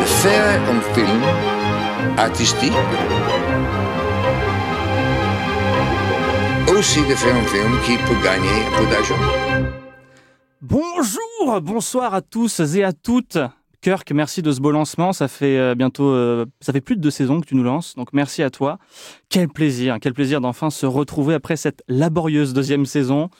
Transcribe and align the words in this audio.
de 0.00 0.04
faire 0.04 0.60
un 0.68 0.80
film 0.94 1.22
artistique, 2.16 2.72
aussi 6.76 7.00
de 7.00 7.14
faire 7.14 7.36
un 7.36 7.44
film 7.44 7.78
qui 7.84 7.96
peut 7.98 8.20
gagner 8.22 8.48
un 8.66 8.78
peu 8.78 8.90
d'argent. 8.90 9.14
Bonjour, 10.60 11.60
bonsoir 11.62 12.14
à 12.14 12.22
tous 12.22 12.60
et 12.60 12.82
à 12.82 12.92
toutes. 12.92 13.38
Kirk, 13.80 14.10
merci 14.10 14.42
de 14.42 14.50
ce 14.50 14.60
beau 14.60 14.72
lancement. 14.72 15.12
Ça 15.12 15.28
fait 15.28 15.56
euh, 15.56 15.76
bientôt, 15.76 16.08
euh, 16.08 16.46
ça 16.60 16.72
fait 16.72 16.80
plus 16.80 16.96
de 16.96 17.00
deux 17.00 17.12
saisons 17.12 17.40
que 17.40 17.46
tu 17.46 17.54
nous 17.54 17.62
lances, 17.62 17.94
donc 17.94 18.12
merci 18.12 18.42
à 18.42 18.50
toi. 18.50 18.78
Quel 19.28 19.48
plaisir, 19.48 19.98
quel 20.00 20.14
plaisir 20.14 20.40
d'enfin 20.40 20.70
se 20.70 20.86
retrouver 20.86 21.34
après 21.34 21.56
cette 21.56 21.84
laborieuse 21.86 22.52
deuxième 22.52 22.86
saison. 22.86 23.30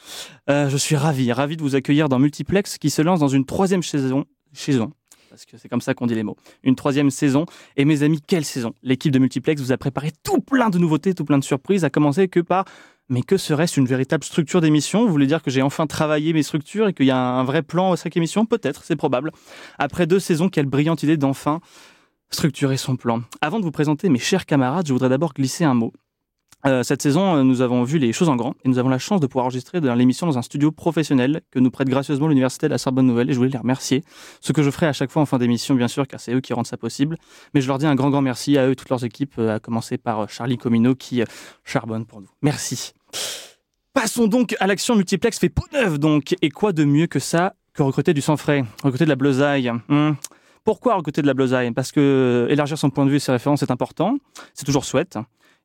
Euh, 0.48 0.68
je 0.68 0.76
suis 0.76 0.94
ravi, 0.94 1.32
ravi 1.32 1.56
de 1.56 1.62
vous 1.62 1.74
accueillir 1.74 2.08
dans 2.08 2.20
Multiplex 2.20 2.78
qui 2.78 2.90
se 2.90 3.02
lance 3.02 3.18
dans 3.18 3.28
une 3.28 3.44
troisième 3.44 3.82
saison. 3.82 4.24
Saison. 4.52 4.92
Parce 5.38 5.46
que 5.46 5.56
c'est 5.56 5.68
comme 5.68 5.80
ça 5.80 5.94
qu'on 5.94 6.06
dit 6.06 6.16
les 6.16 6.24
mots. 6.24 6.36
Une 6.64 6.74
troisième 6.74 7.10
saison. 7.10 7.46
Et 7.76 7.84
mes 7.84 8.02
amis, 8.02 8.20
quelle 8.20 8.44
saison? 8.44 8.74
L'équipe 8.82 9.12
de 9.12 9.20
Multiplex 9.20 9.62
vous 9.62 9.70
a 9.70 9.76
préparé 9.76 10.10
tout 10.24 10.40
plein 10.40 10.68
de 10.68 10.78
nouveautés, 10.78 11.14
tout 11.14 11.24
plein 11.24 11.38
de 11.38 11.44
surprises, 11.44 11.84
à 11.84 11.90
commencer 11.90 12.26
que 12.26 12.40
par 12.40 12.64
mais 13.08 13.22
que 13.22 13.36
serait-ce 13.36 13.78
une 13.78 13.86
véritable 13.86 14.24
structure 14.24 14.60
d'émission? 14.60 15.06
Vous 15.06 15.12
voulez 15.12 15.28
dire 15.28 15.40
que 15.42 15.50
j'ai 15.50 15.62
enfin 15.62 15.86
travaillé 15.86 16.32
mes 16.32 16.42
structures 16.42 16.88
et 16.88 16.92
qu'il 16.92 17.06
y 17.06 17.12
a 17.12 17.16
un 17.16 17.44
vrai 17.44 17.62
plan 17.62 17.92
à 17.92 17.96
chaque 17.96 18.16
émission? 18.16 18.46
Peut-être, 18.46 18.82
c'est 18.82 18.96
probable. 18.96 19.30
Après 19.78 20.08
deux 20.08 20.18
saisons, 20.18 20.48
quelle 20.48 20.66
brillante 20.66 21.04
idée 21.04 21.16
d'enfin 21.16 21.60
structurer 22.30 22.76
son 22.76 22.96
plan. 22.96 23.22
Avant 23.40 23.60
de 23.60 23.64
vous 23.64 23.70
présenter 23.70 24.08
mes 24.08 24.18
chers 24.18 24.44
camarades, 24.44 24.88
je 24.88 24.92
voudrais 24.92 25.08
d'abord 25.08 25.32
glisser 25.32 25.64
un 25.64 25.74
mot. 25.74 25.92
Euh, 26.66 26.82
cette 26.82 27.02
saison, 27.02 27.36
euh, 27.36 27.42
nous 27.44 27.60
avons 27.60 27.84
vu 27.84 27.98
les 27.98 28.12
choses 28.12 28.28
en 28.28 28.34
grand 28.34 28.54
et 28.64 28.68
nous 28.68 28.78
avons 28.78 28.88
la 28.88 28.98
chance 28.98 29.20
de 29.20 29.26
pouvoir 29.26 29.44
enregistrer 29.44 29.80
l'émission 29.80 30.26
dans 30.26 30.38
un 30.38 30.42
studio 30.42 30.72
professionnel 30.72 31.42
que 31.52 31.60
nous 31.60 31.70
prête 31.70 31.88
gracieusement 31.88 32.26
l'Université 32.26 32.66
de 32.66 32.72
la 32.72 32.78
Sorbonne 32.78 33.06
Nouvelle 33.06 33.30
et 33.30 33.32
je 33.32 33.38
voulais 33.38 33.50
les 33.50 33.58
remercier. 33.58 34.02
Ce 34.40 34.52
que 34.52 34.62
je 34.62 34.70
ferai 34.70 34.86
à 34.86 34.92
chaque 34.92 35.10
fois 35.10 35.22
en 35.22 35.26
fin 35.26 35.38
d'émission, 35.38 35.76
bien 35.76 35.86
sûr, 35.86 36.06
car 36.08 36.18
c'est 36.18 36.34
eux 36.34 36.40
qui 36.40 36.52
rendent 36.52 36.66
ça 36.66 36.76
possible. 36.76 37.16
Mais 37.54 37.60
je 37.60 37.68
leur 37.68 37.78
dis 37.78 37.86
un 37.86 37.94
grand, 37.94 38.10
grand 38.10 38.22
merci 38.22 38.58
à 38.58 38.66
eux 38.66 38.72
et 38.72 38.76
toutes 38.76 38.88
leurs 38.88 39.04
équipes, 39.04 39.34
euh, 39.38 39.54
à 39.54 39.60
commencer 39.60 39.98
par 39.98 40.28
Charlie 40.28 40.58
Comino 40.58 40.96
qui 40.96 41.22
charbonne 41.64 42.06
pour 42.06 42.20
nous. 42.20 42.28
Merci. 42.42 42.92
Passons 43.94 44.26
donc 44.26 44.56
à 44.58 44.66
l'action 44.66 44.96
multiplex 44.96 45.38
fait 45.38 45.48
peau 45.48 45.64
neuve 45.72 45.98
donc. 45.98 46.34
Et 46.42 46.50
quoi 46.50 46.72
de 46.72 46.84
mieux 46.84 47.06
que 47.06 47.20
ça 47.20 47.54
que 47.72 47.82
recruter 47.84 48.12
du 48.14 48.20
sang 48.20 48.36
frais, 48.36 48.64
recruter 48.82 49.04
de 49.04 49.10
la 49.10 49.16
bleusaille 49.16 49.70
Hmm? 49.88 50.12
Pourquoi 50.64 50.96
recruter 50.96 51.22
de 51.22 51.26
la 51.26 51.34
bleusaille? 51.34 51.70
Parce 51.72 51.92
que 51.92 52.46
élargir 52.50 52.76
son 52.76 52.90
point 52.90 53.06
de 53.06 53.10
vue 53.10 53.16
et 53.16 53.20
ses 53.20 53.32
références 53.32 53.62
est 53.62 53.70
important, 53.70 54.18
c'est 54.52 54.66
toujours 54.66 54.84
chouette. 54.84 55.16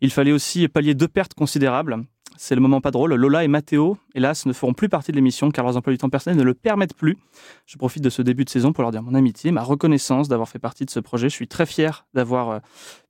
Il 0.03 0.11
fallait 0.11 0.33
aussi 0.33 0.67
pallier 0.67 0.95
deux 0.95 1.07
pertes 1.07 1.33
considérables. 1.33 2.03
C'est 2.35 2.55
le 2.55 2.61
moment 2.61 2.81
pas 2.81 2.91
drôle. 2.91 3.13
Lola 3.13 3.45
et 3.45 3.47
Mathéo, 3.47 3.97
hélas, 4.15 4.45
ne 4.45 4.51
feront 4.51 4.73
plus 4.73 4.89
partie 4.89 5.11
de 5.11 5.15
l'émission 5.15 5.49
car 5.49 5.63
leurs 5.63 5.77
emplois 5.77 5.93
du 5.93 5.97
temps 5.97 6.09
personnels 6.09 6.37
ne 6.37 6.43
le 6.43 6.53
permettent 6.53 6.93
plus. 6.93 7.17
Je 7.65 7.77
profite 7.77 8.03
de 8.03 8.09
ce 8.09 8.21
début 8.21 8.43
de 8.43 8.49
saison 8.49 8.73
pour 8.73 8.81
leur 8.81 8.91
dire 8.91 9.01
mon 9.01 9.13
amitié, 9.13 9.51
ma 9.51 9.63
reconnaissance 9.63 10.27
d'avoir 10.27 10.49
fait 10.49 10.59
partie 10.59 10.83
de 10.83 10.89
ce 10.89 10.99
projet. 10.99 11.29
Je 11.29 11.35
suis 11.35 11.47
très 11.47 11.65
fier 11.65 12.05
d'avoir 12.13 12.49
euh, 12.49 12.59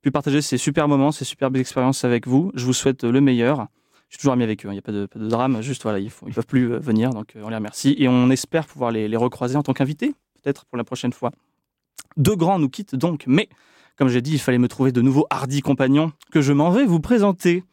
pu 0.02 0.12
partager 0.12 0.40
ces 0.40 0.56
super 0.56 0.86
moments, 0.86 1.10
ces 1.10 1.24
superbes 1.24 1.56
expériences 1.56 2.04
avec 2.04 2.28
vous. 2.28 2.52
Je 2.54 2.64
vous 2.64 2.72
souhaite 2.72 3.02
le 3.02 3.20
meilleur. 3.20 3.66
Je 4.08 4.14
suis 4.14 4.20
toujours 4.20 4.34
ami 4.34 4.44
avec 4.44 4.64
eux, 4.64 4.68
hein. 4.68 4.72
il 4.72 4.76
n'y 4.76 4.78
a 4.78 4.82
pas 4.82 4.92
de, 4.92 5.06
pas 5.06 5.18
de 5.18 5.26
drame, 5.26 5.62
juste 5.62 5.82
voilà, 5.82 5.98
ils 5.98 6.12
ne 6.22 6.32
peuvent 6.32 6.46
plus 6.46 6.74
euh, 6.74 6.78
venir, 6.78 7.10
donc 7.10 7.34
euh, 7.34 7.42
on 7.42 7.48
les 7.48 7.56
remercie. 7.56 7.96
Et 7.98 8.06
on 8.06 8.30
espère 8.30 8.68
pouvoir 8.68 8.92
les, 8.92 9.08
les 9.08 9.16
recroiser 9.16 9.56
en 9.56 9.64
tant 9.64 9.72
qu'invités, 9.72 10.14
peut-être 10.40 10.64
pour 10.66 10.78
la 10.78 10.84
prochaine 10.84 11.12
fois. 11.12 11.32
Deux 12.16 12.36
grands 12.36 12.60
nous 12.60 12.68
quittent 12.68 12.94
donc, 12.94 13.24
mais 13.26 13.48
comme 13.96 14.08
j'ai 14.08 14.22
dit, 14.22 14.32
il 14.32 14.38
fallait 14.38 14.58
me 14.58 14.68
trouver 14.68 14.92
de 14.92 15.00
nouveaux 15.00 15.26
hardis 15.30 15.60
compagnons 15.60 16.12
que 16.32 16.40
je 16.40 16.52
m'en 16.52 16.70
vais 16.70 16.84
vous 16.84 17.00
présenter. 17.00 17.64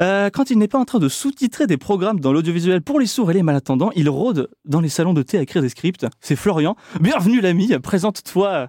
Euh, 0.00 0.30
quand 0.30 0.50
il 0.50 0.58
n'est 0.58 0.68
pas 0.68 0.78
en 0.78 0.84
train 0.84 0.98
de 0.98 1.08
sous-titrer 1.08 1.66
des 1.66 1.76
programmes 1.76 2.20
dans 2.20 2.32
l'audiovisuel 2.32 2.80
pour 2.80 2.98
les 2.98 3.06
sourds 3.06 3.30
et 3.30 3.34
les 3.34 3.42
malentendants, 3.42 3.90
il 3.94 4.08
rôde 4.08 4.48
dans 4.64 4.80
les 4.80 4.88
salons 4.88 5.12
de 5.12 5.22
thé 5.22 5.38
à 5.38 5.42
écrire 5.42 5.60
des 5.60 5.68
scripts. 5.68 6.06
C'est 6.20 6.36
Florian. 6.36 6.76
Bienvenue 7.00 7.40
l'ami, 7.40 7.78
présente-toi. 7.82 8.68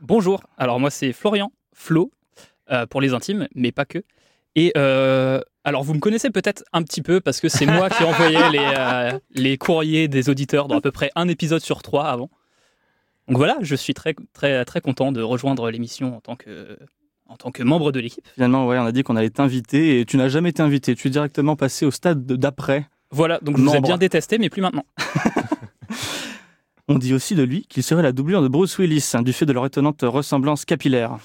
Bonjour, 0.00 0.42
alors 0.58 0.80
moi 0.80 0.90
c'est 0.90 1.12
Florian, 1.12 1.52
Flo, 1.72 2.10
euh, 2.70 2.86
pour 2.86 3.00
les 3.00 3.14
intimes, 3.14 3.46
mais 3.54 3.72
pas 3.72 3.84
que. 3.84 4.02
Et 4.56 4.72
euh, 4.76 5.40
alors 5.64 5.82
vous 5.82 5.94
me 5.94 6.00
connaissez 6.00 6.30
peut-être 6.30 6.64
un 6.72 6.82
petit 6.82 7.02
peu 7.02 7.20
parce 7.20 7.40
que 7.40 7.48
c'est 7.48 7.66
moi 7.66 7.88
qui 7.88 8.02
envoyais 8.04 8.50
les, 8.50 8.58
euh, 8.76 9.18
les 9.34 9.56
courriers 9.56 10.08
des 10.08 10.28
auditeurs 10.28 10.68
dans 10.68 10.78
à 10.78 10.80
peu 10.80 10.90
près 10.90 11.10
un 11.14 11.28
épisode 11.28 11.60
sur 11.60 11.82
trois 11.82 12.06
avant. 12.06 12.30
Donc 13.28 13.36
voilà, 13.38 13.56
je 13.62 13.74
suis 13.74 13.94
très 13.94 14.14
très 14.32 14.64
très 14.64 14.80
content 14.80 15.10
de 15.12 15.22
rejoindre 15.22 15.70
l'émission 15.70 16.16
en 16.16 16.20
tant 16.20 16.36
que 16.36 16.78
en 17.26 17.36
tant 17.36 17.50
que 17.50 17.62
membre 17.62 17.90
de 17.90 18.00
l'équipe. 18.00 18.26
Finalement, 18.34 18.66
ouais, 18.66 18.78
on 18.78 18.84
a 18.84 18.92
dit 18.92 19.02
qu'on 19.02 19.16
allait 19.16 19.30
t'inviter 19.30 19.98
et 20.00 20.04
tu 20.04 20.16
n'as 20.18 20.28
jamais 20.28 20.50
été 20.50 20.60
invité. 20.62 20.94
Tu 20.94 21.08
es 21.08 21.10
directement 21.10 21.56
passé 21.56 21.86
au 21.86 21.90
stade 21.90 22.26
de- 22.26 22.36
d'après. 22.36 22.86
Voilà, 23.10 23.38
donc 23.40 23.56
je 23.56 23.62
vous 23.62 23.74
ai 23.74 23.80
bien 23.80 23.96
détesté, 23.96 24.36
mais 24.38 24.50
plus 24.50 24.60
maintenant. 24.60 24.84
On 26.88 26.98
dit 26.98 27.14
aussi 27.14 27.34
de 27.34 27.42
lui 27.42 27.64
qu'il 27.66 27.82
serait 27.82 28.02
la 28.02 28.12
doublure 28.12 28.42
de 28.42 28.48
Bruce 28.48 28.76
Willis, 28.76 29.12
hein, 29.14 29.22
du 29.22 29.32
fait 29.32 29.46
de 29.46 29.52
leur 29.54 29.64
étonnante 29.64 30.02
ressemblance 30.02 30.66
capillaire. 30.66 31.16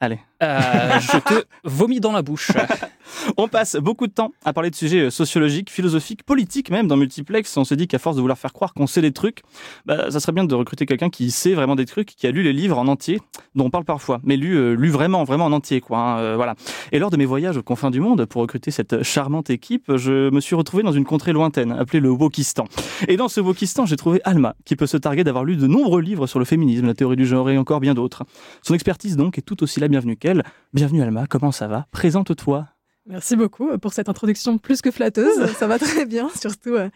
Allez. 0.00 0.18
Euh, 0.42 1.00
je 1.00 1.18
te 1.18 1.44
vomis 1.64 2.00
dans 2.00 2.12
la 2.12 2.22
bouche. 2.22 2.52
On 3.36 3.48
passe 3.48 3.76
beaucoup 3.76 4.06
de 4.06 4.12
temps 4.12 4.32
à 4.44 4.52
parler 4.52 4.70
de 4.70 4.74
sujets 4.74 5.00
euh, 5.00 5.10
sociologiques, 5.10 5.70
philosophiques, 5.70 6.24
politiques 6.24 6.70
même 6.70 6.88
dans 6.88 6.96
Multiplex. 6.96 7.56
On 7.56 7.64
se 7.64 7.74
dit 7.74 7.88
qu'à 7.88 7.98
force 7.98 8.16
de 8.16 8.20
vouloir 8.20 8.38
faire 8.38 8.52
croire 8.52 8.74
qu'on 8.74 8.86
sait 8.86 9.00
des 9.00 9.12
trucs, 9.12 9.42
bah, 9.86 10.10
ça 10.10 10.20
serait 10.20 10.32
bien 10.32 10.44
de 10.44 10.54
recruter 10.54 10.84
quelqu'un 10.84 11.08
qui 11.08 11.30
sait 11.30 11.54
vraiment 11.54 11.76
des 11.76 11.86
trucs, 11.86 12.08
qui 12.08 12.26
a 12.26 12.30
lu 12.30 12.42
les 12.42 12.52
livres 12.52 12.78
en 12.78 12.86
entier, 12.88 13.20
dont 13.54 13.66
on 13.66 13.70
parle 13.70 13.84
parfois, 13.84 14.20
mais 14.24 14.36
lu, 14.36 14.56
euh, 14.56 14.74
lu 14.74 14.90
vraiment, 14.90 15.24
vraiment 15.24 15.46
en 15.46 15.52
entier, 15.52 15.80
quoi. 15.80 15.98
hein, 15.98 16.36
voilà. 16.36 16.54
Et 16.92 16.98
lors 16.98 17.10
de 17.10 17.16
mes 17.16 17.24
voyages 17.24 17.56
aux 17.56 17.62
confins 17.62 17.90
du 17.90 18.00
monde 18.00 18.26
pour 18.26 18.42
recruter 18.42 18.70
cette 18.70 19.02
charmante 19.02 19.50
équipe, 19.50 19.96
je 19.96 20.30
me 20.30 20.40
suis 20.40 20.54
retrouvé 20.54 20.82
dans 20.82 20.92
une 20.92 21.04
contrée 21.04 21.32
lointaine, 21.32 21.72
appelée 21.72 22.00
le 22.00 22.10
Wokistan. 22.10 22.64
Et 23.08 23.16
dans 23.16 23.28
ce 23.28 23.40
Wokistan, 23.40 23.86
j'ai 23.86 23.96
trouvé 23.96 24.20
Alma, 24.24 24.54
qui 24.64 24.76
peut 24.76 24.86
se 24.86 24.96
targuer 24.96 25.24
d'avoir 25.24 25.44
lu 25.44 25.56
de 25.56 25.66
nombreux 25.66 26.00
livres 26.02 26.26
sur 26.26 26.38
le 26.38 26.44
féminisme, 26.44 26.86
la 26.86 26.94
théorie 26.94 27.16
du 27.16 27.26
genre 27.26 27.48
et 27.48 27.56
encore 27.56 27.80
bien 27.80 27.94
d'autres. 27.94 28.24
Son 28.62 28.74
expertise 28.74 29.16
donc 29.16 29.38
est 29.38 29.42
tout 29.42 29.62
aussi 29.62 29.80
la 29.80 29.88
bienvenue 29.88 30.16
Bienvenue 30.72 31.02
Alma, 31.02 31.26
comment 31.28 31.52
ça 31.52 31.68
va? 31.68 31.86
Présente-toi. 31.92 32.66
Merci 33.06 33.36
beaucoup 33.36 33.70
euh, 33.70 33.78
pour 33.78 33.92
cette 33.92 34.08
introduction 34.08 34.58
plus 34.58 34.82
que 34.82 34.90
flatteuse. 34.90 35.46
Ça 35.58 35.68
va 35.68 35.78
très 35.78 36.04
bien, 36.04 36.28
surtout. 36.34 36.74
euh, 36.74 36.88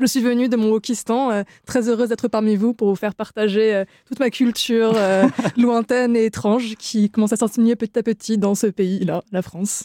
Je 0.00 0.06
suis 0.06 0.20
venue 0.22 0.48
de 0.48 0.56
mon 0.56 0.70
Wokistan, 0.70 1.30
euh, 1.30 1.42
très 1.66 1.90
heureuse 1.90 2.08
d'être 2.08 2.28
parmi 2.28 2.56
vous 2.56 2.72
pour 2.72 2.88
vous 2.88 2.94
faire 2.96 3.14
partager 3.14 3.74
euh, 3.74 3.84
toute 4.06 4.18
ma 4.18 4.30
culture 4.30 4.94
lointaine 5.58 6.16
et 6.16 6.24
étrange 6.24 6.76
qui 6.76 7.10
commence 7.10 7.34
à 7.34 7.36
s'insigner 7.36 7.76
petit 7.76 7.98
à 7.98 8.02
petit 8.02 8.38
dans 8.38 8.54
ce 8.54 8.68
pays-là, 8.68 9.22
la 9.30 9.42
France. 9.42 9.84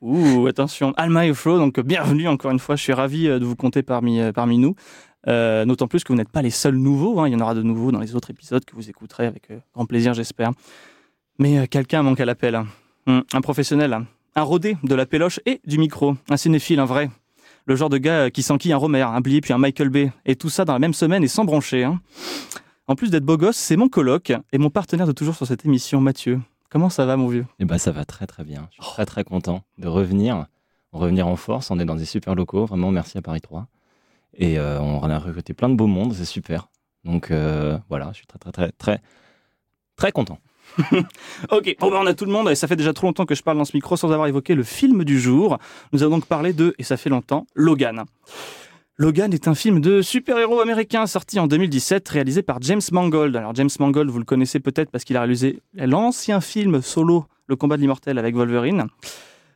Ouh, 0.00 0.46
attention. 0.46 0.92
Alma 0.96 1.26
et 1.26 1.34
Flo, 1.34 1.58
donc 1.58 1.80
bienvenue 1.80 2.28
encore 2.28 2.52
une 2.52 2.60
fois. 2.60 2.76
Je 2.76 2.82
suis 2.82 2.92
ravi 2.92 3.24
de 3.26 3.44
vous 3.44 3.56
compter 3.56 3.82
parmi, 3.82 4.20
parmi 4.32 4.58
nous. 4.58 4.76
Euh, 5.26 5.64
D'autant 5.64 5.88
plus 5.88 6.04
que 6.04 6.12
vous 6.12 6.16
n'êtes 6.16 6.28
pas 6.30 6.42
les 6.42 6.50
seuls 6.50 6.76
nouveaux. 6.76 7.18
hein. 7.18 7.26
Il 7.28 7.32
y 7.32 7.36
en 7.36 7.40
aura 7.40 7.54
de 7.54 7.62
nouveaux 7.62 7.90
dans 7.90 7.98
les 7.98 8.14
autres 8.14 8.30
épisodes 8.30 8.64
que 8.64 8.76
vous 8.76 8.88
écouterez 8.88 9.26
avec 9.26 9.50
euh, 9.50 9.58
grand 9.74 9.86
plaisir, 9.86 10.14
j'espère. 10.14 10.52
Mais 11.38 11.58
euh, 11.58 11.66
quelqu'un 11.66 12.02
manque 12.02 12.20
à 12.20 12.24
l'appel. 12.24 12.54
hein. 12.54 12.66
Hum, 13.06 13.22
un 13.32 13.40
professionnel, 13.40 13.92
hein. 13.92 14.06
un 14.34 14.42
rodé 14.42 14.76
de 14.82 14.94
la 14.94 15.06
péloche 15.06 15.40
et 15.46 15.60
du 15.66 15.78
micro. 15.78 16.16
Un 16.28 16.36
cinéphile, 16.36 16.80
un 16.80 16.84
vrai. 16.84 17.10
Le 17.66 17.76
genre 17.76 17.88
de 17.88 17.98
gars 17.98 18.24
euh, 18.26 18.30
qui 18.30 18.42
s'enquille 18.42 18.72
un 18.72 18.76
Romer, 18.76 19.02
un 19.02 19.20
Blier 19.20 19.40
puis 19.40 19.52
un 19.52 19.58
Michael 19.58 19.88
Bay. 19.90 20.12
Et 20.24 20.36
tout 20.36 20.48
ça 20.50 20.64
dans 20.64 20.72
la 20.72 20.78
même 20.78 20.94
semaine 20.94 21.22
et 21.24 21.28
sans 21.28 21.44
broncher. 21.44 21.84
hein. 21.84 22.00
En 22.88 22.94
plus 22.94 23.10
d'être 23.10 23.24
beau 23.24 23.36
gosse, 23.36 23.56
c'est 23.56 23.76
mon 23.76 23.88
coloc 23.88 24.32
et 24.52 24.58
mon 24.58 24.70
partenaire 24.70 25.06
de 25.06 25.12
toujours 25.12 25.34
sur 25.34 25.46
cette 25.46 25.64
émission, 25.64 26.00
Mathieu. 26.00 26.40
Comment 26.70 26.90
ça 26.90 27.04
va, 27.06 27.16
mon 27.16 27.28
vieux? 27.28 27.46
Eh 27.58 27.64
ben, 27.64 27.78
ça 27.78 27.90
va 27.90 28.04
très 28.04 28.26
très 28.26 28.44
bien. 28.44 28.68
Je 28.70 28.82
suis 28.84 28.92
très 28.92 29.06
très 29.06 29.24
content 29.24 29.62
de 29.78 29.88
revenir, 29.88 30.46
revenir 30.92 31.26
en 31.26 31.36
force. 31.36 31.70
On 31.70 31.78
est 31.80 31.84
dans 31.84 31.94
des 31.96 32.04
super 32.04 32.34
locaux. 32.34 32.64
Vraiment, 32.66 32.90
merci 32.92 33.18
à 33.18 33.22
Paris 33.22 33.40
3. 33.40 33.66
Et 34.34 34.58
euh, 34.58 34.80
on 34.80 35.02
a 35.08 35.18
recruté 35.18 35.54
plein 35.54 35.68
de 35.68 35.74
beaux 35.74 35.86
mondes. 35.86 36.12
C'est 36.12 36.24
super. 36.24 36.68
Donc 37.04 37.30
voilà, 37.88 38.10
je 38.12 38.18
suis 38.18 38.26
très 38.26 38.38
très 38.38 38.50
très 38.52 38.72
très 38.72 39.00
très 39.96 40.12
content. 40.12 40.38
Ok, 41.50 41.76
ben 41.80 41.88
on 41.92 42.06
a 42.06 42.14
tout 42.14 42.24
le 42.24 42.32
monde, 42.32 42.48
et 42.50 42.54
ça 42.54 42.68
fait 42.68 42.76
déjà 42.76 42.92
trop 42.92 43.06
longtemps 43.06 43.26
que 43.26 43.34
je 43.34 43.42
parle 43.42 43.58
dans 43.58 43.64
ce 43.64 43.74
micro 43.74 43.96
sans 43.96 44.12
avoir 44.12 44.28
évoqué 44.28 44.54
le 44.54 44.62
film 44.62 45.04
du 45.04 45.20
jour. 45.20 45.58
Nous 45.92 46.02
allons 46.02 46.16
donc 46.16 46.26
parler 46.26 46.52
de, 46.52 46.74
et 46.78 46.82
ça 46.82 46.96
fait 46.96 47.10
longtemps, 47.10 47.46
Logan. 47.54 48.04
Logan 48.98 49.32
est 49.34 49.46
un 49.46 49.54
film 49.54 49.80
de 49.80 50.00
super-héros 50.00 50.60
américain 50.60 51.06
sorti 51.06 51.38
en 51.38 51.46
2017, 51.46 52.08
réalisé 52.08 52.42
par 52.42 52.62
James 52.62 52.80
Mangold. 52.92 53.36
Alors 53.36 53.54
James 53.54 53.68
Mangold, 53.78 54.08
vous 54.08 54.18
le 54.18 54.24
connaissez 54.24 54.58
peut-être 54.58 54.90
parce 54.90 55.04
qu'il 55.04 55.18
a 55.18 55.20
réalisé 55.20 55.60
l'ancien 55.74 56.40
film 56.40 56.80
solo 56.80 57.26
Le 57.46 57.56
combat 57.56 57.76
de 57.76 57.82
l'immortel 57.82 58.18
avec 58.18 58.34
Wolverine. 58.34 58.86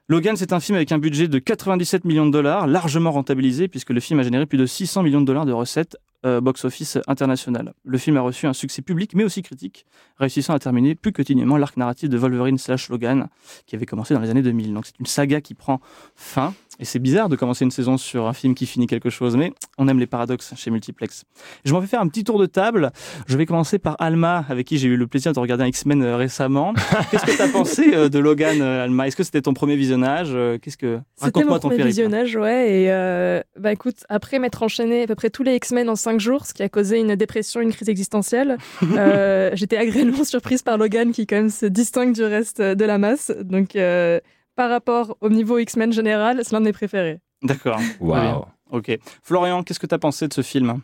Logan, 0.08 0.37
c'est 0.37 0.52
un 0.52 0.61
film 0.61 0.76
avec 0.76 0.93
un 0.93 0.99
budget 0.99 1.26
de 1.26 1.38
97 1.38 2.05
millions 2.05 2.26
de 2.26 2.32
dollars, 2.32 2.67
largement 2.67 3.12
rentabilisé 3.12 3.69
puisque 3.69 3.90
le 3.90 4.00
film 4.00 4.20
a 4.20 4.25
généré 4.25 4.44
plus 4.44 4.58
de 4.58 4.67
600 4.67 5.05
millions 5.05 5.22
de 5.22 5.26
dollars 5.26 5.46
de 5.46 5.52
recettes 5.52 5.96
euh, 6.26 6.40
box-office 6.40 6.99
international. 7.06 7.75
Le 7.84 7.99
film 7.99 8.17
a 8.17 8.20
reçu 8.20 8.46
un 8.46 8.52
succès 8.52 8.82
public 8.82 9.14
mais 9.14 9.25
aussi 9.25 9.43
critique, 9.43 9.87
réussissant 10.19 10.55
à 10.55 10.58
terminer 10.58 10.94
plus 10.94 11.12
que 11.12 11.22
dignement 11.22 11.56
l'arc 11.56 11.76
narratif 11.76 12.08
de 12.08 12.19
Wolverine 12.19 12.58
slash 12.58 12.88
Logan 12.88 13.28
qui 13.67 13.76
avait 13.76 13.87
commencé 13.87 14.14
dans 14.14 14.20
les 14.20 14.31
années 14.31 14.43
2000. 14.43 14.75
Donc 14.75 14.87
c'est 14.87 14.99
une 14.99 15.06
saga 15.06 15.40
qui 15.40 15.55
prend 15.55 15.81
fin 16.14 16.55
et 16.81 16.84
c'est 16.87 16.99
bizarre 16.99 17.28
de 17.28 17.37
commencer 17.37 17.64
une 17.64 17.70
saison 17.70 17.99
sur 17.99 18.26
un 18.26 18.32
film 18.32 18.55
qui 18.55 18.64
finit 18.64 18.87
quelque 18.87 19.11
chose, 19.11 19.37
mais 19.37 19.52
on 19.76 19.87
aime 19.87 19.99
les 19.99 20.06
paradoxes 20.06 20.55
chez 20.56 20.70
Multiplex. 20.70 21.25
Je 21.64 21.75
m'en 21.75 21.81
vais 21.81 21.87
faire 21.87 22.00
un 22.00 22.08
petit 22.08 22.25
tour 22.25 22.38
de 22.38 22.46
table. 22.46 22.90
Je 23.26 23.37
vais 23.37 23.44
commencer 23.44 23.78
par 23.78 23.96
Alma, 23.99 24.46
avec 24.49 24.67
qui 24.67 24.78
j'ai 24.78 24.88
eu 24.88 24.96
le 24.96 25.06
plaisir 25.06 25.34
de 25.34 25.40
regarder 25.40 25.64
un 25.64 25.67
X-Men 25.67 26.02
euh, 26.02 26.17
récemment. 26.17 26.72
Qu'est-ce 27.11 27.26
que 27.26 27.37
tu 27.37 27.43
as 27.43 27.49
pensé 27.52 27.94
euh, 27.94 28.08
de 28.08 28.19
Logan, 28.19 28.62
Alma? 28.62 29.06
Est-ce 29.06 29.17
que 29.17 29.25
c'était 29.25 29.43
ton 29.43 29.52
premier 29.52 29.76
visionnage 29.76 30.34
Qu'est-ce 30.62 30.78
que 30.78 31.00
raconte-moi 31.20 31.58
ton 31.58 31.69
premier 31.69 31.76
périple 31.76 31.88
visionnage, 31.88 32.37
ouais. 32.37 32.72
Et 32.72 32.90
euh, 32.90 33.43
bah 33.58 33.72
écoute, 33.72 34.06
après 34.08 34.38
m'être 34.38 34.62
enchaîné 34.62 35.02
à 35.02 35.06
peu 35.06 35.14
près 35.14 35.28
tous 35.28 35.43
les 35.43 35.56
X-Men 35.56 35.90
en 35.90 35.96
cinq 36.10 36.20
jours, 36.20 36.46
ce 36.46 36.54
qui 36.54 36.62
a 36.62 36.68
causé 36.68 36.98
une 36.98 37.14
dépression, 37.14 37.60
une 37.60 37.72
crise 37.72 37.88
existentielle, 37.88 38.58
euh, 38.82 39.50
j'étais 39.54 39.76
agréablement 39.76 40.24
surprise 40.24 40.62
par 40.62 40.76
Logan 40.76 41.12
qui 41.12 41.26
quand 41.26 41.36
même 41.36 41.50
se 41.50 41.66
distingue 41.66 42.14
du 42.14 42.24
reste 42.24 42.60
de 42.60 42.84
la 42.84 42.98
masse. 42.98 43.30
Donc 43.42 43.76
euh, 43.76 44.20
par 44.56 44.70
rapport 44.70 45.16
au 45.20 45.28
niveau 45.28 45.58
X-Men 45.58 45.92
général, 45.92 46.40
c'est 46.42 46.52
l'un 46.52 46.60
de 46.60 46.66
mes 46.66 46.72
préférés. 46.72 47.20
D'accord. 47.42 47.80
Waouh. 48.00 48.44
Ok. 48.70 48.98
Florian, 49.22 49.62
qu'est-ce 49.62 49.80
que 49.80 49.86
tu 49.86 49.94
as 49.94 49.98
pensé 49.98 50.28
de 50.28 50.34
ce 50.34 50.42
film? 50.42 50.80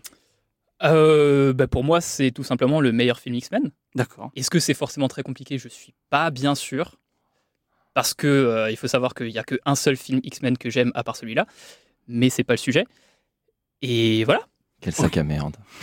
Euh, 0.83 1.53
bah, 1.53 1.67
pour 1.67 1.85
moi, 1.85 2.01
c'est 2.01 2.31
tout 2.31 2.45
simplement 2.45 2.81
le 2.81 2.93
meilleur 2.93 3.19
film 3.19 3.35
X-Men. 3.35 3.71
D'accord. 3.95 4.31
Est-ce 4.37 4.51
que 4.51 4.59
c'est 4.61 4.75
forcément 4.75 5.09
très 5.09 5.23
compliqué? 5.23 5.59
Je 5.59 5.69
suis 5.69 5.95
pas 6.11 6.31
bien 6.31 6.55
sûr. 6.55 6.97
Parce 7.95 8.13
que 8.13 8.27
euh, 8.27 8.71
il 8.71 8.77
faut 8.77 8.89
savoir 8.89 9.15
qu'il 9.15 9.29
n'y 9.29 9.39
a 9.39 9.45
qu'un 9.45 9.75
seul 9.75 9.97
film 9.97 10.21
X-Men 10.23 10.59
que 10.59 10.69
j'aime 10.71 10.93
à 10.95 11.03
part 11.03 11.17
celui-là. 11.17 11.47
Mais 12.09 12.31
c'est 12.31 12.45
pas 12.45 12.53
le 12.53 12.59
sujet. 12.59 12.87
Et 13.83 14.25
voilà. 14.25 14.47
Quel 14.87 14.95
sac 14.95 15.17
à 15.17 15.25
merde. 15.25 15.57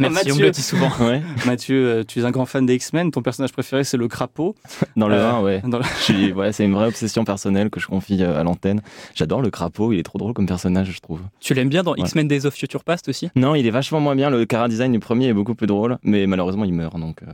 Merci, 0.00 0.12
Mathieu. 0.12 0.32
on 0.32 0.36
me 0.36 0.42
le 0.42 0.50
dit 0.50 0.60
souvent. 0.62 0.90
Ouais. 1.00 1.22
Mathieu, 1.46 1.86
euh, 1.86 2.04
tu 2.04 2.18
es 2.20 2.24
un 2.24 2.32
grand 2.32 2.46
fan 2.46 2.66
des 2.66 2.74
X-Men. 2.74 3.12
Ton 3.12 3.22
personnage 3.22 3.52
préféré, 3.52 3.84
c'est 3.84 3.96
le 3.96 4.08
crapaud. 4.08 4.56
Dans 4.96 5.06
le 5.06 5.14
Euh, 5.14 5.30
1, 5.30 5.42
ouais. 5.42 5.62
dans 5.64 5.78
le- 5.78 5.84
Je 5.84 6.02
suis- 6.02 6.32
ouais, 6.32 6.52
c'est 6.52 6.64
une 6.64 6.74
vraie 6.74 6.88
obsession 6.88 7.24
personnelle 7.24 7.70
que 7.70 7.78
je 7.78 7.86
confie 7.86 8.22
euh, 8.24 8.40
à 8.40 8.42
l'antenne. 8.42 8.82
J'adore 9.14 9.40
le 9.40 9.50
crapaud, 9.50 9.92
il 9.92 10.00
est 10.00 10.02
trop 10.02 10.18
drôle 10.18 10.32
comme 10.34 10.46
personnage, 10.46 10.90
je 10.90 10.98
trouve. 11.00 11.20
Tu 11.38 11.54
l'aimes 11.54 11.68
bien 11.68 11.84
dans 11.84 11.92
Ouais. 11.92 12.00
X-Men 12.00 12.26
Days 12.26 12.44
of 12.44 12.54
Future 12.54 12.82
Past 12.82 13.08
aussi? 13.08 13.30
Non, 13.36 13.54
il 13.54 13.64
est 13.66 13.70
vachement 13.70 14.00
moins 14.00 14.16
bien. 14.16 14.30
Le 14.30 14.44
cara 14.44 14.66
design 14.68 14.90
du 14.90 14.98
premier 14.98 15.28
est 15.28 15.32
beaucoup 15.34 15.54
plus 15.54 15.68
drôle, 15.68 15.98
mais 16.02 16.26
malheureusement, 16.26 16.64
il 16.64 16.74
meurt. 16.74 16.98
Donc, 16.98 17.22
euh, 17.22 17.26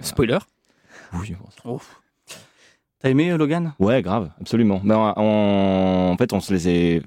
Spoiler? 0.00 0.38
oui, 1.12 1.36
bon, 1.40 1.46
ça- 1.50 1.62
Oh. 1.64 1.80
T'as 3.00 3.10
aimé 3.10 3.30
euh, 3.30 3.36
Logan? 3.36 3.74
Ouais, 3.78 4.02
grave, 4.02 4.30
absolument. 4.40 4.80
Ben, 4.82 4.96
on- 5.16 6.10
En 6.12 6.16
fait, 6.16 6.32
on 6.32 6.40
se 6.40 6.52
les 6.52 6.68
est. 6.68 7.02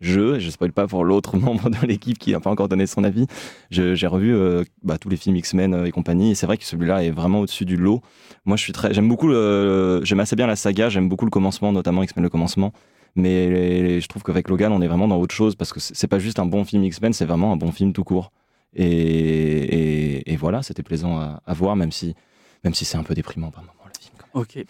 je, 0.00 0.38
je, 0.38 0.50
spoil 0.50 0.72
pas 0.72 0.86
pour 0.86 1.04
l'autre 1.04 1.36
membre 1.38 1.70
de 1.70 1.86
l'équipe 1.86 2.18
qui 2.18 2.32
n'a 2.32 2.40
pas 2.40 2.50
encore 2.50 2.68
donné 2.68 2.86
son 2.86 3.04
avis. 3.04 3.26
J'ai 3.70 4.06
revu 4.06 4.34
euh, 4.34 4.64
bah, 4.82 4.98
tous 4.98 5.08
les 5.08 5.16
films 5.16 5.36
X-Men 5.36 5.74
euh, 5.74 5.84
et 5.86 5.90
compagnie, 5.90 6.32
et 6.32 6.34
c'est 6.34 6.46
vrai 6.46 6.56
que 6.56 6.64
celui-là 6.64 7.04
est 7.04 7.10
vraiment 7.10 7.40
au-dessus 7.40 7.64
du 7.64 7.76
lot. 7.76 8.00
Moi, 8.44 8.56
je 8.56 8.62
suis 8.62 8.72
très. 8.72 8.94
J'aime 8.94 9.08
beaucoup. 9.08 9.30
J'aime 9.30 10.20
assez 10.20 10.36
bien 10.36 10.46
la 10.46 10.56
saga, 10.56 10.88
j'aime 10.88 11.08
beaucoup 11.08 11.24
le 11.24 11.30
commencement, 11.30 11.72
notamment 11.72 12.02
X-Men 12.02 12.22
le 12.22 12.30
commencement. 12.30 12.72
Mais 13.16 14.00
je 14.00 14.06
trouve 14.06 14.22
qu'avec 14.22 14.48
Logan, 14.48 14.72
on 14.72 14.80
est 14.80 14.86
vraiment 14.86 15.08
dans 15.08 15.18
autre 15.18 15.34
chose 15.34 15.56
parce 15.56 15.72
que 15.72 15.80
c'est 15.80 16.06
pas 16.06 16.18
juste 16.18 16.38
un 16.38 16.46
bon 16.46 16.64
film 16.64 16.84
X-Men, 16.84 17.12
c'est 17.12 17.24
vraiment 17.24 17.52
un 17.52 17.56
bon 17.56 17.72
film 17.72 17.92
tout 17.92 18.04
court. 18.04 18.30
Et, 18.76 20.36
voilà, 20.38 20.62
c'était 20.62 20.84
plaisant 20.84 21.18
à, 21.18 21.54
voir, 21.54 21.74
même 21.74 21.90
si, 21.90 22.14
même 22.62 22.74
si 22.74 22.84
c'est 22.84 22.96
un 22.96 23.02
peu 23.02 23.14
déprimant 23.14 23.50
par 23.50 23.62
moment 23.62 23.74
le 23.86 24.00
film. 24.00 24.16
Ok. 24.34 24.64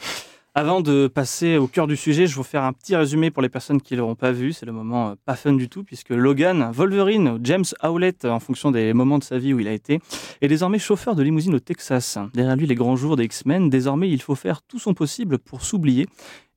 Avant 0.58 0.80
de 0.80 1.06
passer 1.06 1.56
au 1.56 1.68
cœur 1.68 1.86
du 1.86 1.96
sujet, 1.96 2.26
je 2.26 2.32
vais 2.32 2.38
vous 2.38 2.42
faire 2.42 2.64
un 2.64 2.72
petit 2.72 2.96
résumé 2.96 3.30
pour 3.30 3.44
les 3.44 3.48
personnes 3.48 3.80
qui 3.80 3.94
ne 3.94 4.00
l'auront 4.00 4.16
pas 4.16 4.32
vu. 4.32 4.52
C'est 4.52 4.66
le 4.66 4.72
moment 4.72 5.10
euh, 5.10 5.14
pas 5.24 5.36
fun 5.36 5.52
du 5.52 5.68
tout, 5.68 5.84
puisque 5.84 6.10
Logan, 6.10 6.72
Wolverine, 6.72 7.28
ou 7.28 7.38
James 7.44 7.64
Howlett, 7.80 8.24
en 8.24 8.40
fonction 8.40 8.72
des 8.72 8.92
moments 8.92 9.20
de 9.20 9.22
sa 9.22 9.38
vie 9.38 9.54
où 9.54 9.60
il 9.60 9.68
a 9.68 9.72
été, 9.72 10.00
est 10.40 10.48
désormais 10.48 10.80
chauffeur 10.80 11.14
de 11.14 11.22
limousine 11.22 11.54
au 11.54 11.60
Texas. 11.60 12.18
Derrière 12.34 12.56
lui, 12.56 12.66
les 12.66 12.74
grands 12.74 12.96
jours 12.96 13.14
des 13.14 13.22
X-Men, 13.22 13.70
désormais, 13.70 14.10
il 14.10 14.20
faut 14.20 14.34
faire 14.34 14.60
tout 14.62 14.80
son 14.80 14.94
possible 14.94 15.38
pour 15.38 15.62
s'oublier 15.62 16.08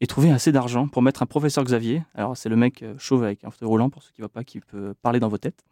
et 0.03 0.07
trouver 0.07 0.31
assez 0.31 0.51
d'argent 0.51 0.88
pour 0.88 1.03
mettre 1.03 1.21
un 1.21 1.27
professeur 1.27 1.63
Xavier. 1.63 2.01
Alors, 2.15 2.36
c'est 2.36 2.50
le 2.50 2.56
mec 2.56 2.81
euh, 2.81 2.95
chauve 2.98 3.24
avec 3.24 3.44
un 3.44 3.51
fauteuil 3.51 3.68
roulant, 3.69 3.92
pour 3.92 4.01
ceux 4.01 4.09
qui 4.15 4.21
ne 4.21 4.25
voient 4.25 4.33
pas, 4.33 4.44
qui 4.44 4.62
peut 4.62 4.95
parler 5.03 5.19
dans 5.19 5.27
vos 5.27 5.38
têtes. 5.38 5.63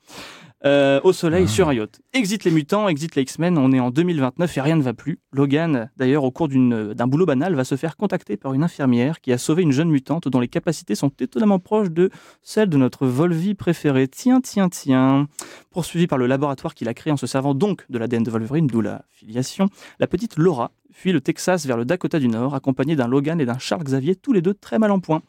Euh, 0.66 1.02
au 1.04 1.14
soleil, 1.14 1.46
Ah. 1.46 1.48
sur 1.48 1.70
un 1.70 1.74
yacht. 1.74 2.00
Exit 2.14 2.44
les 2.44 2.52
mutants, 2.52 2.88
exit 2.90 3.16
les 3.16 3.24
X-Men, 3.24 3.58
on 3.58 3.72
est 3.72 3.80
en 3.80 3.90
2029 3.90 4.56
et 4.56 4.62
rien 4.62 4.76
ne 4.76 4.84
va 4.84 4.94
plus. 4.94 5.18
Logan, 5.32 5.90
d'ailleurs, 5.98 6.26
au 6.26 6.30
cours 6.30 6.48
d'un 6.48 7.08
boulot 7.08 7.26
banal, 7.26 7.56
va 7.56 7.64
se 7.64 7.76
faire 7.76 7.98
contacter 7.98 8.19
par 8.38 8.54
une 8.54 8.64
infirmière 8.64 9.22
qui 9.22 9.32
a 9.32 9.38
sauvé 9.38 9.64
une 9.64 9.72
jeune 9.72 9.90
mutante 9.90 10.28
dont 10.28 10.40
les 10.40 10.48
capacités 10.48 10.96
sont 10.96 11.12
étonnamment 11.20 11.60
proches 11.60 11.90
de 11.90 12.10
celles 12.42 12.70
de 12.70 12.78
notre 12.78 13.08
Volvi 13.08 13.56
préféré. 13.56 14.08
Tiens, 14.08 14.42
tiens, 14.42 14.70
tiens. 14.70 15.28
Poursuivi 15.72 16.08
par 16.08 16.18
le 16.18 16.28
laboratoire 16.28 16.76
qu'il 16.76 16.88
a 16.88 16.94
créé 16.94 17.12
en 17.12 17.18
se 17.18 17.28
servant 17.28 17.54
donc 17.54 17.86
de 17.90 17.98
l'ADN 17.98 18.24
de 18.24 18.32
Wolverine, 18.32 18.68
d'où 18.68 18.82
la 18.82 19.04
filiation, 19.10 19.70
la 20.00 20.08
petite 20.08 20.38
Laura 20.38 20.72
fuit 20.92 21.12
le 21.12 21.22
Texas 21.22 21.66
vers 21.66 21.78
le 21.78 21.86
Dakota 21.86 22.20
du 22.20 22.28
Nord, 22.28 22.56
accompagnée 22.56 22.96
d'un 22.96 23.08
Logan 23.08 23.40
et 23.40 23.46
d'un 23.46 23.58
Charles 23.58 23.84
Xavier, 23.84 24.16
tous 24.16 24.34
les 24.34 24.42
deux 24.42 24.54
très 24.54 24.80
mal 24.80 24.92
en 24.92 25.00
point. 25.00 25.22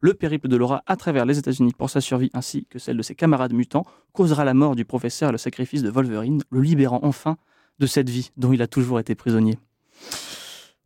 Le 0.00 0.14
périple 0.14 0.48
de 0.48 0.56
Laura 0.56 0.82
à 0.86 0.96
travers 0.96 1.26
les 1.26 1.38
États-Unis 1.38 1.72
pour 1.76 1.90
sa 1.90 2.00
survie 2.00 2.30
ainsi 2.32 2.66
que 2.70 2.78
celle 2.78 2.96
de 2.96 3.02
ses 3.02 3.16
camarades 3.16 3.52
mutants 3.52 3.84
causera 4.12 4.44
la 4.44 4.54
mort 4.54 4.76
du 4.76 4.84
professeur 4.84 5.30
et 5.30 5.32
le 5.32 5.38
sacrifice 5.38 5.82
de 5.82 5.90
Wolverine, 5.90 6.42
le 6.50 6.60
libérant 6.60 7.00
enfin 7.02 7.36
de 7.80 7.86
cette 7.86 8.08
vie 8.08 8.30
dont 8.36 8.52
il 8.52 8.62
a 8.62 8.68
toujours 8.68 9.00
été 9.00 9.14
prisonnier. 9.14 9.58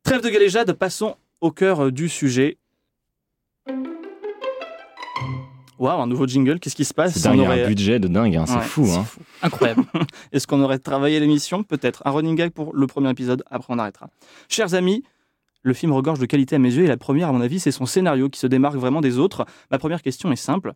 Trêve 0.02 0.22
de 0.22 0.30
galéjade, 0.30 0.72
passons 0.72 1.16
au 1.42 1.50
cœur 1.50 1.80
euh, 1.80 1.90
du 1.90 2.08
sujet. 2.08 2.56
Waouh, 5.78 6.00
un 6.00 6.06
nouveau 6.06 6.26
jingle, 6.28 6.60
qu'est-ce 6.60 6.76
qui 6.76 6.84
se 6.84 6.94
passe 6.94 7.18
C'est 7.18 7.28
on 7.28 7.38
aurait- 7.40 7.64
un 7.64 7.68
budget 7.68 7.98
de 7.98 8.06
dingue, 8.06 8.36
hein, 8.36 8.46
c'est 8.46 8.54
Ouais, 8.54 8.60
fou. 8.62 8.86
Hein. 8.92 9.04
Incroyable. 9.42 9.82
Est-ce 10.32 10.46
qu'on 10.46 10.60
aurait 10.62 10.78
travaillé 10.78 11.18
l'émission? 11.18 11.64
Peut-être. 11.64 12.02
Un 12.06 12.12
running 12.12 12.36
gag 12.36 12.50
pour 12.52 12.72
le 12.74 12.86
premier 12.86 13.10
épisode, 13.10 13.42
après 13.50 13.74
on 13.74 13.78
arrêtera. 13.80 14.08
Chers 14.48 14.74
amis, 14.74 15.02
le 15.62 15.74
film 15.74 15.92
regorge 15.92 16.20
de 16.20 16.26
qualité 16.26 16.54
à 16.54 16.58
mes 16.60 16.72
yeux 16.72 16.84
et 16.84 16.88
la 16.88 16.96
première, 16.96 17.28
à 17.30 17.32
mon 17.32 17.40
avis, 17.40 17.58
c'est 17.58 17.72
son 17.72 17.84
scénario 17.86 18.28
qui 18.28 18.38
se 18.38 18.46
démarque 18.46 18.76
vraiment 18.76 19.00
des 19.00 19.18
autres. 19.18 19.44
Ma 19.72 19.78
première 19.78 20.02
question 20.02 20.30
est 20.30 20.36
simple. 20.36 20.72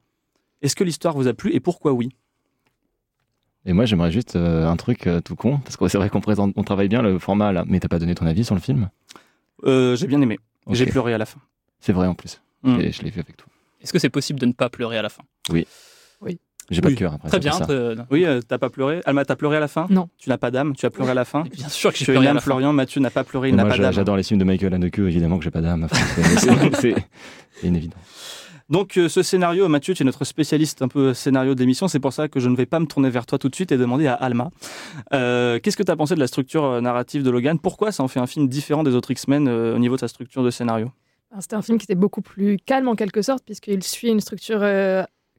Est-ce 0.61 0.75
que 0.75 0.83
l'histoire 0.83 1.15
vous 1.15 1.29
a 1.29 1.35
plu 1.35 1.53
et 1.55 1.61
pourquoi 1.61 1.93
oui? 1.93 2.09
Et 3.65 3.73
moi, 3.73 3.85
j'aimerais 3.85 4.11
juste 4.11 4.35
euh, 4.35 4.67
un 4.67 4.77
truc 4.77 5.07
euh, 5.07 5.21
tout 5.21 5.37
con, 5.37 5.59
parce 5.59 5.77
que 5.77 5.87
c'est 5.87 5.99
vrai 5.99 6.09
qu'on 6.11 6.21
présente, 6.21 6.53
on 6.57 6.65
travaille 6.65 6.89
bien 6.89 7.03
le 7.03 7.19
format 7.21 7.53
là, 7.53 7.65
mais 7.69 7.79
t'as 7.79 7.89
pas 7.89 7.99
donné 8.01 8.15
ton 8.17 8.27
avis 8.27 8.45
sur 8.45 8.55
le 8.57 8.61
film? 8.61 8.89
Euh, 9.65 9.95
J'ai 9.97 10.07
bien 10.09 10.21
aimé. 10.21 10.39
J'ai 10.71 10.87
pleuré 10.87 11.15
à 11.15 11.19
la 11.19 11.27
fin. 11.27 11.39
C'est 11.81 11.93
vrai 11.93 12.07
en 12.07 12.15
plus. 12.15 12.41
Mm. 12.63 12.81
Et 12.81 12.93
je 12.93 13.03
l'ai 13.03 13.11
vu 13.11 13.21
avec 13.21 13.37
toi. 13.37 13.47
Est-ce 13.83 13.93
que 13.93 13.99
c'est 13.99 14.11
possible 14.11 14.41
de 14.41 14.47
ne 14.47 14.53
pas 14.53 14.69
pleurer 14.69 14.99
à 14.99 15.03
la 15.03 15.09
fin 15.09 15.23
J'ai 15.53 16.81
pas 16.81 16.89
Oui. 16.89 16.95
de 16.95 16.99
cœur 16.99 17.13
après. 17.15 17.29
Très 17.29 17.39
bien. 17.39 17.53
ça. 17.53 17.67
euh, 17.71 17.95
Oui, 18.11 18.25
euh, 18.25 18.41
t'as 18.41 18.59
pas 18.59 18.71
pleuré 18.71 19.01
Alma, 19.07 19.25
t'as 19.25 19.37
pleuré 19.37 19.57
à 19.57 19.61
la 19.61 19.69
fin 19.69 19.87
Non. 19.89 20.09
Tu 20.19 20.29
n'as 20.29 20.39
pas 20.39 20.51
d'âme, 20.51 20.75
tu 20.75 20.85
as 20.85 20.91
pleuré 20.91 21.13
à 21.13 21.15
la 21.15 21.25
fin 21.25 21.43
Bien 21.55 21.69
sûr 21.69 21.93
que 21.93 21.99
j'ai 21.99 22.05
pleuré 22.07 22.27
à 22.27 22.35
fin. 22.35 22.41
Florian, 22.41 22.73
Mathieu 22.73 23.01
n'a 23.01 23.11
pas 23.11 23.23
pleuré, 23.23 23.51
il 23.51 23.55
n'a 23.55 23.65
pas 23.65 23.79
d'âme. 23.79 23.93
j'adore 23.93 24.17
les 24.17 24.25
films 24.25 24.41
de 24.41 24.45
Michael 24.45 24.75
Haneke, 24.75 24.99
évidemment 24.99 25.39
que 25.39 25.45
j'ai 25.45 25.53
pas 25.53 25.61
d'âme. 25.61 25.87
C'est- 26.81 26.97
une 27.63 27.77
évidence. 27.77 28.01
Donc 28.69 28.97
euh, 28.97 29.09
ce 29.09 29.23
scénario, 29.23 29.69
Mathieu, 29.69 29.95
tu 29.95 30.03
es 30.03 30.07
notre 30.07 30.25
spécialiste 30.25 30.83
un 30.83 30.89
peu 30.89 31.15
scénario 31.15 31.55
d'émission, 31.55 31.87
c'est 31.87 32.01
pour 32.01 32.13
ça 32.13 32.29
que 32.29 32.41
je 32.41 32.49
ne 32.49 32.57
vais 32.57 32.67
pas 32.67 32.81
me 32.81 32.87
tourner 32.87 33.11
vers 33.11 33.25
toi 33.25 33.39
tout 33.39 33.49
de 33.49 33.55
suite 33.55 33.71
et 33.71 33.77
demander 33.77 34.09
à 34.09 34.15
Alma. 34.15 34.51
Euh, 35.13 35.61
Qu'est-ce 35.63 35.77
que 35.77 35.85
tu 35.85 35.93
as 35.93 35.97
pensé 35.97 36.17
de 36.17 36.21
la 36.21 36.27
structure 36.27 36.65
euh, 36.65 36.81
narrative 36.81 37.23
de 37.23 37.31
Logan? 37.31 37.59
Pourquoi 37.61 37.93
ça 37.93 38.03
en 38.03 38.09
fait 38.09 38.19
un 38.19 38.27
film 38.27 38.49
différent 38.49 38.83
des 38.83 38.95
autres 38.95 39.11
X-Men 39.13 39.49
au 39.49 39.79
niveau 39.79 39.95
de 39.95 40.01
sa 40.01 40.09
structure 40.09 40.43
de 40.43 40.51
scénario? 40.51 40.91
C'était 41.39 41.55
un 41.55 41.63
film 41.63 41.79
qui 41.79 41.85
était 41.85 41.95
beaucoup 41.95 42.23
plus 42.23 42.57
calme 42.57 42.89
en 42.89 42.95
quelque 42.95 43.23
sorte, 43.23 43.45
puisqu'il 43.45 43.83
suit 43.83 44.09
une 44.09 44.21
structure 44.21 44.65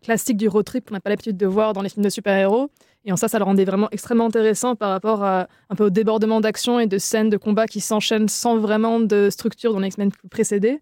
classique 0.02 0.38
du 0.38 0.48
road 0.48 0.64
trip 0.64 0.88
qu'on 0.88 0.94
n'a 0.94 1.00
pas 1.00 1.10
l'habitude 1.10 1.38
de 1.38 1.46
voir 1.46 1.74
dans 1.74 1.82
les 1.82 1.90
films 1.90 2.04
de 2.04 2.10
super-héros. 2.10 2.70
Et 3.06 3.12
en 3.12 3.18
ça, 3.18 3.28
ça 3.28 3.40
le 3.40 3.46
rendait 3.46 3.66
vraiment 3.66 3.90
extrêmement 3.92 4.26
intéressant 4.26 4.76
par 4.76 4.90
rapport 4.90 5.24
à, 5.24 5.48
un 5.70 5.76
peu 5.76 5.86
au 5.86 5.90
débordement 5.90 6.42
d'action 6.42 6.80
et 6.80 6.88
de 6.88 6.98
scènes 6.98 7.30
de 7.30 7.38
combat 7.38 7.66
qui 7.66 7.80
s'enchaînent 7.80 8.28
sans 8.28 8.58
vraiment 8.58 9.00
de 9.00 9.30
structure 9.30 9.74
dans 9.74 9.80
les 9.80 9.88
X-Men 9.88 10.12
précédés, 10.30 10.80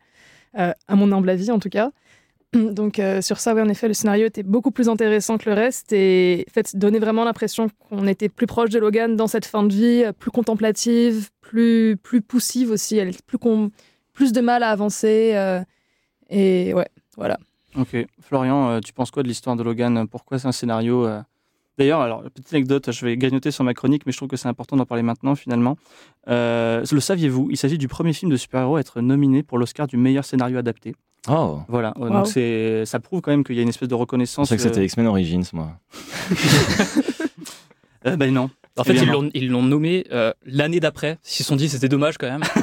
euh, 0.58 0.74
à 0.88 0.96
mon 0.96 1.12
humble 1.12 1.30
avis 1.30 1.52
en 1.52 1.60
tout 1.60 1.70
cas. 1.70 1.92
Donc 2.74 3.00
euh, 3.00 3.22
sur 3.22 3.40
ça, 3.40 3.54
oui, 3.54 3.62
en 3.62 3.70
effet, 3.70 3.88
le 3.88 3.94
scénario 3.94 4.26
était 4.26 4.44
beaucoup 4.44 4.72
plus 4.72 4.90
intéressant 4.90 5.38
que 5.38 5.50
le 5.50 5.56
reste 5.56 5.92
et 5.94 6.46
fait, 6.52 6.76
donnait 6.76 7.00
vraiment 7.00 7.24
l'impression 7.24 7.68
qu'on 7.90 8.08
était 8.08 8.30
plus 8.30 8.48
proche 8.48 8.70
de 8.70 8.80
Logan 8.80 9.16
dans 9.16 9.28
cette 9.28 9.46
fin 9.46 9.64
de 9.64 9.74
vie, 9.74 10.04
euh, 10.06 10.12
plus 10.12 10.32
contemplative, 10.32 11.30
plus, 11.42 11.98
plus 12.02 12.22
poussive 12.22 12.72
aussi, 12.72 12.98
elle 12.98 13.14
plus, 13.26 13.38
plus 14.14 14.32
de 14.32 14.42
mal 14.42 14.64
à 14.64 14.70
avancer. 14.70 15.32
euh, 15.36 15.62
et 16.30 16.74
ouais, 16.74 16.88
voilà. 17.18 17.38
Ok. 17.78 17.96
Florian, 18.22 18.80
tu 18.80 18.94
penses 18.94 19.12
quoi 19.12 19.22
de 19.22 19.28
l'histoire 19.28 19.56
de 19.56 19.64
Logan? 19.64 20.08
Pourquoi 20.08 20.40
c'est 20.40 20.48
un 20.48 20.54
scénario 20.54 21.08
D'ailleurs, 21.78 22.00
alors, 22.00 22.24
petite 22.24 22.54
anecdote, 22.54 22.90
je 22.92 23.06
vais 23.06 23.18
grignoter 23.18 23.52
sur 23.52 23.66
ma 23.66 23.74
chronique, 23.74 24.04
mais 24.06 24.14
je 24.14 24.18
trouve 24.18 24.30
que 24.30 24.38
c'est 24.38 24.48
important 24.48 24.78
d'en 24.78 24.86
parler 24.86 25.04
maintenant 25.04 25.36
finalement. 25.36 25.78
Le 26.26 26.84
saviez-vous? 26.86 27.50
Il 27.52 27.58
s'agit 27.58 27.78
du 27.78 27.90
premier 27.90 28.14
film 28.14 28.32
de 28.32 28.38
super-héros 28.38 28.78
à 28.78 28.80
être 28.80 29.02
nominé 29.02 29.44
pour 29.44 29.58
l'Oscar 29.58 29.88
du 29.88 29.98
meilleur 29.98 30.24
scénario 30.24 30.58
adapté. 30.58 30.96
Oh, 31.28 31.62
Voilà, 31.68 31.94
Wow. 31.98 32.10
donc 32.10 32.28
c'est, 32.28 32.86
ça 32.86 33.00
prouve 33.00 33.22
quand 33.22 33.32
même 33.32 33.44
qu'il 33.44 33.56
y 33.56 33.60
a 33.60 33.62
une 33.64 33.70
espèce 33.70 33.88
de 33.90 33.96
je 33.96 34.00
reconnaissance. 34.00 34.48
pensais 34.50 34.58
que 34.58 34.62
c'était 34.62 34.80
euh, 34.82 34.86
X-Men 34.86 35.08
Origins, 35.08 35.44
moi. 35.54 35.72
euh, 38.06 38.16
ben 38.16 38.34
non. 38.34 38.50
En 38.78 38.84
fait, 38.84 38.92
ils 38.94 38.98
Évidemment. 38.98 39.22
l'ont, 39.24 39.30
ils 39.34 39.50
l'ont 39.50 39.64
nommé 39.64 40.06
euh, 40.12 40.34
l'année 40.46 40.80
d'après. 40.82 41.18
Ils 41.26 41.30
se 41.30 41.44
sont 41.44 41.56
dit 41.56 41.70
c'était 41.70 41.88
dommage 41.90 42.18
quand 42.18 42.28
même. 42.28 42.44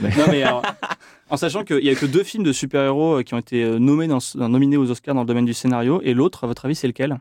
Non, 0.00 0.26
mais 0.30 0.42
alors, 0.44 0.62
en 1.28 1.36
sachant 1.36 1.64
qu'il 1.64 1.78
n'y 1.78 1.88
a 1.90 1.94
que 1.96 2.06
deux 2.06 2.22
films 2.22 2.44
de 2.44 2.52
super-héros 2.52 3.22
qui 3.24 3.34
ont 3.34 3.38
été 3.38 3.64
nommés 3.80 4.06
dans, 4.06 4.18
nominés 4.36 4.76
aux 4.76 4.88
Oscars 4.92 5.12
dans 5.14 5.22
le 5.22 5.26
domaine 5.26 5.44
du 5.44 5.54
scénario, 5.54 6.00
et 6.04 6.14
l'autre, 6.14 6.44
à 6.44 6.46
votre 6.46 6.64
avis, 6.66 6.76
c'est 6.76 6.86
lequel? 6.86 7.18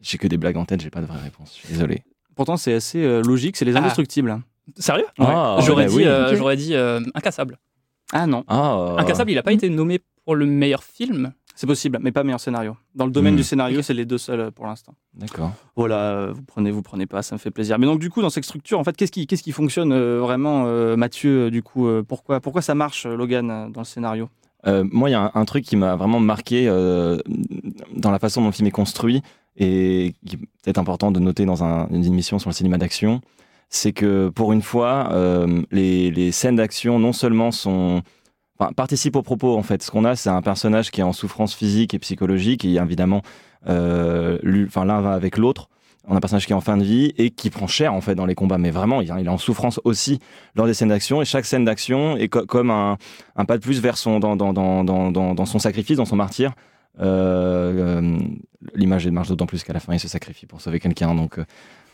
J'ai 0.00 0.16
que 0.16 0.26
des 0.26 0.38
blagues 0.38 0.56
en 0.56 0.64
tête, 0.64 0.80
j'ai 0.80 0.88
pas 0.88 1.00
de 1.02 1.06
vraie 1.06 1.20
réponse. 1.20 1.52
Je 1.54 1.66
suis 1.66 1.68
désolé. 1.74 2.02
Pourtant, 2.36 2.56
c'est 2.56 2.72
assez 2.72 3.02
euh, 3.04 3.22
logique, 3.22 3.56
c'est 3.58 3.66
les 3.66 3.76
Ah. 3.76 3.80
indestructibles. 3.80 4.40
Sérieux? 4.78 5.04
Ah, 5.18 5.58
J'aurais 5.60 5.84
bah 5.84 5.90
dit, 5.90 5.96
oui. 5.96 6.04
euh, 6.06 6.30
Ok. 6.30 6.36
j'aurais 6.36 6.56
dit 6.56 6.74
euh, 6.74 7.00
Incassable. 7.14 7.58
Ah 8.12 8.26
non, 8.26 8.44
Ah, 8.48 8.96
Incassable, 8.98 9.30
il 9.30 9.38
a 9.38 9.42
pas 9.42 9.52
été 9.52 9.68
nommé 9.68 10.00
pour 10.24 10.34
le 10.36 10.46
meilleur 10.46 10.82
film? 10.84 11.32
c'est 11.58 11.66
possible, 11.66 11.98
mais 12.02 12.12
pas 12.12 12.22
meilleur 12.22 12.38
scénario. 12.38 12.76
Dans 12.94 13.06
le 13.06 13.10
domaine 13.10 13.32
Hmm. 13.32 13.38
du 13.38 13.42
scénario, 13.42 13.80
c'est 13.80 13.94
les 13.94 14.04
deux 14.04 14.18
seuls 14.18 14.40
euh, 14.40 14.50
pour 14.50 14.66
l'instant. 14.66 14.92
D'accord. 15.14 15.52
Voilà, 15.74 15.96
euh, 16.10 16.32
vous 16.34 16.42
prenez, 16.42 16.70
vous 16.70 16.82
prenez 16.82 17.06
pas, 17.06 17.22
ça 17.22 17.34
me 17.34 17.38
fait 17.38 17.50
plaisir. 17.50 17.78
Mais 17.78 17.86
donc 17.86 17.98
du 17.98 18.10
coup, 18.10 18.20
dans 18.20 18.28
cette 18.28 18.44
structure, 18.44 18.78
en 18.78 18.84
fait, 18.84 18.94
qu'est-ce 18.94 19.10
qui, 19.10 19.26
qu'est-ce 19.26 19.42
qui 19.42 19.52
fonctionne 19.52 19.90
euh, 19.92 20.20
vraiment, 20.20 20.64
euh, 20.66 20.96
Mathieu 20.96 21.50
Du 21.50 21.62
coup, 21.62 21.86
euh, 21.88 22.02
pourquoi, 22.06 22.40
pourquoi 22.40 22.60
ça 22.60 22.74
marche, 22.74 23.06
euh, 23.06 23.16
Logan, 23.16 23.50
euh, 23.50 23.68
dans 23.70 23.80
le 23.80 23.86
scénario? 23.86 24.28
Euh, 24.66 24.84
moi, 24.92 25.08
il 25.08 25.12
y 25.12 25.14
a 25.14 25.22
un, 25.22 25.30
un 25.34 25.44
truc 25.46 25.64
qui 25.64 25.76
m'a 25.76 25.96
vraiment 25.96 26.20
marqué 26.20 26.68
euh, 26.68 27.16
dans 27.94 28.10
la 28.10 28.18
façon 28.18 28.42
dont 28.42 28.48
le 28.48 28.52
film 28.52 28.66
est 28.66 28.70
construit 28.70 29.22
et 29.56 30.12
qui 30.26 30.36
est 30.36 30.38
peut-être 30.62 30.78
important 30.78 31.10
de 31.10 31.20
noter 31.20 31.46
dans 31.46 31.64
un- 31.64 31.88
une 31.88 32.04
émission 32.04 32.38
sur 32.38 32.50
le 32.50 32.54
cinéma 32.54 32.76
d'action, 32.76 33.22
c'est 33.68 33.92
que 33.92 34.28
pour 34.28 34.52
une 34.52 34.62
fois, 34.62 35.08
euh, 35.12 35.62
les, 35.70 36.32
scènes 36.32 36.56
d'action 36.56 36.98
non 36.98 37.12
seulement 37.12 37.50
sont 37.50 38.02
enfin, 38.58 38.72
participent 38.72 39.16
au 39.16 39.22
propos 39.22 39.56
en 39.56 39.62
fait. 39.62 39.82
Ce 39.82 39.90
qu'on 39.90 40.04
a, 40.04 40.16
c'est 40.16 40.30
un 40.30 40.42
personnage 40.42 40.90
qui 40.90 41.00
est 41.00 41.04
en 41.04 41.12
souffrance 41.12 41.54
physique 41.54 41.94
et 41.94 41.98
psychologique 41.98 42.64
et 42.64 42.74
évidemment, 42.76 43.22
euh, 43.68 44.38
l'un 44.42 45.00
va 45.00 45.12
avec 45.12 45.36
l'autre. 45.38 45.68
On 46.08 46.14
a 46.14 46.18
un 46.18 46.20
personnage 46.20 46.46
qui 46.46 46.52
est 46.52 46.56
en 46.56 46.60
fin 46.60 46.76
de 46.76 46.84
vie 46.84 47.12
et 47.18 47.30
qui 47.30 47.50
prend 47.50 47.66
cher 47.66 47.92
en 47.92 48.00
fait 48.00 48.14
dans 48.14 48.26
les 48.26 48.36
combats, 48.36 48.58
mais 48.58 48.70
vraiment, 48.70 49.00
il, 49.00 49.12
il 49.18 49.26
est 49.26 49.28
en 49.28 49.38
souffrance 49.38 49.80
aussi 49.82 50.20
lors 50.54 50.66
des 50.66 50.74
scènes 50.74 50.90
d'action 50.90 51.20
et 51.20 51.24
chaque 51.24 51.44
scène 51.44 51.64
d'action 51.64 52.16
est 52.16 52.28
co- 52.28 52.46
comme 52.46 52.70
un, 52.70 52.96
pas 53.46 53.58
de 53.58 53.62
plus 53.62 53.80
vers 53.80 53.98
son 53.98 54.20
dans 54.20 55.46
son 55.46 55.58
sacrifice, 55.58 55.96
dans 55.96 56.04
son 56.04 56.16
martyr. 56.16 56.52
Euh, 57.00 58.00
euh, 58.00 58.18
L'image 58.74 59.06
marche 59.08 59.28
d'autant 59.28 59.46
plus 59.46 59.62
qu'à 59.62 59.72
la 59.72 59.80
fin, 59.80 59.92
il 59.94 60.00
se 60.00 60.08
sacrifie 60.08 60.46
pour 60.46 60.60
sauver 60.60 60.80
quelqu'un. 60.80 61.14
Donc 61.14 61.38
euh, 61.38 61.44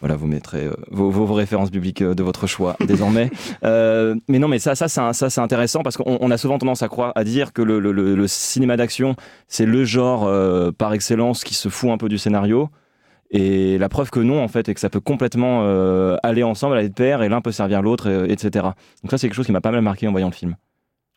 voilà, 0.01 0.17
vous 0.17 0.27
mettrez 0.27 0.69
vos, 0.91 1.11
vos, 1.11 1.27
vos 1.27 1.35
références 1.35 1.71
bibliques 1.71 2.03
de 2.03 2.23
votre 2.23 2.47
choix 2.47 2.77
désormais. 2.87 3.31
Euh, 3.65 4.15
mais 4.29 4.39
non, 4.39 4.49
mais 4.49 4.59
ça, 4.59 4.75
ça, 4.75 4.89
c'est 4.89 5.01
un- 5.01 5.13
ça, 5.13 5.29
c'est 5.29 5.41
intéressant 5.41 5.83
parce 5.83 5.97
qu'on 5.97 6.19
on 6.21 6.31
a 6.31 6.39
souvent 6.39 6.59
tendance 6.59 6.83
à 6.83 6.89
croire, 6.89 7.13
à 7.15 7.25
dire 7.25 7.53
que 7.53 7.63
le, 7.63 7.79
le, 7.79 7.93
le- 7.93 8.15
le 8.15 8.27
cinéma 8.27 8.77
d'action, 8.77 9.15
c'est 9.49 9.67
le 9.67 9.85
genre 9.85 10.25
euh, 10.27 10.71
par 10.73 10.93
excellence 10.95 11.45
qui 11.45 11.55
se 11.55 11.69
fout 11.69 11.91
un 11.91 11.99
peu 11.99 12.09
du 12.09 12.17
scénario. 12.19 12.71
Et 13.35 13.79
la 13.79 13.89
preuve 13.89 14.11
que 14.11 14.21
non, 14.21 14.43
en 14.43 14.49
fait, 14.49 14.69
est 14.69 14.75
que 14.75 14.81
ça 14.81 14.91
peut 14.91 15.01
complètement 15.01 15.63
euh, 15.65 16.17
aller 16.23 16.43
ensemble, 16.43 16.77
aller 16.77 16.91
de 16.91 16.95
pair, 16.95 17.23
et 17.23 17.29
l'un 17.31 17.41
peut 17.41 17.53
servir 17.53 17.81
l'autre, 17.83 18.11
etc. 18.29 18.51
Donc 19.03 19.11
ça, 19.11 19.17
c'est 19.19 19.27
quelque 19.29 19.35
chose 19.37 19.47
qui 19.47 19.53
m'a 19.53 19.63
pas 19.63 19.71
mal 19.73 19.81
marqué 19.83 20.07
en 20.07 20.11
voyant 20.13 20.29
le 20.29 20.35
film. 20.35 20.55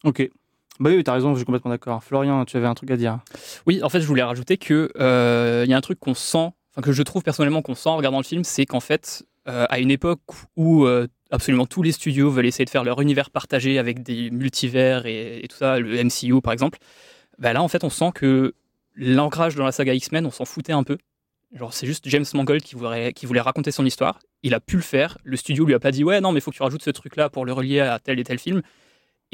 Ok. 0.06 0.30
Bah 0.80 0.90
oui, 0.90 1.04
t'as 1.04 1.14
raison, 1.14 1.32
je 1.32 1.38
suis 1.38 1.46
complètement 1.46 1.72
d'accord. 1.72 2.04
Florian, 2.04 2.44
tu 2.46 2.58
avais 2.58 2.68
un 2.68 2.74
truc 2.74 2.92
à 2.92 2.98
dire. 2.98 3.20
Oui, 3.66 3.82
en 3.82 3.90
fait, 3.90 4.02
je 4.02 4.08
voulais 4.08 4.24
rajouter 4.24 4.58
que 4.58 4.92
euh, 5.00 5.64
il 5.66 5.72
y 5.72 5.74
a 5.74 5.78
un 5.78 5.82
truc 5.82 6.00
qu'on 6.00 6.14
sent, 6.14 6.52
enfin 6.72 6.82
que 6.82 6.92
je 6.92 7.02
trouve 7.04 7.24
personnellement 7.24 7.62
qu'on 7.62 7.76
sent 7.76 7.90
en 7.90 7.96
regardant 7.96 8.18
le 8.18 8.26
film, 8.26 8.44
c'est 8.44 8.66
qu'en 8.66 8.82
fait, 8.82 9.24
euh, 9.48 9.66
à 9.70 9.80
une 9.80 9.92
époque 9.92 10.20
où 10.58 10.86
euh, 10.86 11.08
absolument 11.32 11.66
tous 11.66 11.82
les 11.82 11.94
studios 11.94 12.30
veulent 12.30 12.46
essayer 12.46 12.66
de 12.66 12.70
faire 12.70 12.84
leur 12.84 13.00
univers 13.00 13.30
partagé 13.30 13.80
avec 13.80 14.04
des 14.04 14.30
multivers 14.32 15.06
et, 15.06 15.46
tout 15.50 15.56
ça, 15.56 15.80
le 15.80 16.04
MCU 16.04 16.42
par 16.42 16.52
exemple, 16.52 16.80
bah 17.40 17.54
là 17.54 17.62
en 17.62 17.68
fait, 17.70 17.84
on 17.86 17.90
sent 17.90 18.12
que 18.14 18.54
l'ancrage 18.96 19.56
dans 19.56 19.66
la 19.66 19.72
saga 19.72 19.94
X-Men, 19.94 20.26
on 20.26 20.32
s'en 20.32 20.46
foutait 20.46 20.74
un 20.74 20.84
peu. 20.84 20.98
Genre, 21.54 21.74
c'est 21.74 21.86
juste 21.86 22.10
James 22.10 22.26
Mangold 22.34 22.64
qui 22.64 22.76
voulait, 22.76 23.14
qui 23.14 23.26
voulait 23.26 23.40
raconter 23.40 23.72
son 23.72 23.86
histoire. 23.86 24.20
Il 24.44 24.54
a 24.54 24.60
pu 24.60 24.76
le 24.76 24.82
faire. 24.82 25.18
Le 25.24 25.38
studio 25.38 25.64
lui 25.64 25.74
a 25.74 25.80
pas 25.80 25.92
dit 25.92 26.04
ouais 26.04 26.20
non 26.20 26.34
mais 26.34 26.42
faut 26.42 26.52
que 26.52 26.58
tu 26.58 26.64
rajoutes 26.64 26.84
ce 26.84 26.90
truc 26.90 27.16
là 27.16 27.30
pour 27.30 27.46
le 27.46 27.54
relier 27.54 27.80
à 27.80 28.00
tel 28.00 28.20
et 28.20 28.26
tel 28.26 28.40
film. 28.40 28.62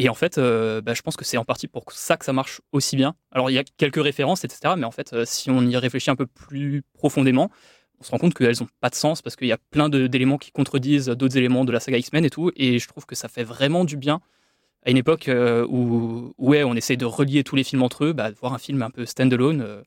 Et 0.04 0.10
en 0.10 0.16
fait, 0.16 0.40
euh, 0.40 0.82
bah, 0.82 0.96
je 0.96 1.04
pense 1.04 1.16
que 1.16 1.24
c'est 1.24 1.38
en 1.38 1.46
partie 1.46 1.68
pour 1.68 1.84
ça 1.92 2.18
que 2.18 2.26
ça 2.26 2.34
marche 2.34 2.60
aussi 2.72 2.96
bien. 2.96 3.14
Alors, 3.32 3.52
il 3.52 3.54
y 3.54 3.60
a 3.60 3.64
quelques 3.64 4.02
références, 4.02 4.44
etc. 4.44 4.74
Mais 4.76 4.86
en 4.86 4.90
fait, 4.90 5.14
euh, 5.14 5.26
si 5.28 5.52
on 5.52 5.62
y 5.62 5.78
réfléchit 5.78 6.10
un 6.10 6.16
peu 6.16 6.26
plus 6.26 6.82
profondément, 6.96 7.52
on 8.00 8.04
se 8.04 8.10
rend 8.10 8.18
compte 8.18 8.34
qu'elles 8.34 8.56
n'ont 8.62 8.68
pas 8.80 8.90
de 8.90 8.96
sens 8.96 9.22
parce 9.22 9.36
qu'il 9.36 9.48
y 9.48 9.52
a 9.52 9.60
plein 9.70 9.90
d'éléments 9.90 10.40
qui 10.40 10.52
contredisent 10.52 11.06
d'autres 11.06 11.38
éléments 11.38 11.66
de 11.66 11.72
la 11.72 11.80
saga 11.80 12.00
X-Men 12.00 12.26
et 12.26 12.32
tout. 12.32 12.52
Et 12.56 12.80
je 12.80 12.88
trouve 12.88 13.06
que 13.06 13.14
ça 13.14 13.28
fait 13.28 13.44
vraiment 13.44 13.86
du 13.86 13.96
bien 13.96 14.22
à 14.84 14.90
une 14.90 14.98
époque 14.98 15.30
euh, 15.30 15.68
où, 15.70 16.34
ouais, 16.40 16.64
on 16.64 16.74
essaie 16.74 16.98
de 16.98 17.06
relier 17.06 17.44
tous 17.44 17.56
les 17.56 17.64
films 17.64 17.84
entre 17.84 18.06
eux, 18.06 18.14
bah, 18.14 18.32
voir 18.42 18.56
un 18.56 18.58
film 18.58 18.82
un 18.82 18.90
peu 18.90 19.06
standalone, 19.06 19.84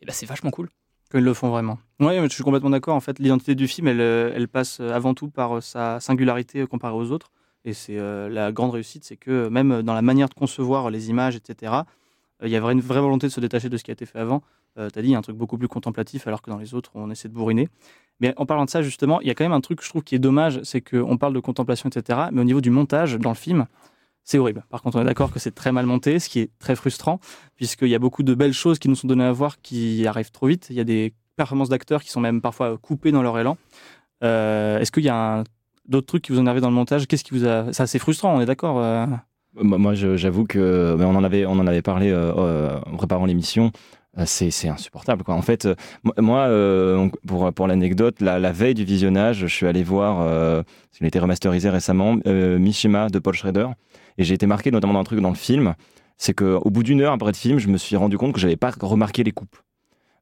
et 0.00 0.06
bah, 0.06 0.14
c'est 0.14 0.24
vachement 0.24 0.50
cool. 0.50 0.70
Quand 1.10 1.18
ils 1.18 1.24
le 1.24 1.34
font 1.34 1.50
vraiment. 1.50 1.78
Oui, 1.98 2.16
je 2.22 2.28
suis 2.28 2.44
complètement 2.44 2.70
d'accord. 2.70 2.96
En 2.96 3.00
fait, 3.00 3.18
l'identité 3.18 3.54
du 3.54 3.68
film, 3.68 3.88
elle, 3.88 4.48
passe 4.48 4.80
avant 4.80 5.12
tout 5.12 5.28
par 5.28 5.62
sa 5.62 6.00
singularité 6.00 6.66
comparée 6.66 6.94
aux 6.94 7.10
autres. 7.10 7.30
Et 7.64 7.72
c'est 7.74 7.98
euh, 7.98 8.28
la 8.28 8.52
grande 8.52 8.70
réussite, 8.72 9.04
c'est 9.04 9.16
que 9.16 9.48
même 9.48 9.82
dans 9.82 9.94
la 9.94 10.02
manière 10.02 10.28
de 10.28 10.34
concevoir 10.34 10.90
les 10.90 11.10
images, 11.10 11.36
etc., 11.36 11.72
euh, 12.42 12.46
il 12.46 12.50
y 12.50 12.56
a 12.56 12.60
vrai- 12.60 12.72
une 12.72 12.80
vraie 12.80 13.00
volonté 13.00 13.26
de 13.26 13.32
se 13.32 13.40
détacher 13.40 13.68
de 13.68 13.76
ce 13.76 13.84
qui 13.84 13.90
a 13.90 13.94
été 13.94 14.06
fait 14.06 14.18
avant. 14.18 14.42
Euh, 14.78 14.88
T'as 14.88 15.02
dit, 15.02 15.08
il 15.08 15.12
y 15.12 15.14
a 15.14 15.18
un 15.18 15.22
truc 15.22 15.36
beaucoup 15.36 15.58
plus 15.58 15.68
contemplatif, 15.68 16.26
alors 16.26 16.40
que 16.42 16.50
dans 16.50 16.56
les 16.58 16.72
autres, 16.74 16.90
on 16.94 17.10
essaie 17.10 17.28
de 17.28 17.34
bourriner. 17.34 17.68
Mais 18.20 18.32
en 18.36 18.46
parlant 18.46 18.64
de 18.64 18.70
ça, 18.70 18.82
justement, 18.82 19.20
il 19.20 19.26
y 19.26 19.30
a 19.30 19.34
quand 19.34 19.44
même 19.44 19.52
un 19.52 19.60
truc 19.60 19.78
que 19.80 19.84
je 19.84 19.90
trouve 19.90 20.04
qui 20.04 20.14
est 20.14 20.18
dommage, 20.20 20.60
c'est 20.62 20.80
qu'on 20.80 21.18
parle 21.18 21.34
de 21.34 21.40
contemplation, 21.40 21.88
etc., 21.90 22.28
mais 22.32 22.40
au 22.40 22.44
niveau 22.44 22.60
du 22.60 22.70
montage 22.70 23.18
dans 23.18 23.30
le 23.30 23.34
film, 23.36 23.66
c'est 24.24 24.38
horrible. 24.38 24.64
Par 24.70 24.80
contre, 24.82 24.96
on 24.98 25.02
est 25.02 25.04
d'accord 25.06 25.32
que 25.32 25.38
c'est 25.38 25.54
très 25.54 25.72
mal 25.72 25.86
monté, 25.86 26.18
ce 26.18 26.28
qui 26.28 26.40
est 26.40 26.50
très 26.58 26.76
frustrant, 26.76 27.18
puisqu'il 27.56 27.88
y 27.88 27.94
a 27.94 27.98
beaucoup 27.98 28.22
de 28.22 28.32
belles 28.34 28.52
choses 28.52 28.78
qui 28.78 28.88
nous 28.88 28.94
sont 28.94 29.08
données 29.08 29.24
à 29.24 29.32
voir 29.32 29.60
qui 29.60 30.06
arrivent 30.06 30.30
trop 30.30 30.46
vite. 30.46 30.66
Il 30.70 30.76
y 30.76 30.80
a 30.80 30.84
des 30.84 31.12
performances 31.36 31.68
d'acteurs 31.70 32.02
qui 32.02 32.10
sont 32.10 32.20
même 32.20 32.40
parfois 32.40 32.78
coupées 32.78 33.10
dans 33.12 33.22
leur 33.22 33.38
élan. 33.38 33.56
Est-ce 34.22 34.92
qu'il 34.92 35.04
y 35.04 35.08
a 35.08 35.38
un- 35.40 35.44
d'autres 35.88 36.06
trucs 36.06 36.22
qui 36.22 36.32
vous 36.32 36.38
énervé 36.38 36.60
dans 36.60 36.68
le 36.68 36.74
montage 36.74 37.06
Qu'est-ce 37.06 37.24
qui 37.24 37.34
vous 37.34 37.46
a... 37.46 37.72
C'est 37.72 37.98
frustrant, 37.98 38.36
on 38.36 38.40
est 38.40 38.46
d'accord 38.46 38.78
euh 38.80 39.06
Moi, 39.54 39.78
moi, 39.78 39.94
j'avoue 39.94 40.44
que 40.44 40.96
on 40.98 41.14
en 41.14 41.24
avait, 41.24 41.46
on 41.46 41.52
en 41.52 41.66
avait 41.66 41.82
parlé 41.82 42.10
euh, 42.10 42.32
euh, 42.36 42.80
en 42.86 42.96
préparant 42.96 43.26
l'émission. 43.26 43.72
C'est 44.24 44.68
insupportable. 44.68 45.22
En 45.28 45.40
fait, 45.40 45.68
moi- 46.18 46.48
pour, 47.26 47.52
pour 47.52 47.66
l'anecdote, 47.68 48.20
la, 48.20 48.52
veille 48.52 48.74
du 48.74 48.84
visionnage, 48.84 49.38
je 49.38 49.46
suis 49.46 49.66
allé 49.66 49.84
voir, 49.84 50.18
parce 50.18 50.98
qu'il 50.98 51.04
a 51.04 51.08
été 51.08 51.20
remasterisé 51.20 51.70
récemment, 51.70 52.16
Mishima 52.26 53.08
de 53.08 53.20
Paul 53.20 53.34
Schrader. 53.34 53.68
Et 54.18 54.24
j'ai 54.24 54.34
été 54.34 54.46
marqué 54.46 54.72
notamment 54.72 54.94
d'un 54.94 55.04
truc 55.04 55.20
dans 55.20 55.28
le 55.28 55.36
film. 55.36 55.74
C'est 56.16 56.34
qu'au 56.34 56.68
bout 56.70 56.82
d'une 56.82 57.00
heure 57.00 57.12
après 57.12 57.30
le 57.30 57.36
film, 57.36 57.58
je 57.60 57.68
me 57.68 57.78
suis 57.78 57.94
rendu 57.96 58.18
compte 58.18 58.34
que 58.34 58.40
j'avais 58.40 58.56
pas 58.56 58.72
remarqué 58.80 59.22
les 59.22 59.30
coupes. 59.30 59.56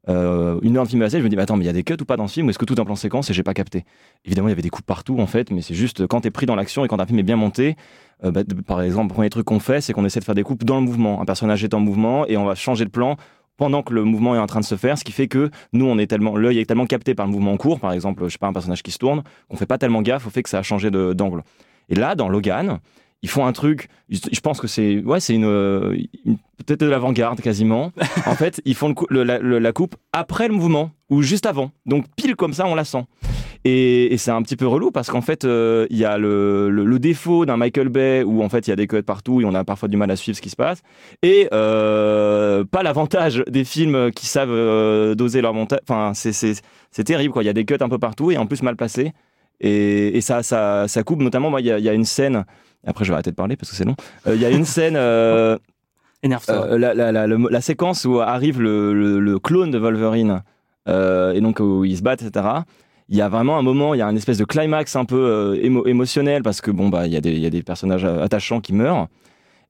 Euh, 0.08 0.58
une 0.62 0.76
heure 0.76 0.84
de 0.84 0.88
film 0.88 1.06
je 1.06 1.18
me 1.18 1.28
dis, 1.28 1.36
mais 1.36 1.42
attends, 1.42 1.56
mais 1.56 1.64
il 1.64 1.66
y 1.66 1.70
a 1.70 1.74
des 1.74 1.84
cuts 1.84 1.96
ou 2.00 2.04
pas 2.04 2.16
dans 2.16 2.28
ce 2.28 2.34
film 2.34 2.46
Ou 2.46 2.50
est-ce 2.50 2.58
que 2.58 2.64
tout 2.64 2.74
est 2.74 2.80
en 2.80 2.84
plan 2.84 2.96
séquence 2.96 3.28
et 3.30 3.34
j'ai 3.34 3.42
pas 3.42 3.54
capté? 3.54 3.84
Évidemment, 4.24 4.48
il 4.48 4.52
y 4.52 4.52
avait 4.52 4.62
des 4.62 4.70
coupes 4.70 4.86
partout 4.86 5.18
en 5.18 5.26
fait, 5.26 5.50
mais 5.50 5.60
c'est 5.60 5.74
juste 5.74 6.06
quand 6.06 6.22
t'es 6.22 6.30
pris 6.30 6.46
dans 6.46 6.56
l'action 6.56 6.84
et 6.84 6.88
quand 6.88 7.00
un 7.00 7.06
film 7.06 7.18
est 7.18 7.24
bien 7.24 7.36
monté, 7.36 7.76
euh, 8.24 8.30
bah, 8.30 8.42
par 8.66 8.80
exemple, 8.80 9.08
le 9.08 9.14
premier 9.14 9.30
truc 9.30 9.44
qu'on 9.44 9.60
fait, 9.60 9.80
c'est 9.80 9.92
qu'on 9.92 10.04
essaie 10.04 10.20
de 10.20 10.24
faire 10.24 10.34
des 10.34 10.42
coupes 10.42 10.64
dans 10.64 10.76
le 10.76 10.82
mouvement. 10.82 11.20
Un 11.20 11.24
personnage 11.24 11.62
est 11.62 11.74
en 11.74 11.80
mouvement 11.80 12.26
et 12.26 12.36
on 12.36 12.44
va 12.44 12.54
changer 12.54 12.84
de 12.84 12.90
plan 12.90 13.16
pendant 13.58 13.82
que 13.82 13.92
le 13.92 14.04
mouvement 14.04 14.34
est 14.34 14.38
en 14.38 14.46
train 14.46 14.60
de 14.60 14.64
se 14.64 14.76
faire, 14.76 14.96
ce 14.96 15.04
qui 15.04 15.12
fait 15.12 15.26
que 15.26 15.50
nous, 15.72 15.84
on 15.84 15.98
est 15.98 16.06
tellement, 16.06 16.36
l'œil 16.36 16.60
est 16.60 16.64
tellement 16.64 16.86
capté 16.86 17.14
par 17.14 17.26
le 17.26 17.32
mouvement 17.32 17.52
en 17.52 17.56
cours, 17.56 17.80
par 17.80 17.92
exemple, 17.92 18.24
je 18.24 18.30
sais 18.30 18.38
pas, 18.38 18.46
un 18.46 18.52
personnage 18.52 18.84
qui 18.84 18.92
se 18.92 18.98
tourne, 18.98 19.24
qu'on 19.48 19.56
fait 19.56 19.66
pas 19.66 19.78
tellement 19.78 20.00
gaffe 20.00 20.26
au 20.28 20.30
fait 20.30 20.44
que 20.44 20.48
ça 20.48 20.58
a 20.58 20.62
changé 20.62 20.90
d'angle. 20.90 21.42
Et 21.88 21.96
là, 21.96 22.14
dans 22.14 22.28
Logan, 22.28 22.78
ils 23.22 23.28
font 23.28 23.46
un 23.46 23.52
truc, 23.52 23.88
je 24.08 24.40
pense 24.40 24.60
que 24.60 24.66
c'est, 24.68 24.98
ouais, 25.02 25.18
c'est 25.20 25.34
une, 25.34 25.44
euh, 25.44 25.96
une- 26.24 26.36
peut-être 26.64 26.80
de 26.80 26.86
l'avant-garde 26.86 27.40
quasiment. 27.40 27.92
en 28.26 28.34
fait, 28.34 28.60
ils 28.64 28.74
font 28.76 28.88
le 28.88 28.94
cou- 28.94 29.06
le- 29.10 29.24
la, 29.24 29.38
le- 29.38 29.58
la 29.58 29.72
coupe 29.72 29.96
après 30.12 30.46
le 30.48 30.54
mouvement 30.54 30.92
ou 31.10 31.22
juste 31.22 31.46
avant. 31.46 31.72
Donc 31.86 32.04
pile 32.16 32.36
comme 32.36 32.52
ça, 32.52 32.66
on 32.66 32.74
la 32.76 32.84
sent. 32.84 33.04
Et, 33.64 34.12
et 34.14 34.18
c'est 34.18 34.30
un 34.30 34.40
petit 34.42 34.54
peu 34.54 34.68
relou 34.68 34.92
parce 34.92 35.08
qu'en 35.10 35.20
fait, 35.20 35.44
euh, 35.44 35.86
il 35.90 35.96
y 35.96 36.04
a 36.04 36.16
le, 36.16 36.70
défaut 37.00 37.44
d'un 37.44 37.56
Michael 37.56 37.88
Bay 37.88 38.22
où 38.24 38.42
en 38.44 38.48
fait 38.48 38.66
il 38.68 38.70
y 38.70 38.72
a 38.72 38.76
des 38.76 38.86
cuts 38.86 39.02
partout 39.02 39.40
et 39.40 39.44
on 39.44 39.52
a 39.54 39.64
parfois 39.64 39.88
du 39.88 39.96
mal 39.96 40.10
à 40.12 40.16
suivre 40.16 40.36
ce 40.36 40.42
qui 40.42 40.50
se 40.50 40.56
passe. 40.56 40.82
Et 41.22 41.48
euh, 41.52 42.64
pas 42.64 42.82
l'avantage 42.84 43.42
des 43.48 43.64
films 43.64 44.12
qui 44.12 44.26
savent 44.26 44.50
euh, 44.52 45.14
doser 45.16 45.40
leur 45.40 45.54
montage. 45.54 45.80
Enfin, 45.88 46.12
c'est- 46.14 46.62
terrible 47.04 47.32
quoi. 47.32 47.42
Il 47.42 47.46
y 47.46 47.50
a 47.50 47.52
des 47.52 47.64
cuts 47.64 47.76
un 47.80 47.88
peu 47.88 47.98
partout 47.98 48.30
et 48.30 48.36
en 48.36 48.46
plus 48.46 48.62
mal 48.62 48.76
placés. 48.76 49.12
Et, 49.60 50.16
et 50.16 50.20
ça, 50.20 50.44
ça, 50.44 50.86
ça 50.86 51.02
coupe 51.02 51.20
notamment. 51.20 51.50
Moi, 51.50 51.60
il 51.60 51.66
y, 51.66 51.72
a- 51.72 51.78
il 51.80 51.84
y 51.84 51.88
a 51.88 51.94
une 51.94 52.04
scène. 52.04 52.44
Après, 52.86 53.04
je 53.04 53.10
vais 53.10 53.14
arrêter 53.14 53.30
de 53.30 53.36
parler 53.36 53.56
parce 53.56 53.70
que 53.70 53.76
c'est 53.76 53.84
long. 53.84 53.96
Euh, 54.26 54.34
Il 54.34 54.40
y 54.40 54.44
a 54.44 54.50
une 54.50 54.64
scène. 54.64 54.94
euh, 54.96 55.58
Énerve-toi. 56.22 56.66
euh, 56.72 56.78
la, 56.78 56.94
la- 56.94 57.26
la- 57.26 57.60
séquence 57.60 58.04
où 58.04 58.20
arrive 58.20 58.60
le, 58.60 58.92
le- 58.92 59.20
le 59.20 59.38
clone 59.38 59.70
de 59.70 59.78
Wolverine 59.78 60.42
et 60.86 61.40
donc 61.42 61.60
où 61.60 61.84
ils 61.84 61.96
se 61.98 62.02
battent, 62.02 62.22
etc. 62.22 62.46
Il 63.10 63.16
y 63.16 63.20
a 63.22 63.28
vraiment 63.28 63.58
un 63.58 63.62
moment, 63.62 63.94
il 63.94 63.98
y 63.98 64.02
a 64.02 64.06
une 64.06 64.16
espèce 64.16 64.38
de 64.38 64.44
climax 64.44 64.96
un 64.96 65.04
peu 65.04 65.16
euh, 65.18 65.56
émo- 65.56 65.86
émotionnel 65.86 66.42
parce 66.42 66.60
que 66.60 66.70
bon 66.70 66.88
bah 66.88 67.06
il 67.06 67.12
y, 67.12 67.16
a 67.16 67.20
des- 67.20 67.32
il 67.32 67.38
y 67.40 67.46
a 67.46 67.50
des 67.50 67.62
personnages 67.62 68.04
attachants 68.04 68.60
qui 68.60 68.72
meurent. 68.72 69.08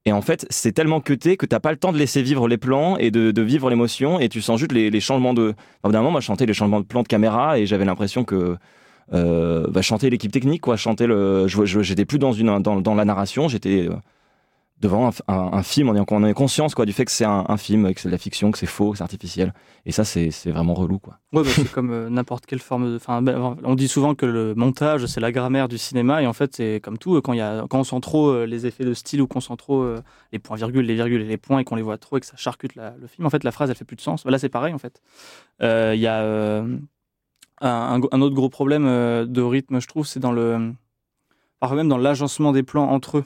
Et 0.07 0.13
en 0.13 0.23
fait, 0.23 0.47
c'est 0.49 0.73
tellement 0.73 1.01
cuté 1.01 1.37
que 1.37 1.45
t'as 1.45 1.59
pas 1.61 1.71
le 1.73 1.77
temps 1.77 1.93
de 1.93 1.99
laisser 1.99 2.23
vivre 2.23 2.47
les 2.49 2.57
plans 2.57 2.97
et 2.99 3.11
de, 3.11 3.31
de 3.33 3.43
vivre 3.43 3.69
l'émotion 3.69 4.21
et 4.21 4.29
tu 4.29 4.41
sens 4.41 4.59
juste 4.61 4.73
les, 4.73 4.91
les 4.91 5.01
changements 5.01 5.35
de. 5.35 5.55
Enfin, 5.83 5.93
d'un 5.93 5.99
moment, 5.99 6.13
moi, 6.13 6.21
je 6.21 6.27
chantais 6.27 6.47
les 6.47 6.55
changements 6.55 6.81
de 6.81 6.87
plan 6.87 7.03
de 7.03 7.09
caméra 7.09 7.59
et 7.59 7.67
j'avais 7.67 7.85
l'impression 7.85 8.25
que 8.25 8.57
euh, 9.13 9.67
bah, 9.69 9.83
chanter 9.83 10.11
l'équipe 10.11 10.33
technique, 10.33 10.61
quoi. 10.63 10.77
Chanter 10.77 11.07
le. 11.07 11.47
J'étais 11.47 12.05
plus 12.05 12.19
dans 12.19 12.33
une 12.33 12.61
dans, 12.61 12.81
dans 12.81 12.95
la 12.95 13.05
narration, 13.05 13.49
j'étais 13.49 13.89
euh, 13.89 13.95
devant 14.81 15.09
un, 15.09 15.35
un- 15.35 15.51
un 15.55 15.63
film, 15.65 15.89
on 15.89 15.97
est, 15.97 16.13
on 16.13 16.25
est 16.25 16.35
conscience 16.35 16.77
quoi 16.77 16.87
du 16.87 16.93
fait 16.93 17.05
que 17.05 17.11
c'est 17.11 17.25
un, 17.25 17.57
film, 17.57 17.93
que 17.93 18.01
c'est 18.01 18.09
de 18.09 18.13
la 18.13 18.19
fiction, 18.19 18.53
que 18.53 18.59
c'est 18.59 18.67
faux, 18.67 18.93
que 18.93 18.99
c'est 18.99 19.03
artificiel. 19.03 19.53
Et 19.87 19.91
ça, 19.91 20.05
c'est 20.05 20.31
vraiment 20.47 20.75
relou, 20.75 21.01
quoi. 21.01 21.19
Ouais, 21.33 21.43
bah, 21.43 21.49
c'est 21.53 21.73
comme 21.73 21.91
euh, 21.91 22.09
n'importe 22.09 22.47
quelle 22.47 22.61
forme 22.61 22.93
de. 22.93 23.01
Ben, 23.23 23.57
on 23.65 23.75
dit 23.75 23.89
souvent 23.89 24.15
que 24.15 24.25
le 24.25 24.55
montage, 24.55 25.07
c'est 25.07 25.19
la 25.21 25.33
grammaire 25.33 25.67
du 25.67 25.79
cinéma, 25.79 26.23
et 26.23 26.27
en 26.29 26.33
fait, 26.33 26.55
c'est 26.55 26.81
comme 26.81 26.97
tout. 26.99 27.21
Quand, 27.23 27.33
il 27.33 27.39
y 27.39 27.41
a, 27.41 27.65
quand 27.69 27.81
on 27.81 27.85
sent 27.85 27.99
trop 28.03 28.29
euh, 28.29 28.45
les 28.47 28.67
effets 28.67 28.85
de 28.85 28.95
style 28.95 29.21
ou 29.21 29.27
qu'on 29.27 29.41
sent 29.41 29.57
trop 29.59 29.83
euh, 29.83 30.01
les 30.33 30.39
points-virgules, 30.39 30.85
les 30.87 30.95
virgules 30.95 31.23
et 31.23 31.27
les 31.27 31.39
points, 31.39 31.59
et 31.59 31.65
qu'on 31.65 31.75
les 31.77 31.83
voit 31.83 31.99
trop 31.99 32.19
et 32.19 32.21
que 32.21 32.27
ça 32.27 32.37
charcute 32.37 32.77
le 32.77 33.07
film, 33.09 33.27
en 33.27 33.31
fait, 33.31 33.43
la 33.43 33.51
phrase, 33.51 33.71
elle 33.71 33.77
fait 33.77 33.85
plus 33.85 33.97
de 33.97 34.01
sens. 34.03 34.25
Là, 34.27 34.39
c'est 34.39 34.49
pareil, 34.49 34.75
en 34.75 34.79
fait. 34.79 35.01
Euh, 35.61 35.93
Il 35.97 36.01
y 36.01 36.07
a. 36.07 36.63
Un, 37.61 38.01
autre 38.01 38.35
gros 38.35 38.49
problème 38.49 38.87
euh, 38.87 39.25
de 39.27 39.43
rythme, 39.43 39.81
je 39.81 39.87
trouve, 39.87 40.07
c'est 40.07 40.21
dans 40.21 40.33
le. 40.33 40.73
Parfois 41.59 41.77
même 41.77 41.89
dans 41.89 41.99
l'agencement 41.99 42.53
des 42.53 42.63
plans 42.63 42.89
entre 42.89 43.19
eux. 43.19 43.25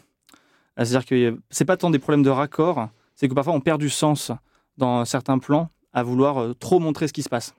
Ah, 0.77 0.85
C'est-à-dire 0.85 1.07
que 1.07 1.39
c'est 1.51 1.67
pas 1.67 1.77
tant 1.77 1.91
des 1.91 1.99
problèmes 1.99 2.23
de 2.23 2.31
raccord, 2.31 2.89
c'est 3.15 3.29
que 3.29 3.35
parfois 3.35 3.53
on 3.53 3.61
perd 3.61 3.79
du 3.79 3.91
sens 3.91 4.33
dans 4.79 5.05
certains 5.05 5.39
plans 5.39 5.69
à 5.93 6.03
vouloir 6.03 6.39
euh, 6.39 6.55
trop 6.55 6.79
montrer 6.79 7.09
ce 7.09 7.13
qui 7.13 7.23
se 7.23 7.29
passe. 7.29 7.55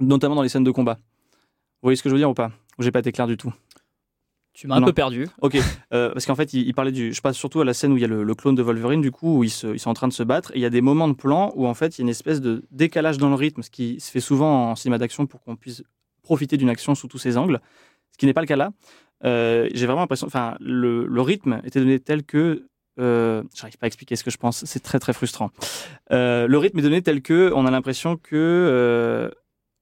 Notamment 0.00 0.34
dans 0.34 0.42
les 0.42 0.48
scènes 0.48 0.64
de 0.64 0.70
combat. 0.70 0.94
Vous 0.94 1.88
voyez 1.88 1.96
ce 1.96 2.02
que 2.02 2.08
je 2.08 2.14
veux 2.14 2.20
dire 2.20 2.30
ou 2.30 2.34
pas? 2.34 2.50
J'ai 2.78 2.90
pas 2.90 3.00
été 3.00 3.12
clair 3.12 3.26
du 3.26 3.36
tout? 3.36 3.52
Tu 4.54 4.66
m'as 4.66 4.76
un 4.76 4.80
Non. 4.80 4.86
peu 4.86 4.92
perdu. 4.92 5.28
Euh, 5.94 6.10
parce 6.12 6.26
qu'en 6.26 6.34
fait, 6.34 6.52
il, 6.52 6.66
il 6.66 6.74
parlait 6.74 6.92
du. 6.92 7.12
Je 7.14 7.20
passe 7.22 7.36
surtout 7.36 7.60
à 7.62 7.64
la 7.64 7.72
scène 7.72 7.92
où 7.92 7.96
il 7.96 8.00
y 8.02 8.04
a 8.04 8.08
le, 8.08 8.22
le 8.22 8.34
clone 8.34 8.54
de 8.54 8.62
Wolverine, 8.62 9.00
du 9.00 9.10
coup, 9.10 9.38
où 9.38 9.44
ils, 9.44 9.50
se- 9.50 9.68
ils 9.68 9.78
sont 9.78 9.88
en 9.90 9.94
train 9.94 10.08
de 10.08 10.12
se 10.12 10.22
battre. 10.22 10.50
Et 10.52 10.58
il 10.58 10.60
y 10.60 10.66
a 10.66 10.70
des 10.70 10.82
moments 10.82 11.08
de 11.08 11.14
plan 11.14 11.52
où, 11.56 11.66
en 11.66 11.72
fait, 11.74 11.96
il 11.96 12.00
y 12.00 12.02
a 12.02 12.04
une 12.04 12.10
espèce 12.10 12.40
de 12.42 12.62
décalage 12.70 13.16
dans 13.16 13.30
le 13.30 13.34
rythme, 13.34 13.62
ce 13.62 13.70
qui 13.70 13.98
se 13.98 14.10
fait 14.10 14.20
souvent 14.20 14.70
en 14.70 14.74
cinéma 14.76 14.98
d'action 14.98 15.26
pour 15.26 15.42
qu'on 15.42 15.56
puisse 15.56 15.82
profiter 16.22 16.56
d'une 16.58 16.68
action 16.68 16.94
sous 16.94 17.08
tous 17.08 17.18
ses 17.18 17.38
angles, 17.38 17.60
ce 18.12 18.18
qui 18.18 18.26
n'est 18.26 18.34
pas 18.34 18.42
le 18.42 18.46
cas 18.46 18.56
là. 18.56 18.72
Euh, 19.24 19.68
J'ai 19.72 19.86
vraiment 19.86 20.00
l'impression. 20.02 20.26
Enfin, 20.26 20.56
le, 20.60 21.06
le 21.06 21.20
rythme 21.22 21.60
était 21.64 21.80
donné 21.80 21.98
tel 21.98 22.22
que. 22.22 22.66
Euh, 23.00 23.42
J'arrive 23.54 23.78
pas 23.78 23.86
à 23.86 23.88
expliquer 23.88 24.16
ce 24.16 24.22
que 24.24 24.30
je 24.30 24.36
pense, 24.36 24.66
c'est 24.66 24.80
très 24.80 24.98
très 24.98 25.14
frustrant. 25.14 25.50
Euh, 26.12 26.46
le 26.46 26.58
rythme 26.58 26.78
est 26.78 26.82
donné 26.82 27.00
tel 27.00 27.22
que 27.22 27.50
on 27.54 27.64
a 27.64 27.70
l'impression 27.70 28.18
que. 28.18 29.32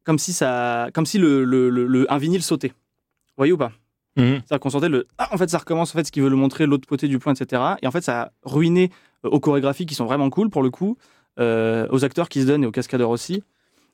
comme 0.05 0.19
si, 0.21 0.33
ça, 0.33 0.91
comme 0.95 1.07
si 1.07 1.19
le- 1.19 2.07
un 2.09 2.19
vinyle 2.19 2.43
sautait. 2.45 2.69
Vous 2.69 3.37
voyez 3.43 3.53
ou 3.53 3.59
pas? 3.59 3.73
C'est-à-dire 4.17 4.61
qu'on 4.61 4.71
sentait 4.71 4.89
le. 4.89 5.07
Ah, 5.19 5.29
en 5.33 5.39
fait, 5.39 5.49
ça 5.49 5.59
recommence, 5.59 5.95
en 5.95 5.99
fait, 5.99 6.05
ce 6.05 6.13
qu'il 6.13 6.23
veut 6.23 6.29
le 6.29 6.37
montrer, 6.37 6.67
l'autre 6.67 6.89
côté 6.89 7.09
du 7.09 7.19
plan, 7.19 7.33
etc. 7.33 7.63
Et 7.83 7.87
en 7.87 7.91
fait, 7.91 8.03
ça 8.03 8.23
a 8.23 8.31
ruiné 8.45 8.91
euh, 9.25 9.31
aux 9.31 9.41
chorégraphies 9.41 9.87
qui 9.87 9.95
sont 9.95 10.05
vraiment 10.05 10.31
cool 10.31 10.51
pour 10.51 10.63
le 10.63 10.71
coup, 10.71 10.97
euh, 11.39 11.87
aux 11.91 12.05
acteurs 12.05 12.29
qui 12.29 12.43
se 12.43 12.47
donnent 12.47 12.65
et 12.65 12.67
aux 12.67 12.73
cascadeurs 12.73 13.11
aussi. 13.11 13.43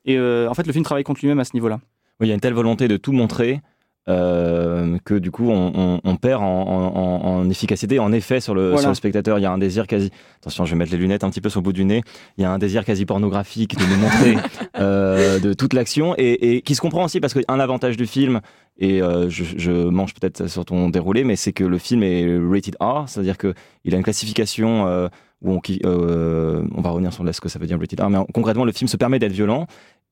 Et 0.05 0.19
euh, 0.19 0.49
en 0.49 0.55
fait, 0.55 0.67
le 0.67 0.73
film 0.73 0.85
travaille 0.85 1.05
contre 1.05 1.21
lui-même 1.21 1.41
à 1.41 1.45
ce 1.45 1.55
niveau-là. 1.55 1.81
Oui, 2.21 2.27
il 2.27 2.29
y 2.29 2.33
a 2.33 2.35
une 2.35 2.41
telle 2.41 2.55
volonté 2.55 2.89
de 2.89 2.97
tout 2.97 3.13
montrer 3.13 3.61
euh, 4.09 4.99
que 5.05 5.15
du 5.15 5.31
coup 5.31 5.51
on, 5.51 5.73
on- 5.75 6.01
on 6.05 6.17
perd 6.17 6.43
en, 6.43 6.47
en- 6.47 7.25
en 7.25 7.51
efficacité, 7.51 7.99
en 7.99 8.13
effet 8.13 8.41
sur 8.41 8.55
le, 8.55 8.67
Voilà. 8.69 8.81
sur 8.83 8.89
le 8.91 8.95
spectateur. 8.95 9.39
Il 9.39 9.43
y 9.43 9.47
a 9.47 9.53
un 9.53 9.59
désir 9.59 9.87
quasi. 9.87 10.11
Attention, 10.41 10.65
je 10.65 10.71
vais 10.73 10.77
mettre 10.79 10.93
les 10.93 10.99
lunettes 10.99 11.25
un 11.25 11.31
petit 11.31 11.41
peu 11.41 11.49
sur 11.49 11.61
le 11.61 11.65
bout 11.65 11.73
du 11.73 11.85
nez. 11.85 12.03
Il 12.39 12.43
y 12.43 12.45
a 12.45 12.51
un 12.51 12.59
désir 12.59 12.85
quasi 12.85 13.05
pornographique 13.05 13.77
de 13.77 13.85
nous 13.85 13.97
montrer 14.01 14.37
euh, 14.79 15.39
de 15.41 15.53
toute 15.53 15.73
l'action 15.73 16.15
et, 16.17 16.57
et 16.57 16.63
qui 16.63 16.75
se 16.75 16.81
comprend 16.81 17.05
aussi 17.05 17.21
parce 17.21 17.35
qu'un 17.35 17.59
avantage 17.61 17.97
du 17.97 18.07
film 18.07 18.41
et 18.79 19.01
euh, 19.03 19.29
je, 19.31 19.45
je 19.57 19.71
mange 19.73 20.15
peut-être 20.15 20.47
sur 20.49 20.65
ton 20.65 20.89
déroulé, 20.91 21.25
mais 21.25 21.37
c'est 21.37 21.53
que 21.53 21.65
le 21.65 21.79
film 21.79 22.03
est 22.03 22.27
rated 22.39 22.77
R, 22.81 23.05
c'est-à-dire 23.09 23.39
que 23.39 23.55
il 23.85 23.95
a 23.95 23.97
une 23.97 24.03
classification. 24.05 25.09
où 25.43 25.51
on, 25.53 25.61
on 25.85 26.81
va 26.81 26.91
revenir 26.91 27.13
sur 27.13 27.23
ce 27.35 27.41
que 27.41 27.49
ça 27.49 27.59
veut 27.59 27.67
dire 27.67 27.79
rated 27.79 28.01
R, 28.01 28.09
mais 28.11 28.19
en- 28.19 28.25
concrètement 28.27 28.65
le 28.65 28.73
film 28.73 28.89
se 28.89 28.97
permet 28.97 29.19
d'être 29.19 29.33
violent 29.33 29.67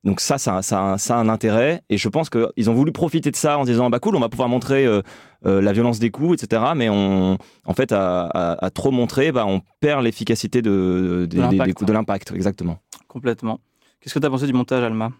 donc 0.05 0.21
ça, 0.21 0.39
ça, 0.39 0.63
ça, 0.63 0.97
ça 0.99 1.17
a 1.17 1.19
un 1.19 1.29
intérêt. 1.29 1.83
Et 1.89 1.97
je 1.97 2.09
pense 2.09 2.29
qu'ils 2.31 2.71
ont 2.71 2.75
voulu 2.75 2.93
profiter 2.93 3.31
de 3.31 3.37
ça 3.37 3.59
en 3.59 3.65
disant, 3.65 3.89
bah 3.91 3.99
cool, 3.99 4.15
on 4.17 4.21
va 4.21 4.29
pouvoir 4.29 4.49
montrer 4.49 4.85
euh, 4.87 5.01
euh, 5.47 5.61
la 5.63 5.73
violence 5.73 5.99
des 5.99 6.11
coups, 6.11 6.43
etc. 6.43 6.63
Mais 6.77 6.89
on, 6.91 7.39
en 7.65 7.75
fait, 7.75 7.91
à, 7.93 8.27
à- 8.27 8.65
à 8.65 8.71
trop 8.71 8.91
montrer, 8.91 9.33
bah, 9.33 9.47
on 9.47 9.63
perd 9.81 10.03
l'efficacité 10.05 10.63
de, 10.63 11.27
des- 11.31 11.37
des- 11.39 11.49
des 11.49 11.57
l'impact. 11.57 11.75
coups- 11.79 11.89
de 11.89 11.93
l'impact. 11.93 12.33
Exactement. 12.35 12.79
Complètement. 13.09 13.61
Qu'est-ce 14.01 14.15
que 14.15 14.19
tu 14.19 14.27
as 14.27 14.31
pensé 14.31 14.47
du 14.47 14.53
montage, 14.53 14.83
Alma? 14.85 15.11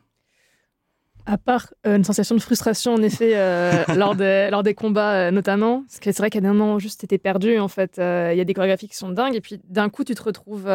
À 1.27 1.39
part 1.39 1.73
euh, 1.87 1.97
une 1.97 2.05
sensation 2.05 2.35
de 2.35 2.41
frustration, 2.41 2.93
en 2.93 3.03
effet, 3.03 3.33
euh, 3.35 3.73
lors, 3.97 4.15
des, 4.15 4.49
lors 4.51 4.63
des 4.63 4.75
combats 4.75 5.15
euh, 5.15 5.31
notamment, 5.31 5.81
parce 5.83 5.99
que 5.99 6.13
c'est 6.13 6.19
vrai 6.19 6.29
qu'à 6.29 6.41
un 6.41 6.43
moment, 6.43 6.79
juste, 6.79 7.01
t'étais 7.01 7.17
perdu, 7.17 7.59
en 7.59 7.69
fait. 7.69 7.99
Euh, 7.99 8.31
Il 8.35 8.37
y 8.37 8.41
a 8.43 8.45
des 8.45 8.53
chorégraphies 8.53 8.89
qui 8.89 8.97
sont 8.97 9.09
dingues, 9.09 9.35
et 9.35 9.41
puis 9.41 9.59
d'un 9.69 9.89
coup, 9.89 10.05
tu 10.05 10.15
te 10.15 10.23
retrouves... 10.23 10.67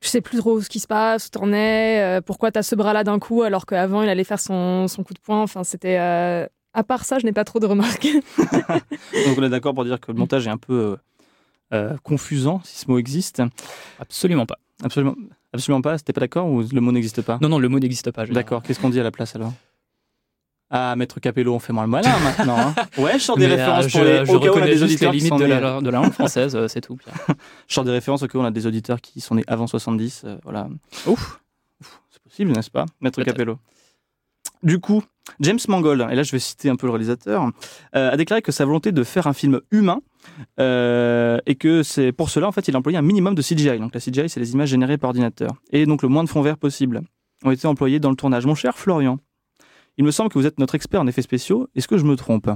tu 0.00 0.08
sais 0.08 0.20
plus 0.20 0.38
trop 0.38 0.60
ce 0.60 0.68
qui 0.68 0.80
se 0.80 0.86
passe, 0.86 1.26
où 1.26 1.30
t'en 1.30 1.52
es, 1.52 2.00
euh, 2.00 2.20
pourquoi 2.20 2.50
t'as 2.52 2.62
ce 2.62 2.74
bras-là 2.74 3.04
d'un 3.04 3.18
coup, 3.18 3.42
alors 3.42 3.66
qu'avant, 3.66 4.02
il 4.02 4.08
allait 4.08 4.24
faire 4.24 4.40
son, 4.40 4.86
son 4.88 5.02
coup 5.04 5.14
de 5.14 5.18
poing. 5.20 5.42
Enfin, 5.42 5.64
c'était... 5.64 5.98
euh, 5.98 6.46
À 6.74 6.84
part 6.84 7.04
ça, 7.04 7.18
je 7.18 7.26
n'ai 7.26 7.32
pas 7.32 7.44
trop 7.44 7.58
de 7.58 7.66
remarques. 7.66 8.06
Donc 8.38 9.38
on 9.38 9.42
est 9.42 9.48
d'accord 9.48 9.74
pour 9.74 9.84
dire 9.84 9.98
que 10.00 10.12
le 10.12 10.18
montage 10.18 10.46
est 10.46 10.50
un 10.50 10.56
peu 10.58 10.96
euh, 11.72 11.96
confusant, 12.02 12.60
si 12.64 12.78
ce 12.78 12.90
mot 12.90 12.98
existe. 12.98 13.42
Absolument 13.98 14.46
pas. 14.46 14.58
Absolument, 14.84 15.14
absolument 15.52 15.82
pas. 15.82 15.98
T'es 15.98 16.12
pas 16.12 16.20
d'accord 16.20 16.46
ou 16.46 16.62
le 16.62 16.80
mot 16.80 16.92
n'existe 16.92 17.20
pas? 17.22 17.38
Non, 17.42 17.48
non, 17.48 17.58
le 17.58 17.68
mot 17.68 17.80
n'existe 17.80 18.10
pas. 18.12 18.24
je. 18.24 18.32
D'accord. 18.32 18.62
Qu'est-ce 18.62 18.78
qu'on 18.78 18.90
dit 18.90 19.00
à 19.00 19.02
la 19.02 19.10
place 19.10 19.34
alors? 19.34 19.52
Ah, 20.70 20.94
Maître 20.96 21.18
Capello, 21.20 21.54
on 21.54 21.58
fait 21.58 21.72
moins 21.72 21.84
le 21.84 21.88
malin 21.90 22.12
maintenant. 22.20 22.58
hein. 22.58 22.74
Ouais, 22.98 23.14
je 23.14 23.24
sors 23.24 23.36
des 23.38 23.46
Mais, 23.46 23.54
références 23.54 23.86
euh, 23.86 23.88
pour 23.90 24.04
les. 24.04 24.26
je 24.26 24.32
au 24.32 24.40
cas 24.40 24.50
où 24.50 24.58
on 24.58 24.62
a 24.62 24.66
des 24.66 24.76
juste 24.76 24.82
les 24.82 24.84
auditeurs 24.84 25.10
qui 25.12 25.16
limites 25.16 25.28
sont 25.30 25.38
de 25.38 25.44
nés- 25.46 25.60
la, 25.60 25.80
de 25.80 25.90
la 25.90 25.98
langue 26.00 26.12
française, 26.12 26.54
euh, 26.56 26.68
c'est 26.68 26.80
tout. 26.82 26.98
Je 27.68 27.74
sors 27.74 27.84
des 27.84 27.90
références 27.90 28.22
au 28.22 28.26
cas 28.28 28.38
où 28.38 28.42
on 28.42 28.44
a 28.44 28.50
des 28.50 28.66
auditeurs 28.66 29.00
qui 29.00 29.20
sont 29.22 29.34
nés 29.36 29.44
avant 29.46 29.66
70. 29.66 30.22
euh, 30.26 30.36
voilà. 30.44 30.68
Ouf. 31.06 31.40
Ouf, 31.80 32.00
C'est 32.10 32.22
possible, 32.22 32.52
n'est-ce 32.52 32.70
pas, 32.70 32.84
Maître. 33.00 33.22
Capello? 33.22 33.58
Du 34.62 34.78
coup, 34.80 35.02
James 35.40 35.58
Mangold, 35.68 36.06
et 36.10 36.14
là 36.16 36.22
je 36.24 36.32
vais 36.32 36.38
citer 36.40 36.68
un 36.68 36.74
peu 36.76 36.86
le 36.86 36.92
réalisateur, 36.92 37.48
euh, 37.94 38.10
a 38.10 38.16
déclaré 38.16 38.42
que 38.42 38.50
sa 38.50 38.64
volonté 38.64 38.90
de 38.92 39.04
faire 39.04 39.26
un 39.28 39.32
film 39.32 39.60
humain 39.70 40.00
euh, 40.58 41.38
et 41.46 41.54
que 41.54 41.82
c'est 41.82 42.12
pour 42.12 42.28
cela 42.30 42.48
en 42.48 42.52
fait 42.52 42.66
il 42.68 42.74
a 42.74 42.78
employé 42.78 42.98
un 42.98 43.02
minimum 43.02 43.34
de 43.34 43.42
CGI. 43.42 43.78
Donc 43.78 43.94
la 43.94 44.00
CGI 44.00 44.28
c'est 44.28 44.40
les 44.40 44.52
images 44.52 44.68
générées 44.70 44.98
par 44.98 45.08
ordinateur 45.08 45.50
et 45.70 45.86
donc 45.86 46.02
le 46.02 46.08
moins 46.08 46.24
de 46.24 46.28
fond 46.28 46.42
vert 46.42 46.58
possible 46.58 47.02
ont 47.44 47.50
été 47.52 47.66
employés 47.68 48.00
dans 48.00 48.10
le 48.10 48.16
tournage. 48.16 48.46
Mon 48.46 48.56
cher 48.56 48.76
Florian, 48.76 49.18
il 49.98 50.04
me 50.04 50.12
semble 50.12 50.30
que 50.30 50.38
vous 50.38 50.46
êtes 50.46 50.58
notre 50.58 50.76
expert 50.76 51.00
en 51.00 51.06
effets 51.08 51.22
spéciaux. 51.22 51.68
Est-ce 51.74 51.88
que 51.88 51.98
je 51.98 52.04
me 52.04 52.16
trompe? 52.16 52.48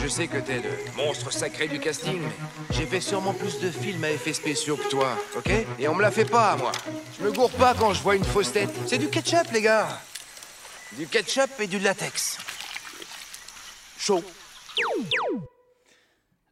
Je 0.00 0.08
sais 0.08 0.26
que 0.28 0.38
t'es 0.38 0.56
le 0.56 0.96
monstre 0.96 1.32
sacré 1.32 1.68
du 1.68 1.78
casting, 1.78 2.18
mais 2.20 2.76
j'ai 2.76 2.86
fait 2.86 3.00
sûrement 3.00 3.34
plus 3.34 3.60
de 3.60 3.70
films 3.70 4.02
à 4.04 4.10
effets 4.10 4.32
spéciaux 4.32 4.76
que 4.76 4.88
toi, 4.88 5.16
ok? 5.36 5.50
Et 5.78 5.88
on 5.88 5.94
me 5.94 6.02
la 6.02 6.10
fait 6.10 6.24
pas, 6.24 6.56
moi. 6.56 6.72
Je 7.18 7.24
me 7.24 7.32
gourre 7.32 7.50
pas 7.50 7.74
quand 7.74 7.92
je 7.92 8.02
vois 8.02 8.16
une 8.16 8.24
fausse 8.24 8.52
tête. 8.52 8.70
C'est 8.86 8.98
du 8.98 9.08
ketchup, 9.08 9.50
les 9.52 9.62
gars. 9.62 9.88
Du 10.96 11.06
ketchup 11.06 11.50
et 11.60 11.66
du 11.66 11.78
latex. 11.78 12.38
Chaud. 13.98 14.22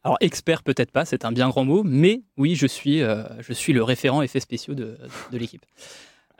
Alors 0.03 0.17
expert 0.19 0.63
peut-être 0.63 0.91
pas, 0.91 1.05
c'est 1.05 1.23
un 1.23 1.31
bien 1.31 1.47
grand 1.47 1.63
mot, 1.63 1.83
mais 1.83 2.23
oui, 2.37 2.55
je 2.55 2.67
suis, 2.67 3.01
euh, 3.01 3.23
je 3.39 3.53
suis 3.53 3.71
le 3.71 3.83
référent 3.83 4.21
effets 4.21 4.41
spéciaux 4.41 4.73
de, 4.73 4.97
de 5.31 5.37
l'équipe. 5.37 5.65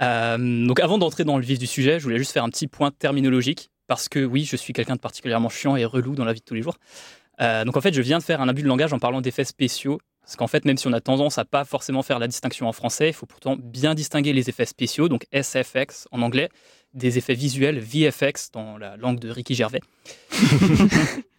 Euh, 0.02 0.66
donc 0.68 0.80
avant 0.82 0.98
d'entrer 0.98 1.24
dans 1.24 1.38
le 1.38 1.44
vif 1.44 1.60
du 1.60 1.68
sujet, 1.68 2.00
je 2.00 2.04
voulais 2.04 2.18
juste 2.18 2.32
faire 2.32 2.44
un 2.44 2.50
petit 2.50 2.68
point 2.68 2.92
terminologique, 2.92 3.70
parce 3.88 4.10
que 4.10 4.24
oui, 4.24 4.46
je 4.46 4.56
suis 4.56 4.74
quelqu'un 4.74 4.96
de 4.96 5.00
particulièrement 5.00 5.50
chiant 5.50 5.76
et 5.76 5.86
relou 5.86 6.16
dans 6.16 6.26
la 6.26 6.34
vie 6.34 6.40
de 6.40 6.46
tous 6.46 6.54
les 6.54 6.62
jours. 6.62 6.78
Euh, 7.42 7.66
donc 7.66 7.78
en 7.78 7.82
fait, 7.82 7.94
je 7.94 8.02
viens 8.02 8.20
de 8.20 8.24
faire 8.24 8.42
un 8.42 8.48
abus 8.48 8.64
de 8.64 8.68
langage 8.68 8.94
en 8.94 9.00
parlant 9.00 9.22
d'effets 9.22 9.44
spéciaux, 9.44 10.00
parce 10.22 10.36
qu'en 10.36 10.48
fait, 10.48 10.66
même 10.66 10.78
si 10.78 10.88
on 10.88 10.94
a 10.94 11.02
tendance 11.02 11.38
à 11.38 11.46
pas 11.46 11.66
forcément 11.66 12.04
faire 12.04 12.20
la 12.20 12.28
distinction 12.28 12.68
en 12.68 12.74
français, 12.74 13.10
il 13.10 13.14
faut 13.14 13.26
pourtant 13.26 13.58
bien 13.58 13.94
distinguer 13.94 14.34
les 14.34 14.50
effets 14.50 14.66
spéciaux, 14.66 15.10
donc 15.10 15.26
SFX 15.34 16.08
en 16.12 16.22
anglais, 16.22 16.50
des 16.94 17.18
effets 17.18 17.34
visuels 17.34 17.80
VFX 17.80 18.52
dans 18.52 18.78
la 18.78 18.96
langue 18.98 19.20
de 19.20 19.30
Ricky 19.30 19.56
Gervais. 19.56 19.82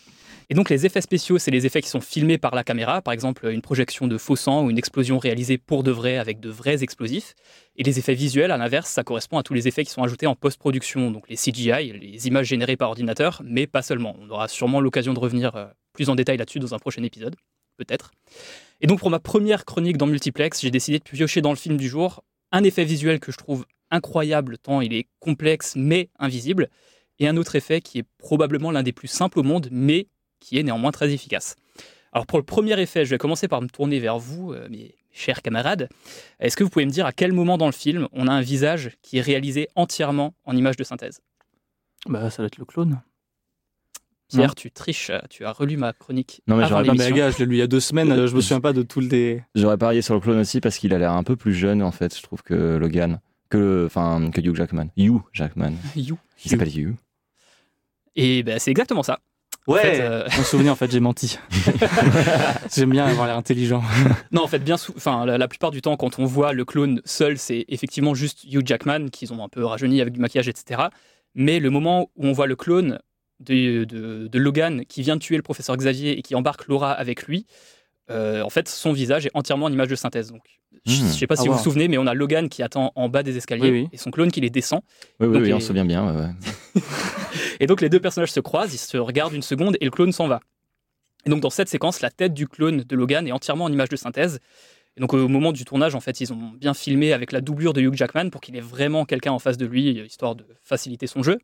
Et 0.50 0.54
donc 0.54 0.70
les 0.70 0.86
effets 0.86 1.00
spéciaux, 1.00 1.38
c'est 1.38 1.50
les 1.50 1.66
effets 1.66 1.80
qui 1.80 1.88
sont 1.88 2.00
filmés 2.00 2.38
par 2.38 2.54
la 2.54 2.64
caméra, 2.64 3.02
par 3.02 3.12
exemple 3.14 3.48
une 3.50 3.62
projection 3.62 4.06
de 4.06 4.18
faux 4.18 4.36
sang 4.36 4.64
ou 4.64 4.70
une 4.70 4.78
explosion 4.78 5.18
réalisée 5.18 5.58
pour 5.58 5.82
de 5.82 5.90
vrai 5.90 6.18
avec 6.18 6.40
de 6.40 6.50
vrais 6.50 6.82
explosifs. 6.82 7.34
Et 7.76 7.82
les 7.82 7.98
effets 7.98 8.14
visuels, 8.14 8.50
à 8.50 8.56
l'inverse, 8.56 8.90
ça 8.90 9.02
correspond 9.02 9.38
à 9.38 9.42
tous 9.42 9.54
les 9.54 9.68
effets 9.68 9.84
qui 9.84 9.90
sont 9.90 10.02
ajoutés 10.02 10.26
en 10.26 10.34
post-production, 10.34 11.10
donc 11.10 11.28
les 11.28 11.36
CGI, 11.36 11.92
les 11.92 12.26
images 12.26 12.46
générées 12.46 12.76
par 12.76 12.90
ordinateur, 12.90 13.42
mais 13.44 13.66
pas 13.66 13.82
seulement. 13.82 14.16
On 14.20 14.30
aura 14.30 14.48
sûrement 14.48 14.80
l'occasion 14.80 15.14
de 15.14 15.18
revenir 15.18 15.56
euh, 15.56 15.66
plus 15.92 16.08
en 16.08 16.14
détail 16.14 16.36
là-dessus 16.36 16.58
dans 16.58 16.74
un 16.74 16.78
prochain 16.78 17.02
épisode, 17.02 17.34
peut-être. 17.76 18.12
Et 18.80 18.86
donc 18.86 19.00
pour 19.00 19.10
ma 19.10 19.20
première 19.20 19.64
chronique 19.64 19.96
dans 19.96 20.06
Multiplex, 20.06 20.60
j'ai 20.60 20.70
décidé 20.70 20.98
de 20.98 21.04
piocher 21.04 21.40
dans 21.40 21.50
le 21.50 21.56
film 21.56 21.76
du 21.76 21.88
jour 21.88 22.22
un 22.52 22.62
effet 22.64 22.84
visuel 22.84 23.18
que 23.18 23.32
je 23.32 23.38
trouve 23.38 23.64
incroyable 23.90 24.58
tant 24.58 24.80
il 24.80 24.92
est 24.92 25.06
complexe 25.20 25.74
mais 25.76 26.10
invisible, 26.18 26.68
et 27.18 27.28
un 27.28 27.36
autre 27.36 27.54
effet 27.56 27.80
qui 27.80 27.98
est 27.98 28.04
probablement 28.18 28.70
l'un 28.70 28.82
des 28.82 28.92
plus 28.92 29.08
simples 29.08 29.38
au 29.38 29.42
monde, 29.42 29.68
mais 29.70 30.08
qui 30.44 30.58
est 30.58 30.62
néanmoins 30.62 30.90
très 30.92 31.10
efficace. 31.12 31.56
Alors 32.12 32.26
pour 32.26 32.38
le 32.38 32.44
premier 32.44 32.78
effet, 32.80 33.04
je 33.04 33.10
vais 33.10 33.18
commencer 33.18 33.48
par 33.48 33.62
me 33.62 33.66
tourner 33.68 33.98
vers 33.98 34.18
vous, 34.18 34.52
euh, 34.52 34.68
mes 34.68 34.94
chers 35.10 35.42
camarades. 35.42 35.88
Est-ce 36.38 36.56
que 36.56 36.62
vous 36.64 36.70
pouvez 36.70 36.84
me 36.84 36.90
dire 36.90 37.06
à 37.06 37.12
quel 37.12 37.32
moment 37.32 37.56
dans 37.58 37.66
le 37.66 37.72
film 37.72 38.08
on 38.12 38.26
a 38.28 38.32
un 38.32 38.40
visage 38.42 38.90
qui 39.02 39.18
est 39.18 39.20
réalisé 39.22 39.68
entièrement 39.74 40.34
en 40.44 40.56
image 40.56 40.76
de 40.76 40.84
synthèse? 40.84 41.20
Bah, 42.06 42.28
ça 42.30 42.38
doit 42.42 42.46
être 42.48 42.58
le 42.58 42.64
clone. 42.66 43.00
Pierre, 44.28 44.48
Non. 44.48 44.54
tu 44.56 44.70
triches, 44.70 45.10
euh, 45.10 45.18
tu 45.30 45.44
as 45.44 45.52
relu 45.52 45.76
ma 45.76 45.92
chronique. 45.92 46.42
Non, 46.46 46.56
mais 46.56 46.66
j'aurais 46.66 46.82
Non, 46.84 46.92
mais 46.92 46.98
l'émission. 47.10 47.16
gars, 47.16 47.30
je 47.30 47.38
l'ai 47.38 47.46
lu 47.46 47.54
il 47.56 47.58
y 47.58 47.62
a 47.62 47.66
deux 47.66 47.80
semaines, 47.80 48.10
euh, 48.12 48.26
je 48.26 48.34
me 48.34 48.40
souviens 48.40 48.60
pas 48.60 48.72
de 48.72 48.82
tous 48.82 49.00
les. 49.00 49.42
J'aurais 49.54 49.78
parié 49.78 50.02
sur 50.02 50.14
le 50.14 50.20
clone 50.20 50.38
aussi 50.38 50.60
parce 50.60 50.78
qu'il 50.78 50.92
a 50.94 50.98
l'air 50.98 51.12
un 51.12 51.22
peu 51.24 51.36
plus 51.36 51.54
jeune 51.54 51.82
en 51.82 51.92
fait, 51.92 52.16
je 52.16 52.22
trouve 52.22 52.42
que 52.42 52.76
Logan, 52.76 53.20
que 53.50 53.84
enfin 53.86 54.30
que 54.30 54.40
Hugh 54.40 54.54
Jackman. 54.56 54.86
Hugh 54.96 55.20
Jackman. 55.32 55.72
You. 55.96 56.18
Il 56.44 56.50
s'appelle 56.50 56.76
Hugh. 56.78 56.94
Et 58.16 58.42
ben, 58.44 58.58
c'est 58.58 58.70
exactement 58.70 59.02
ça. 59.02 59.18
En 59.66 59.74
fait, 59.74 60.00
euh, 60.00 60.28
Mon 60.36 60.42
souvenir, 60.44 60.72
en 60.72 60.76
fait, 60.76 60.90
j'ai 60.90 61.00
menti. 61.00 61.38
J'aime 62.74 62.90
bien 62.90 63.06
avoir 63.06 63.26
l'air 63.26 63.36
intelligent. 63.36 63.82
Non, 64.30 64.42
en 64.42 64.46
fait, 64.46 64.58
bien 64.58 64.76
sou- 64.76 64.92
enfin, 64.96 65.24
la, 65.24 65.38
la 65.38 65.48
plupart 65.48 65.70
du 65.70 65.80
temps, 65.80 65.96
quand 65.96 66.18
on 66.18 66.24
voit 66.26 66.52
le 66.52 66.64
clone 66.64 67.00
seul, 67.04 67.38
c'est 67.38 67.64
effectivement 67.68 68.14
juste 68.14 68.44
Hugh 68.44 68.66
Jackman, 68.66 69.08
qu'ils 69.10 69.32
ont 69.32 69.42
un 69.42 69.48
peu 69.48 69.64
rajeuni 69.64 70.00
avec 70.00 70.12
du 70.12 70.20
maquillage, 70.20 70.48
etc. 70.48 70.82
Mais 71.34 71.60
le 71.60 71.70
moment 71.70 72.10
où 72.16 72.26
on 72.26 72.32
voit 72.32 72.46
le 72.46 72.56
clone 72.56 72.98
de, 73.40 73.84
de- 73.84 74.28
de 74.28 74.38
Logan 74.38 74.84
qui 74.86 75.02
vient 75.02 75.16
de 75.16 75.20
tuer 75.20 75.36
le 75.36 75.42
professeur 75.42 75.76
Xavier 75.76 76.18
et 76.18 76.22
qui 76.22 76.34
embarque 76.34 76.66
Laura 76.68 76.92
avec 76.92 77.22
lui, 77.24 77.46
euh, 78.10 78.42
en 78.42 78.50
fait, 78.50 78.68
son 78.68 78.92
visage 78.92 79.24
est 79.26 79.30
entièrement 79.34 79.66
en 79.66 79.72
image 79.72 79.88
de 79.88 79.96
synthèse. 79.96 80.30
Donc, 80.30 80.42
je 80.86 81.00
Hmm. 81.02 81.06
ne 81.06 81.10
sais 81.12 81.26
pas 81.26 81.36
Ah, 81.38 81.40
si 81.40 81.46
vous 81.48 81.52
wow. 81.54 81.58
vous 81.58 81.64
souvenez, 81.64 81.88
mais 81.88 81.96
on 81.98 82.06
a 82.06 82.12
Logan 82.14 82.48
qui 82.50 82.62
attend 82.62 82.92
en 82.96 83.08
bas 83.08 83.22
des 83.22 83.36
escaliers 83.38 83.70
Oui, 83.70 83.80
oui. 83.84 83.88
et 83.92 83.96
son 83.96 84.10
clone 84.10 84.30
qui 84.30 84.40
les 84.42 84.50
descend. 84.50 84.80
Oui, 85.20 85.28
oui, 85.28 85.34
Donc, 85.34 85.42
oui, 85.44 85.52
on 85.54 85.60
se 85.60 85.68
souvient 85.68 85.84
bien. 85.86 86.04
ouais, 86.06 86.20
ouais. 86.20 86.82
Et 87.60 87.66
donc 87.66 87.80
les 87.80 87.88
deux 87.88 88.00
personnages 88.00 88.32
se 88.32 88.40
croisent, 88.40 88.74
ils 88.74 88.78
se 88.78 88.96
regardent 88.96 89.34
une 89.34 89.42
seconde 89.42 89.76
et 89.80 89.84
le 89.84 89.90
clone 89.90 90.12
s'en 90.12 90.28
va. 90.28 90.40
Et 91.26 91.30
donc 91.30 91.40
dans 91.40 91.50
cette 91.50 91.68
séquence, 91.68 92.00
la 92.00 92.10
tête 92.10 92.34
du 92.34 92.46
clone 92.46 92.82
de 92.82 92.96
Logan 92.96 93.26
est 93.26 93.32
entièrement 93.32 93.64
en 93.64 93.72
image 93.72 93.88
de 93.88 93.96
synthèse. 93.96 94.40
Et 94.96 95.00
donc 95.00 95.12
au 95.14 95.28
moment 95.28 95.52
du 95.52 95.64
tournage, 95.64 95.94
en 95.94 96.00
fait, 96.00 96.20
ils 96.20 96.32
ont 96.32 96.52
bien 96.56 96.74
filmé 96.74 97.12
avec 97.12 97.32
la 97.32 97.40
doublure 97.40 97.72
de 97.72 97.80
Hugh 97.80 97.94
Jackman 97.94 98.30
pour 98.30 98.40
qu'il 98.40 98.56
ait 98.56 98.60
vraiment 98.60 99.04
quelqu'un 99.04 99.32
en 99.32 99.38
face 99.38 99.56
de 99.56 99.66
lui, 99.66 99.90
histoire 99.90 100.34
de 100.34 100.44
faciliter 100.62 101.06
son 101.06 101.22
jeu. 101.22 101.38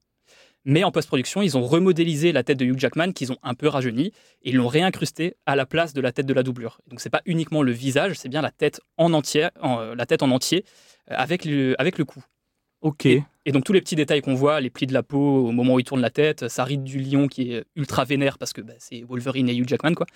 Mais 0.65 0.85
en 0.85 0.91
post-production, 0.91 1.41
ils 1.41 1.57
ont 1.57 1.63
remodélisé 1.63 2.33
la 2.33 2.43
tête 2.43 2.59
de 2.59 2.67
Hugh 2.67 2.79
Jackman 2.79 3.13
qu'ils 3.13 3.33
ont 3.33 3.39
un 3.43 3.55
peu 3.55 3.67
rajeuni 3.67 4.13
et 4.43 4.51
ils 4.51 4.57
l'ont 4.57 4.69
réincrusté 4.69 5.37
à 5.47 5.57
la 5.57 5.65
place 5.65 5.95
de 5.95 6.01
la 6.01 6.13
tête 6.13 6.27
de 6.27 6.35
la 6.35 6.43
doublure. 6.43 6.81
Donc 6.87 7.01
c'est 7.01 7.11
pas 7.11 7.23
uniquement 7.25 7.63
le 7.63 7.73
visage, 7.73 8.19
c'est 8.19 8.29
bien 8.29 8.43
la 8.43 8.51
tête 8.51 8.81
en 8.99 9.15
entier, 9.15 9.49
en, 9.61 9.95
la 9.95 10.05
tête 10.05 10.23
en 10.23 10.31
entier 10.31 10.65
euh, 11.11 11.15
avec 11.17 11.47
le, 11.47 11.75
avec 11.81 11.97
le 11.97 12.05
cou. 12.05 12.23
Ok. 12.83 13.07
Et, 13.07 13.25
et 13.47 13.53
donc 13.53 13.65
tous 13.65 13.73
les 13.73 13.81
petits 13.81 13.97
détails 13.97 14.21
qu'on 14.21 14.35
voit, 14.35 14.61
les 14.61 14.71
plis 14.71 14.87
de 14.87 14.93
la 14.93 15.03
peau 15.03 15.47
au 15.47 15.53
moment 15.53 15.75
où 15.75 15.81
il 15.81 15.85
tourne 15.85 16.01
la 16.01 16.11
tête, 16.11 16.49
sa 16.49 16.65
ride 16.65 16.85
du 16.85 16.99
lion 16.99 17.27
qui 17.27 17.53
est 17.53 17.65
ultra 17.75 18.05
vénère 18.05 18.39
parce 18.39 18.53
que 18.53 18.61
bah, 18.61 18.75
c'est 18.79 19.03
Wolverine 19.03 19.49
et 19.49 19.55
Hugh 19.55 19.69
Jackman 19.69 19.95
quoi. 19.95 20.07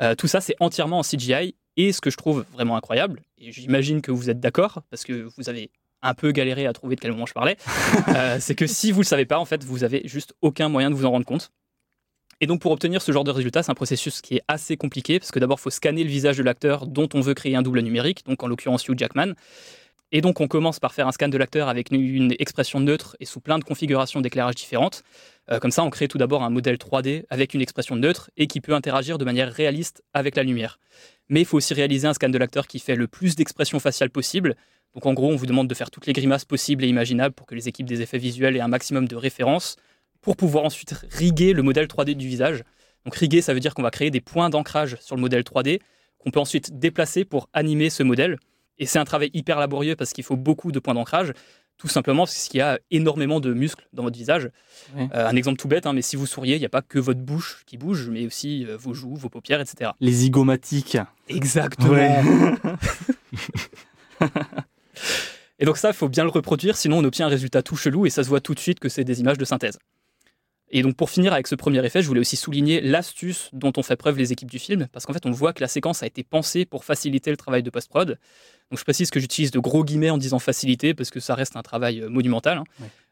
Euh, 0.00 0.14
tout 0.14 0.26
ça 0.26 0.40
c'est 0.40 0.56
entièrement 0.60 0.98
en 0.98 1.02
CGI 1.02 1.54
et 1.76 1.92
ce 1.92 2.00
que 2.00 2.10
je 2.10 2.16
trouve 2.16 2.44
vraiment 2.52 2.76
incroyable 2.76 3.22
et 3.38 3.52
j'imagine 3.52 4.02
que 4.02 4.10
vous 4.10 4.28
êtes 4.28 4.40
d'accord 4.40 4.82
parce 4.90 5.04
que 5.04 5.28
vous 5.36 5.48
avez 5.48 5.70
un 6.02 6.14
peu 6.14 6.32
galéré 6.32 6.66
à 6.66 6.72
trouver 6.72 6.96
de 6.96 7.00
quel 7.00 7.12
moment 7.12 7.26
je 7.26 7.32
parlais, 7.32 7.56
euh, 8.08 8.38
c'est 8.40 8.54
que 8.54 8.66
si 8.66 8.92
vous 8.92 9.00
le 9.00 9.06
savez 9.06 9.24
pas 9.24 9.38
en 9.38 9.44
fait 9.44 9.62
vous 9.64 9.84
avez 9.84 10.02
juste 10.04 10.34
aucun 10.42 10.68
moyen 10.68 10.90
de 10.90 10.94
vous 10.94 11.04
en 11.04 11.10
rendre 11.10 11.26
compte. 11.26 11.50
Et 12.40 12.46
donc 12.46 12.60
pour 12.60 12.72
obtenir 12.72 13.00
ce 13.00 13.12
genre 13.12 13.24
de 13.24 13.30
résultat, 13.30 13.62
c'est 13.62 13.70
un 13.70 13.76
processus 13.76 14.20
qui 14.20 14.36
est 14.36 14.42
assez 14.48 14.76
compliqué 14.76 15.20
parce 15.20 15.30
que 15.30 15.38
d'abord 15.38 15.58
il 15.60 15.62
faut 15.62 15.70
scanner 15.70 16.02
le 16.02 16.10
visage 16.10 16.36
de 16.36 16.42
l'acteur 16.42 16.86
dont 16.86 17.08
on 17.14 17.20
veut 17.20 17.34
créer 17.34 17.54
un 17.54 17.62
double 17.62 17.80
numérique, 17.80 18.26
donc 18.26 18.42
en 18.42 18.48
l'occurrence 18.48 18.86
Hugh 18.88 18.98
Jackman. 18.98 19.34
Et 20.12 20.20
donc, 20.20 20.40
on 20.40 20.46
commence 20.46 20.78
par 20.78 20.94
faire 20.94 21.08
un 21.08 21.12
scan 21.12 21.28
de 21.28 21.36
l'acteur 21.36 21.68
avec 21.68 21.90
une, 21.90 22.34
expression 22.38 22.78
neutre 22.80 23.16
et 23.20 23.24
sous 23.24 23.40
plein 23.40 23.58
de 23.58 23.64
configurations 23.64 24.20
d'éclairage 24.20 24.54
différentes. 24.54 25.02
Euh, 25.50 25.58
comme 25.58 25.70
ça, 25.70 25.82
on 25.82 25.90
crée 25.90 26.08
tout 26.08 26.18
d'abord 26.18 26.42
un 26.42 26.50
modèle 26.50 26.76
3D 26.76 27.24
avec 27.30 27.54
une 27.54 27.60
expression 27.60 27.96
neutre 27.96 28.30
et 28.36 28.46
qui 28.46 28.60
peut 28.60 28.74
interagir 28.74 29.18
de 29.18 29.24
manière 29.24 29.52
réaliste 29.52 30.02
avec 30.12 30.36
la 30.36 30.42
lumière. 30.42 30.78
Mais 31.28 31.40
il 31.40 31.46
faut 31.46 31.56
aussi 31.56 31.74
réaliser 31.74 32.06
un 32.06 32.14
scan 32.14 32.28
de 32.28 32.38
l'acteur 32.38 32.66
qui 32.66 32.78
fait 32.78 32.96
le 32.96 33.08
plus 33.08 33.34
d'expressions 33.34 33.80
faciales 33.80 34.10
possible. 34.10 34.54
Donc, 34.94 35.06
en 35.06 35.14
gros, 35.14 35.32
on 35.32 35.36
vous 35.36 35.46
demande 35.46 35.68
de 35.68 35.74
faire 35.74 35.90
toutes 35.90 36.06
les 36.06 36.12
grimaces 36.12 36.44
possibles 36.44 36.84
et 36.84 36.88
imaginables 36.88 37.34
pour 37.34 37.46
que 37.46 37.54
les 37.54 37.68
équipes 37.68 37.86
des 37.86 38.00
effets 38.00 38.18
visuels 38.18 38.56
aient 38.56 38.60
un 38.60 38.68
maximum 38.68 39.08
de 39.08 39.16
références 39.16 39.76
pour 40.20 40.36
pouvoir 40.36 40.64
ensuite 40.64 40.92
riguer 41.10 41.52
le 41.52 41.62
modèle 41.62 41.86
3D 41.86 42.14
du 42.14 42.28
visage. 42.28 42.62
Donc, 43.04 43.16
riguer, 43.16 43.42
ça 43.42 43.52
veut 43.52 43.60
dire 43.60 43.74
qu'on 43.74 43.82
va 43.82 43.90
créer 43.90 44.10
des 44.10 44.20
points 44.20 44.50
d'ancrage 44.50 44.96
sur 45.00 45.16
le 45.16 45.20
modèle 45.20 45.42
3D 45.42 45.80
qu'on 46.18 46.30
peut 46.30 46.40
ensuite 46.40 46.78
déplacer 46.78 47.24
pour 47.24 47.48
animer 47.52 47.90
ce 47.90 48.02
modèle. 48.02 48.38
Et 48.78 48.86
c'est 48.86 48.98
un 48.98 49.04
travail 49.04 49.30
hyper 49.34 49.58
laborieux 49.58 49.96
parce 49.96 50.12
qu'il 50.12 50.24
faut 50.24 50.36
beaucoup 50.36 50.72
de 50.72 50.78
points 50.78 50.94
d'ancrage, 50.94 51.32
tout 51.76 51.88
simplement 51.88 52.24
parce 52.24 52.48
qu'il 52.48 52.58
y 52.58 52.62
a 52.62 52.78
énormément 52.90 53.40
de 53.40 53.52
muscles 53.52 53.88
dans 53.92 54.02
votre 54.02 54.16
visage. 54.16 54.50
Ouais. 54.96 55.08
Euh, 55.14 55.28
un 55.28 55.36
exemple 55.36 55.58
tout 55.58 55.68
bête, 55.68 55.86
hein, 55.86 55.92
mais 55.92 56.02
si 56.02 56.16
vous 56.16 56.26
souriez, 56.26 56.56
il 56.56 56.60
n'y 56.60 56.66
a 56.66 56.70
pas 56.70 56.82
que 56.82 56.98
votre 56.98 57.20
bouche 57.20 57.62
qui 57.66 57.78
bouge, 57.78 58.08
mais 58.10 58.26
aussi 58.26 58.66
euh, 58.66 58.76
vos 58.76 58.94
joues, 58.94 59.14
vos 59.14 59.28
paupières, 59.28 59.60
etc. 59.60 59.92
Les 60.00 60.12
zygomatiques. 60.12 60.98
Exactement. 61.28 61.90
Ouais. 61.90 62.22
Et 65.58 65.64
donc 65.64 65.76
ça, 65.76 65.90
il 65.90 65.94
faut 65.94 66.08
bien 66.08 66.24
le 66.24 66.30
reproduire, 66.30 66.76
sinon 66.76 66.98
on 66.98 67.04
obtient 67.04 67.26
un 67.26 67.30
résultat 67.30 67.62
tout 67.62 67.76
chelou 67.76 68.06
et 68.06 68.10
ça 68.10 68.24
se 68.24 68.28
voit 68.28 68.40
tout 68.40 68.54
de 68.54 68.58
suite 68.58 68.80
que 68.80 68.88
c'est 68.88 69.04
des 69.04 69.20
images 69.20 69.38
de 69.38 69.44
synthèse. 69.44 69.78
Et 70.76 70.82
donc 70.82 70.96
pour 70.96 71.08
finir 71.08 71.32
avec 71.32 71.46
ce 71.46 71.54
premier 71.54 71.84
effet, 71.86 72.02
je 72.02 72.08
voulais 72.08 72.20
aussi 72.20 72.34
souligner 72.34 72.80
l'astuce 72.80 73.48
dont 73.52 73.72
ont 73.76 73.82
fait 73.84 73.94
preuve 73.94 74.18
les 74.18 74.32
équipes 74.32 74.50
du 74.50 74.58
film, 74.58 74.88
parce 74.92 75.06
qu'en 75.06 75.12
fait 75.12 75.24
on 75.24 75.30
voit 75.30 75.52
que 75.52 75.60
la 75.60 75.68
séquence 75.68 76.02
a 76.02 76.06
été 76.06 76.24
pensée 76.24 76.64
pour 76.66 76.84
faciliter 76.84 77.30
le 77.30 77.36
travail 77.36 77.62
de 77.62 77.70
post-prod. 77.70 78.18
Donc 78.70 78.78
je 78.80 78.82
précise 78.82 79.10
que 79.10 79.20
j'utilise 79.20 79.52
de 79.52 79.60
gros 79.60 79.84
guillemets 79.84 80.10
en 80.10 80.18
disant 80.18 80.40
faciliter, 80.40 80.92
parce 80.92 81.10
que 81.10 81.20
ça 81.20 81.36
reste 81.36 81.54
un 81.54 81.62
travail 81.62 82.00
euh, 82.00 82.08
monumental. 82.08 82.58
hein. 82.58 82.64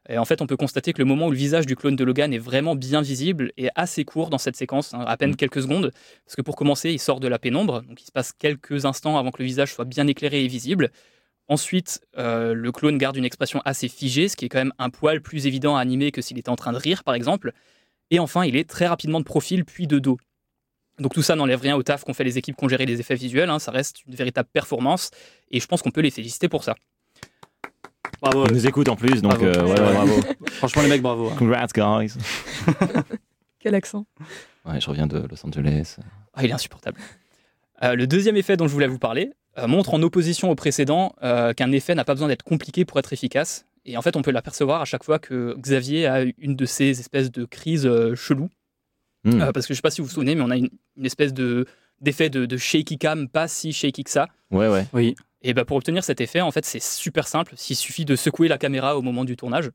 Et 0.09 0.19
en 0.19 0.25
fait 0.25 0.43
on 0.43 0.49
peut 0.49 0.57
constater 0.57 0.93
que 0.93 0.99
le 0.99 1.05
moment 1.05 1.29
où 1.29 1.31
le 1.31 1.37
visage 1.37 1.65
du 1.65 1.77
clone 1.77 1.95
de 1.95 2.03
Logan 2.03 2.35
est 2.35 2.39
vraiment 2.39 2.75
bien 2.75 3.01
visible 3.01 3.53
est 3.57 3.71
assez 3.77 4.05
court 4.05 4.29
dans 4.29 4.39
cette 4.39 4.57
séquence, 4.57 4.93
hein, 4.93 5.05
à 5.07 5.17
peine 5.17 5.31
Mm. 5.31 5.37
quelques 5.37 5.63
secondes, 5.63 5.93
parce 6.27 6.35
que 6.35 6.43
pour 6.43 6.57
commencer 6.57 6.91
il 6.91 6.99
sort 6.99 7.21
de 7.21 7.29
la 7.29 7.39
pénombre, 7.39 7.83
donc 7.83 8.03
il 8.03 8.05
se 8.07 8.11
passe 8.11 8.33
quelques 8.33 8.87
instants 8.87 9.17
avant 9.17 9.31
que 9.31 9.41
le 9.41 9.45
visage 9.47 9.73
soit 9.73 9.85
bien 9.85 10.09
éclairé 10.09 10.45
et 10.45 10.49
visible. 10.49 10.91
Ensuite, 11.49 12.01
euh, 12.19 12.55
le 12.55 12.73
clone 12.73 12.99
garde 12.99 13.17
une 13.17 13.25
expression 13.25 13.61
assez 13.65 13.89
figée, 13.89 14.29
ce 14.29 14.37
qui 14.37 14.45
est 14.45 14.49
quand 14.49 14.59
même 14.59 14.73
un 14.79 14.91
poil 14.91 15.21
plus 15.21 15.47
évident 15.47 15.77
à 15.77 15.81
animer 15.81 16.13
que 16.13 16.23
s'il 16.23 16.39
était 16.39 16.49
en 16.49 16.57
train 16.57 16.73
de 16.73 16.79
rire, 16.79 17.05
par 17.05 17.15
exemple. 17.15 17.53
Et 18.11 18.19
enfin, 18.19 18.45
il 18.45 18.57
est 18.57 18.69
très 18.69 18.87
rapidement 18.87 19.19
de 19.21 19.25
profil 19.25 19.65
puis 19.65 19.87
de 19.87 19.99
dos. 19.99 20.19
Donc 20.99 21.15
tout 21.15 21.23
ça 21.23 21.35
n'enlève 21.37 21.61
rien 21.61 21.75
au 21.77 21.83
taf 21.83 22.05
qu'ont 22.05 22.15
fait 22.15 22.25
les 22.25 22.39
équipes 22.39 22.57
qui 22.57 22.65
ont 22.65 22.69
géré 22.69 22.87
les 22.87 23.01
effets 23.01 23.15
visuels, 23.15 23.51
hein, 23.51 23.59
ça 23.59 23.71
reste 23.73 24.05
une 24.07 24.15
véritable 24.15 24.49
performance, 24.53 25.11
et 25.51 25.59
je 25.59 25.67
pense 25.67 25.83
qu'on 25.83 25.91
peut 25.91 26.03
les 26.03 26.11
féliciter 26.11 26.49
pour 26.49 26.63
ça. 26.65 26.75
Bravo. 28.21 28.47
Ils 28.47 28.53
nous 28.55 28.67
écoutent 28.67 28.89
en 28.89 28.95
plus, 28.97 29.21
donc 29.23 29.33
Bravo. 29.39 29.45
euh, 29.47 29.65
ouais, 29.65 29.81
ouais, 29.81 29.93
bravo. 29.95 30.21
Franchement, 30.53 30.83
les 30.83 30.89
mecs, 30.89 31.03
bravo. 31.03 31.29
hein. 31.31 31.35
Congrats, 31.39 31.67
guys. 31.75 32.13
Quel 33.59 33.75
accent 33.75 34.07
Ouais, 34.65 34.81
je 34.81 34.89
reviens 34.89 35.07
de 35.07 35.19
Los 35.29 35.45
Angeles. 35.45 35.97
Ah, 36.35 36.45
il 36.45 36.51
est 36.51 36.53
insupportable. 36.53 36.99
Euh, 37.83 37.97
le 37.97 38.07
deuxième 38.07 38.37
effet 38.37 38.57
dont 38.57 38.69
je 38.69 38.73
voulais 38.73 38.87
vous 38.87 38.99
parler 38.99 39.33
montre 39.67 39.95
en 39.95 40.03
opposition 40.03 40.51
au 40.51 40.55
précédent 40.55 41.15
euh, 41.23 41.53
qu'un 41.53 41.73
effet 41.73 41.95
n'a 41.95 42.05
pas 42.05 42.15
besoin 42.15 42.29
d'être 42.29 42.43
compliqué 42.43 42.85
pour 42.85 42.99
être 42.99 43.13
efficace. 43.13 43.67
Et 43.85 43.97
en 43.97 44.03
fait, 44.03 44.17
on 44.17 44.23
peut 44.23 44.31
l'apercevoir 44.31 44.81
à 44.81 44.85
chaque 44.85 45.05
fois 45.05 45.19
que 45.19 45.57
Xavier 45.59 46.07
a 46.07 46.23
une 46.39 46.57
de 46.57 46.65
ces 46.65 47.01
espèces 47.01 47.31
de 47.31 47.45
crises 47.45 47.87
euh, 47.87 48.15
cheloues. 48.15 48.51
Hmm. 49.25 49.41
Euh, 49.41 49.53
parce 49.53 49.67
que 49.67 49.75
je 49.75 49.79
sais 49.79 49.83
pas 49.83 49.91
si 49.91 50.01
vous 50.01 50.07
vous 50.07 50.15
souvenez, 50.15 50.35
mais 50.35 50.43
on 50.43 50.51
a 50.51 50.57
une, 50.57 50.71
une 50.97 51.07
espèce 51.07 51.33
de 51.33 51.67
d'effet 52.01 52.31
de, 52.31 52.47
de 52.47 52.57
shaky 52.57 52.99
cam, 52.99 53.29
pas 53.29 53.47
si 53.47 53.73
shaky 53.73 54.03
que 54.05 54.11
ça. 54.11 54.29
Ouais, 54.51 54.69
ouais. 54.69 54.87
Oui. 54.93 55.15
Et 55.43 55.55
bah 55.55 55.65
pour 55.65 55.77
obtenir 55.77 56.03
cet 56.03 56.21
effet, 56.21 56.41
en 56.41 56.51
fait, 56.51 56.65
c'est 56.65 56.83
super 56.83 57.29
simple. 57.29 57.55
Il 57.69 57.77
suffit 57.77 58.05
de 58.05 58.17
secouer 58.17 58.49
la 58.49 58.59
caméra 58.59 58.97
au 58.97 59.03
moment 59.03 59.25
du 59.25 59.37
tournage, 59.37 59.71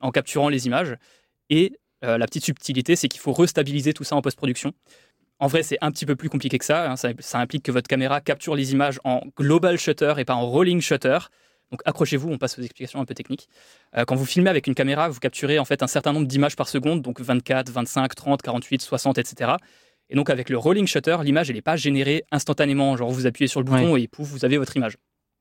en 0.00 0.10
capturant 0.10 0.48
les 0.48 0.66
images. 0.66 0.96
Et 1.50 1.78
euh, 2.04 2.18
la 2.18 2.26
petite 2.26 2.44
subtilité, 2.44 2.96
c'est 2.96 3.08
qu'il 3.08 3.20
faut 3.20 3.32
restabiliser 3.32 3.92
tout 3.92 4.04
ça 4.04 4.16
en 4.16 4.22
post-production. 4.22 4.72
En 5.40 5.46
vrai, 5.46 5.62
c'est 5.62 5.78
un 5.80 5.90
petit 5.90 6.06
peu 6.06 6.16
plus 6.16 6.28
compliqué 6.28 6.58
que 6.58 6.64
ça, 6.64 6.90
hein. 6.90 6.96
ça. 6.96 7.10
ça 7.20 7.38
implique 7.38 7.62
que 7.62 7.72
votre 7.72 7.88
caméra 7.88 8.20
capture 8.20 8.56
les 8.56 8.72
images 8.72 8.98
en 9.04 9.20
global 9.36 9.78
shutter 9.78 10.14
et 10.18 10.24
pas 10.24 10.34
en 10.34 10.46
rolling 10.46 10.80
shutter. 10.80 11.18
Donc 11.70 11.82
accrochez-vous, 11.84 12.30
on 12.30 12.38
passe 12.38 12.58
aux 12.58 12.62
explications 12.62 13.00
un 13.00 13.04
peu 13.04 13.14
techniques. 13.14 13.48
Euh, 13.96 14.04
quand 14.04 14.16
vous 14.16 14.24
filmez 14.24 14.50
avec 14.50 14.66
une 14.66 14.74
caméra, 14.74 15.08
vous 15.08 15.20
capturez 15.20 15.58
en 15.58 15.64
fait 15.64 15.82
un 15.82 15.86
certain 15.86 16.12
nombre 16.12 16.26
d'images 16.26 16.56
par 16.56 16.68
seconde, 16.68 17.02
donc 17.02 17.20
24, 17.20 17.70
25, 17.70 18.14
30, 18.14 18.42
48, 18.42 18.82
60, 18.82 19.18
etc. 19.18 19.52
Et 20.10 20.16
donc 20.16 20.30
avec 20.30 20.48
le 20.48 20.56
rolling 20.56 20.86
shutter, 20.86 21.18
l'image 21.22 21.50
elle 21.50 21.56
n'est 21.56 21.62
pas 21.62 21.76
générée 21.76 22.24
instantanément. 22.32 22.96
Genre 22.96 23.10
vous 23.10 23.26
appuyez 23.26 23.48
sur 23.48 23.60
le 23.60 23.64
bouton 23.64 23.96
et 23.96 24.08
pouf, 24.08 24.28
vous 24.28 24.44
avez 24.44 24.56
votre 24.56 24.76
image. 24.76 24.96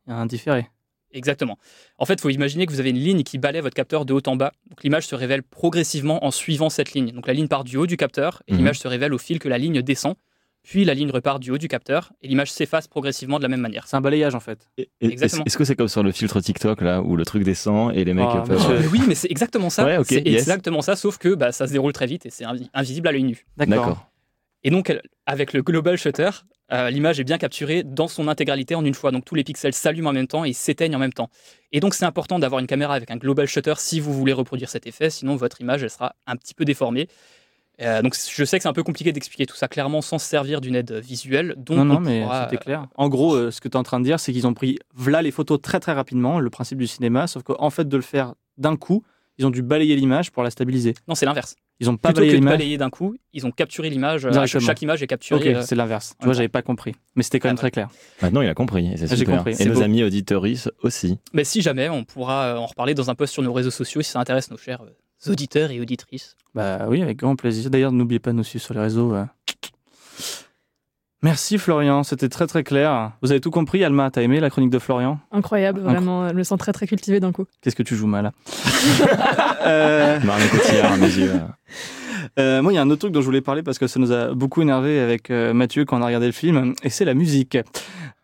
Il 0.06 0.12
y 0.12 0.14
a 0.14 0.18
un 0.18 0.26
différé. 0.26 0.68
Exactement. 1.14 1.58
En 1.98 2.06
fait, 2.06 2.16
il 2.16 2.22
faut 2.22 2.30
imaginer 2.30 2.66
que 2.66 2.72
vous 2.72 2.80
avez 2.80 2.90
une 2.90 3.00
ligne 3.00 3.24
qui 3.24 3.38
balaie 3.38 3.62
votre 3.62 3.76
capteur 3.76 4.06
de 4.06 4.14
haut 4.14 4.22
en 4.28 4.36
bas. 4.36 4.52
Donc 4.70 4.84
l'image 4.84 5.08
se 5.08 5.16
révèle 5.16 5.42
progressivement 5.44 6.26
en 6.26 6.32
suivant 6.32 6.70
cette 6.70 6.94
ligne. 6.94 7.12
Donc 7.12 7.28
la 7.28 7.34
ligne 7.34 7.48
part 7.48 7.64
du 7.64 7.78
haut 7.78 7.88
du 7.88 7.98
capteur 7.98 8.44
et 8.48 8.52
Mhm. 8.52 8.58
l'image 8.60 8.80
se 8.80 8.88
révèle 8.88 9.14
au 9.14 9.18
fil 9.18 9.40
que 9.40 9.48
la 9.50 9.58
ligne 9.58 9.82
descend. 9.82 10.16
Puis 10.64 10.84
la 10.84 10.94
ligne 10.94 11.10
repart 11.12 11.40
du 11.42 11.52
haut 11.52 11.58
du 11.58 11.70
capteur 11.70 12.12
et 12.22 12.28
l'image 12.28 12.52
s'efface 12.52 12.90
progressivement 12.90 13.38
de 13.38 13.44
la 13.44 13.48
même 13.48 13.62
manière. 13.62 13.88
C'est 13.88 13.96
un 13.96 14.02
balayage 14.02 14.36
en 14.36 14.42
fait. 14.42 14.68
Et- 14.78 14.90
et- 15.00 15.08
Exactement. 15.08 15.46
Est-ce 15.46 15.58
que 15.58 15.64
c'est 15.64 15.78
comme 15.78 15.88
sur 15.88 16.04
le 16.04 16.12
filtre 16.12 16.42
TikTok 16.42 16.82
là 16.82 17.02
où 17.02 17.16
le 17.16 17.24
truc 17.24 17.44
descend 17.44 17.96
et 17.96 18.04
les 18.04 18.14
mecs 18.14 18.28
Oh, 18.30 18.42
peuvent. 18.46 18.72
Euh, 18.72 18.82
oui, 18.92 19.00
mais 19.08 19.16
c'est 19.16 19.32
exactement 19.32 19.70
ça. 19.70 19.86
Ouais, 19.86 19.98
c'est 20.04 20.16
yes. 20.28 20.42
exactement 20.42 20.82
ça, 20.82 20.98
sauf 20.98 21.18
que 21.18 21.36
bah, 21.36 21.54
ça 21.54 21.68
se 21.68 21.72
déroule 21.72 21.94
très 21.94 22.06
vite 22.06 22.26
et 22.26 22.30
c'est 22.30 22.44
invi- 22.44 22.70
invisible 22.74 23.08
à 23.08 23.14
l'œil 23.14 23.24
nu. 23.24 23.46
D'accord. 23.56 24.10
Et 24.66 24.70
donc, 24.70 24.94
avec 25.26 25.54
le 25.54 25.62
global 25.62 25.98
shutter, 25.98 26.32
euh, 26.72 26.90
l'image 26.90 27.20
est 27.20 27.24
bien 27.24 27.38
capturée 27.38 27.84
dans 27.84 28.08
son 28.08 28.28
intégralité 28.28 28.76
en 28.76 28.84
une 28.84 28.94
fois. 28.94 29.12
Donc, 29.12 29.26
tous 29.26 29.36
les 29.36 29.44
pixels 29.44 29.74
s'allument 29.74 30.10
en 30.10 30.14
même 30.14 30.28
temps 30.28 30.44
et 30.44 30.54
s'éteignent 30.54 30.96
en 30.96 31.00
même 31.00 31.14
temps. 31.14 31.30
Et 31.72 31.80
donc, 31.80 31.94
c'est 31.94 32.06
important 32.06 32.40
d'avoir 32.40 32.60
une 32.60 32.68
caméra 32.68 32.94
avec 32.94 33.10
un 33.12 33.18
global 33.18 33.48
shutter 33.48 33.74
si 33.78 34.00
vous 34.00 34.14
voulez 34.14 34.34
reproduire 34.34 34.70
cet 34.70 34.88
effet. 34.88 35.10
Sinon, 35.10 35.36
votre 35.36 35.62
image, 35.62 35.84
elle 35.84 35.90
sera 35.90 36.16
un 36.26 36.36
petit 36.36 36.54
peu 36.54 36.66
déformée. 36.66 37.08
Euh, 37.82 38.02
donc, 38.02 38.16
je 38.16 38.44
sais 38.44 38.58
que 38.58 38.64
c'est 38.64 38.70
un 38.70 38.74
peu 38.74 38.84
compliqué 38.84 39.12
d'expliquer 39.12 39.46
tout 39.46 39.56
ça 39.56 39.68
clairement 39.68 40.02
sans 40.02 40.18
se 40.18 40.26
servir 40.26 40.62
d'une 40.62 40.76
aide 40.76 40.94
visuelle. 40.94 41.54
Donc, 41.58 41.78
Non, 41.78 41.86
non, 41.86 41.98
on 41.98 42.00
mais 42.00 42.22
pourra, 42.24 42.46
c'était 42.50 42.58
clair. 42.64 42.88
En 42.96 43.08
gros, 43.08 43.36
euh, 43.36 43.52
ce 43.52 43.62
que 43.62 43.68
tu 43.68 43.74
es 43.74 43.78
en 43.78 43.84
train 43.84 44.00
de 44.00 44.06
dire, 44.06 44.20
c'est 44.20 44.34
qu'ils 44.34 44.48
ont 44.48 44.54
pris 44.56 44.80
voilà 44.96 45.22
les 45.22 45.32
photos 45.32 45.62
très 45.62 45.80
très 45.80 45.94
rapidement, 45.94 46.40
le 46.40 46.50
principe 46.50 46.80
du 46.80 46.88
cinéma, 46.88 47.28
sauf 47.28 47.44
qu'en 47.44 47.70
fait 47.70 47.88
de 47.88 47.96
le 47.96 48.02
faire 48.04 48.34
d'un 48.58 48.76
coup, 48.76 49.04
ils 49.38 49.46
ont 49.46 49.52
dû 49.52 49.62
balayer 49.62 49.96
l'image 49.96 50.32
pour 50.32 50.42
la 50.42 50.50
stabiliser. 50.50 50.96
Non, 51.08 51.14
c'est 51.14 51.28
l'inverse. 51.28 51.56
Ils 51.80 51.88
n'ont 51.88 51.98
pas 51.98 52.10
Plutôt 52.10 52.22
que 52.22 52.26
balayé 52.26 52.32
de 52.32 52.38
l'image. 52.38 52.54
balayer 52.54 52.78
d'un 52.80 52.90
coup, 52.90 53.16
ils 53.34 53.46
ont 53.46 53.52
capturé 53.52 53.90
l'image. 53.92 54.26
euh. 54.26 54.46
Chaque 54.48 54.82
image 54.82 55.02
est 55.02 55.06
Ok, 55.06 55.10
capturée. 55.10 55.56
euh, 55.56 55.62
c'est 55.62 55.76
l'inverse. 55.76 56.16
Tu 56.20 56.26
vois, 56.26 56.34
j'avais 56.34 56.48
pas 56.48 56.64
compris. 56.64 56.96
Mais 57.16 57.22
c'était 57.24 57.40
quand 57.40 57.50
Ah 57.50 57.52
même 57.52 57.56
ouais. 57.58 57.60
très 57.60 57.72
clair. 57.72 57.90
Maintenant, 58.24 58.42
il 58.42 58.50
a 58.50 58.56
compris. 58.56 58.88
et 58.88 58.96
Ah, 59.04 59.16
super. 59.16 59.38
compris, 59.38 59.56
Et 59.60 59.66
nos 59.66 59.76
beau. 59.76 59.82
amis 59.84 60.04
auditeuristes 60.04 60.72
aussi. 60.82 61.20
Mais 61.34 61.44
si 61.44 61.62
jamais, 61.62 61.88
on 61.90 62.04
pourra 62.04 62.46
euh, 62.46 62.58
en 62.58 62.66
reparler 62.66 62.96
dans 62.96 63.10
un 63.12 63.16
post 63.16 63.34
sur 63.34 63.44
nos 63.44 63.54
réseaux 63.54 63.70
sociaux 63.72 64.02
si 64.02 64.10
ça 64.10 64.20
intéresse 64.20 64.50
nos 64.50 64.58
chers 64.58 64.82
auditeurs 65.28 65.70
et 65.70 65.80
auditrices. 65.80 66.36
Bah 66.56 66.86
oui, 66.88 67.02
avec 67.04 67.18
grand 67.18 67.36
plaisir. 67.36 67.70
D'ailleurs, 67.70 67.92
n'oubliez 67.92 68.20
pas 68.20 68.32
de 68.32 68.38
nous 68.38 68.44
suivre 68.44 68.66
sur 68.66 68.74
les 68.74 68.80
réseaux. 68.80 69.14
euh. 69.14 69.26
Merci 71.24 71.58
Florian, 71.58 72.04
c'était 72.04 72.30
très 72.30 72.46
très 72.46 72.64
clair. 72.64 73.12
Vous 73.24 73.32
avez 73.32 73.42
tout 73.42 73.50
compris, 73.50 73.84
Alma, 73.84 74.12
t'as 74.12 74.22
aimé 74.22 74.40
la 74.40 74.52
chronique 74.52 74.70
de 74.70 74.78
Florian? 74.78 75.18
Incroyable, 75.32 75.80
vraiment. 75.80 76.30
Je 76.30 76.34
me 76.36 76.44
sens 76.44 76.60
très 76.60 76.72
très 76.74 76.86
cultivée 76.86 77.20
d'un 77.20 77.32
coup. 77.32 77.46
Qu'est-ce 77.62 77.76
que 77.76 77.82
tu 77.84 77.96
joues 77.96 78.06
mal 78.06 78.32
euh, 79.66 80.20
Marion 80.20 80.48
Cotillard 80.50 80.92
à 80.94 80.98
mes 80.98 81.08
yeux. 81.08 81.32
euh, 82.40 82.62
Moi, 82.62 82.72
il 82.72 82.76
y 82.76 82.78
a 82.78 82.82
un 82.84 82.90
autre 82.92 83.00
truc 83.00 83.14
dont 83.14 83.22
je 83.22 83.26
voulais 83.26 83.42
parler 83.42 83.64
parce 83.64 83.80
que 83.80 83.88
ça 83.88 84.00
nous 84.00 84.12
a 84.12 84.34
beaucoup 84.36 84.62
énervé 84.62 85.00
avec 85.00 85.32
euh, 85.32 85.54
Mathieu 85.54 85.86
quand 85.86 85.98
on 85.98 86.04
a 86.04 86.06
regardé 86.06 86.28
le 86.28 86.32
film, 86.34 86.74
et 86.84 86.90
c'est 86.92 87.06
la 87.06 87.16
musique. 87.16 87.58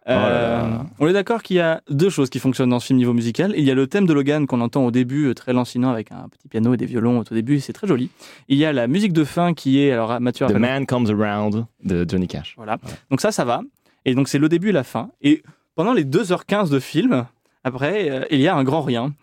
Euh, 0.09 0.15
là 0.15 0.67
là. 0.69 0.85
on 0.99 1.07
est 1.07 1.13
d'accord 1.13 1.41
qu'il 1.43 1.55
y 1.55 1.59
a 1.61 1.81
deux 1.89 2.09
choses 2.09 2.29
qui 2.29 2.39
fonctionnent 2.39 2.69
dans 2.71 2.79
ce 2.79 2.87
film 2.87 2.97
niveau 2.99 3.13
musical. 3.13 3.53
Il 3.55 3.63
y 3.63 3.71
a 3.71 3.73
le 3.75 3.87
thème 3.87 4.05
de 4.05 4.11
Logan 4.13 4.47
qu'on 4.47 4.59
entend 4.61 4.85
au 4.85 4.91
début, 4.91 5.27
euh, 5.29 5.33
très 5.33 5.53
lancinant, 5.53 5.89
avec 5.91 6.11
un 6.11 6.27
petit 6.29 6.47
piano 6.49 6.73
et 6.73 6.77
des 6.77 6.85
violons 6.85 7.19
au 7.19 7.23
tout 7.23 7.33
début, 7.33 7.59
c'est 7.61 7.71
très 7.73 7.87
joli. 7.87 8.09
Il 8.49 8.57
y 8.57 8.65
a 8.65 8.73
la 8.73 8.87
musique 8.87 9.13
de 9.13 9.23
fin 9.23 9.53
qui 9.53 9.79
est, 9.79 9.91
alors 9.91 10.19
Mathieu, 10.19 10.45
The 10.45 10.49
rappelle- 10.49 10.61
Man 10.61 10.85
Comes 10.85 11.07
Around 11.21 11.65
de 11.85 12.05
Johnny 12.09 12.27
Cash. 12.27 12.53
Voilà. 12.57 12.77
Donc 13.09 13.21
ça, 13.21 13.31
ça 13.31 13.45
va. 13.45 13.61
Et 14.05 14.13
donc 14.15 14.27
c'est 14.27 14.39
le 14.39 14.49
début 14.49 14.69
et 14.69 14.73
la 14.73 14.83
fin. 14.83 15.09
Et 15.21 15.41
pendant 15.75 15.93
les 15.93 16.03
2h15 16.03 16.69
de 16.69 16.79
film, 16.79 17.25
après, 17.63 18.09
euh, 18.11 18.25
il 18.29 18.41
y 18.41 18.47
a 18.49 18.55
un 18.55 18.63
grand 18.65 18.81
rien. 18.81 19.13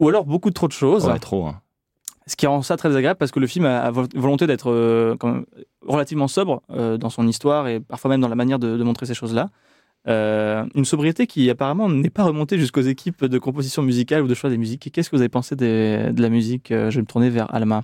Ou 0.00 0.08
alors 0.10 0.26
beaucoup 0.26 0.50
de 0.50 0.54
trop 0.54 0.68
de 0.68 0.72
choses. 0.72 1.06
Ouais, 1.06 1.18
trop. 1.18 1.46
hein. 1.46 1.60
Ce 2.26 2.36
qui 2.36 2.46
rend 2.46 2.60
ça 2.60 2.76
très 2.76 2.88
désagréable 2.90 3.16
parce 3.18 3.30
que 3.30 3.38
le 3.40 3.46
film 3.46 3.64
a, 3.64 3.78
a 3.80 3.90
vo- 3.90 4.04
volonté 4.14 4.46
d'être 4.46 4.70
euh, 4.70 5.14
relativement 5.86 6.28
sobre 6.28 6.60
euh, 6.70 6.96
dans 6.98 7.08
son 7.10 7.26
histoire 7.26 7.68
et 7.68 7.80
parfois 7.80 8.10
même 8.10 8.20
dans 8.20 8.28
la 8.28 8.34
manière 8.34 8.58
de, 8.58 8.76
de 8.76 8.82
montrer 8.82 9.06
ces 9.06 9.14
choses-là. 9.14 9.48
Euh, 10.08 10.64
une 10.74 10.84
sobriété 10.84 11.26
qui 11.26 11.50
apparemment 11.50 11.88
n'est 11.88 12.10
pas 12.10 12.24
remontée 12.24 12.58
jusqu'aux 12.58 12.80
équipes 12.82 13.24
de 13.24 13.38
composition 13.38 13.82
musicale 13.82 14.22
ou 14.22 14.28
de 14.28 14.34
choix 14.34 14.50
des 14.50 14.58
musiques. 14.58 14.90
Qu'est-ce 14.92 15.10
que 15.10 15.16
vous 15.16 15.22
avez 15.22 15.28
pensé 15.28 15.56
de 15.56 16.12
la 16.16 16.28
musique 16.28 16.70
Euh, 16.70 16.90
Je 16.90 16.96
vais 16.96 17.02
me 17.02 17.06
tourner 17.06 17.30
vers 17.30 17.52
Alma. 17.54 17.82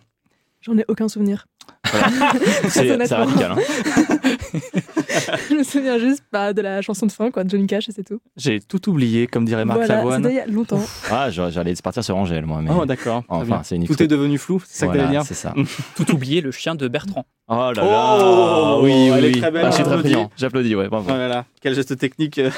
J'en 0.61 0.79
ai 0.79 0.85
aucun 0.87 1.09
souvenir. 1.09 1.47
C'est 2.69 3.15
radical. 3.15 3.53
hein. 3.53 3.57
Je 5.51 5.55
me 5.55 5.63
souviens 5.63 5.99
juste 5.99 6.23
bah, 6.33 6.53
de 6.53 6.63
la 6.63 6.81
chanson 6.81 7.07
de 7.07 7.13
fin, 7.13 7.31
quoi, 7.31 7.45
de 7.45 7.51
Johnny 7.51 7.67
Cash, 7.67 7.89
et 7.89 7.93
c'est 7.93 8.05
tout. 8.05 8.21
J'ai 8.37 8.61
tout 8.61 8.89
oublié, 8.89 9.27
comme 9.27 9.45
dirait 9.45 9.65
Marc 9.65 9.79
voilà, 9.81 9.97
Lavoine. 9.97 10.23
c'était 10.23 10.35
il 10.35 10.39
y 10.39 10.41
a 10.41 10.47
longtemps. 10.47 10.83
Ah, 11.11 11.31
j'allais 11.31 11.75
partir 11.83 12.03
sur 12.03 12.17
Angèle, 12.17 12.47
moi. 12.47 12.61
Mais... 12.63 12.71
Oh 12.75 12.87
d'accord. 12.87 13.23
Enfin, 13.29 13.61
c'est 13.63 13.77
une 13.77 13.87
Tout 13.87 14.03
est 14.03 14.07
devenu 14.07 14.39
flou, 14.39 14.63
c'est 14.67 14.79
ça 14.81 14.87
que 14.87 14.93
Voilà, 14.93 15.03
t'allais 15.05 15.19
dire 15.19 15.27
c'est 15.27 15.35
ça. 15.35 15.55
Tout 15.97 16.15
oublié, 16.15 16.41
le 16.41 16.51
chien 16.51 16.75
de 16.75 16.89
Bertrand. 16.89 17.27
Oh 17.49 17.55
là 17.55 17.73
là 17.73 18.19
Oh, 18.21 18.81
Oui, 18.83 18.93
oui, 18.93 19.11
elle 19.19 19.25
est 19.27 19.41
très 19.41 19.51
belle, 19.51 19.67
Ah, 19.67 19.71
je 19.71 19.75
suis 19.75 19.85
très 19.85 20.29
j'applaudis. 20.37 20.75
ouais, 20.75 20.89
bravo. 20.89 21.07
Oh 21.09 21.17
là 21.17 21.29
là, 21.29 21.45
quel 21.61 21.75
geste 21.75 21.99
technique 21.99 22.39
euh, 22.39 22.51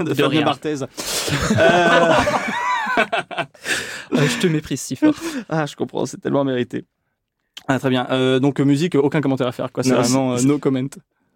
de, 0.00 0.08
Fabien 0.14 0.28
rien. 0.28 0.42
Barthez. 0.44 0.82
Euh, 0.82 0.86
Euh, 2.96 4.28
je 4.28 4.38
te 4.38 4.46
méprise 4.46 4.80
si 4.80 4.94
fort. 4.96 5.14
ah, 5.48 5.66
je 5.66 5.74
comprends, 5.74 6.06
c'est 6.06 6.18
tellement 6.18 6.44
mérité. 6.44 6.84
Ah, 7.68 7.78
très 7.78 7.90
bien. 7.90 8.06
Euh, 8.10 8.38
donc, 8.40 8.60
euh, 8.60 8.64
musique, 8.64 8.94
aucun 8.94 9.20
commentaire 9.20 9.46
à 9.46 9.52
faire, 9.52 9.72
quoi. 9.72 9.82
C'est 9.82 9.90
Non, 9.90 10.02
vraiment 10.02 10.32
euh, 10.32 10.36
c'est- 10.38 10.46
no 10.46 10.58
comment. 10.58 10.80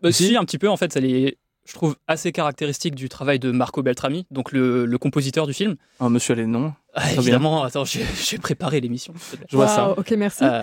Bah, 0.03 0.13
si, 0.13 0.37
un 0.37 0.45
petit 0.45 0.59
peu, 0.59 0.69
en 0.69 0.77
fait, 0.77 0.93
ça 0.93 1.01
les... 1.01 1.39
je 1.67 1.73
trouve 1.75 1.97
assez 2.07 2.31
caractéristique 2.33 2.95
du 2.95 3.09
travail 3.09 3.39
de 3.39 3.51
Marco 3.51 3.83
Beltrami, 3.83 4.27
donc 4.31 4.53
le, 4.53 4.85
le 4.87 4.99
compositeur 4.99 5.47
du 5.47 5.53
film. 5.55 5.77
Oh, 6.01 6.09
monsieur 6.09 6.35
les 6.35 6.47
noms. 6.47 6.73
Ah, 6.95 7.05
bien. 7.13 7.21
évidemment, 7.23 7.63
attends, 7.65 7.85
j'ai 7.85 8.05
j'ai 8.25 8.39
préparé 8.39 8.81
l'émission. 8.81 9.15
Je 9.51 9.57
vois 9.57 9.69
ça. 9.69 9.91
Ok, 9.99 10.11
merci. 10.13 10.45
Euh, 10.45 10.63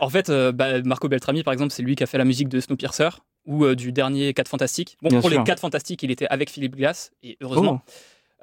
en 0.00 0.08
fait, 0.08 0.30
euh, 0.30 0.52
bah, 0.52 0.80
Marco 0.82 1.08
Beltrami, 1.08 1.42
par 1.42 1.52
exemple, 1.52 1.72
c'est 1.72 1.82
lui 1.82 1.94
qui 1.96 2.02
a 2.02 2.06
fait 2.06 2.18
la 2.18 2.24
musique 2.24 2.48
de 2.48 2.60
Snowpiercer 2.60 3.08
ou 3.46 3.64
euh, 3.64 3.74
du 3.74 3.92
dernier 3.92 4.32
4 4.34 4.48
Fantastiques. 4.48 4.96
Bon, 5.02 5.08
Bien 5.08 5.20
pour 5.20 5.30
sûr. 5.30 5.38
les 5.38 5.44
4 5.44 5.60
Fantastiques, 5.60 6.02
il 6.02 6.10
était 6.10 6.26
avec 6.28 6.50
Philippe 6.50 6.76
Glass, 6.76 7.10
et 7.22 7.36
heureusement. 7.40 7.82
Oh. 7.86 7.90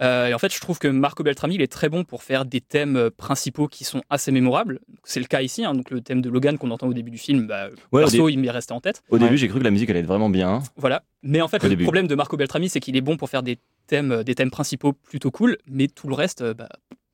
Euh, 0.01 0.27
et 0.27 0.33
en 0.33 0.39
fait, 0.39 0.53
je 0.53 0.59
trouve 0.59 0.77
que 0.77 0.87
Marco 0.89 1.23
Beltrami, 1.23 1.55
il 1.55 1.61
est 1.61 1.71
très 1.71 1.87
bon 1.87 2.03
pour 2.03 2.21
faire 2.23 2.43
des 2.45 2.59
thèmes 2.59 2.97
euh, 2.97 3.09
principaux 3.09 3.67
qui 3.67 3.83
sont 3.85 4.01
assez 4.09 4.31
mémorables. 4.31 4.79
C'est 5.05 5.21
le 5.21 5.25
cas 5.25 5.41
ici, 5.41 5.63
hein, 5.63 5.73
donc 5.73 5.89
le 5.89 6.01
thème 6.01 6.21
de 6.21 6.29
Logan 6.29 6.57
qu'on 6.57 6.71
entend 6.71 6.87
au 6.87 6.93
début 6.93 7.11
du 7.11 7.17
film, 7.17 7.47
bah, 7.47 7.69
Ouais, 7.93 8.01
perso, 8.01 8.27
dé- 8.27 8.33
il 8.33 8.39
m'est 8.39 8.49
resté 8.51 8.73
en 8.73 8.81
tête. 8.81 9.03
au 9.09 9.17
début, 9.17 9.37
j'ai 9.37 9.47
cru 9.47 9.59
que 9.59 9.63
la 9.63 9.71
musique 9.71 9.89
allait 9.89 9.99
être 10.01 10.05
vraiment 10.05 10.29
bien. 10.29 10.61
Voilà. 10.75 11.03
Mais 11.23 11.41
en 11.41 11.47
fait, 11.47 11.57
Au 11.63 11.67
le 11.67 11.69
début. 11.69 11.83
problème 11.83 12.07
de 12.07 12.15
Marco 12.15 12.35
Beltrami, 12.35 12.67
c'est 12.67 12.79
qu'il 12.81 12.97
est 12.97 13.01
bon 13.01 13.15
pour 13.15 13.29
faire 13.29 13.41
des 13.43 13.57
thèmes, 13.87 14.11
euh, 14.11 14.23
des 14.23 14.35
thèmes 14.35 14.51
principaux 14.51 14.91
plutôt 14.93 15.31
cool, 15.31 15.57
mais 15.67 15.87
tout 15.87 16.07
le 16.09 16.15
reste, 16.15 16.43
bah, 16.53 16.67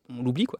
on 0.09 0.23
l'oublie, 0.23 0.45
quoi. 0.45 0.59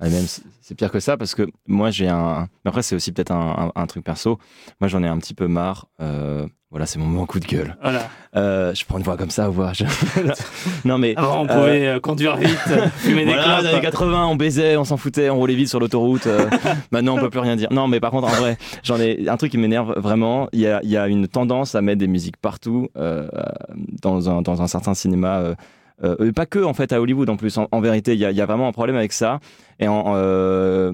Même, 0.00 0.24
c'est 0.62 0.74
pire 0.74 0.90
que 0.90 1.00
ça 1.00 1.16
parce 1.16 1.34
que 1.34 1.46
moi, 1.66 1.90
j'ai 1.90 2.08
un. 2.08 2.48
mais 2.64 2.68
Après, 2.70 2.82
c'est 2.82 2.94
aussi 2.94 3.12
peut-être 3.12 3.32
un, 3.32 3.70
un- 3.76 3.80
un 3.82 3.86
truc 3.86 4.04
perso. 4.04 4.38
Moi, 4.80 4.88
j'en 4.88 5.02
ai 5.02 5.08
un 5.08 5.18
petit 5.18 5.34
peu 5.34 5.46
marre. 5.46 5.86
Euh, 6.00 6.46
Voilà, 6.70 6.86
c'est 6.86 7.00
mon 7.00 7.06
moment 7.06 7.26
coup 7.26 7.40
de 7.40 7.46
gueule. 7.46 7.76
Voilà. 7.82 8.08
Euh, 8.36 8.72
je 8.74 8.84
prends 8.86 8.96
une 8.98 9.02
voix 9.02 9.16
comme 9.16 9.28
ça, 9.30 9.48
voix. 9.48 9.72
je- 9.72 9.84
non, 10.84 10.98
mais. 10.98 11.14
Avant, 11.16 11.42
on 11.42 11.46
pouvait 11.48 11.86
euh, 11.88 12.00
conduire 12.00 12.36
vite, 12.36 12.56
fumer 12.98 13.24
des 13.26 13.32
Voilà, 13.34 13.60
les 13.60 13.66
années 13.66 13.80
clopes. 13.80 13.92
80, 13.92 14.26
on 14.28 14.36
baisait, 14.36 14.76
on 14.76 14.84
s'en 14.84 14.96
foutait, 14.96 15.28
on 15.30 15.36
roulait 15.36 15.56
vite 15.56 15.68
sur 15.68 15.80
l'autoroute. 15.80 16.28
maintenant, 16.92 17.16
on 17.16 17.20
peut 17.20 17.28
plus 17.30 17.40
rien 17.40 17.56
dire. 17.56 17.68
Non, 17.72 17.88
mais 17.88 17.98
par 18.00 18.12
contre, 18.12 18.28
en 18.28 18.40
vrai, 18.40 18.56
j'en 18.84 18.98
ai 19.00 19.28
un 19.28 19.36
truc 19.36 19.50
qui 19.50 19.58
m'énerve 19.58 19.94
vraiment. 19.98 20.48
Il 20.52 20.60
y 20.60 20.66
a, 20.68 20.80
il 20.84 20.90
y 20.90 20.96
a 20.96 21.08
une 21.08 21.26
tendance 21.28 21.74
à 21.74 21.82
mettre 21.82 21.98
des 21.98 22.06
musiques 22.08 22.36
partout 22.38 22.88
dans, 22.94 24.30
un, 24.30 24.40
dans 24.42 24.62
un 24.62 24.66
certain 24.68 24.94
cinéma. 24.94 25.42
Euh, 26.02 26.32
pas 26.32 26.46
que 26.46 26.62
en 26.62 26.74
fait 26.74 26.92
à 26.92 27.00
Hollywood 27.00 27.28
en 27.28 27.36
plus. 27.36 27.58
En, 27.58 27.80
vérité, 27.80 28.14
il 28.14 28.20
y, 28.20 28.24
a, 28.24 28.46
vraiment 28.46 28.68
un 28.68 28.72
problème 28.72 28.96
avec 28.96 29.12
ça. 29.12 29.40
Et 29.78 29.86
euh, 29.88 30.92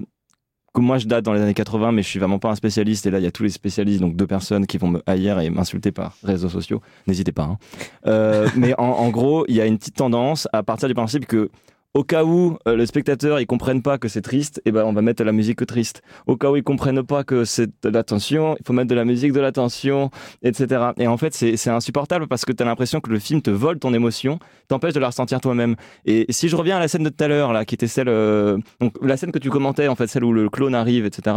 comme 0.72 0.84
moi, 0.84 0.98
je 0.98 1.06
date 1.06 1.24
dans 1.24 1.32
les 1.32 1.40
années 1.40 1.54
80, 1.54 1.92
mais 1.92 2.02
je 2.02 2.08
suis 2.08 2.18
vraiment 2.18 2.38
pas 2.38 2.50
un 2.50 2.54
spécialiste. 2.54 3.06
Et 3.06 3.10
là, 3.10 3.18
il 3.18 3.24
y 3.24 3.26
a 3.26 3.30
tous 3.30 3.42
les 3.42 3.50
spécialistes, 3.50 4.00
donc 4.00 4.16
deux 4.16 4.26
personnes 4.26 4.66
qui 4.66 4.78
vont 4.78 4.88
me 4.88 5.02
haïr 5.06 5.40
et 5.40 5.50
m'insulter 5.50 5.92
par 5.92 6.16
réseaux 6.22 6.48
sociaux. 6.48 6.82
N'hésitez 7.06 7.32
pas. 7.32 7.44
hein. 7.44 7.58
Euh, 8.06 8.48
mais 8.56 8.74
en, 8.78 8.84
en 8.84 9.08
gros, 9.10 9.44
il 9.48 9.54
y 9.54 9.60
a 9.60 9.66
une 9.66 9.78
petite 9.78 9.96
tendance 9.96 10.48
à 10.52 10.62
partir 10.62 10.88
du 10.88 10.94
principe 10.94 11.26
que 11.26 11.50
au 11.96 12.04
cas 12.04 12.24
où 12.24 12.58
euh, 12.68 12.76
le 12.76 12.84
spectateur 12.84 13.40
ils 13.40 13.46
comprennent 13.46 13.80
pas 13.80 13.96
que 13.96 14.06
c'est 14.08 14.20
triste, 14.20 14.60
et 14.66 14.70
ben 14.70 14.84
on 14.84 14.92
va 14.92 15.00
mettre 15.00 15.18
de 15.20 15.24
la 15.24 15.32
musique 15.32 15.64
triste. 15.64 16.02
Au 16.26 16.36
cas 16.36 16.50
où 16.50 16.56
ils 16.56 16.62
comprennent 16.62 17.02
pas 17.02 17.24
que 17.24 17.46
c'est 17.46 17.68
de 17.82 17.88
la 17.88 18.04
tension, 18.04 18.54
il 18.60 18.66
faut 18.66 18.74
mettre 18.74 18.88
de 18.88 18.94
la 18.94 19.06
musique 19.06 19.32
de 19.32 19.40
la 19.40 19.50
tension, 19.50 20.10
etc. 20.42 20.90
Et 20.98 21.06
en 21.06 21.16
fait 21.16 21.32
c'est 21.32 21.70
insupportable 21.70 22.26
parce 22.26 22.44
que 22.44 22.52
tu 22.52 22.62
as 22.62 22.66
l'impression 22.66 23.00
que 23.00 23.10
le 23.10 23.18
film 23.18 23.40
te 23.40 23.50
vole 23.50 23.78
ton 23.78 23.94
émotion, 23.94 24.38
t'empêche 24.68 24.92
de 24.92 25.00
la 25.00 25.06
ressentir 25.06 25.40
toi-même. 25.40 25.76
Et 26.04 26.26
si 26.28 26.50
je 26.50 26.56
reviens 26.56 26.76
à 26.76 26.80
la 26.80 26.88
scène 26.88 27.02
de 27.02 27.08
tout 27.08 27.24
à 27.24 27.28
l'heure 27.28 27.54
là, 27.54 27.64
qui 27.64 27.74
était 27.74 27.86
celle, 27.86 28.10
euh, 28.10 28.58
donc 28.78 28.92
la 29.00 29.16
scène 29.16 29.32
que 29.32 29.38
tu 29.38 29.48
commentais 29.48 29.88
en 29.88 29.94
fait, 29.96 30.06
celle 30.06 30.24
où 30.24 30.34
le 30.34 30.50
clone 30.50 30.74
arrive, 30.74 31.06
etc. 31.06 31.34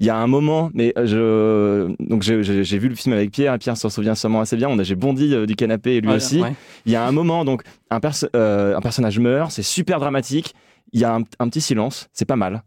Il 0.00 0.06
y 0.06 0.10
a 0.10 0.16
un 0.16 0.26
moment, 0.26 0.70
mais 0.74 0.92
je 0.96 1.94
donc 2.00 2.22
j'ai- 2.22 2.78
vu 2.78 2.88
le 2.88 2.94
film 2.94 3.12
avec 3.14 3.30
Pierre, 3.30 3.54
et 3.54 3.58
Pierre 3.58 3.76
s'en 3.76 3.90
souvient 3.90 4.14
sûrement 4.14 4.40
assez 4.40 4.56
bien. 4.56 4.68
On 4.68 4.78
a 4.78 4.82
j'ai 4.82 4.94
bondi 4.94 5.34
euh, 5.34 5.44
du 5.46 5.54
canapé 5.54 5.96
et 5.96 6.00
lui 6.00 6.08
aussi. 6.16 6.40
ouais. 6.40 6.54
Il 6.86 6.92
y 6.92 6.96
a 6.96 7.06
un 7.06 7.12
moment, 7.12 7.44
donc, 7.44 7.62
un, 7.90 8.00
perso- 8.00 8.26
euh, 8.34 8.74
un 8.76 8.80
personnage 8.80 9.18
meurt, 9.18 9.50
c'est 9.52 9.62
super 9.62 10.00
dramatique. 10.00 10.54
Il 10.92 11.00
y 11.00 11.04
a 11.04 11.14
un, 11.14 11.22
un 11.38 11.48
petit 11.48 11.60
silence, 11.60 12.08
c'est 12.14 12.24
pas 12.24 12.36
mal. 12.36 12.62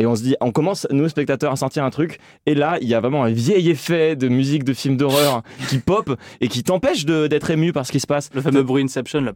Et 0.00 0.06
on 0.06 0.16
se 0.16 0.22
dit, 0.22 0.34
on 0.40 0.50
commence, 0.50 0.86
nous, 0.90 1.08
spectateurs, 1.08 1.52
à 1.52 1.56
sentir 1.56 1.84
un 1.84 1.90
truc. 1.90 2.18
Et 2.46 2.54
là, 2.54 2.78
il 2.80 2.88
y 2.88 2.94
a 2.94 3.00
vraiment 3.00 3.22
un 3.22 3.30
vieil 3.30 3.68
effet 3.70 4.16
de 4.16 4.28
musique 4.28 4.64
de 4.64 4.72
film 4.72 4.96
d'horreur 4.96 5.42
qui 5.68 5.78
pop 5.78 6.16
et 6.40 6.48
qui 6.48 6.62
t'empêche 6.64 7.04
de- 7.04 7.26
d'être 7.26 7.50
ému 7.50 7.72
par 7.72 7.84
ce 7.86 7.92
qui 7.92 8.00
se 8.00 8.06
passe. 8.06 8.30
Le 8.34 8.40
fameux 8.40 8.62
bruit 8.62 8.82
Inception, 8.82 9.20
là. 9.20 9.32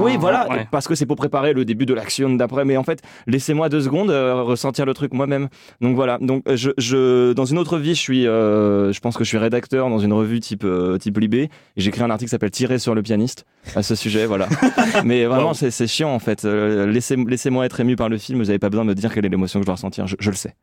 Oui, 0.00 0.16
voilà, 0.18 0.48
Ouais. 0.48 0.66
parce 0.70 0.88
que 0.88 0.94
c'est 0.94 1.04
pour 1.06 1.16
préparer 1.16 1.52
le 1.52 1.64
début 1.66 1.84
de 1.86 1.92
l'action 1.94 2.30
d'après. 2.34 2.64
Mais 2.64 2.76
en 2.78 2.82
fait, 2.82 3.02
laissez-moi 3.26 3.68
deux 3.68 3.82
secondes 3.82 4.10
euh, 4.10 4.42
ressentir 4.42 4.86
le 4.86 4.94
truc 4.94 5.12
moi-même. 5.12 5.48
Donc 5.82 5.94
voilà. 5.96 6.16
Donc 6.20 6.42
euh, 6.48 6.56
je, 6.56 6.70
je, 6.78 7.32
dans 7.34 7.44
une 7.44 7.58
autre 7.58 7.76
vie, 7.78 7.94
je 7.94 8.00
suis, 8.00 8.26
euh, 8.26 8.92
je 8.92 9.00
pense 9.00 9.16
que 9.18 9.22
je 9.24 9.28
suis 9.28 9.38
rédacteur 9.38 9.90
dans 9.90 9.98
une 9.98 10.14
revue 10.14 10.40
type 10.40 10.64
euh, 10.64 10.96
type 10.96 11.18
Libé. 11.18 11.42
Et 11.42 11.50
j'ai 11.76 11.88
écrit 11.90 12.02
un 12.02 12.08
article 12.10 12.28
qui 12.28 12.30
s'appelle 12.30 12.50
Tirer 12.50 12.78
sur 12.78 12.94
le 12.94 13.02
pianiste 13.02 13.44
à 13.74 13.82
ce 13.82 13.94
sujet. 13.94 14.24
Voilà. 14.24 14.48
Mais 15.04 15.26
vraiment, 15.26 15.48
Wow. 15.48 15.54
c'est 15.54 15.70
c'est 15.70 15.86
chiant 15.86 16.10
en 16.14 16.18
fait. 16.18 16.44
Euh, 16.46 16.86
laissez, 16.86 17.16
laissez-moi 17.16 17.66
être 17.66 17.78
ému 17.80 17.96
par 17.96 18.08
le 18.08 18.16
film. 18.16 18.38
Vous 18.38 18.46
n'avez 18.46 18.58
pas 18.58 18.70
besoin 18.70 18.84
de 18.84 18.88
me 18.90 18.94
dire 18.94 19.12
quelle 19.12 19.26
est 19.26 19.28
l'émotion 19.28 19.60
que 19.60 19.64
je 19.64 19.66
dois 19.66 19.74
ressentir. 19.74 20.05
Je, 20.06 20.16
je 20.18 20.30
le 20.30 20.36
sais. 20.36 20.56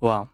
Waouh. 0.00 0.26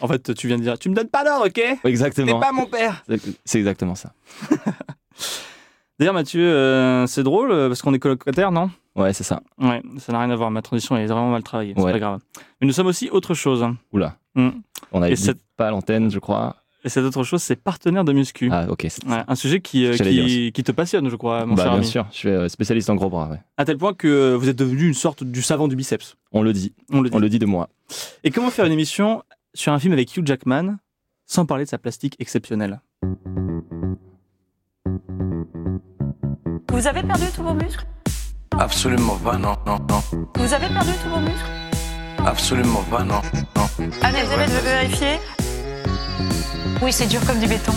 En 0.00 0.08
fait, 0.08 0.34
tu 0.34 0.46
viens 0.46 0.58
de 0.58 0.62
dire, 0.62 0.78
tu 0.78 0.90
me 0.90 0.94
donnes 0.94 1.08
pas 1.08 1.24
d'ordre, 1.24 1.46
ok? 1.46 1.52
T'es 1.54 1.78
Exactement. 1.84 2.38
pas 2.40 2.52
mon 2.52 2.66
père. 2.66 3.02
C'est 3.44 3.58
exactement 3.58 3.94
ça. 3.94 4.12
D'ailleurs, 5.98 6.12
Mathieu, 6.14 6.42
euh, 6.46 7.06
c'est 7.06 7.22
drôle 7.22 7.50
euh, 7.50 7.68
parce 7.68 7.80
qu'on 7.80 7.94
est 7.94 7.98
colocataires, 7.98 8.52
non? 8.52 8.70
Ouais, 8.94 9.12
c'est 9.14 9.24
ça. 9.24 9.40
Ouais, 9.58 9.82
ça 9.98 10.12
n'a 10.12 10.20
rien 10.20 10.30
à 10.30 10.36
voir. 10.36 10.50
Ma 10.50 10.60
transition 10.62 10.96
elle 10.96 11.04
est 11.04 11.06
vraiment 11.06 11.30
mal 11.30 11.42
travaillée. 11.42 11.72
C'est 11.76 11.82
Ouais. 11.82 11.92
pas 11.92 11.98
grave. 11.98 12.20
Mais 12.60 12.66
nous 12.66 12.72
sommes 12.74 12.86
aussi 12.86 13.08
autre 13.10 13.32
chose. 13.34 13.66
Oula. 13.92 14.16
Mm. 14.34 14.50
On 14.92 15.00
dit 15.00 15.16
cette- 15.16 15.40
pas 15.56 15.70
l'antenne, 15.70 16.10
je 16.10 16.18
crois. 16.18 16.56
Et 16.86 16.88
cette 16.88 17.04
autre 17.04 17.24
chose, 17.24 17.42
c'est 17.42 17.56
partenaire 17.56 18.04
de 18.04 18.12
muscu. 18.12 18.48
Ah, 18.52 18.66
ok. 18.70 18.86
Ouais, 19.08 19.24
un 19.26 19.34
sujet 19.34 19.60
qui, 19.60 19.84
euh, 19.86 19.96
qui, 19.96 20.52
qui 20.54 20.62
te 20.62 20.70
passionne, 20.70 21.08
je 21.10 21.16
crois, 21.16 21.44
mon 21.44 21.56
Bah, 21.56 21.64
cher 21.64 21.72
bien 21.72 21.80
ami. 21.80 21.86
sûr. 21.88 22.06
Je 22.12 22.16
suis 22.16 22.28
euh, 22.28 22.48
spécialiste 22.48 22.88
en 22.90 22.94
gros 22.94 23.10
bras. 23.10 23.28
ouais. 23.28 23.40
À 23.56 23.64
tel 23.64 23.76
point 23.76 23.92
que 23.92 24.34
vous 24.34 24.48
êtes 24.48 24.56
devenu 24.56 24.86
une 24.86 24.94
sorte 24.94 25.24
du 25.24 25.42
savant 25.42 25.66
du 25.66 25.74
biceps. 25.74 26.16
On 26.30 26.42
le 26.42 26.52
dit. 26.52 26.74
On 26.92 27.00
le 27.00 27.10
dit. 27.10 27.16
On 27.16 27.18
le 27.18 27.28
dit 27.28 27.40
de 27.40 27.46
moi. 27.46 27.68
Et 28.22 28.30
comment 28.30 28.50
faire 28.50 28.66
une 28.66 28.72
émission 28.72 29.24
sur 29.52 29.72
un 29.72 29.80
film 29.80 29.92
avec 29.94 30.16
Hugh 30.16 30.24
Jackman 30.24 30.76
sans 31.26 31.44
parler 31.44 31.64
de 31.64 31.68
sa 31.70 31.78
plastique 31.78 32.14
exceptionnelle? 32.20 32.80
Vous 36.70 36.86
avez 36.86 37.02
perdu 37.02 37.24
tous 37.34 37.42
vos 37.42 37.54
muscles? 37.54 37.84
Absolument 38.58 39.16
pas, 39.16 39.36
non, 39.38 39.56
non, 39.66 39.78
non. 39.88 40.00
Vous 40.36 40.52
avez 40.54 40.68
perdu 40.68 40.90
tous 41.02 41.10
vos 41.10 41.20
muscles? 41.20 41.50
Absolument 42.24 42.82
pas, 42.90 43.02
non, 43.02 43.20
non. 43.56 43.86
Anne-Elisabeth 44.02 44.50
veut 44.50 44.60
vérifier 44.70 45.18
Oui, 46.82 46.92
c'est 46.92 47.06
dur 47.08 47.20
comme 47.26 47.38
du 47.40 47.46
béton. 47.48 47.72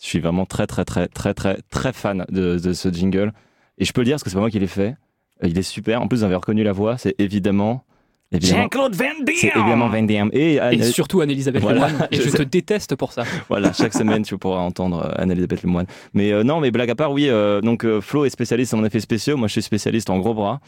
Je 0.00 0.06
suis 0.08 0.20
vraiment 0.20 0.46
très, 0.46 0.66
très, 0.66 0.84
très, 0.84 1.08
très, 1.08 1.34
très, 1.34 1.58
très 1.70 1.92
fan 1.92 2.24
de, 2.30 2.58
de 2.58 2.72
ce 2.72 2.88
jingle. 2.92 3.32
Et 3.78 3.84
je 3.84 3.92
peux 3.92 4.00
le 4.00 4.06
dire 4.06 4.14
parce 4.14 4.22
que 4.24 4.30
c'est 4.30 4.34
pas 4.36 4.40
moi 4.40 4.50
qui 4.50 4.58
l'ai 4.58 4.66
fait. 4.66 4.96
Euh, 5.42 5.48
Il 5.48 5.58
est 5.58 5.62
super. 5.62 6.00
En 6.02 6.08
plus, 6.08 6.18
vous 6.18 6.24
avez 6.24 6.34
reconnu 6.34 6.62
la 6.62 6.72
voix. 6.72 6.98
C'est 6.98 7.14
évidemment. 7.18 7.84
évidemment 8.32 8.62
Jean-Claude 8.62 8.94
Van 8.94 9.04
Damme 9.24 9.34
c'est 9.36 9.48
évidemment 9.54 9.88
Van 9.88 10.02
Damme. 10.02 10.30
Et, 10.32 10.54
Et 10.54 10.60
Anne- 10.60 10.82
surtout 10.82 11.20
Anne-Elisabeth 11.20 11.62
Voilà, 11.62 11.88
Lemoine. 11.88 12.08
Et 12.10 12.16
je 12.20 12.30
te 12.30 12.42
déteste 12.42 12.96
pour 12.96 13.12
ça. 13.12 13.24
voilà, 13.48 13.72
chaque 13.72 13.94
semaine, 13.94 14.22
tu 14.22 14.36
pourras 14.38 14.60
entendre 14.60 15.04
euh, 15.04 15.22
Anne-Elisabeth 15.22 15.62
Lemoine. 15.62 15.86
Mais 16.14 16.32
euh, 16.32 16.42
non, 16.44 16.60
mais 16.60 16.70
blague 16.70 16.90
à 16.90 16.94
part, 16.94 17.12
oui. 17.12 17.28
euh, 17.28 17.60
donc, 17.60 17.84
euh, 17.84 18.00
Flo 18.00 18.24
est 18.24 18.30
spécialiste 18.30 18.74
en 18.74 18.84
effets 18.84 19.00
spéciaux. 19.00 19.36
Moi, 19.36 19.48
je 19.48 19.52
suis 19.52 19.62
spécialiste 19.62 20.10
en 20.10 20.18
gros 20.18 20.34
bras. 20.34 20.60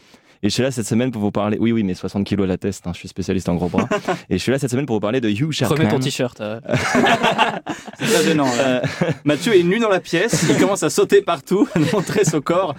Et 0.43 0.49
je 0.49 0.53
suis 0.53 0.63
là 0.63 0.71
cette 0.71 0.85
semaine 0.85 1.11
pour 1.11 1.21
vous 1.21 1.31
parler. 1.31 1.57
Oui, 1.59 1.71
oui, 1.71 1.83
mais 1.83 1.93
60 1.93 2.25
kilos 2.25 2.45
à 2.45 2.47
la 2.47 2.57
test, 2.57 2.85
hein, 2.87 2.91
je 2.93 2.99
suis 2.99 3.07
spécialiste 3.07 3.49
en 3.49 3.55
gros 3.55 3.69
bras. 3.69 3.87
et 4.29 4.37
je 4.37 4.41
suis 4.43 4.51
là 4.51 4.59
cette 4.59 4.69
semaine 4.71 4.85
pour 4.85 4.97
vous 4.97 5.01
parler 5.01 5.21
de 5.21 5.29
Hugh 5.29 5.51
Jackman. 5.51 5.77
Remets 5.77 5.89
ton 5.89 5.99
t-shirt. 5.99 6.39
euh. 6.41 6.59
C'est 7.99 8.05
très 8.05 8.23
gênant. 8.23 8.49
Euh, 8.59 8.81
Mathieu 9.23 9.57
est 9.57 9.63
nu 9.63 9.79
dans 9.79 9.89
la 9.89 9.99
pièce, 9.99 10.45
il 10.49 10.57
commence 10.57 10.83
à 10.83 10.89
sauter 10.89 11.21
partout, 11.21 11.67
à 11.75 11.79
montrer 11.93 12.25
son 12.25 12.41
corps. 12.41 12.75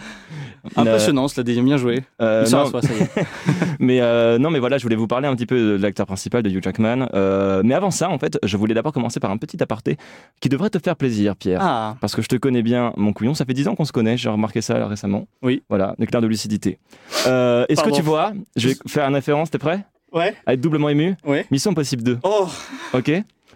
Impressionnant, 0.77 1.29
cela 1.29 1.45
dit, 1.45 1.61
bien 1.61 1.77
joué. 1.77 2.03
euh, 2.21 2.43
non, 2.51 2.67
ça 2.71 2.81
mais 3.79 4.01
euh, 4.01 4.39
non, 4.39 4.51
mais 4.51 4.59
voilà, 4.59 4.79
je 4.79 4.83
voulais 4.83 4.97
vous 4.97 5.07
parler 5.07 5.29
un 5.29 5.35
petit 5.37 5.47
peu 5.47 5.57
de 5.79 5.83
l'acteur 5.83 6.07
principal 6.07 6.43
de 6.43 6.51
Hugh 6.51 6.63
Jackman. 6.63 7.09
Euh, 7.15 7.63
mais 7.65 7.75
avant 7.75 7.91
ça, 7.91 8.11
en 8.11 8.19
fait, 8.19 8.39
je 8.43 8.57
voulais 8.57 8.75
d'abord 8.75 8.93
commencer 8.93 9.21
par 9.21 9.31
un 9.31 9.37
petit 9.37 9.63
aparté 9.63 9.97
qui 10.41 10.49
devrait 10.49 10.71
te 10.71 10.79
faire 10.79 10.97
plaisir, 10.97 11.37
Pierre. 11.37 11.61
Ah, 11.63 11.97
Parce 12.01 12.15
que 12.15 12.23
je 12.23 12.29
te 12.29 12.37
connais 12.37 12.63
bien, 12.63 12.93
mon 12.97 13.13
couillon. 13.13 13.35
Ça 13.35 13.45
fait 13.45 13.55
10 13.55 13.69
ans 13.69 13.75
qu'on 13.75 13.85
se 13.85 13.93
connaît, 13.93 14.17
j'ai 14.17 14.29
remarqué 14.29 14.61
ça 14.61 14.79
là, 14.79 14.87
récemment. 14.87 15.27
Oui. 15.43 15.63
Voilà, 15.69 15.95
éclair 16.01 16.21
de 16.23 16.27
lucidité. 16.27 16.79
Euh, 17.27 17.65
Est-ce 17.69 17.83
que 17.83 17.91
tu 17.91 18.03
vois 18.03 18.33
Je 18.57 18.69
vais 18.69 18.75
faire 18.87 19.07
une 19.09 19.15
référence, 19.15 19.51
t'es 19.51 19.59
prêt? 19.59 19.85
Ouais, 20.13 20.35
À 20.47 20.55
être 20.55 20.61
doublement 20.61 20.89
ému? 20.89 21.17
Ouais. 21.27 21.45
Mission 21.51 21.73
Impossible 21.73 22.03
2, 22.03 22.19
Oh, 22.23 22.47
ok 22.95 23.11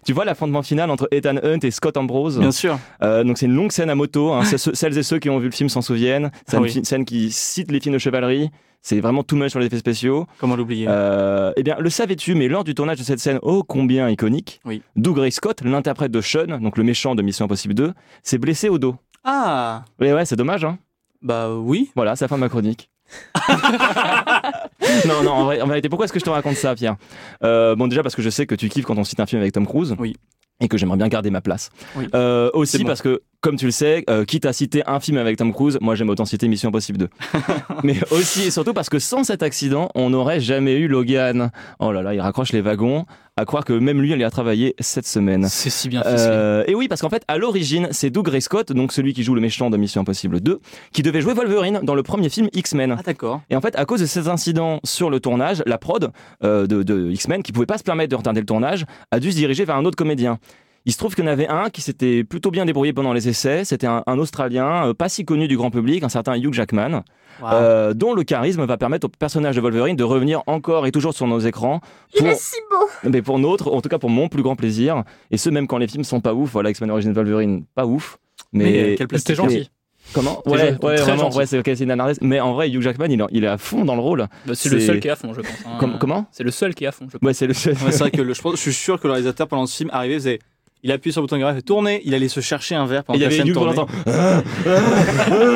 tu 0.04 0.12
vois 0.12 0.24
l'affrontement 0.24 0.62
final 0.62 0.90
entre 0.90 1.08
Ethan 1.10 1.36
Hunt 1.42 1.58
et 1.62 1.70
Scott 1.70 1.96
Ambrose 1.96 2.38
bien 2.38 2.52
sûr. 2.52 2.78
Euh, 3.02 3.24
donc 3.24 3.38
c'est 3.38 3.46
une 3.46 3.54
longue 3.54 3.72
scène 3.72 3.90
à 3.90 3.94
moto. 3.94 4.32
hein. 4.32 4.42
Celles 4.44 4.98
et 4.98 5.02
ceux 5.02 5.18
qui 5.18 5.30
ont 5.30 5.38
vu 5.38 5.46
le 5.46 5.52
film 5.52 5.68
s'en 5.68 5.82
souviennent. 5.82 6.30
C'est 6.46 6.56
Ah 6.56 6.60
une 6.60 6.64
oui. 6.64 6.84
scène 6.84 7.04
qui 7.04 7.30
cite 7.30 7.70
les 7.70 7.80
films 7.80 7.94
de 7.94 7.98
chevalerie. 7.98 8.50
C'est 8.82 9.00
vraiment 9.00 9.22
tout 9.22 9.36
mal 9.36 9.50
sur 9.50 9.60
les 9.60 9.66
effets 9.66 9.76
spéciaux. 9.78 10.26
Comment 10.38 10.56
l'oublier? 10.56 10.86
Euh, 10.88 11.52
eh 11.56 11.62
bien, 11.62 11.76
le 11.78 11.90
savais-tu, 11.90 12.34
mais 12.34 12.48
lors 12.48 12.64
du 12.64 12.74
tournage 12.74 12.98
de 12.98 13.02
cette 13.04 13.18
scène 13.18 13.38
ô 13.42 13.62
combien 13.62 14.08
iconique, 14.08 14.60
Oui. 14.64 14.80
Doug 14.96 15.18
Ray 15.18 15.30
Scott, 15.30 15.60
l'interprète 15.62 16.10
de 16.10 16.22
Sean, 16.22 16.58
donc 16.58 16.78
le 16.78 16.82
méchant 16.84 17.14
de 17.14 17.20
Mission 17.20 17.44
Impossible 17.44 17.74
2, 17.74 17.92
s'est 18.22 18.38
blessé 18.38 18.70
au 18.70 18.78
dos. 18.78 18.96
Ah, 19.22 19.84
Et 20.00 20.14
ouais, 20.14 20.24
c'est 20.24 20.36
dommage, 20.36 20.64
hein. 20.64 20.78
bah 21.20 21.54
oui. 21.54 21.90
Voilà, 21.94 22.16
c'est 22.16 22.24
la 22.24 22.28
fin 22.28 22.36
de 22.36 22.40
ma 22.40 22.48
chronique. 22.48 22.88
non, 25.06 25.22
non, 25.22 25.30
en, 25.32 25.44
vrai- 25.44 25.60
en 25.60 25.66
vérité, 25.66 25.88
pourquoi 25.88 26.04
est-ce 26.04 26.12
que 26.12 26.18
je 26.20 26.24
te 26.24 26.30
raconte 26.30 26.56
ça, 26.56 26.74
Pierre? 26.74 26.96
Euh, 27.44 27.74
Bon, 27.76 27.86
déjà 27.88 28.02
parce 28.02 28.14
que 28.16 28.22
je 28.22 28.30
sais 28.30 28.46
que 28.46 28.54
tu 28.54 28.68
kiffes 28.68 28.84
quand 28.84 28.98
on 28.98 29.04
cite 29.04 29.20
un 29.20 29.26
film 29.26 29.40
avec 29.40 29.52
Tom 29.52 29.66
Cruise. 29.66 29.94
Oui. 29.98 30.16
Et 30.62 30.68
que 30.68 30.76
j'aimerais 30.76 30.98
bien 30.98 31.08
garder 31.08 31.30
ma 31.30 31.40
place. 31.40 31.70
Oui. 31.96 32.06
Euh, 32.14 32.50
aussi 32.52 32.80
bon. 32.82 32.86
parce 32.88 33.00
que, 33.00 33.22
comme 33.40 33.56
tu 33.56 33.64
le 33.64 33.70
sais, 33.70 34.04
euh, 34.10 34.26
quitte 34.26 34.44
à 34.44 34.52
citer 34.52 34.82
un 34.86 35.00
film 35.00 35.16
avec 35.16 35.38
Tom 35.38 35.54
Cruise, 35.54 35.78
moi 35.80 35.94
j'aime 35.94 36.10
autant 36.10 36.26
citer 36.26 36.48
Mission 36.48 36.68
Impossible 36.68 36.98
2. 36.98 37.08
Mais 37.82 37.96
aussi 38.10 38.42
et 38.42 38.50
surtout 38.50 38.74
parce 38.74 38.90
que 38.90 38.98
sans 38.98 39.24
cet 39.24 39.42
accident, 39.42 39.88
on 39.94 40.10
n'aurait 40.10 40.40
jamais 40.40 40.74
eu 40.76 40.86
Logan. 40.86 41.50
Oh 41.78 41.92
là 41.92 42.02
là, 42.02 42.12
il 42.12 42.20
raccroche 42.20 42.52
les 42.52 42.60
wagons. 42.60 43.06
À 43.40 43.46
croire 43.46 43.64
que 43.64 43.72
même 43.72 44.02
lui, 44.02 44.12
il 44.12 44.18
y 44.18 44.24
a 44.24 44.30
travaillé 44.30 44.74
cette 44.80 45.06
semaine. 45.06 45.48
C'est 45.48 45.70
si 45.70 45.88
bien. 45.88 46.02
Euh, 46.04 46.62
et 46.66 46.74
oui, 46.74 46.88
parce 46.88 47.00
qu'en 47.00 47.08
fait, 47.08 47.22
à 47.26 47.38
l'origine, 47.38 47.88
c'est 47.90 48.10
Doug 48.10 48.28
Ray 48.28 48.42
Scott, 48.42 48.70
donc 48.70 48.92
celui 48.92 49.14
qui 49.14 49.22
joue 49.22 49.34
le 49.34 49.40
méchant 49.40 49.70
de 49.70 49.78
Mission 49.78 50.02
Impossible 50.02 50.40
2, 50.40 50.60
qui 50.92 51.02
devait 51.02 51.22
jouer 51.22 51.32
Wolverine 51.32 51.80
dans 51.82 51.94
le 51.94 52.02
premier 52.02 52.28
film 52.28 52.50
X-Men. 52.52 52.96
Ah 52.98 53.02
d'accord. 53.02 53.40
Et 53.48 53.56
en 53.56 53.62
fait, 53.62 53.74
à 53.76 53.86
cause 53.86 54.02
de 54.02 54.04
ces 54.04 54.28
incidents 54.28 54.78
sur 54.84 55.08
le 55.08 55.20
tournage, 55.20 55.62
la 55.64 55.78
prod 55.78 56.12
euh, 56.44 56.66
de, 56.66 56.82
de 56.82 57.10
X-Men, 57.12 57.42
qui 57.42 57.52
pouvait 57.52 57.64
pas 57.64 57.78
se 57.78 57.82
permettre 57.82 58.10
de 58.10 58.16
retarder 58.16 58.40
le 58.40 58.46
tournage, 58.46 58.84
a 59.10 59.18
dû 59.20 59.30
se 59.32 59.36
diriger 59.36 59.64
vers 59.64 59.76
un 59.76 59.86
autre 59.86 59.96
comédien. 59.96 60.38
Il 60.86 60.92
se 60.92 60.98
trouve 60.98 61.14
qu'il 61.14 61.24
y 61.24 61.28
en 61.28 61.30
avait 61.30 61.48
un 61.48 61.68
qui 61.68 61.82
s'était 61.82 62.24
plutôt 62.24 62.50
bien 62.50 62.64
débrouillé 62.64 62.92
pendant 62.92 63.12
les 63.12 63.28
essais. 63.28 63.64
C'était 63.64 63.86
un, 63.86 64.02
un 64.06 64.18
Australien, 64.18 64.88
euh, 64.88 64.94
pas 64.94 65.08
si 65.10 65.24
connu 65.26 65.46
du 65.46 65.56
grand 65.56 65.70
public, 65.70 66.02
un 66.02 66.08
certain 66.08 66.36
Hugh 66.36 66.54
Jackman, 66.54 67.02
euh, 67.44 67.92
dont 67.92 68.14
le 68.14 68.22
charisme 68.22 68.64
va 68.64 68.76
permettre 68.78 69.06
au 69.06 69.10
personnage 69.10 69.56
de 69.56 69.60
Wolverine 69.60 69.96
de 69.96 70.04
revenir 70.04 70.42
encore 70.46 70.86
et 70.86 70.92
toujours 70.92 71.12
sur 71.12 71.26
nos 71.26 71.38
écrans. 71.40 71.80
Pour, 72.16 72.32
si 72.32 72.56
beau 72.70 73.10
mais 73.10 73.20
pour 73.22 73.38
notre, 73.38 73.70
en 73.72 73.80
tout 73.82 73.88
cas 73.90 73.98
pour 73.98 74.10
mon 74.10 74.28
plus 74.28 74.42
grand 74.42 74.56
plaisir. 74.56 75.04
Et 75.30 75.36
ce, 75.36 75.50
même 75.50 75.66
quand 75.66 75.78
les 75.78 75.86
films 75.88 76.04
sont 76.04 76.20
pas 76.20 76.32
ouf. 76.34 76.50
Voilà, 76.52 76.70
X-Men 76.70 76.90
Origins 76.90 77.12
Wolverine, 77.12 77.64
pas 77.74 77.84
ouf. 77.86 78.16
Mais, 78.52 78.64
Mais, 78.64 78.92
euh, 78.92 78.94
quel 78.96 79.18
C'était 79.18 79.34
gentil. 79.34 79.70
Comment 80.14 80.42
Ouais, 80.46 80.72
ouais, 80.82 80.96
très 80.96 81.12
vraiment, 81.14 81.30
ouais, 81.36 81.44
c'est 81.46 81.58
ok, 81.58 81.66
c'est 81.66 81.84
une 81.84 81.90
anardesse. 81.90 82.18
Mais 82.22 82.40
en 82.40 82.54
vrai, 82.54 82.70
Hugh 82.70 82.80
Jackman, 82.80 83.06
il, 83.10 83.20
est- 83.20 83.24
il 83.32 83.44
est 83.44 83.48
à 83.48 83.58
fond 83.58 83.84
dans 83.84 83.94
le 83.94 84.00
rôle. 84.00 84.26
Bah, 84.46 84.54
c'est 84.54 84.70
le 84.70 84.80
seul 84.80 84.98
qui 84.98 85.08
est 85.08 85.10
à 85.10 85.14
fond, 85.16 85.32
je 85.34 85.42
pense. 85.42 85.50
hein. 85.66 85.76
Com- 85.78 85.98
comment 86.00 86.26
C'est 86.32 86.42
le 86.42 86.50
seul 86.50 86.74
qui 86.74 86.84
est 86.84 86.88
à 86.88 86.92
fond, 86.92 87.06
je 87.12 87.18
pense. 87.18 87.26
Ouais, 87.26 87.34
c'est 87.34 87.46
le 87.46 87.52
seul. 87.54 87.74
Ouais, 87.74 87.92
c'est 87.92 87.98
vrai 87.98 88.10
que 88.10 88.22
le- 88.22 88.32
je, 88.34 88.40
pense- 88.40 88.56
je 88.56 88.60
suis 88.60 88.72
sûr 88.72 88.98
que 88.98 89.06
le 89.06 89.12
réalisateur 89.12 89.46
pendant 89.46 89.66
ce 89.66 89.76
film 89.76 89.90
arrivait, 89.92 90.14
faisait, 90.14 90.38
il 90.82 90.90
appuie 90.92 91.12
sur 91.12 91.20
le 91.20 91.26
bouton 91.26 91.38
de 91.46 91.52
fait 91.54 91.62
tourner, 91.62 92.00
il 92.04 92.14
allait 92.14 92.28
se 92.28 92.40
chercher 92.40 92.74
un 92.74 92.86
verre 92.86 93.00
Et 93.00 93.04
pendant 93.04 93.18
il 93.18 93.22
y 93.22 93.24
que 93.24 93.30
la 93.30 93.42
avait 93.42 93.44
scène 93.44 93.52
tournait. 93.52 93.76
l'instant. 93.76 93.88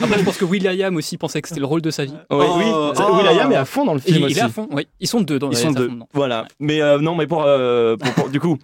Après, 0.00 0.18
je 0.18 0.24
pense 0.24 0.36
que 0.36 0.44
Will.i.am 0.44 0.96
aussi 0.96 1.16
pensait 1.16 1.40
que 1.42 1.48
c'était 1.48 1.60
le 1.60 1.66
rôle 1.66 1.82
de 1.82 1.90
sa 1.90 2.04
vie. 2.04 2.12
Ouais, 2.30 2.46
Oh, 2.48 2.54
oui, 2.58 2.64
oh. 2.66 2.92
Will.i.am 3.16 3.52
est 3.52 3.56
à 3.56 3.64
fond 3.64 3.84
dans 3.84 3.94
le 3.94 4.00
Il, 4.06 4.14
film 4.14 4.18
il 4.18 4.24
aussi. 4.26 4.38
est 4.38 4.42
à 4.42 4.48
fond, 4.48 4.68
oui. 4.72 4.86
Ils 5.00 5.08
sont 5.08 5.20
deux 5.20 5.38
dans 5.38 5.50
Ils 5.50 5.56
sont 5.56 5.72
deux. 5.72 5.90
Voilà. 6.12 6.46
Mais 6.60 6.80
euh, 6.80 6.98
non, 6.98 7.14
mais 7.14 7.26
pour, 7.26 7.42
euh, 7.44 7.96
pour- 7.96 8.12
pour- 8.14 8.28
du 8.28 8.40
coup. 8.40 8.58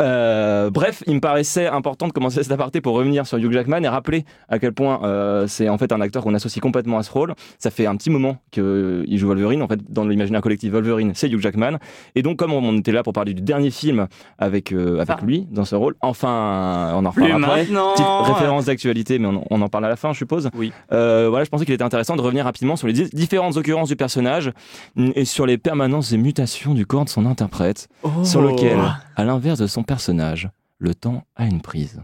Euh, 0.00 0.70
bref, 0.70 1.02
il 1.08 1.14
me 1.16 1.20
paraissait 1.20 1.66
important 1.66 2.06
de 2.06 2.12
commencer 2.12 2.40
cet 2.42 2.52
aparté 2.52 2.80
pour 2.80 2.94
revenir 2.94 3.26
sur 3.26 3.36
Hugh 3.36 3.50
Jackman 3.50 3.82
et 3.82 3.88
rappeler 3.88 4.24
à 4.48 4.60
quel 4.60 4.72
point 4.72 5.00
euh, 5.02 5.48
c'est 5.48 5.68
en 5.68 5.76
fait 5.76 5.90
un 5.90 6.00
acteur 6.00 6.22
qu'on 6.22 6.34
associe 6.34 6.60
complètement 6.62 6.98
à 6.98 7.02
ce 7.02 7.10
rôle. 7.10 7.34
Ça 7.58 7.70
fait 7.70 7.86
un 7.86 7.96
petit 7.96 8.08
moment 8.10 8.36
qu'il 8.52 9.16
joue 9.18 9.26
Wolverine. 9.26 9.60
En 9.62 9.66
fait, 9.66 9.80
dans 9.90 10.04
l'imaginaire 10.04 10.40
collectif, 10.40 10.70
Wolverine, 10.70 11.12
c'est 11.14 11.28
Hugh 11.28 11.40
Jackman. 11.40 11.78
Et 12.14 12.22
donc, 12.22 12.36
comme 12.38 12.52
on 12.52 12.76
était 12.78 12.92
là 12.92 13.02
pour 13.02 13.12
parler 13.12 13.34
du 13.34 13.42
dernier 13.42 13.70
film 13.70 14.06
avec, 14.38 14.70
euh, 14.72 15.00
avec 15.00 15.16
Ah. 15.20 15.24
lui 15.24 15.48
dans 15.50 15.64
ce 15.64 15.74
rôle, 15.74 15.96
enfin, 16.00 16.92
on 16.94 17.04
en 17.04 17.10
reparlera 17.10 17.36
après. 17.54 17.64
Petite 17.64 18.06
référence 18.34 18.66
d'actualité, 18.66 19.18
mais 19.18 19.26
on, 19.26 19.44
on 19.50 19.62
en 19.62 19.68
parle 19.68 19.86
à 19.86 19.88
la 19.88 19.96
fin, 19.96 20.12
je 20.12 20.18
suppose. 20.18 20.48
Oui. 20.54 20.72
Euh, 20.92 21.26
voilà, 21.28 21.44
je 21.44 21.50
pensais 21.50 21.64
qu'il 21.64 21.74
était 21.74 21.82
intéressant 21.82 22.14
de 22.14 22.22
revenir 22.22 22.44
rapidement 22.44 22.76
sur 22.76 22.86
les 22.86 22.92
di- 22.92 23.10
différentes 23.12 23.56
occurrences 23.56 23.88
du 23.88 23.96
personnage 23.96 24.52
et 24.96 25.24
sur 25.24 25.44
les 25.44 25.58
permanences 25.58 26.12
et 26.12 26.18
mutations 26.18 26.74
du 26.74 26.86
corps 26.86 27.04
de 27.04 27.10
son 27.10 27.26
interprète, 27.26 27.88
Oh. 28.04 28.10
sur 28.22 28.40
lequel, 28.42 28.78
à 29.16 29.24
l'inverse 29.24 29.58
de 29.58 29.66
son 29.66 29.82
personnage, 29.88 30.48
le 30.78 30.94
temps 30.94 31.24
a 31.34 31.44
une 31.46 31.60
prise. 31.60 32.00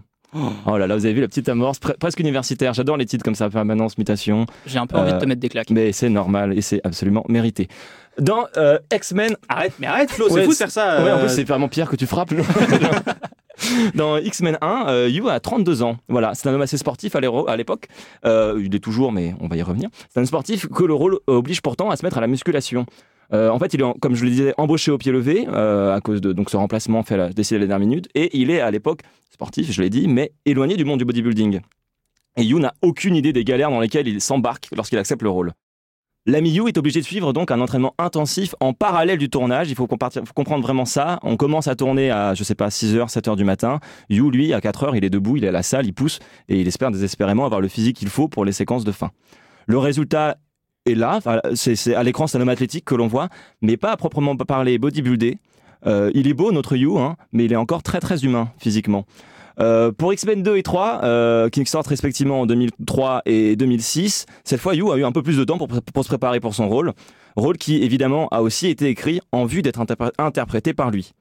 Oh 0.66 0.76
là 0.76 0.88
là, 0.88 0.96
vous 0.96 1.04
avez 1.04 1.14
vu 1.14 1.20
la 1.20 1.28
petite 1.28 1.48
amorce, 1.48 1.78
pre- 1.78 1.96
presque 1.96 2.18
universitaire. 2.18 2.74
J'adore 2.74 2.96
les 2.96 3.06
titres 3.06 3.22
comme 3.24 3.36
ça, 3.36 3.48
permanence, 3.48 3.96
mutation, 3.98 4.46
J'ai 4.66 4.80
un 4.80 4.86
peu 4.88 4.96
envie 4.96 5.12
de 5.12 5.18
te 5.18 5.22
Euh, 5.24 5.28
mettre 5.28 5.40
des 5.40 5.48
claques. 5.48 5.70
mais 5.70 5.92
c'est 5.92 6.08
normal 6.08 6.58
et 6.58 6.60
c'est 6.60 6.80
absolument 6.82 7.24
mérité. 7.28 7.68
Dans 8.18 8.46
euh, 8.56 8.78
X-Men, 8.92 9.36
Arrête, 9.48 9.74
mais 9.78 9.86
arrête 9.86 10.10
Flo, 10.10 10.28
c'est 10.28 10.42
fou 10.44 10.50
de 10.50 10.56
faire 10.56 10.72
ça. 10.72 11.04
Ouais, 11.04 11.12
en 11.12 11.18
euh, 11.18 11.20
plus, 11.20 11.28
c'est 11.36 11.44
vraiment 11.44 11.68
pire 11.68 11.88
que 11.88 11.94
tu 11.94 12.06
frappes. 12.06 12.34
Dans 13.94 14.18
X-Men 14.18 14.58
1, 14.60 14.86
euh, 14.88 15.08
Hugh 15.08 15.28
a 15.28 15.38
32 15.38 15.82
ans. 15.84 15.96
Voilà, 16.08 16.34
c'est 16.34 16.48
un 16.48 16.54
homme 16.54 16.62
assez 16.62 16.76
sportif 16.76 17.14
à 17.14 17.20
l'époque. 17.56 17.86
Euh, 18.24 18.60
il 18.62 18.74
est 18.74 18.80
toujours, 18.80 19.12
mais 19.12 19.34
on 19.40 19.46
va 19.46 19.56
y 19.56 19.62
revenir. 19.62 19.88
C'est 20.12 20.18
un 20.20 20.24
sportif 20.26 20.66
que 20.66 20.82
le 20.82 20.92
rôle 20.94 21.18
oblige 21.28 21.62
pourtant 21.62 21.90
à 21.90 21.96
se 21.96 22.04
mettre 22.04 22.18
à 22.18 22.20
la 22.20 22.26
musculation. 22.26 22.84
Euh, 23.32 23.48
en 23.50 23.58
fait, 23.58 23.74
il 23.74 23.80
est, 23.80 23.98
comme 24.00 24.14
je 24.14 24.24
le 24.24 24.30
disais, 24.30 24.54
embauché 24.58 24.90
au 24.90 24.98
pied 24.98 25.12
levé 25.12 25.46
euh, 25.48 25.94
à 25.94 26.00
cause 26.00 26.20
de 26.20 26.32
donc 26.32 26.50
ce 26.50 26.56
remplacement 26.56 27.02
fait 27.02 27.16
la, 27.16 27.30
décidé 27.30 27.56
à 27.56 27.60
la 27.60 27.66
dernière 27.66 27.87
minute. 27.87 28.08
Et 28.14 28.38
il 28.38 28.50
est 28.50 28.60
à 28.60 28.70
l'époque 28.70 29.00
sportif, 29.30 29.70
je 29.72 29.82
l'ai 29.82 29.90
dit, 29.90 30.08
mais 30.08 30.32
éloigné 30.44 30.76
du 30.76 30.84
monde 30.84 30.98
du 30.98 31.04
bodybuilding. 31.04 31.60
Et 32.37 32.44
Hugh 32.44 32.58
n'a 32.58 32.74
aucune 32.82 33.16
idée 33.16 33.32
des 33.32 33.44
galères 33.44 33.70
dans 33.70 33.80
lesquelles 33.80 34.08
il 34.08 34.20
s'embarque 34.20 34.68
lorsqu'il 34.74 34.98
accepte 34.98 35.22
le 35.22 35.30
rôle. 35.30 35.52
L'ami 36.26 36.52
Yu 36.52 36.68
est 36.68 36.78
obligé 36.78 37.00
de 37.00 37.04
suivre 37.04 37.34
donc 37.34 37.50
un 37.50 37.60
entraînement 37.60 37.94
intensif 37.98 38.54
en 38.58 38.72
parallèle 38.72 39.18
du 39.18 39.28
tournage. 39.28 39.68
Il 39.68 39.76
faut 39.76 39.87
comprendre 39.87 40.62
vraiment 40.62 40.87
ça. 40.87 41.18
On 41.22 41.37
commence 41.37 41.68
à 41.68 41.76
tourner 41.76 42.10
à, 42.10 42.32
je 42.32 42.42
sais 42.44 42.54
pas, 42.54 42.68
6h, 42.68 43.12
7h 43.12 43.37
du 43.37 43.44
matin. 43.44 43.78
Yu, 44.08 44.30
lui, 44.30 44.54
à 44.54 44.60
4h, 44.60 44.96
il 44.96 45.04
est 45.04 45.10
debout, 45.10 45.37
il 45.37 45.44
est 45.44 45.48
à 45.48 45.52
la 45.52 45.62
salle, 45.62 45.84
il 45.84 45.92
pousse 45.92 46.20
et 46.48 46.58
il 46.58 46.66
espère 46.66 46.90
désespérément 46.90 47.44
avoir 47.44 47.60
le 47.60 47.68
physique 47.68 47.98
qu'il 47.98 48.08
faut 48.08 48.26
pour 48.26 48.46
les 48.46 48.52
séquences 48.52 48.84
de 48.84 48.92
fin. 48.92 49.10
Le 49.66 49.76
résultat 49.76 50.38
est 50.86 50.94
là. 50.94 51.20
C'est, 51.54 51.94
à 51.94 52.02
l'écran, 52.02 52.26
c'est 52.26 52.38
un 52.38 52.40
homme 52.40 52.48
athlétique 52.48 52.84
que 52.84 52.94
l'on 52.94 53.06
voit, 53.06 53.28
mais 53.62 53.76
pas 53.76 53.92
à 53.92 53.96
proprement 53.96 54.36
parler 54.36 54.78
bodybuildé. 54.78 55.38
Euh, 55.86 56.10
il 56.14 56.28
est 56.28 56.34
beau, 56.34 56.52
notre 56.52 56.76
Yu, 56.76 56.96
hein, 56.98 57.16
mais 57.32 57.44
il 57.44 57.52
est 57.52 57.56
encore 57.56 57.82
très 57.82 58.00
très 58.00 58.24
humain 58.24 58.50
physiquement. 58.58 59.04
Euh, 59.60 59.92
pour 59.92 60.12
X-Men 60.12 60.42
2 60.42 60.56
et 60.56 60.62
3, 60.62 61.00
euh, 61.04 61.48
qui 61.48 61.64
sortent 61.66 61.86
respectivement 61.86 62.40
en 62.40 62.46
2003 62.46 63.22
et 63.26 63.54
2006, 63.54 64.26
cette 64.44 64.60
fois 64.60 64.74
Yu 64.74 64.90
a 64.90 64.96
eu 64.96 65.04
un 65.04 65.12
peu 65.12 65.22
plus 65.22 65.36
de 65.36 65.44
temps 65.44 65.58
pour, 65.58 65.68
se 66.04 66.08
préparer 66.08 66.40
pour 66.40 66.54
son 66.54 66.68
rôle. 66.68 66.92
Rôle 67.36 67.56
qui 67.56 67.82
évidemment 67.82 68.28
a 68.30 68.42
aussi 68.42 68.68
été 68.68 68.88
écrit 68.88 69.20
en 69.32 69.44
vue 69.44 69.62
d'être 69.62 69.80
interpré- 69.80 70.12
interprété 70.18 70.72
par 70.74 70.90
lui. 70.90 71.12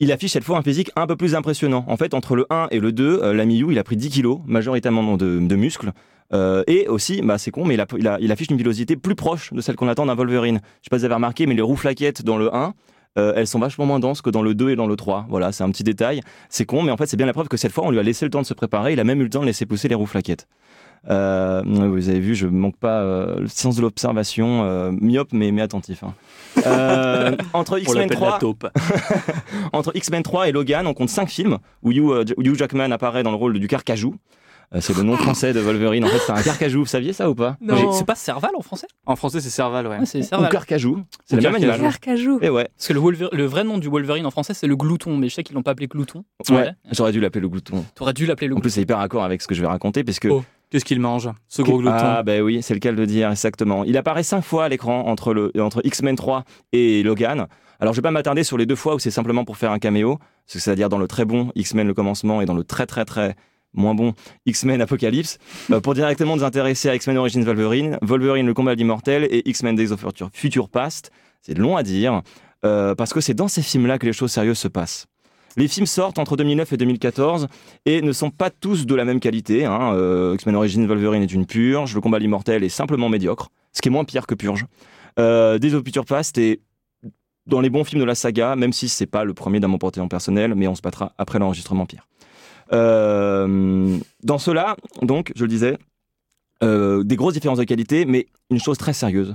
Il 0.00 0.12
affiche 0.12 0.32
cette 0.32 0.44
fois 0.44 0.58
un 0.58 0.62
physique 0.62 0.90
un 0.96 1.06
peu 1.06 1.16
plus 1.16 1.34
impressionnant. 1.34 1.84
En 1.88 1.96
fait, 1.96 2.14
entre 2.14 2.36
le 2.36 2.46
1 2.50 2.68
et 2.70 2.80
le 2.80 2.92
2, 2.92 3.20
euh, 3.22 3.32
l'ami 3.32 3.58
Yu, 3.58 3.66
il 3.70 3.78
a 3.78 3.84
pris 3.84 3.96
10 3.96 4.08
kilos, 4.10 4.40
majoritairement 4.46 5.16
de, 5.16 5.38
de 5.40 5.56
muscles. 5.56 5.92
Euh, 6.34 6.64
et 6.66 6.88
aussi, 6.88 7.22
bah, 7.22 7.38
c'est 7.38 7.50
con, 7.50 7.64
mais 7.64 7.74
il, 7.74 7.80
a- 7.80 7.86
il 7.96 8.08
a- 8.08 8.18
il 8.20 8.32
affiche 8.32 8.48
une 8.50 8.56
villosité 8.56 8.96
plus 8.96 9.14
proche 9.14 9.52
de 9.52 9.60
celle 9.60 9.76
qu'on 9.76 9.88
attend 9.88 10.06
d'un 10.06 10.14
Wolverine. 10.16 10.60
Je 10.80 10.86
sais 10.86 10.90
pas 10.90 10.96
si 10.96 11.00
vous 11.00 11.04
avez 11.06 11.14
remarqué, 11.14 11.46
mais 11.46 11.54
les 11.54 11.62
roues 11.62 11.76
flaquettes 11.76 12.22
dans 12.24 12.36
le 12.38 12.52
1, 12.54 12.74
euh, 13.18 13.32
elles 13.36 13.46
sont 13.46 13.60
vachement 13.60 13.86
moins 13.86 14.00
denses 14.00 14.20
que 14.22 14.30
dans 14.30 14.42
le 14.42 14.54
2 14.54 14.70
et 14.70 14.76
dans 14.76 14.86
le 14.88 14.96
3. 14.96 15.26
Voilà, 15.28 15.52
c'est 15.52 15.62
un 15.62 15.70
petit 15.70 15.84
détail. 15.84 16.20
C'est 16.48 16.64
con, 16.66 16.82
mais 16.82 16.90
en 16.90 16.96
fait, 16.96 17.06
c'est 17.06 17.16
bien 17.16 17.26
la 17.26 17.32
preuve 17.32 17.46
que 17.48 17.56
cette 17.56 17.70
fois, 17.72 17.84
on 17.86 17.90
lui 17.90 17.98
a 18.00 18.02
laissé 18.02 18.24
le 18.24 18.30
temps 18.30 18.42
de 18.42 18.46
se 18.46 18.54
préparer. 18.54 18.92
Il 18.94 19.00
a 19.00 19.04
même 19.04 19.20
eu 19.20 19.24
le 19.24 19.30
temps 19.30 19.40
de 19.42 19.46
laisser 19.46 19.64
pousser 19.66 19.86
les 19.88 19.94
roues 19.94 20.06
flaquettes. 20.06 20.48
Euh, 21.10 21.62
vous 21.66 22.08
avez 22.08 22.18
vu, 22.18 22.34
je 22.34 22.46
manque 22.46 22.78
pas 22.78 23.02
euh, 23.02 23.40
le 23.40 23.46
sens 23.48 23.76
de 23.76 23.82
l'observation, 23.82 24.90
myope 25.00 25.32
mais, 25.34 25.52
mais 25.52 25.60
attentif. 25.62 26.02
hein. 26.02 26.14
Entre 27.52 27.78
X-Men 27.78 28.08
l'appelle 28.08 28.20
la 28.20 28.26
3, 28.28 28.38
taupe. 28.38 28.66
entre 29.72 29.92
X-Men 29.94 30.22
3 30.22 30.48
et 30.48 30.52
Logan, 30.52 30.86
on 30.86 30.94
compte 30.94 31.10
5 31.10 31.28
films 31.28 31.58
où 31.82 31.92
Hugh, 31.92 32.34
Hugh 32.38 32.56
Jackman 32.56 32.90
apparaît 32.90 33.22
dans 33.22 33.30
le 33.30 33.36
rôle 33.36 33.58
du 33.58 33.68
carcajou. 33.68 34.14
Euh, 34.74 34.78
c'est 34.80 34.96
le 34.96 35.02
nom 35.02 35.16
français 35.16 35.52
de 35.52 35.60
Wolverine. 35.60 36.04
En 36.04 36.08
fait, 36.08 36.18
c'est 36.18 36.32
un 36.32 36.42
carcajou. 36.42 36.80
Vous 36.80 36.86
saviez 36.86 37.12
ça 37.12 37.28
ou 37.30 37.34
pas 37.34 37.56
Non. 37.60 37.92
C'est 37.92 38.06
pas 38.06 38.14
Serval 38.14 38.52
en 38.56 38.62
français 38.62 38.86
En 39.06 39.16
français, 39.16 39.40
c'est 39.40 39.50
Serval, 39.50 39.86
ouais. 39.86 39.98
Ouais, 39.98 40.06
c'est 40.06 40.20
Ou 40.34 40.46
carcajou. 40.48 41.02
C'est 41.26 41.34
Ou 41.34 41.38
le 41.38 41.42
même 41.42 41.52
carcajou. 41.52 41.72
animal. 41.72 41.90
Carcajou. 41.92 42.38
Et 42.42 42.50
ouais, 42.50 42.68
Parce 42.76 42.88
que 42.88 42.92
le, 42.92 43.00
Wolver- 43.00 43.28
le 43.32 43.44
vrai 43.46 43.64
nom 43.64 43.78
du 43.78 43.88
Wolverine 43.88 44.26
en 44.26 44.30
français, 44.30 44.54
c'est 44.54 44.66
le 44.66 44.76
glouton, 44.76 45.16
mais 45.16 45.28
je 45.28 45.34
sais 45.34 45.42
qu'ils 45.42 45.54
l'ont 45.54 45.62
pas 45.62 45.72
appelé 45.72 45.86
glouton. 45.86 46.24
ouais. 46.50 46.70
J'aurais 46.92 47.12
dû 47.12 47.20
l'appeler 47.20 47.40
le 47.42 47.48
glouton. 47.48 47.84
T'aurais 47.94 48.12
dû 48.14 48.26
l'appeler 48.26 48.46
le 48.48 48.52
En 48.52 48.56
glouton. 48.56 48.62
plus, 48.62 48.70
c'est 48.70 48.82
hyper 48.82 48.98
raccord 48.98 49.24
avec 49.24 49.42
ce 49.42 49.46
que 49.48 49.54
je 49.54 49.60
vais 49.60 49.66
raconter, 49.68 50.04
puisque 50.04 50.28
Oh. 50.30 50.42
Qu'est-ce 50.70 50.84
qu'il 50.86 50.98
mange, 50.98 51.30
ce 51.46 51.62
gros 51.62 51.78
glouton 51.78 51.96
Ah, 52.00 52.22
ben 52.24 52.42
oui, 52.42 52.60
c'est 52.60 52.74
le 52.74 52.80
cas 52.80 52.90
de 52.90 52.96
le 52.96 53.06
dire, 53.06 53.30
exactement. 53.30 53.84
Il 53.84 53.96
apparaît 53.96 54.24
cinq 54.24 54.40
fois 54.40 54.64
à 54.64 54.68
l'écran 54.68 55.06
entre, 55.06 55.32
le, 55.32 55.52
entre 55.60 55.80
X-Men 55.84 56.16
3 56.16 56.42
et 56.72 57.04
Logan. 57.04 57.46
Alors, 57.78 57.92
je 57.94 57.98
vais 57.98 58.02
pas 58.02 58.10
m'attarder 58.10 58.42
sur 58.42 58.56
les 58.58 58.66
deux 58.66 58.74
fois 58.74 58.96
où 58.96 58.98
c'est 58.98 59.12
simplement 59.12 59.44
pour 59.44 59.56
faire 59.56 59.70
un 59.70 59.78
caméo, 59.78 60.18
c'est-à-dire 60.46 60.88
dans 60.88 60.98
le 60.98 61.06
très 61.06 61.24
bon 61.26 61.52
X-Men 61.54 61.86
le 61.86 61.94
commencement 61.94 62.40
et 62.40 62.46
dans 62.46 62.54
le 62.54 62.64
très 62.64 62.86
très 62.86 63.04
très 63.04 63.36
moins 63.74 63.94
bon 63.94 64.14
X-Men 64.46 64.80
Apocalypse, 64.80 65.38
euh, 65.70 65.80
pour 65.80 65.94
directement 65.94 66.36
nous 66.36 66.44
intéresser 66.44 66.88
à 66.88 66.94
X-Men 66.94 67.18
Origins 67.18 67.44
Wolverine, 67.44 67.98
Wolverine 68.02 68.46
le 68.46 68.54
combat 68.54 68.74
de 68.74 68.80
l'immortel 68.80 69.26
et 69.30 69.48
X-Men 69.48 69.76
Days 69.76 69.92
of 69.92 70.00
Future, 70.00 70.30
Future 70.32 70.68
Past. 70.68 71.10
C'est 71.42 71.56
long 71.58 71.76
à 71.76 71.82
dire, 71.82 72.22
euh, 72.64 72.94
parce 72.94 73.12
que 73.12 73.20
c'est 73.20 73.34
dans 73.34 73.48
ces 73.48 73.62
films-là 73.62 73.98
que 73.98 74.06
les 74.06 74.12
choses 74.12 74.32
sérieuses 74.32 74.58
se 74.58 74.68
passent. 74.68 75.06
Les 75.56 75.68
films 75.68 75.86
sortent 75.86 76.18
entre 76.18 76.36
2009 76.36 76.72
et 76.72 76.76
2014 76.76 77.46
et 77.86 78.02
ne 78.02 78.12
sont 78.12 78.30
pas 78.30 78.50
tous 78.50 78.86
de 78.86 78.94
la 78.94 79.04
même 79.04 79.20
qualité. 79.20 79.64
hein. 79.64 79.92
Euh, 79.94 80.34
X-Men 80.34 80.56
Origins 80.56 80.86
Wolverine 80.86 81.22
est 81.22 81.32
une 81.32 81.46
purge, 81.46 81.94
le 81.94 82.00
combat 82.00 82.18
de 82.18 82.24
l'immortel 82.24 82.64
est 82.64 82.68
simplement 82.68 83.08
médiocre, 83.08 83.50
ce 83.72 83.80
qui 83.80 83.88
est 83.88 83.92
moins 83.92 84.04
pire 84.04 84.26
que 84.26 84.34
purge. 84.34 84.66
Euh, 85.20 85.58
Days 85.58 85.74
of 85.74 85.84
Future 85.84 86.04
Past 86.04 86.38
est 86.38 86.60
dans 87.46 87.60
les 87.60 87.70
bons 87.70 87.84
films 87.84 88.00
de 88.00 88.06
la 88.06 88.14
saga, 88.14 88.56
même 88.56 88.72
si 88.72 88.88
c'est 88.88 89.06
pas 89.06 89.24
le 89.24 89.34
premier 89.34 89.60
d'un 89.60 89.68
mon 89.68 89.78
en 89.78 90.08
personnel, 90.08 90.54
mais 90.54 90.66
on 90.66 90.74
se 90.74 90.82
battra 90.82 91.12
après 91.18 91.38
l'enregistrement 91.38 91.86
pire. 91.86 92.08
Euh, 92.72 93.98
dans 94.22 94.38
cela, 94.38 94.76
donc, 95.02 95.32
je 95.36 95.42
le 95.42 95.48
disais, 95.48 95.78
euh, 96.62 97.02
des 97.04 97.16
grosses 97.16 97.34
différences 97.34 97.58
de 97.58 97.64
qualité, 97.64 98.04
mais 98.04 98.26
une 98.50 98.58
chose 98.60 98.78
très 98.78 98.92
sérieuse. 98.92 99.34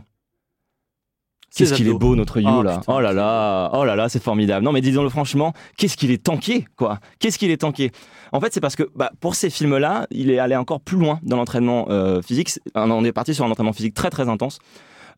Qu'est-ce 1.55 1.73
qu'il 1.73 1.87
est 1.87 1.93
beau 1.93 2.15
notre 2.15 2.39
You 2.39 2.47
Oh, 2.47 2.61
là. 2.61 2.77
putain. 2.77 2.93
Oh 2.93 2.99
là 2.99 3.11
là, 3.11 3.71
oh 3.73 3.83
là 3.83 3.95
là, 3.95 4.07
c'est 4.07 4.21
formidable. 4.21 4.63
Non 4.63 4.71
mais 4.71 4.81
disons-le 4.81 5.09
franchement, 5.09 5.51
qu'est-ce 5.77 5.97
qu'il 5.97 6.11
est 6.11 6.23
tanké 6.23 6.65
quoi 6.75 6.99
Qu'est-ce 7.17 7.39
qu'il 7.39 7.49
est 7.49 7.57
tanké 7.57 7.91
En 8.31 8.39
fait, 8.39 8.53
c'est 8.53 8.61
parce 8.61 8.75
que 8.75 8.83
bah, 8.95 9.11
pour 9.19 9.33
ces 9.33 9.49
films-là, 9.49 10.05
il 10.11 10.29
est 10.29 10.37
allé 10.37 10.55
encore 10.55 10.79
plus 10.79 10.97
loin 10.97 11.19
dans 11.23 11.37
l'entraînement 11.37 11.87
euh, 11.89 12.21
physique. 12.21 12.51
On 12.75 13.03
est 13.03 13.11
parti 13.11 13.33
sur 13.33 13.45
un 13.45 13.49
entraînement 13.51 13.73
physique 13.73 13.95
très 13.95 14.09
très 14.11 14.29
intense 14.29 14.59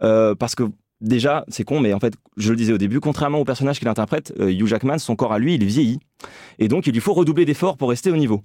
Euh, 0.04 0.34
parce 0.34 0.56
que 0.56 0.64
déjà, 1.02 1.44
c'est 1.48 1.64
con, 1.64 1.80
mais 1.80 1.94
en 1.94 2.00
fait, 2.00 2.14
je 2.38 2.52
le 2.52 2.56
disais 2.56 2.74
au 2.74 2.78
début, 2.78 3.00
contrairement 3.00 3.40
au 3.40 3.46
personnage 3.46 3.80
qu'il 3.80 3.88
interprète, 3.88 4.34
euh, 4.40 4.52
Hugh 4.52 4.68
Jackman, 4.68 4.98
son 5.00 5.16
corps 5.16 5.34
à 5.34 5.40
lui, 5.40 5.56
il 5.56 5.66
vieillit 5.66 6.00
et 6.60 6.68
donc 6.68 6.88
il 6.88 6.94
lui 6.94 7.02
faut 7.02 7.14
redoubler 7.14 7.46
d'efforts 7.46 7.78
pour 7.78 7.90
rester 7.90 8.12
au 8.12 8.18
niveau. 8.18 8.44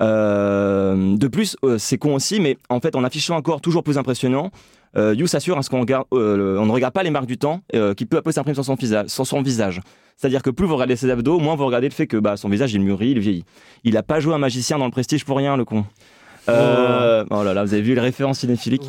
Euh, 0.00 1.16
de 1.16 1.26
plus, 1.26 1.56
euh, 1.64 1.76
c'est 1.76 1.98
con 1.98 2.14
aussi, 2.14 2.40
mais 2.40 2.56
en 2.68 2.80
fait, 2.80 2.94
en 2.94 3.02
affichant 3.02 3.36
un 3.36 3.42
corps 3.42 3.60
toujours 3.60 3.82
plus 3.82 3.98
impressionnant, 3.98 4.50
You 4.96 5.28
s'assure 5.28 5.56
à 5.56 5.62
ce 5.62 5.70
qu'on 5.70 5.84
ne 5.84 6.70
regarde 6.72 6.92
pas 6.92 7.04
les 7.04 7.10
marques 7.10 7.26
du 7.26 7.38
temps 7.38 7.60
qui 7.96 8.04
peu 8.04 8.16
à 8.16 8.22
peu 8.22 8.32
s'impriment 8.32 8.54
sur 8.54 8.64
son 8.64 8.74
visage. 8.74 9.06
Sur 9.06 9.26
son 9.28 9.42
visage. 9.42 9.80
C'est-à-dire 10.16 10.42
que 10.42 10.50
plus 10.50 10.66
vous 10.66 10.74
regardez 10.74 10.96
ses 10.96 11.08
abdos, 11.08 11.38
moins 11.38 11.54
vous 11.54 11.66
regardez 11.66 11.88
le 11.88 11.94
fait 11.94 12.08
que 12.08 12.16
bah, 12.16 12.36
son 12.36 12.48
visage 12.48 12.72
il 12.72 12.80
mûrit, 12.80 13.10
il 13.10 13.20
vieillit. 13.20 13.44
Il 13.84 13.94
n'a 13.94 14.02
pas 14.02 14.18
joué 14.18 14.34
un 14.34 14.38
magicien 14.38 14.76
dans 14.76 14.86
le 14.86 14.90
Prestige 14.90 15.24
pour 15.24 15.36
rien, 15.36 15.56
le 15.56 15.64
con. 15.64 15.84
Euh, 16.48 17.24
oh 17.30 17.42
là 17.42 17.54
là, 17.54 17.64
vous 17.64 17.74
avez 17.74 17.82
vu 17.82 17.94
les 17.94 18.00
références 18.00 18.38
cinéphiliques. 18.40 18.88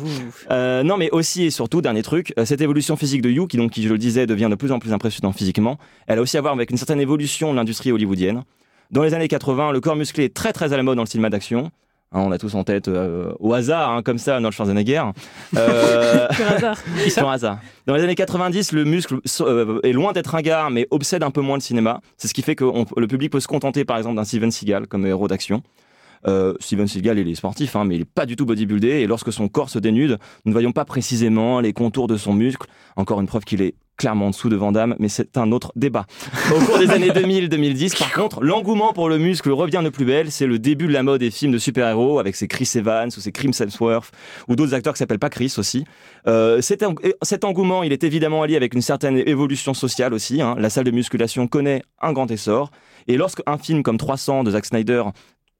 Euh, 0.50 0.82
non, 0.82 0.96
mais 0.96 1.10
aussi 1.10 1.44
et 1.44 1.50
surtout, 1.50 1.80
dernier 1.82 2.02
truc, 2.02 2.32
euh, 2.38 2.44
cette 2.44 2.60
évolution 2.60 2.96
physique 2.96 3.22
de 3.22 3.30
You, 3.30 3.46
qui 3.46 3.56
donc, 3.56 3.70
qui 3.70 3.82
je 3.82 3.88
le 3.88 3.98
disais, 3.98 4.26
devient 4.26 4.48
de 4.50 4.54
plus 4.54 4.72
en 4.72 4.78
plus 4.78 4.92
impressionnant 4.92 5.32
physiquement, 5.32 5.78
elle 6.06 6.18
a 6.18 6.22
aussi 6.22 6.36
à 6.38 6.40
voir 6.40 6.54
avec 6.54 6.70
une 6.70 6.76
certaine 6.76 7.00
évolution 7.00 7.50
de 7.52 7.56
l'industrie 7.56 7.92
hollywoodienne. 7.92 8.42
Dans 8.90 9.02
les 9.02 9.14
années 9.14 9.28
80, 9.28 9.72
le 9.72 9.80
corps 9.80 9.96
musclé 9.96 10.24
est 10.24 10.34
très 10.34 10.52
très 10.52 10.72
à 10.72 10.76
la 10.76 10.82
mode 10.82 10.96
dans 10.96 11.02
le 11.04 11.08
cinéma 11.08 11.30
d'action. 11.30 11.70
Hein, 12.12 12.22
on 12.26 12.32
a 12.32 12.38
tous 12.38 12.56
en 12.56 12.64
tête 12.64 12.88
euh, 12.88 13.32
au 13.38 13.52
hasard, 13.54 13.90
hein, 13.92 14.02
comme 14.02 14.18
ça, 14.18 14.34
Arnold 14.34 14.52
Schwarzenegger. 14.52 15.02
Euh, 15.56 16.26
hasard. 16.28 16.76
hasard. 17.30 17.58
Dans 17.86 17.94
les 17.94 18.02
années 18.02 18.16
90, 18.16 18.72
le 18.72 18.84
muscle 18.84 19.18
est 19.84 19.92
loin 19.92 20.12
d'être 20.12 20.34
un 20.34 20.40
gars, 20.42 20.68
mais 20.72 20.88
obsède 20.90 21.22
un 21.22 21.30
peu 21.30 21.40
moins 21.40 21.56
le 21.56 21.60
cinéma. 21.62 22.00
C'est 22.16 22.26
ce 22.26 22.34
qui 22.34 22.42
fait 22.42 22.56
que 22.56 22.64
on- 22.64 22.84
le 22.96 23.06
public 23.06 23.30
peut 23.30 23.38
se 23.40 23.46
contenter, 23.48 23.84
par 23.84 23.96
exemple, 23.96 24.16
d'un 24.16 24.24
Steven 24.24 24.50
Seagal 24.50 24.86
comme 24.88 25.06
héros 25.06 25.28
d'action. 25.28 25.62
Euh, 26.26 26.54
Steven 26.60 26.86
Seagal, 26.86 27.18
il 27.18 27.28
est 27.28 27.34
sportif, 27.34 27.76
hein, 27.76 27.84
mais 27.84 27.96
il 27.96 27.98
n'est 28.00 28.04
pas 28.04 28.26
du 28.26 28.36
tout 28.36 28.44
bodybuildé. 28.46 28.88
Et 28.88 29.06
lorsque 29.06 29.32
son 29.32 29.48
corps 29.48 29.70
se 29.70 29.78
dénude, 29.78 30.18
nous 30.44 30.50
ne 30.50 30.52
voyons 30.52 30.72
pas 30.72 30.84
précisément 30.84 31.60
les 31.60 31.72
contours 31.72 32.06
de 32.08 32.16
son 32.16 32.32
muscle. 32.34 32.66
Encore 32.96 33.20
une 33.20 33.26
preuve 33.26 33.44
qu'il 33.44 33.62
est 33.62 33.74
clairement 33.96 34.28
en 34.28 34.30
dessous 34.30 34.48
de 34.48 34.56
Van 34.56 34.72
Damme, 34.72 34.96
mais 34.98 35.08
c'est 35.10 35.36
un 35.36 35.52
autre 35.52 35.72
débat. 35.76 36.06
Au 36.56 36.58
cours 36.64 36.78
des 36.78 36.88
années 36.88 37.10
2000-2010, 37.10 37.98
par 37.98 38.12
contre, 38.14 38.42
l'engouement 38.42 38.94
pour 38.94 39.10
le 39.10 39.18
muscle 39.18 39.50
revient 39.50 39.82
de 39.84 39.90
plus 39.90 40.06
belle. 40.06 40.30
C'est 40.30 40.46
le 40.46 40.58
début 40.58 40.86
de 40.86 40.92
la 40.92 41.02
mode 41.02 41.20
des 41.20 41.30
films 41.30 41.52
de 41.52 41.58
super-héros 41.58 42.18
avec 42.18 42.34
ses 42.34 42.48
Chris 42.48 42.70
Evans 42.76 43.08
ou 43.14 43.20
ses 43.20 43.30
Chris 43.30 43.50
Hemsworth 43.60 44.10
ou 44.48 44.56
d'autres 44.56 44.72
acteurs 44.72 44.94
qui 44.94 44.98
s'appellent 45.00 45.18
pas 45.18 45.28
Chris 45.28 45.54
aussi. 45.58 45.84
Euh, 46.26 46.62
cet, 46.62 46.82
eng- 46.82 46.96
cet 47.22 47.44
engouement, 47.44 47.82
il 47.82 47.92
est 47.92 48.02
évidemment 48.02 48.42
allié 48.42 48.56
avec 48.56 48.74
une 48.74 48.80
certaine 48.82 49.18
évolution 49.18 49.74
sociale 49.74 50.14
aussi. 50.14 50.40
hein. 50.40 50.54
La 50.58 50.70
salle 50.70 50.84
de 50.84 50.90
musculation 50.92 51.46
connaît 51.46 51.82
un 52.00 52.14
grand 52.14 52.30
essor. 52.30 52.70
Et 53.06 53.18
lorsque 53.18 53.42
un 53.46 53.58
film 53.58 53.82
comme 53.82 53.98
300 53.98 54.44
de 54.44 54.50
Zack 54.52 54.64
Snyder 54.64 55.02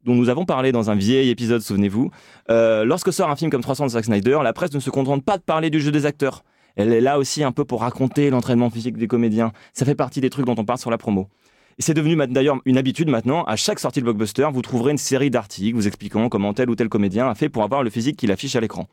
dont 0.05 0.15
nous 0.15 0.29
avons 0.29 0.45
parlé 0.45 0.73
dans 0.73 0.91
un 0.91 0.95
vieil 0.95 1.31
épisode, 1.31 1.61
souvenez-vous, 1.61 2.11
euh, 2.51 2.85
lorsque 2.85 3.13
sort 3.13 3.31
un 3.31 3.37
film 3.37 3.51
comme 3.51 3.63
300 3.63 3.87
de 3.87 3.91
Zack 3.91 4.05
Snyder, 4.05 4.39
la 4.43 4.53
presse 4.53 4.73
ne 4.73 4.81
se 4.81 4.91
contente 4.91 5.25
pas 5.25 5.39
de 5.39 5.43
parler 5.43 5.71
du 5.71 5.81
jeu 5.81 5.91
des 5.91 6.07
acteurs. 6.07 6.43
Elle 6.77 6.93
est 6.93 7.01
là 7.01 7.19
aussi 7.19 7.43
un 7.43 7.53
peu 7.53 7.65
pour 7.65 7.81
raconter 7.81 8.31
l'entraînement 8.31 8.71
physique 8.71 8.97
des 8.97 9.07
comédiens. 9.07 9.53
Ça 9.73 9.85
fait 9.85 9.95
partie 9.95 10.21
des 10.21 10.31
trucs 10.31 10.47
dont 10.47 10.55
on 10.57 10.65
parle 10.65 10.79
sur 10.79 10.91
la 10.91 10.99
promo. 10.99 11.29
Et 11.79 11.83
c'est 11.83 11.95
devenu 11.95 12.17
d'ailleurs 12.29 12.59
une 12.65 12.79
habitude 12.79 13.09
maintenant. 13.09 13.45
À 13.45 13.57
chaque 13.57 13.79
sortie 13.79 14.01
de 14.01 14.05
blockbuster, 14.05 14.49
vous 14.53 14.63
trouverez 14.63 14.93
une 14.93 14.99
série 14.99 15.31
d'articles 15.31 15.75
vous 15.75 15.87
expliquant 15.87 16.29
comment 16.29 16.53
tel 16.53 16.71
ou 16.71 16.77
tel 16.77 16.89
comédien 16.89 17.29
a 17.29 17.35
fait 17.35 17.49
pour 17.49 17.63
avoir 17.63 17.83
le 17.83 17.91
physique 17.91 18.17
qu'il 18.17 18.31
affiche 18.31 18.55
à 18.55 18.61
l'écran. 18.61 18.87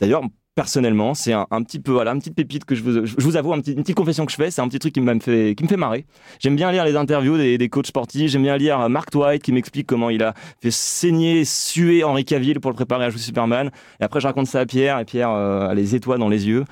D'ailleurs, 0.00 0.22
personnellement, 0.54 1.14
c'est 1.14 1.32
un, 1.32 1.46
un 1.50 1.62
petit 1.62 1.78
peu, 1.80 1.92
voilà, 1.92 2.12
une 2.12 2.18
petite 2.18 2.34
pépite 2.34 2.64
que 2.64 2.74
je 2.74 2.82
vous, 2.82 3.06
je 3.06 3.14
vous 3.24 3.36
avoue, 3.36 3.52
un 3.52 3.60
petit- 3.60 3.72
une 3.72 3.82
petite 3.82 3.96
confession 3.96 4.26
que 4.26 4.32
je 4.32 4.36
fais. 4.36 4.50
C'est 4.50 4.60
un 4.60 4.68
petit 4.68 4.78
truc 4.78 4.92
qui 4.92 5.00
me 5.00 5.18
fait, 5.20 5.54
qui 5.56 5.62
me 5.64 5.68
fait 5.68 5.76
marrer. 5.76 6.04
J'aime 6.38 6.56
bien 6.56 6.70
lire 6.72 6.84
les 6.84 6.96
interviews 6.96 7.36
des, 7.36 7.56
des 7.58 7.68
coachs 7.68 7.86
sportifs. 7.86 8.30
J'aime 8.30 8.42
bien 8.42 8.56
lire 8.56 8.80
euh, 8.80 8.88
Mark 8.88 9.08
White 9.14 9.42
qui 9.42 9.52
m'explique 9.52 9.86
comment 9.86 10.10
il 10.10 10.22
a 10.22 10.34
fait 10.62 10.70
saigner, 10.70 11.44
suer 11.44 12.04
Henri 12.04 12.24
Cavill 12.24 12.60
pour 12.60 12.70
le 12.70 12.76
préparer 12.76 13.04
à 13.06 13.10
jouer 13.10 13.20
Superman. 13.20 13.70
Et 14.00 14.04
après, 14.04 14.20
je 14.20 14.26
raconte 14.26 14.46
ça 14.46 14.60
à 14.60 14.66
Pierre 14.66 14.98
et 14.98 15.04
Pierre 15.04 15.30
euh, 15.30 15.68
a 15.68 15.74
les 15.74 15.94
étoiles 15.94 16.18
dans 16.18 16.28
les 16.28 16.46
yeux. 16.48 16.64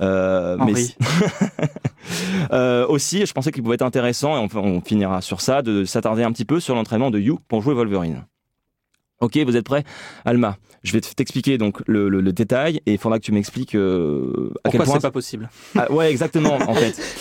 Euh, 0.00 0.56
mais. 0.64 0.72
Euh, 2.52 2.86
aussi, 2.86 3.26
je 3.26 3.32
pensais 3.32 3.50
qu'il 3.50 3.62
pouvait 3.64 3.74
être 3.74 3.82
intéressant, 3.82 4.36
et 4.36 4.48
on, 4.54 4.58
on 4.58 4.80
finira 4.80 5.20
sur 5.20 5.40
ça, 5.40 5.62
de 5.62 5.84
s'attarder 5.84 6.22
un 6.22 6.30
petit 6.30 6.44
peu 6.44 6.60
sur 6.60 6.74
l'entraînement 6.76 7.10
de 7.10 7.18
You 7.18 7.40
pour 7.48 7.62
jouer 7.62 7.74
Wolverine. 7.74 8.24
Ok, 9.20 9.38
vous 9.38 9.56
êtes 9.56 9.64
prêts? 9.64 9.82
Alma, 10.24 10.56
je 10.82 10.92
vais 10.92 11.00
t'expliquer 11.00 11.56
donc 11.58 11.82
le, 11.86 12.08
le- 12.10 12.20
le 12.20 12.32
détail 12.32 12.82
et 12.86 12.92
il 12.92 12.98
faudra 12.98 13.18
que 13.18 13.24
tu 13.24 13.32
m'expliques 13.32 13.74
euh, 13.74 14.50
à 14.64 14.70
quel 14.70 14.82
point 14.82 14.94
c'est 14.94 15.00
pas 15.00 15.10
possible? 15.10 15.48
Ah, 15.76 15.90
ouais, 15.90 16.10
exactement, 16.10 16.56
en 16.56 16.74
fait. 16.74 16.94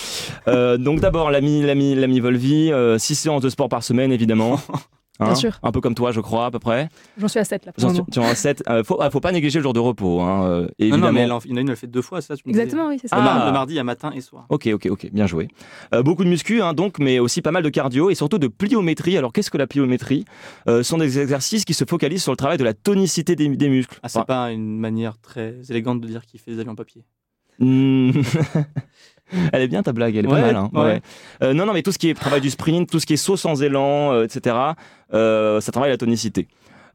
Euh, 0.47 0.77
donc 0.77 0.99
d'abord, 0.99 1.31
l'ami, 1.31 1.63
l'ami, 1.63 1.95
l'ami 1.95 2.19
Volvi, 2.19 2.71
6 2.99 3.15
séances 3.15 3.41
de 3.41 3.49
sport 3.49 3.67
par 3.67 3.81
semaine, 3.83 4.11
évidemment. 4.11 4.59
Hein, 5.19 5.25
Bien 5.27 5.35
sûr. 5.35 5.59
Un 5.63 5.71
peu 5.71 5.79
comme 5.79 5.95
toi, 5.95 6.11
je 6.11 6.19
crois, 6.19 6.47
à 6.47 6.51
peu 6.51 6.59
près. 6.59 6.89
J'en 7.17 7.29
suis 7.29 7.39
à 7.39 7.45
7 7.45 7.65
là. 7.65 7.71
pour 7.71 7.89
le 7.89 7.95
tu 8.11 8.19
en 8.19 8.23
as 8.23 8.35
7. 8.35 8.63
faut, 8.85 8.97
ah, 9.01 9.09
faut 9.09 9.21
pas 9.21 9.31
négliger 9.31 9.59
le 9.59 9.63
jour 9.63 9.71
de 9.71 9.79
repos, 9.79 10.19
hein, 10.21 10.43
euh, 10.45 10.61
Non, 10.63 10.67
évidemment. 10.79 11.05
non, 11.07 11.11
mais 11.13 11.21
elle 11.21 11.31
en- 11.31 11.39
il 11.45 11.51
y 11.51 11.53
en 11.53 11.57
a 11.57 11.59
une, 11.61 11.67
elle 11.67 11.71
le 11.71 11.75
fait 11.75 11.87
deux 11.87 12.01
fois, 12.01 12.19
ça, 12.21 12.35
tu 12.35 12.43
me 12.45 12.51
disais. 12.51 12.63
Exactement, 12.63 12.89
oui, 12.89 12.97
c'est 13.01 13.07
ça. 13.07 13.15
Le, 13.15 13.21
Ah. 13.21 13.25
mar- 13.25 13.45
le 13.45 13.51
mardi, 13.53 13.73
il 13.73 13.77
y 13.77 13.79
a 13.79 13.83
matin 13.85 14.11
et 14.13 14.19
soir. 14.19 14.45
Ok, 14.49 14.67
ok, 14.73 14.87
ok, 14.91 15.09
bien 15.13 15.25
joué. 15.25 15.47
Euh, 15.93 16.03
beaucoup 16.03 16.25
de 16.25 16.29
muscu, 16.29 16.61
hein, 16.61 16.73
donc, 16.73 16.99
mais 16.99 17.19
aussi 17.19 17.41
pas 17.41 17.51
mal 17.51 17.63
de 17.63 17.69
cardio 17.69 18.09
et 18.09 18.15
surtout 18.15 18.39
de 18.39 18.47
pliométrie. 18.47 19.17
Alors, 19.17 19.31
qu'est-ce 19.31 19.49
que 19.51 19.57
la 19.57 19.67
pliométrie? 19.67 20.25
Euh, 20.67 20.77
Ce 20.83 20.89
sont 20.89 20.97
des 20.97 21.17
exercices 21.19 21.63
qui 21.63 21.73
se 21.73 21.85
focalisent 21.85 22.23
sur 22.23 22.33
le 22.33 22.37
travail 22.37 22.57
de 22.57 22.63
la 22.65 22.73
tonicité 22.73 23.35
des, 23.37 23.47
des 23.47 23.69
muscles. 23.69 23.97
Ah, 24.03 24.09
c'est 24.09 24.17
Enfin, 24.19 24.25
pas 24.25 24.51
une 24.51 24.77
manière 24.79 25.17
très 25.19 25.55
élégante 25.69 26.01
de 26.01 26.07
dire 26.07 26.25
qu'il 26.25 26.39
fait 26.41 26.51
des 26.51 26.59
avions 26.59 26.73
en 26.73 26.75
papier. 26.75 27.03
Hmm. 27.59 28.11
elle 29.53 29.61
est 29.61 29.67
bien 29.67 29.83
ta 29.83 29.91
blague, 29.93 30.15
elle 30.15 30.25
est 30.25 30.29
Ouais, 30.29 30.41
pas 30.41 30.47
mal. 30.47 30.55
hein, 30.55 30.69
ouais. 30.73 30.81
ouais. 30.81 31.01
Euh, 31.43 31.53
non, 31.53 31.65
non, 31.65 31.73
mais 31.73 31.81
tout 31.81 31.91
ce 31.91 31.97
qui 31.97 32.09
est 32.09 32.13
travail 32.13 32.41
du 32.41 32.49
sprint, 32.49 32.89
tout 32.89 32.99
ce 32.99 33.05
qui 33.05 33.13
est 33.13 33.17
saut 33.17 33.37
sans 33.37 33.61
élan, 33.63 34.11
euh, 34.13 34.23
etc., 34.25 34.55
euh, 35.13 35.61
ça 35.61 35.71
travaille 35.71 35.91
la 35.91 35.97
tonicité. 35.97 36.47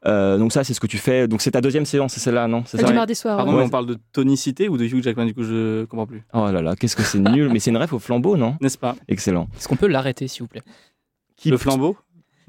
Euh, 0.06 0.38
donc 0.38 0.50
ça, 0.52 0.64
c'est 0.64 0.72
ce 0.72 0.80
que 0.80 0.86
tu 0.86 0.96
fais. 0.96 1.28
Donc 1.28 1.42
c'est 1.42 1.50
ta 1.50 1.60
deuxième 1.60 1.84
séance, 1.84 2.14
c'est 2.14 2.20
celle-là, 2.20 2.48
non? 2.48 2.62
C'est 2.64 2.78
Celle 2.78 2.86
ça 2.86 2.92
du 2.92 2.96
mardi 2.96 3.14
soir. 3.14 3.36
Pardon, 3.36 3.52
ouais. 3.52 3.58
mais 3.58 3.64
on 3.64 3.68
parle 3.68 3.84
de 3.86 3.98
tonicité 4.12 4.68
ou 4.68 4.78
de 4.78 4.84
Hugh 4.84 5.02
Jackman, 5.02 5.26
du 5.26 5.34
coup, 5.34 5.42
je 5.42 5.84
comprends 5.84 6.06
plus. 6.06 6.22
Oh 6.32 6.50
là 6.50 6.62
là, 6.62 6.74
qu'est-ce 6.76 6.96
que 6.96 7.02
c'est 7.02 7.18
nul. 7.18 7.50
mais 7.52 7.58
c'est 7.58 7.70
une 7.70 7.76
ref 7.76 7.92
au 7.92 7.98
flambeau, 7.98 8.36
non? 8.38 8.56
N'est-ce 8.62 8.78
pas? 8.78 8.96
Excellent. 9.08 9.48
Est-ce 9.58 9.68
qu'on 9.68 9.76
peut 9.76 9.88
l'arrêter, 9.88 10.26
s'il 10.26 10.42
vous 10.42 10.48
plaît? 10.48 10.62
Qui- 11.36 11.50
Le 11.50 11.58
flambeau? 11.58 11.96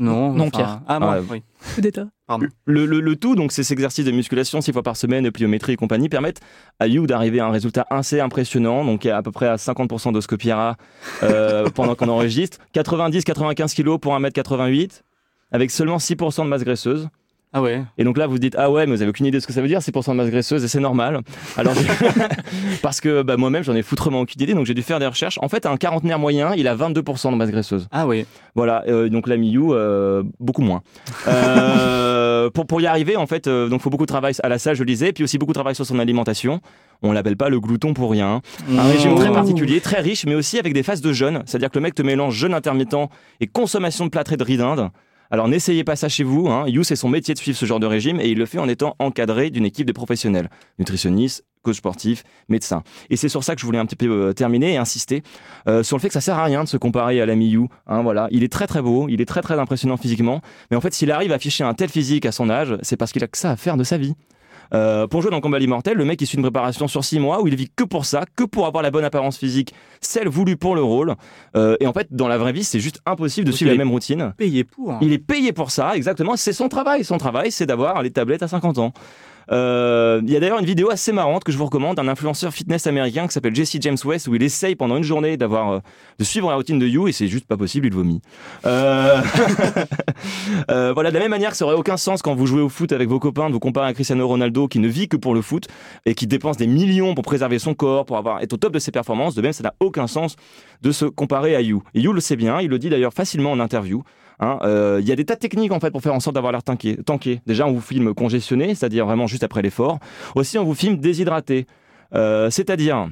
Non. 0.01 0.33
Non, 0.33 0.47
enfin- 0.47 0.57
Pierre. 0.57 0.81
Ah, 0.87 0.99
moi, 0.99 1.13
Ah, 1.15 1.19
ouais. 1.21 1.25
oui. 1.29 1.43
Coup 1.75 1.81
d'état. 1.81 2.07
Pardon. 2.27 2.47
Le, 2.65 2.85
le- 2.85 2.99
le 3.01 3.15
tout, 3.15 3.35
donc, 3.35 3.51
ces 3.51 3.71
exercices 3.71 4.03
de 4.05 4.11
musculation 4.11 4.59
six 4.61 4.73
fois 4.73 4.83
par 4.83 4.97
semaine, 4.97 5.29
pliométrie 5.31 5.73
et 5.73 5.75
compagnie, 5.75 6.09
permettent 6.09 6.39
à 6.79 6.87
You 6.87 7.05
d'arriver 7.07 7.39
à 7.39 7.45
un 7.47 7.51
résultat 7.51 7.85
assez 7.89 8.19
impressionnant. 8.19 8.83
Donc, 8.83 9.05
il 9.05 9.09
y 9.09 9.11
a 9.11 9.17
à 9.17 9.21
peu 9.21 9.31
près 9.31 9.47
à 9.47 9.55
50% 9.57 10.11
de 10.11 10.19
Scopiera 10.21 10.75
euh, 11.23 11.69
pendant 11.75 11.95
qu'on 11.95 12.09
enregistre. 12.09 12.57
90-95 12.73 13.73
kilos 13.75 13.99
pour 14.01 14.13
1m88, 14.17 15.01
avec 15.51 15.71
seulement 15.71 15.97
6% 15.97 16.43
de 16.45 16.49
masse 16.49 16.63
graisseuse. 16.63 17.09
Ah 17.53 17.61
ouais. 17.61 17.83
Et 17.97 18.05
donc 18.05 18.17
là, 18.17 18.27
vous 18.27 18.39
dites, 18.39 18.55
ah 18.57 18.71
ouais, 18.71 18.85
mais 18.85 18.95
vous 18.95 19.01
avez 19.01 19.09
aucune 19.09 19.25
idée 19.25 19.37
de 19.37 19.41
ce 19.41 19.47
que 19.47 19.51
ça 19.51 19.61
veut 19.61 19.67
dire, 19.67 19.79
6% 19.79 20.11
de 20.11 20.15
masse 20.15 20.29
graisseuse, 20.29 20.63
et 20.63 20.69
c'est 20.69 20.79
normal. 20.79 21.19
Alors, 21.57 21.73
parce 22.81 23.01
que 23.01 23.23
bah, 23.23 23.35
moi-même, 23.35 23.63
j'en 23.63 23.75
ai 23.75 23.81
foutrement 23.81 24.21
aucune 24.21 24.41
idée, 24.41 24.53
donc 24.53 24.65
j'ai 24.65 24.73
dû 24.73 24.81
faire 24.81 24.99
des 24.99 25.07
recherches. 25.07 25.37
En 25.41 25.49
fait, 25.49 25.65
un 25.65 25.75
quarantenaire 25.75 26.17
moyen, 26.17 26.53
il 26.55 26.69
a 26.69 26.75
22% 26.75 27.31
de 27.31 27.35
masse 27.35 27.51
graisseuse. 27.51 27.87
Ah 27.91 28.07
oui. 28.07 28.25
Voilà, 28.55 28.83
euh, 28.87 29.09
donc 29.09 29.27
la 29.27 29.35
Miyu, 29.35 29.71
euh, 29.71 30.23
beaucoup 30.39 30.61
moins. 30.61 30.81
Euh, 31.27 32.49
pour, 32.51 32.67
pour 32.67 32.79
y 32.79 32.85
arriver, 32.85 33.17
en 33.17 33.27
fait, 33.27 33.49
donc 33.49 33.81
faut 33.81 33.89
beaucoup 33.89 34.05
de 34.05 34.11
travail 34.11 34.33
à 34.41 34.47
la 34.47 34.57
salle, 34.57 34.75
je 34.75 34.83
le 34.83 34.87
disais, 34.87 35.11
puis 35.11 35.25
aussi 35.25 35.37
beaucoup 35.37 35.51
de 35.51 35.57
travail 35.57 35.75
sur 35.75 35.85
son 35.85 35.99
alimentation. 35.99 36.61
On 37.03 37.11
l'appelle 37.11 37.35
pas 37.35 37.49
le 37.49 37.59
glouton 37.59 37.93
pour 37.93 38.11
rien. 38.11 38.41
Un 38.69 38.83
régime 38.83 39.15
très 39.15 39.31
particulier, 39.31 39.81
très 39.81 39.99
riche, 39.99 40.25
mais 40.25 40.35
aussi 40.35 40.57
avec 40.57 40.73
des 40.73 40.83
phases 40.83 41.01
de 41.01 41.11
jeûne. 41.11 41.43
C'est-à-dire 41.45 41.69
que 41.69 41.79
le 41.79 41.83
mec 41.83 41.95
te 41.95 42.01
mélange 42.01 42.35
jeûne 42.35 42.53
intermittent 42.53 43.09
et 43.41 43.47
consommation 43.47 44.05
de 44.05 44.09
plâtrés 44.09 44.37
de 44.37 44.43
riz 44.43 44.57
d'Inde. 44.57 44.89
Alors 45.31 45.47
n'essayez 45.47 45.85
pas 45.85 45.95
ça 45.95 46.09
chez 46.09 46.25
vous. 46.25 46.49
Hein. 46.49 46.65
You, 46.67 46.83
c'est 46.83 46.97
son 46.97 47.07
métier 47.07 47.33
de 47.33 47.39
suivre 47.39 47.57
ce 47.57 47.65
genre 47.65 47.79
de 47.79 47.85
régime 47.85 48.19
et 48.19 48.27
il 48.27 48.37
le 48.37 48.45
fait 48.45 48.59
en 48.59 48.67
étant 48.67 48.97
encadré 48.99 49.49
d'une 49.49 49.65
équipe 49.65 49.87
de 49.87 49.93
professionnels, 49.93 50.49
nutritionnistes, 50.77 51.45
coach 51.63 51.77
sportif, 51.77 52.23
médecin. 52.49 52.83
Et 53.09 53.15
c'est 53.15 53.29
sur 53.29 53.41
ça 53.41 53.55
que 53.55 53.61
je 53.61 53.65
voulais 53.65 53.79
un 53.79 53.85
petit 53.85 53.95
peu 53.95 54.09
euh, 54.09 54.33
terminer 54.33 54.73
et 54.73 54.77
insister 54.77 55.23
euh, 55.69 55.83
sur 55.83 55.95
le 55.95 56.01
fait 56.01 56.09
que 56.09 56.13
ça 56.13 56.19
sert 56.19 56.37
à 56.37 56.43
rien 56.43 56.65
de 56.65 56.69
se 56.69 56.75
comparer 56.75 57.21
à 57.21 57.25
l'ami 57.25 57.47
You. 57.47 57.69
Hein, 57.87 58.01
voilà, 58.01 58.27
il 58.31 58.43
est 58.43 58.51
très 58.51 58.67
très 58.67 58.81
beau, 58.81 59.07
il 59.07 59.21
est 59.21 59.25
très 59.25 59.41
très 59.41 59.57
impressionnant 59.57 59.95
physiquement, 59.95 60.41
mais 60.69 60.75
en 60.75 60.81
fait, 60.81 60.93
s'il 60.93 61.11
arrive 61.11 61.31
à 61.31 61.35
afficher 61.35 61.63
un 61.63 61.73
tel 61.73 61.89
physique 61.89 62.25
à 62.25 62.33
son 62.33 62.49
âge, 62.49 62.77
c'est 62.81 62.97
parce 62.97 63.13
qu'il 63.13 63.23
a 63.23 63.27
que 63.27 63.37
ça 63.37 63.51
à 63.51 63.55
faire 63.55 63.77
de 63.77 63.85
sa 63.85 63.97
vie. 63.97 64.15
Euh, 64.73 65.07
pour 65.07 65.21
jouer 65.21 65.31
dans 65.31 65.37
le 65.37 65.41
combat 65.41 65.59
immortel, 65.59 65.97
le 65.97 66.05
mec 66.05 66.21
il 66.21 66.27
suit 66.27 66.37
une 66.37 66.43
préparation 66.43 66.87
sur 66.87 67.03
6 67.03 67.19
mois 67.19 67.41
où 67.41 67.47
il 67.47 67.55
vit 67.55 67.69
que 67.75 67.83
pour 67.83 68.05
ça, 68.05 68.23
que 68.35 68.43
pour 68.43 68.65
avoir 68.65 68.83
la 68.83 68.91
bonne 68.91 69.03
apparence 69.03 69.37
physique, 69.37 69.73
celle 69.99 70.29
voulue 70.29 70.57
pour 70.57 70.75
le 70.75 70.83
rôle. 70.83 71.15
Euh, 71.55 71.75
et 71.79 71.87
en 71.87 71.93
fait, 71.93 72.07
dans 72.11 72.27
la 72.27 72.37
vraie 72.37 72.53
vie, 72.53 72.63
c'est 72.63 72.79
juste 72.79 73.01
impossible 73.05 73.47
de 73.47 73.51
suivre 73.51 73.71
la 73.71 73.77
même 73.77 73.91
routine. 73.91 74.33
Payé 74.37 74.63
pour. 74.63 74.97
Il 75.01 75.13
est 75.13 75.17
payé 75.17 75.51
pour 75.51 75.71
ça, 75.71 75.95
exactement. 75.95 76.35
C'est 76.35 76.53
son 76.53 76.69
travail. 76.69 77.03
Son 77.03 77.17
travail, 77.17 77.51
c'est 77.51 77.65
d'avoir 77.65 78.01
les 78.01 78.11
tablettes 78.11 78.43
à 78.43 78.47
50 78.47 78.77
ans. 78.77 78.93
Euh, 79.51 80.21
Il 80.23 80.31
y 80.31 80.35
a 80.35 80.39
d'ailleurs 80.39 80.59
une 80.59 80.65
vidéo 80.65 80.89
assez 80.89 81.11
marrante 81.11 81.43
que 81.43 81.51
je 81.51 81.57
vous 81.57 81.65
recommande 81.65 81.97
d'un 81.97 82.07
influenceur 82.07 82.53
fitness 82.53 82.87
américain 82.87 83.27
qui 83.27 83.33
s'appelle 83.33 83.55
Jesse 83.55 83.77
James 83.81 83.97
West 84.05 84.27
où 84.27 84.35
il 84.35 84.43
essaye 84.43 84.75
pendant 84.75 84.97
une 84.97 85.03
journée 85.03 85.37
d'avoir 85.37 85.71
euh, 85.71 85.79
de 86.19 86.23
suivre 86.23 86.49
la 86.49 86.55
routine 86.55 86.79
de 86.79 86.87
You 86.87 87.07
et 87.07 87.11
c'est 87.11 87.27
juste 87.27 87.45
pas 87.45 87.57
possible, 87.57 87.87
il 87.87 87.93
vomit. 87.93 88.21
Euh, 88.65 89.21
voilà, 90.93 91.09
de 91.09 91.15
la 91.15 91.19
même 91.19 91.31
manière 91.31 91.55
ça 91.55 91.65
aurait 91.65 91.75
aucun 91.75 91.97
sens 91.97 92.21
quand 92.21 92.35
vous 92.35 92.45
jouez 92.45 92.61
au 92.61 92.69
foot 92.69 92.91
avec 92.91 93.09
vos 93.09 93.19
copains 93.19 93.47
de 93.47 93.53
vous 93.53 93.59
comparer 93.59 93.87
à 93.87 93.93
Cristiano 93.93 94.27
Ronaldo 94.27 94.67
qui 94.67 94.79
ne 94.79 94.87
vit 94.87 95.07
que 95.07 95.17
pour 95.17 95.33
le 95.33 95.41
foot 95.41 95.67
et 96.05 96.15
qui 96.15 96.27
dépense 96.27 96.57
des 96.57 96.67
millions 96.67 97.13
pour 97.13 97.23
préserver 97.23 97.59
son 97.59 97.73
corps, 97.73 98.05
pour 98.05 98.17
avoir 98.17 98.41
être 98.41 98.53
au 98.53 98.57
top 98.57 98.73
de 98.73 98.79
ses 98.79 98.91
performances. 98.91 99.35
De 99.35 99.41
même, 99.41 99.53
ça 99.53 99.63
n'a 99.63 99.73
aucun 99.79 100.07
sens 100.07 100.35
de 100.81 100.91
se 100.91 101.05
comparer 101.05 101.55
à 101.55 101.61
You. 101.61 101.83
Et 101.93 102.01
You 102.01 102.13
le 102.13 102.21
sait 102.21 102.35
bien, 102.35 102.61
il 102.61 102.69
le 102.69 102.79
dit 102.79 102.89
d'ailleurs 102.89 103.13
facilement 103.13 103.51
en 103.51 103.59
interview. 103.59 104.03
Hein, 104.41 104.57
euh, 104.63 104.97
Il 105.01 105.07
y 105.07 105.11
a 105.11 105.15
des 105.15 105.23
tas 105.23 105.35
de 105.35 105.39
techniques 105.39 105.71
en 105.71 105.79
fait 105.79 105.91
pour 105.91 106.01
faire 106.01 106.13
en 106.13 106.19
sorte 106.19 106.33
d'avoir 106.35 106.51
l'air 106.51 106.63
tanké, 106.63 106.97
tanké. 106.97 107.41
Déjà, 107.45 107.67
on 107.67 107.71
vous 107.71 107.81
filme 107.81 108.13
congestionné, 108.13 108.75
c'est-à-dire 108.75 109.05
vraiment 109.05 109.27
juste 109.27 109.43
après 109.43 109.61
l'effort. 109.61 109.99
Aussi, 110.35 110.57
on 110.57 110.63
vous 110.63 110.75
filme 110.75 110.97
déshydraté, 110.97 111.67
Euh, 112.13 112.49
c'est-à-dire, 112.49 113.07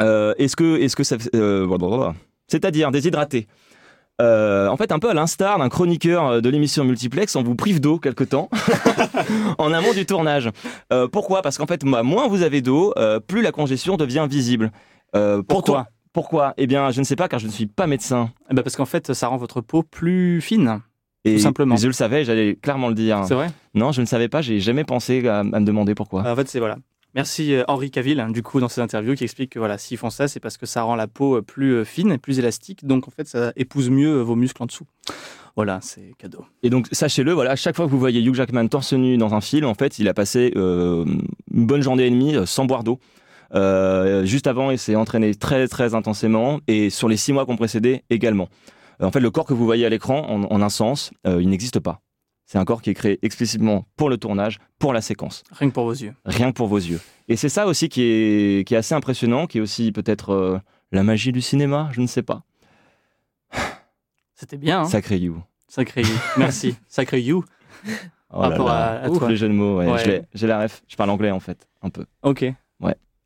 euh, 0.00 0.32
est-ce 0.38 0.56
que, 0.56 0.78
est-ce 0.80 0.96
que 0.96 1.04
ça, 1.04 1.16
c'est-à-dire 2.46 2.90
déshydraté. 2.90 3.48
En 4.20 4.76
fait, 4.78 4.92
un 4.92 4.98
peu 4.98 5.10
à 5.10 5.14
l'instar 5.14 5.58
d'un 5.58 5.68
chroniqueur 5.68 6.40
de 6.40 6.48
l'émission 6.48 6.84
Multiplex, 6.84 7.36
on 7.36 7.42
vous 7.42 7.54
prive 7.54 7.80
d'eau 7.80 7.98
quelque 7.98 8.24
temps 8.24 8.48
en 9.58 9.72
amont 9.72 9.92
du 9.92 10.06
tournage. 10.06 10.50
Pourquoi? 11.12 11.42
Parce 11.42 11.58
qu'en 11.58 11.66
fait, 11.66 11.84
moi, 11.84 12.02
moins 12.02 12.28
vous 12.28 12.42
avez 12.42 12.62
d'eau, 12.62 12.94
plus 13.26 13.42
la 13.42 13.52
congestion 13.52 13.96
devient 13.96 14.26
visible. 14.28 14.72
Euh, 15.14 15.42
pourquoi? 15.46 15.88
Pourquoi? 16.12 16.54
Eh 16.56 16.66
bien, 16.66 16.90
je 16.90 17.00
ne 17.00 17.04
sais 17.04 17.16
pas, 17.16 17.28
car 17.28 17.38
je 17.38 17.46
ne 17.46 17.52
suis 17.52 17.66
pas 17.66 17.86
médecin. 17.86 18.30
Eh 18.50 18.54
ben, 18.54 18.62
parce 18.62 18.76
qu'en 18.76 18.86
fait, 18.86 19.12
ça 19.12 19.28
rend 19.28 19.36
votre 19.36 19.60
peau 19.60 19.82
plus 19.82 20.40
fine. 20.40 20.80
Et 21.24 21.34
Tout 21.34 21.40
simplement. 21.40 21.76
Je 21.76 21.86
le 21.86 21.92
savais, 21.92 22.24
j'allais 22.24 22.54
clairement 22.54 22.88
le 22.88 22.94
dire. 22.94 23.24
C'est 23.26 23.34
vrai? 23.34 23.48
Non, 23.74 23.92
je 23.92 24.00
ne 24.00 24.06
savais 24.06 24.28
pas, 24.28 24.40
j'ai 24.40 24.60
jamais 24.60 24.84
pensé 24.84 25.26
à, 25.28 25.40
à 25.40 25.42
me 25.42 25.64
demander 25.64 25.94
pourquoi. 25.94 26.30
En 26.30 26.36
fait, 26.36 26.48
c'est 26.48 26.58
voilà. 26.60 26.76
Merci 27.14 27.54
euh, 27.54 27.64
Henri 27.68 27.90
Cavill, 27.90 28.20
hein, 28.20 28.30
du 28.30 28.42
coup, 28.42 28.60
dans 28.60 28.68
ses 28.68 28.80
interviews, 28.80 29.14
qui 29.14 29.24
explique 29.24 29.50
que 29.52 29.58
voilà, 29.58 29.78
s'ils 29.78 29.96
font 29.96 30.10
ça, 30.10 30.28
c'est 30.28 30.40
parce 30.40 30.56
que 30.58 30.66
ça 30.66 30.82
rend 30.82 30.94
la 30.94 31.08
peau 31.08 31.36
euh, 31.36 31.42
plus 31.42 31.72
euh, 31.72 31.84
fine 31.84 32.12
et 32.12 32.18
plus 32.18 32.38
élastique. 32.38 32.86
Donc, 32.86 33.08
en 33.08 33.10
fait, 33.10 33.26
ça 33.26 33.52
épouse 33.56 33.88
mieux 33.90 34.20
vos 34.20 34.36
muscles 34.36 34.62
en 34.62 34.66
dessous. 34.66 34.84
Voilà, 35.56 35.80
c'est 35.82 36.12
cadeau. 36.18 36.44
Et 36.62 36.70
donc, 36.70 36.86
sachez-le, 36.92 37.32
voilà, 37.32 37.56
chaque 37.56 37.74
fois 37.74 37.86
que 37.86 37.90
vous 37.90 37.98
voyez 37.98 38.22
Hugh 38.22 38.34
Jackman 38.34 38.68
torse 38.68 38.92
nu 38.92 39.16
dans 39.16 39.34
un 39.34 39.40
film, 39.40 39.64
en 39.64 39.74
fait, 39.74 39.98
il 39.98 40.06
a 40.06 40.14
passé 40.14 40.52
euh, 40.54 41.04
une 41.52 41.66
bonne 41.66 41.82
journée 41.82 42.06
et 42.06 42.10
demie 42.10 42.36
sans 42.46 42.66
boire 42.66 42.84
d'eau. 42.84 43.00
Euh, 43.54 44.24
juste 44.24 44.46
avant, 44.46 44.70
il 44.70 44.78
s'est 44.78 44.94
entraîné 44.96 45.34
très 45.34 45.68
très 45.68 45.94
intensément 45.94 46.60
et 46.66 46.90
sur 46.90 47.08
les 47.08 47.16
six 47.16 47.32
mois 47.32 47.44
qui 47.46 47.52
ont 47.52 47.56
précédé 47.56 48.02
également. 48.10 48.48
Euh, 49.00 49.06
en 49.06 49.10
fait, 49.10 49.20
le 49.20 49.30
corps 49.30 49.46
que 49.46 49.54
vous 49.54 49.64
voyez 49.64 49.86
à 49.86 49.88
l'écran, 49.88 50.26
en, 50.28 50.44
en 50.44 50.62
un 50.62 50.68
sens, 50.68 51.12
euh, 51.26 51.40
il 51.40 51.48
n'existe 51.48 51.80
pas. 51.80 52.00
C'est 52.46 52.58
un 52.58 52.64
corps 52.64 52.80
qui 52.82 52.90
est 52.90 52.94
créé 52.94 53.18
explicitement 53.22 53.86
pour 53.96 54.08
le 54.10 54.16
tournage, 54.16 54.58
pour 54.78 54.92
la 54.94 55.00
séquence, 55.02 55.42
Rien 55.52 55.68
que 55.68 55.74
pour 55.74 55.84
vos 55.84 55.92
yeux. 55.92 56.14
rien 56.24 56.50
que 56.50 56.56
pour 56.56 56.66
vos 56.66 56.78
yeux. 56.78 57.00
Et 57.28 57.36
c'est 57.36 57.50
ça 57.50 57.66
aussi 57.66 57.88
qui 57.90 58.02
est, 58.02 58.66
qui 58.66 58.74
est 58.74 58.78
assez 58.78 58.94
impressionnant, 58.94 59.46
qui 59.46 59.58
est 59.58 59.60
aussi 59.60 59.92
peut-être 59.92 60.60
la 60.90 61.02
magie 61.02 61.30
du 61.32 61.42
cinéma, 61.42 61.90
je 61.92 62.00
ne 62.00 62.06
sais 62.06 62.22
pas. 62.22 62.42
C'était 64.34 64.56
bien, 64.56 64.80
hein 64.80 64.84
Sacré 64.86 65.16
You. 65.18 65.42
Sacré 65.68 66.02
You. 66.02 66.14
Merci. 66.36 66.76
Sacré 66.88 67.20
You. 67.20 67.44
Oh 68.30 68.42
là 68.42 68.48
Rapport 68.48 68.68
là. 68.68 69.02
à- 69.02 69.08
toi. 69.08 69.28
les 69.28 69.36
jeux 69.36 69.48
de 69.48 69.52
mots, 69.54 69.78
ouais, 69.78 69.90
Ouais. 69.90 70.22
j'ai 70.34 70.46
la 70.46 70.62
ref. 70.62 70.82
Je 70.88 70.96
parle 70.96 71.10
anglais 71.10 71.30
en 71.30 71.40
fait, 71.40 71.68
un 71.82 71.90
peu. 71.90 72.04
Ok. 72.22 72.44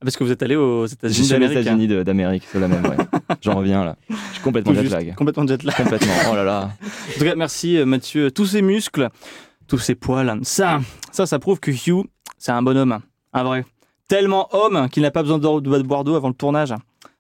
Ouais. 0.03 0.05
Parce 0.05 0.17
que 0.17 0.25
vous 0.25 0.33
êtes 0.33 0.43
allé 0.43 0.57
aux 0.57 0.87
États-Unis 0.87 1.29
d'Amérique. 1.29 1.57
hein. 1.57 1.61
États-Unis 1.61 1.87
de- 1.89 2.03
d'Amérique, 2.03 2.43
c'est 2.51 2.59
la 2.61 2.69
même, 2.69 2.85
ouais. 2.85 2.97
J'en 3.41 3.55
reviens 3.57 3.85
là. 3.85 3.97
Je 4.11 4.15
suis 4.35 4.43
complètement 4.43 4.75
jet 4.75 4.83
lag. 4.89 5.15
Complètement 5.15 5.47
jet 5.47 5.63
lag. 5.63 5.77
Complètement. 5.77 6.13
Oh 6.31 6.35
là 6.37 6.45
là. 6.45 6.71
En 7.17 7.19
tout 7.19 7.25
cas, 7.25 7.35
merci 7.37 7.77
euh, 7.79 7.85
Mathieu. 7.87 8.31
Tous 8.31 8.47
ces 8.47 8.63
muscles, 8.63 9.09
tous 9.69 9.79
ces 9.79 9.95
poils, 9.95 10.39
ça, 10.43 10.81
ça, 11.13 11.27
ça 11.27 11.39
prouve 11.39 11.61
que 11.61 11.71
Hugh, 11.71 12.05
c'est 12.39 12.53
un 12.53 12.63
bonhomme. 12.63 12.99
Un 13.33 13.45
vrai. 13.45 13.65
Tellement 14.09 14.49
homme 14.55 14.89
qu'il 14.91 15.03
n'a 15.05 15.11
pas 15.11 15.23
besoin 15.23 15.39
de, 15.39 15.83
boire 15.83 16.05
d'eau 16.05 16.15
avant 16.17 16.29
le 16.29 16.35
tournage. 16.35 16.75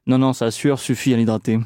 Non, 0.06 0.18
non, 0.18 0.32
ça 0.32 0.50
sueur 0.50 0.78
suffit 0.78 1.14
à 1.14 1.16
l'hydrater. 1.16 1.58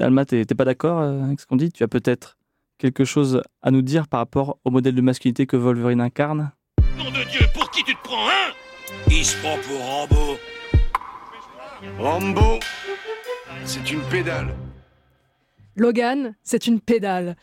Alma, 0.00 0.24
t'es 0.24 0.44
t'es 0.44 0.54
pas 0.54 0.64
d'accord 0.64 1.00
euh, 1.00 1.22
avec 1.24 1.40
ce 1.40 1.46
qu'on 1.46 1.56
dit? 1.56 1.70
Tu 1.70 1.82
as 1.84 1.88
peut-être 1.88 2.36
quelque 2.78 3.04
chose 3.04 3.42
à 3.62 3.70
nous 3.70 3.82
dire 3.82 4.08
par 4.08 4.18
rapport 4.20 4.58
au 4.64 4.70
modèle 4.70 4.94
de 4.94 5.00
masculinité 5.00 5.46
que 5.46 5.56
Wolverine 5.56 6.00
incarne? 6.00 6.50
Nom 6.98 7.04
de 7.10 7.30
Dieu, 7.30 7.46
pour 7.54 7.70
qui 7.70 7.84
tu 7.84 7.94
te 7.94 8.02
prends, 8.02 8.26
hein? 8.28 8.52
Il 9.10 9.24
se 9.24 9.36
prend 9.38 9.56
pour 9.58 9.78
Rambo. 9.84 10.38
Rambo, 11.98 12.58
c'est 13.64 13.90
une 13.90 14.00
pédale. 14.02 14.54
Logan, 15.76 16.34
c'est 16.42 16.66
une 16.66 16.80
pédale. 16.80 17.36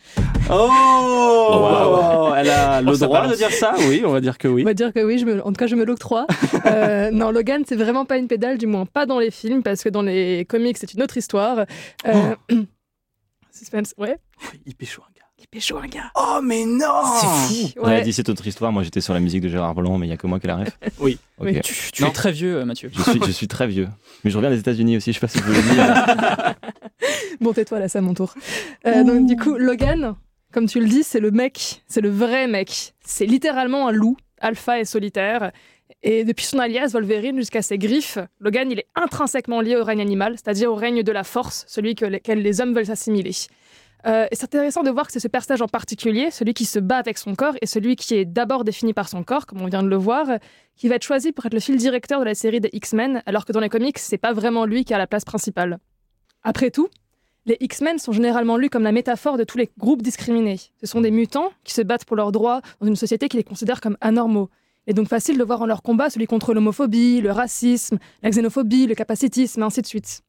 Oh, 0.50 0.54
wow. 1.52 2.34
Elle 2.36 2.50
a 2.50 2.82
le 2.82 2.89
Oh, 2.89 2.96
ça 2.96 3.06
droit 3.06 3.28
de 3.28 3.36
dire 3.36 3.52
ça? 3.52 3.76
Oui, 3.88 4.02
on 4.06 4.12
va 4.12 4.22
dire 4.22 4.38
que 4.39 4.48
oui. 4.48 4.64
On 4.64 4.66
va 4.66 4.74
dire 4.74 4.91
que 4.91 5.04
oui, 5.04 5.20
je 5.20 5.26
me- 5.26 5.41
en 5.46 5.52
tout 5.52 5.60
cas, 5.60 5.68
je 5.68 5.76
me 5.76 5.86
l'octroie. 5.86 6.26
Euh, 6.66 7.12
non, 7.12 7.30
Logan, 7.32 7.64
c'est 7.68 7.76
vraiment 7.76 8.06
pas 8.06 8.18
une 8.18 8.28
pédale, 8.30 8.58
du 8.58 8.68
moins 8.68 8.86
pas 8.86 9.06
dans 9.06 9.20
les 9.20 9.32
films, 9.32 9.64
parce 9.64 9.84
que 9.84 9.89
dans 9.89 10.02
les 10.02 10.46
comics, 10.46 10.78
c'est 10.78 10.94
une 10.94 11.04
autre 11.04 11.18
histoire. 11.18 11.66
Euh, 12.08 12.36
Suspense, 13.52 13.94
ouais. 13.98 14.18
Il 14.66 14.74
pécho 14.76 15.02
un. 15.02 15.12
Il 15.44 15.48
pécho 15.50 15.78
un 15.78 15.88
gars. 15.88 16.10
Oh, 16.16 16.39
mais 16.41 16.66
non 16.66 17.02
C'est 17.20 17.28
fou. 17.28 17.74
On 17.82 17.84
a 17.86 17.96
Ouais. 17.96 18.02
dit 18.02 18.14
cette 18.14 18.30
autre 18.30 18.48
histoire. 18.48 18.72
Moi, 18.72 18.84
j'étais 18.84 19.02
sur 19.02 19.14
la 19.14 19.20
musique 19.20 19.41
de 19.41 19.50
Gérard 19.50 19.76
Blanc, 19.76 19.98
mais 19.98 20.08
il 20.08 20.10
y 20.10 20.14
a 20.14 20.18
que 20.18 20.26
moi 20.26 20.39
qui 20.39 20.48
la 20.48 20.56
ref. 20.58 20.78
Oui. 21.00 21.18
Tu, 21.91 22.06
es 22.06 22.12
très 22.12 22.32
vieux, 22.32 22.58
euh, 22.60 22.66
Mathieu. 22.66 22.89
Je 22.96 23.02
suis, 23.02 23.20
je 23.26 23.32
suis 23.32 23.48
très 23.50 23.68
vieux. 23.68 23.89
Mais 24.24 24.32
je 24.32 24.38
reviens 24.38 24.50
des 24.50 24.60
États-Unis 24.60 24.96
aussi. 24.98 25.12
Je 25.12 25.20
sais 25.20 25.22
pas 25.22 25.28
si 25.28 25.39
vous 25.39 25.52
le 25.52 25.62
dire. 25.74 26.56
Bon, 27.41 27.52
tais-toi, 27.52 27.80
là, 27.80 27.89
c'est 27.89 27.98
à 27.98 28.02
mon 28.02 28.14
tour. 28.14 28.34
Euh, 28.88 29.04
donc, 29.04 29.26
du 29.26 29.36
coup, 29.36 29.58
Logan, 29.58 30.16
comme 30.54 30.68
tu 30.68 30.80
le 30.80 30.88
dis, 30.88 31.04
c'est 31.04 31.20
le 31.20 31.32
mec, 31.32 31.82
c'est 31.88 32.00
le 32.00 32.10
vrai 32.10 32.48
mec. 32.48 32.94
C'est 33.06 33.26
littéralement 33.26 33.89
un 33.89 33.91
loup, 33.91 34.16
alpha 34.39 34.80
et 34.80 34.86
solitaire. 34.86 35.52
Et 36.04 36.24
depuis 36.24 36.46
son 36.46 36.60
alias 36.60 36.91
Wolverine 36.94 37.38
jusqu'à 37.38 37.62
ses 37.62 37.78
griffes, 37.78 38.18
Logan, 38.39 38.72
il 38.72 38.80
est 38.80 38.88
intrinsèquement 38.96 39.60
lié 39.60 39.76
au 39.76 39.84
règne 39.84 40.00
animal, 40.02 40.36
c'est-à-dire 40.38 40.72
au 40.72 40.76
règne 40.76 41.04
de 41.04 41.12
la 41.12 41.24
force, 41.26 41.66
celui 41.68 41.96
que 41.96 42.06
lequel 42.06 42.41
les 42.41 42.62
hommes 42.62 42.74
veulent 42.74 42.86
s'assimiler. 42.86 43.32
Euh, 44.06 44.28
et 44.32 44.36
c'est 44.36 44.43
intéressant 44.43 44.84
de 44.84 44.89
voir 44.89 45.08
que 45.08 45.14
c'est 45.14 45.20
ce 45.20 45.28
personnage 45.28 45.62
en 45.62 45.68
particulier, 45.68 46.30
celui 46.30 46.54
qui 46.54 46.66
se 46.66 46.80
bat 46.80 46.97
avec 46.97 47.18
son 47.18 47.36
corps 47.36 47.56
et 47.62 47.66
celui 47.66 47.95
qui 47.95 48.16
est 48.16 48.26
d'abord 48.26 48.64
défini 48.64 48.93
par 48.93 49.08
son 49.08 49.24
corps, 49.24 49.45
comme 49.45 49.62
on 49.62 49.68
vient 49.68 49.84
de 49.84 49.88
le 49.88 49.95
voir, 49.95 50.28
qui 50.76 50.89
va 50.89 50.95
être 50.95 51.04
choisi 51.04 51.32
pour 51.32 51.45
être 51.45 51.54
le 51.54 51.60
fil 51.60 51.78
directeur 51.78 52.20
de 52.20 52.26
la 52.26 52.36
série 52.36 52.60
des 52.60 52.70
X-Men, 52.74 53.24
alors 53.26 53.45
que 53.45 53.54
dans 53.54 53.62
les 53.62 53.70
comics, 53.70 53.97
c'est 53.97 54.18
pas 54.18 54.34
vraiment 54.34 54.66
lui 54.66 54.84
qui 54.84 54.93
a 54.93 54.97
la 54.97 55.08
place 55.08 55.24
principale. 55.24 55.80
Après 56.43 56.70
tout, 56.70 56.89
les 57.45 57.58
X-Men 57.60 57.97
sont 57.99 58.12
généralement 58.12 58.58
lus 58.58 58.70
comme 58.70 58.84
la 58.84 58.91
métaphore 58.91 59.38
de 59.38 59.43
tous 59.43 59.58
les 59.58 59.70
groupes 59.78 60.01
discriminés. 60.01 60.60
Ce 60.82 60.88
sont 60.88 61.01
des 61.01 61.12
mutants 61.12 61.51
qui 61.64 61.74
se 61.74 61.82
battent 61.82 62.06
pour 62.06 62.16
leurs 62.16 62.32
droits 62.32 62.62
dans 62.82 62.88
une 62.88 62.95
société 62.95 63.30
qui 63.30 63.38
les 63.38 63.43
considère 63.43 63.82
comme 63.82 63.97
anormaux. 64.01 64.49
Est 64.86 64.93
donc 64.93 65.08
facile 65.08 65.38
de 65.38 65.43
voir 65.43 65.62
en 65.62 65.66
leur 65.66 65.82
combat 65.82 66.10
celui 66.10 66.26
contre 66.26 66.54
l'homophobie, 66.54 67.22
le 67.22 67.32
racisme, 67.32 67.99
la 68.22 68.30
xénophobie, 68.30 68.86
le 68.86 68.95
capacitisme, 68.95 69.62
et 69.62 69.64
ainsi 69.64 69.82
de 69.82 69.88
suite. 69.88 70.24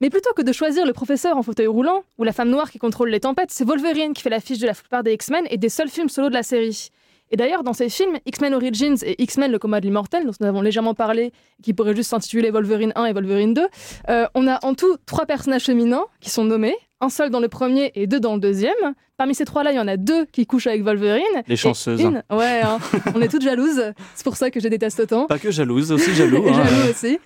Mais 0.00 0.10
plutôt 0.10 0.32
que 0.34 0.42
de 0.42 0.52
choisir 0.52 0.86
le 0.86 0.92
professeur 0.92 1.36
en 1.36 1.42
fauteuil 1.42 1.66
roulant 1.66 2.04
ou 2.18 2.24
la 2.24 2.32
femme 2.32 2.50
noire 2.50 2.70
qui 2.70 2.78
contrôle 2.78 3.10
les 3.10 3.20
tempêtes, 3.20 3.50
c'est 3.50 3.64
Wolverine 3.64 4.12
qui 4.12 4.22
fait 4.22 4.30
l'affiche 4.30 4.58
de 4.58 4.66
la 4.66 4.74
plupart 4.74 5.02
des 5.02 5.12
X-Men 5.12 5.44
et 5.50 5.56
des 5.56 5.68
seuls 5.68 5.88
films 5.88 6.08
solo 6.08 6.28
de 6.28 6.34
la 6.34 6.42
série. 6.42 6.90
Et 7.30 7.36
d'ailleurs, 7.36 7.62
dans 7.62 7.72
ces 7.72 7.88
films, 7.88 8.18
X-Men 8.24 8.54
Origins 8.54 8.96
et 9.02 9.22
X-Men 9.22 9.52
Le 9.52 9.58
combat 9.58 9.80
de 9.80 9.86
l'immortel, 9.86 10.24
dont 10.24 10.32
nous 10.40 10.46
avons 10.46 10.62
légèrement 10.62 10.94
parlé, 10.94 11.32
qui 11.62 11.74
pourraient 11.74 11.94
juste 11.94 12.10
s'intituler 12.10 12.50
Wolverine 12.50 12.92
1 12.94 13.06
et 13.06 13.12
Wolverine 13.12 13.54
2, 13.54 13.66
euh, 14.08 14.26
on 14.34 14.46
a 14.46 14.64
en 14.64 14.74
tout 14.74 14.96
trois 15.04 15.26
personnages 15.26 15.64
féminins 15.64 16.04
qui 16.20 16.30
sont 16.30 16.44
nommés, 16.44 16.76
un 17.00 17.08
seul 17.10 17.30
dans 17.30 17.40
le 17.40 17.48
premier 17.48 17.92
et 17.94 18.06
deux 18.06 18.20
dans 18.20 18.34
le 18.34 18.40
deuxième. 18.40 18.74
Parmi 19.16 19.34
ces 19.34 19.44
trois-là, 19.44 19.72
il 19.72 19.76
y 19.76 19.80
en 19.80 19.88
a 19.88 19.96
deux 19.96 20.26
qui 20.26 20.46
couchent 20.46 20.66
avec 20.68 20.82
Wolverine. 20.82 21.22
Les 21.46 21.56
chanceuses. 21.56 22.00
une- 22.00 22.22
Ouais, 22.30 22.60
hein. 22.62 22.78
on 23.14 23.20
est 23.20 23.28
toutes 23.28 23.42
jalouses. 23.42 23.82
C'est 24.14 24.24
pour 24.24 24.36
ça 24.36 24.50
que 24.50 24.58
je 24.60 24.64
les 24.64 24.70
déteste 24.70 25.00
autant. 25.00 25.26
Pas 25.26 25.38
que 25.38 25.50
jalouse, 25.50 25.90
aussi 25.92 26.14
jaloux. 26.14 26.44
Et 26.46 26.50
hein. 26.50 26.64
jaloux 26.64 26.90
aussi. 26.90 27.18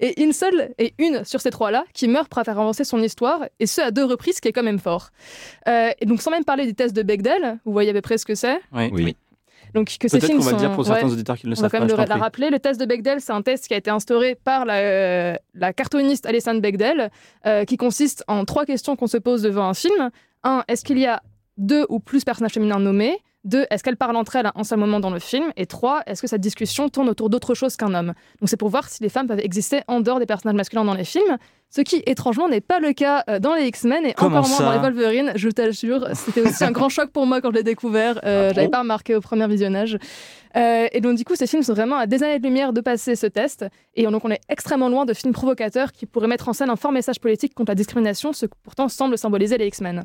Et 0.00 0.22
une 0.22 0.32
seule 0.32 0.70
et 0.78 0.94
une 0.98 1.24
sur 1.24 1.40
ces 1.40 1.50
trois-là 1.50 1.84
qui 1.94 2.08
meurt 2.08 2.28
pour 2.28 2.42
faire 2.42 2.58
avancer 2.58 2.84
son 2.84 3.02
histoire, 3.02 3.44
et 3.60 3.66
ce 3.66 3.80
à 3.80 3.90
deux 3.90 4.04
reprises, 4.04 4.36
ce 4.36 4.40
qui 4.40 4.48
est 4.48 4.52
quand 4.52 4.62
même 4.62 4.78
fort. 4.78 5.08
Euh, 5.68 5.90
et 6.00 6.06
donc 6.06 6.20
sans 6.22 6.30
même 6.30 6.44
parler 6.44 6.66
du 6.66 6.74
test 6.74 6.94
de 6.94 7.02
Bechdel, 7.02 7.58
vous 7.64 7.72
voyez 7.72 7.90
à 7.90 7.94
peu 7.94 8.00
près 8.02 8.18
ce 8.18 8.24
que 8.26 8.34
c'est. 8.34 8.58
Oui. 8.72 8.90
Oui. 8.92 9.16
Donc 9.74 9.96
que 9.98 10.08
ces 10.08 10.18
Peut-être 10.18 10.26
films 10.26 10.38
qu'on 10.38 10.44
va 10.44 10.50
sont- 10.52 10.56
dire 10.56 10.72
pour 10.72 10.84
certains 10.86 11.06
ouais. 11.06 11.12
auditeurs 11.12 11.36
qui 11.36 11.46
ne 11.46 11.50
le 11.52 11.58
On 11.58 11.62
va 11.62 11.68
savent 11.68 11.70
quand 11.80 11.86
pas. 11.86 11.92
même 11.96 12.06
le, 12.06 12.08
la 12.08 12.16
rappeler. 12.16 12.50
Le 12.50 12.58
test 12.58 12.80
de 12.80 12.86
Bechdel, 12.86 13.20
c'est 13.20 13.32
un 13.32 13.42
test 13.42 13.66
qui 13.68 13.74
a 13.74 13.76
été 13.76 13.90
instauré 13.90 14.34
par 14.34 14.64
la, 14.64 14.74
euh, 14.78 15.34
la 15.54 15.72
cartooniste 15.72 16.26
Alessandre 16.26 16.60
Bechdel, 16.60 17.10
euh, 17.46 17.64
qui 17.64 17.76
consiste 17.76 18.24
en 18.28 18.44
trois 18.44 18.64
questions 18.64 18.96
qu'on 18.96 19.06
se 19.06 19.18
pose 19.18 19.42
devant 19.42 19.68
un 19.68 19.74
film. 19.74 20.10
Un, 20.44 20.62
est-ce 20.68 20.84
qu'il 20.84 20.98
y 20.98 21.06
a 21.06 21.22
deux 21.56 21.84
ou 21.88 21.98
plus 22.00 22.24
personnages 22.24 22.52
féminins 22.52 22.78
nommés? 22.80 23.18
Deux, 23.44 23.66
est-ce 23.70 23.82
qu'elles 23.84 23.96
parlent 23.96 24.16
entre 24.16 24.36
elles 24.36 24.46
à 24.46 24.52
un 24.56 24.64
seul 24.64 24.78
moment 24.78 25.00
dans 25.00 25.10
le 25.10 25.20
film? 25.20 25.52
Et 25.56 25.64
trois, 25.66 26.02
est-ce 26.06 26.20
que 26.20 26.26
cette 26.28 26.40
discussion 26.40 26.88
tourne 26.88 27.08
autour 27.08 27.30
d'autre 27.30 27.54
chose 27.54 27.76
qu'un 27.76 27.94
homme? 27.94 28.12
Donc 28.40 28.48
c'est 28.48 28.56
pour 28.56 28.68
voir 28.68 28.88
si 28.88 29.02
les 29.02 29.08
femmes 29.08 29.26
peuvent 29.28 29.38
exister 29.40 29.80
en 29.86 30.00
dehors 30.00 30.18
des 30.18 30.26
personnages 30.26 30.56
masculins 30.56 30.84
dans 30.84 30.94
les 30.94 31.04
films, 31.04 31.38
ce 31.70 31.82
qui 31.82 32.02
étrangement 32.06 32.48
n'est 32.48 32.60
pas 32.60 32.80
le 32.80 32.92
cas 32.92 33.24
euh, 33.28 33.38
dans 33.38 33.54
les 33.54 33.66
X-Men 33.66 34.06
et 34.06 34.14
Comment 34.14 34.38
encore 34.38 34.48
moins 34.48 34.60
dans 34.60 34.72
les 34.72 34.78
Wolverine, 34.78 35.32
je 35.34 35.48
t'assure. 35.48 36.08
C'était 36.14 36.40
aussi 36.40 36.64
un 36.64 36.70
grand 36.70 36.88
choc 36.88 37.10
pour 37.10 37.26
moi 37.26 37.40
quand 37.40 37.50
je 37.50 37.56
l'ai 37.56 37.62
découvert. 37.62 38.20
Euh, 38.24 38.48
Ah 38.50 38.54
J'avais 38.54 38.68
pas 38.68 38.80
remarqué 38.80 39.14
au 39.14 39.20
premier 39.20 39.46
visionnage. 39.46 39.98
Euh, 40.56 40.88
et 40.92 41.00
donc 41.00 41.16
du 41.18 41.24
coup, 41.24 41.34
ces 41.36 41.46
films 41.46 41.62
sont 41.62 41.74
vraiment 41.74 41.96
à 41.96 42.06
des 42.06 42.22
années 42.22 42.38
de 42.38 42.44
lumière 42.44 42.72
de 42.72 42.80
passer 42.80 43.16
ce 43.16 43.26
test. 43.26 43.66
Et 43.94 44.04
donc 44.04 44.24
on 44.24 44.30
est 44.30 44.40
extrêmement 44.48 44.88
loin 44.88 45.04
de 45.04 45.12
films 45.12 45.32
provocateurs 45.34 45.92
qui 45.92 46.06
pourraient 46.06 46.26
mettre 46.26 46.48
en 46.48 46.52
scène 46.52 46.70
un 46.70 46.76
fort 46.76 46.92
message 46.92 47.20
politique 47.20 47.54
contre 47.54 47.70
la 47.70 47.74
discrimination, 47.76 48.32
ce 48.32 48.46
que 48.46 48.54
pourtant 48.62 48.88
semble 48.88 49.18
symboliser 49.18 49.58
les 49.58 49.66
X-Men. 49.66 50.04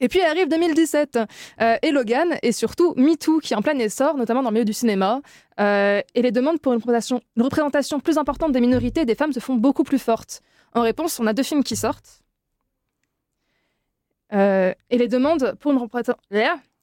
Et 0.00 0.08
puis 0.08 0.22
arrive 0.22 0.48
2017 0.48 1.18
euh, 1.60 1.76
et 1.82 1.90
Logan 1.90 2.36
et 2.42 2.52
surtout 2.52 2.94
MeToo 2.96 3.38
qui 3.40 3.52
est 3.52 3.56
en 3.56 3.62
plein 3.62 3.78
essor, 3.78 4.16
notamment 4.16 4.42
dans 4.42 4.48
le 4.50 4.54
milieu 4.54 4.64
du 4.64 4.72
cinéma. 4.72 5.20
Euh, 5.60 6.00
et 6.14 6.22
les 6.22 6.32
demandes 6.32 6.58
pour 6.58 6.72
une 6.72 6.78
représentation, 6.78 7.20
une 7.36 7.42
représentation 7.42 8.00
plus 8.00 8.16
importante 8.16 8.52
des 8.52 8.60
minorités 8.60 9.02
et 9.02 9.04
des 9.04 9.14
femmes 9.14 9.32
se 9.32 9.40
font 9.40 9.54
beaucoup 9.54 9.84
plus 9.84 9.98
fortes. 9.98 10.40
En 10.74 10.82
réponse, 10.82 11.20
on 11.20 11.26
a 11.26 11.34
deux 11.34 11.42
films 11.42 11.62
qui 11.62 11.76
sortent. 11.76 12.22
Euh, 14.32 14.72
et 14.88 14.96
les 14.96 15.08
demandes 15.08 15.54
pour 15.60 15.72
une 15.72 15.78
représentation... 15.78 16.16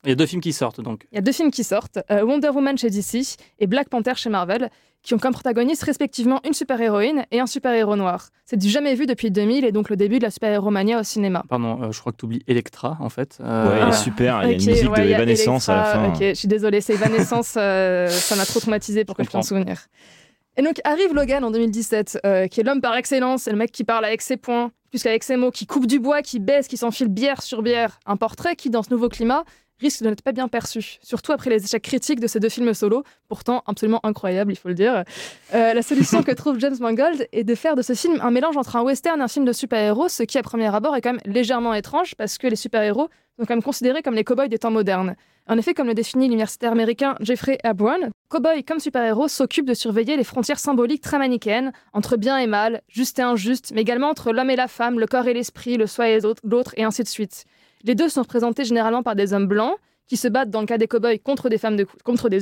Il 0.04 0.10
y 0.10 0.12
a 0.12 0.16
deux 0.16 0.28
films 0.28 0.42
qui 0.42 0.54
sortent 0.54 0.80
donc. 0.80 1.08
Il 1.12 1.16
y 1.16 1.18
a 1.18 1.22
deux 1.22 1.32
films 1.32 1.50
qui 1.50 1.64
sortent, 1.64 2.00
Wonder 2.10 2.50
Woman 2.50 2.78
chez 2.78 2.90
DC 2.90 3.36
et 3.60 3.68
Black 3.68 3.90
Panther 3.90 4.14
chez 4.16 4.30
Marvel, 4.30 4.70
qui 5.08 5.14
ont 5.14 5.20
comme 5.20 5.32
protagonistes 5.32 5.84
respectivement 5.84 6.42
une 6.46 6.52
super-héroïne 6.52 7.26
et 7.32 7.40
un 7.40 7.46
super-héros 7.48 7.96
noir. 7.96 8.28
C'est 8.46 8.58
du 8.58 8.68
jamais 8.68 8.94
vu 8.94 9.06
depuis 9.06 9.32
2000 9.32 9.64
et 9.64 9.72
donc 9.72 9.90
le 9.90 9.96
début 9.96 10.20
de 10.20 10.24
la 10.26 10.32
super-héros-mania 10.32 11.00
au 11.00 11.04
cinéma. 11.04 11.44
Pardon, 11.48 11.82
euh, 11.82 11.92
je 11.94 12.00
crois 12.02 12.12
que 12.12 12.18
tu 12.18 12.26
oublies 12.26 12.44
Electra 12.46 12.98
en 13.00 13.08
fait. 13.08 13.38
Ouais, 13.40 13.46
Euh, 13.48 13.78
elle 13.84 13.88
est 13.88 13.92
Ah. 13.92 13.92
super. 13.94 14.44
Il 14.44 14.50
y 14.50 14.54
a 14.54 14.58
une 14.58 14.66
musique 14.66 14.92
ouais, 14.92 15.06
de 15.06 15.10
Evanescence 15.12 15.70
à 15.70 15.76
la 15.78 15.84
fin. 15.86 16.08
Ok, 16.10 16.18
je 16.20 16.34
suis 16.34 16.50
désolée, 16.50 16.82
c'est 16.82 16.94
Evanescence, 16.96 17.54
euh, 17.56 18.10
ça 18.10 18.36
m'a 18.36 18.46
trop 18.46 18.60
traumatisé 18.60 19.06
pour 19.06 19.16
que 19.16 19.24
je 19.24 19.28
comprends. 19.30 19.40
m'en 19.40 19.44
souvenir. 19.44 19.86
Et 20.58 20.62
donc 20.62 20.82
arrive 20.84 21.14
Logan 21.14 21.44
en 21.46 21.52
2017, 21.52 22.20
euh, 22.26 22.48
qui 22.48 22.60
est 22.60 22.64
l'homme 22.64 22.82
par 22.82 22.96
excellence, 22.98 23.44
c'est 23.44 23.52
le 23.52 23.58
mec 23.58 23.72
qui 23.72 23.86
parle 23.86 24.04
avec 24.04 24.22
ses 24.22 24.36
poings, 24.36 24.72
plus 24.90 25.02
qu'avec 25.04 25.24
ses 25.24 25.38
mots, 25.38 25.52
qui 25.52 25.68
coupe 25.68 25.88
du 25.88 26.00
bois, 26.00 26.22
qui 26.22 26.40
baisse, 26.40 26.68
qui 26.68 26.76
s'enfile 26.76 27.08
bière 27.08 27.42
sur 27.44 27.62
bière. 27.62 28.00
Un 28.06 28.18
portrait 28.18 28.58
qui, 28.58 28.70
dans 28.70 28.84
ce 28.84 28.90
nouveau 28.90 29.08
climat, 29.08 29.46
risque 29.80 30.04
de 30.04 30.10
n'être 30.10 30.22
pas 30.22 30.32
bien 30.32 30.48
perçu, 30.48 30.98
surtout 31.02 31.32
après 31.32 31.50
les 31.50 31.64
échecs 31.64 31.84
critiques 31.84 32.20
de 32.20 32.28
ces 32.28 32.40
deux 32.40 32.50
films 32.50 32.74
solo, 32.74 33.04
pourtant 33.28 33.64
absolument 33.68 34.00
incroyables, 34.04 34.52
il 34.52 34.56
faut 34.56 34.70
le 34.70 34.74
dire. 34.74 35.04
Euh, 35.54 35.74
la 35.74 35.82
solution 35.82 36.24
que 36.28 36.32
trouve 36.32 36.60
James 36.60 36.78
Mangold 36.80 37.28
est 37.32 37.44
de 37.44 37.56
faire 37.56 37.76
de 37.76 37.82
ce 37.82 37.94
film 37.94 38.20
un 38.22 38.32
mélange 38.32 38.58
entre 38.58 38.76
un 38.76 38.82
western 38.82 39.20
et 39.20 39.24
un 39.24 39.28
film 39.28 39.46
de 39.46 39.54
super-héros, 39.54 40.10
ce 40.10 40.24
qui 40.24 40.38
à 40.38 40.44
premier 40.44 40.74
abord 40.74 40.96
est 40.96 41.02
quand 41.02 41.14
même 41.14 41.22
légèrement 41.26 41.74
étrange 41.74 42.16
parce 42.16 42.38
que 42.38 42.48
les 42.48 42.56
super-héros 42.56 43.10
sont 43.38 43.46
quand 43.46 43.54
même 43.54 43.64
considérés 43.64 44.02
comme 44.02 44.16
les 44.16 44.24
cow-boys 44.24 44.48
des 44.48 44.58
temps 44.58 44.72
modernes. 44.72 45.16
En 45.50 45.58
effet, 45.58 45.74
comme 45.74 45.88
le 45.88 45.94
définit 45.94 46.26
l'universitaire 46.26 46.74
américain 46.74 47.16
Jeffrey 47.22 47.58
Abraham, 47.64 48.10
cow-boy 48.30 48.64
comme 48.64 48.80
super-héros 48.80 49.30
s'occupent 49.30 49.68
de 49.68 49.74
surveiller 49.74 50.18
les 50.18 50.26
frontières 50.26 50.60
symboliques 50.60 51.02
très 51.02 51.18
manichéennes 51.18 51.72
entre 51.94 52.18
bien 52.18 52.38
et 52.38 52.48
mal, 52.48 52.82
juste 52.90 53.20
et 53.20 53.22
injuste, 53.22 53.72
mais 53.74 53.82
également 53.82 54.10
entre 54.10 54.34
l'homme 54.34 54.50
et 54.50 54.58
la 54.58 54.68
femme, 54.68 55.00
le 55.00 55.06
corps 55.06 55.28
et 55.28 55.34
l'esprit, 55.34 55.78
le 55.78 55.88
soi 55.88 56.10
et 56.10 56.20
l'autre, 56.44 56.74
et 56.76 56.84
ainsi 56.84 57.04
de 57.04 57.08
suite. 57.08 57.46
Les 57.84 57.96
deux 57.96 58.10
sont 58.10 58.22
représentés 58.22 58.66
généralement 58.66 59.04
par 59.04 59.16
des 59.16 59.34
hommes 59.34 59.48
blancs 59.48 59.78
qui 60.08 60.18
se 60.18 60.28
battent 60.28 60.50
dans 60.50 60.62
le 60.62 60.66
cas 60.68 60.78
des 60.78 60.88
cow-boys 60.88 61.18
contre 61.20 61.50
des, 61.50 61.66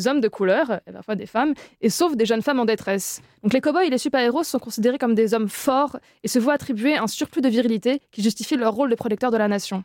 hommes 0.07 0.21
de 0.21 0.27
couleur, 0.27 0.79
et 0.87 0.91
parfois 0.91 1.15
des 1.15 1.25
femmes, 1.25 1.53
et 1.81 1.89
sauvent 1.89 2.15
des 2.15 2.25
jeunes 2.25 2.43
femmes 2.43 2.59
en 2.59 2.65
détresse. 2.65 3.21
Donc 3.43 3.53
les 3.53 3.61
cow-boys 3.61 3.85
et 3.85 3.89
les 3.89 3.97
super-héros 3.97 4.43
sont 4.43 4.59
considérés 4.59 4.97
comme 4.97 5.15
des 5.15 5.33
hommes 5.33 5.49
forts 5.49 5.97
et 6.23 6.27
se 6.27 6.39
voient 6.39 6.53
attribuer 6.53 6.95
un 6.95 7.07
surplus 7.07 7.41
de 7.41 7.49
virilité 7.49 8.01
qui 8.11 8.21
justifie 8.21 8.55
leur 8.55 8.73
rôle 8.73 8.89
de 8.89 8.95
protecteur 8.95 9.31
de 9.31 9.37
la 9.37 9.47
nation. 9.47 9.83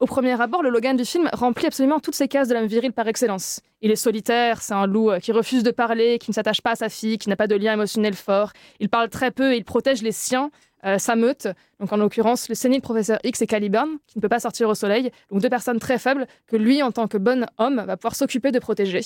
Au 0.00 0.06
premier 0.06 0.40
abord, 0.40 0.62
le 0.62 0.70
Logan 0.70 0.96
du 0.96 1.04
film 1.04 1.28
remplit 1.32 1.66
absolument 1.66 1.98
toutes 1.98 2.14
ces 2.14 2.28
cases 2.28 2.46
de 2.46 2.54
l'homme 2.54 2.66
viril 2.68 2.92
par 2.92 3.08
excellence. 3.08 3.60
Il 3.82 3.90
est 3.90 3.96
solitaire, 3.96 4.62
c'est 4.62 4.74
un 4.74 4.86
loup 4.86 5.10
euh, 5.10 5.18
qui 5.18 5.32
refuse 5.32 5.64
de 5.64 5.72
parler, 5.72 6.20
qui 6.20 6.30
ne 6.30 6.34
s'attache 6.34 6.60
pas 6.60 6.70
à 6.70 6.76
sa 6.76 6.88
fille, 6.88 7.18
qui 7.18 7.28
n'a 7.28 7.34
pas 7.34 7.48
de 7.48 7.56
lien 7.56 7.72
émotionnel 7.72 8.14
fort. 8.14 8.52
Il 8.78 8.90
parle 8.90 9.08
très 9.08 9.32
peu 9.32 9.52
et 9.52 9.56
il 9.56 9.64
protège 9.64 10.02
les 10.02 10.12
siens, 10.12 10.52
euh, 10.84 10.98
sa 10.98 11.16
meute. 11.16 11.48
Donc 11.80 11.92
en 11.92 11.96
l'occurrence, 11.96 12.48
le 12.48 12.54
sénile 12.54 12.80
professeur 12.80 13.18
X 13.24 13.42
et 13.42 13.48
Caliban, 13.48 13.88
qui 14.06 14.18
ne 14.18 14.22
peut 14.22 14.28
pas 14.28 14.38
sortir 14.38 14.68
au 14.68 14.76
soleil. 14.76 15.10
Donc 15.32 15.42
deux 15.42 15.50
personnes 15.50 15.80
très 15.80 15.98
faibles 15.98 16.28
que 16.46 16.54
lui, 16.54 16.80
en 16.80 16.92
tant 16.92 17.08
que 17.08 17.18
bon 17.18 17.44
homme, 17.58 17.82
va 17.84 17.96
pouvoir 17.96 18.14
s'occuper 18.14 18.52
de 18.52 18.60
protéger. 18.60 19.00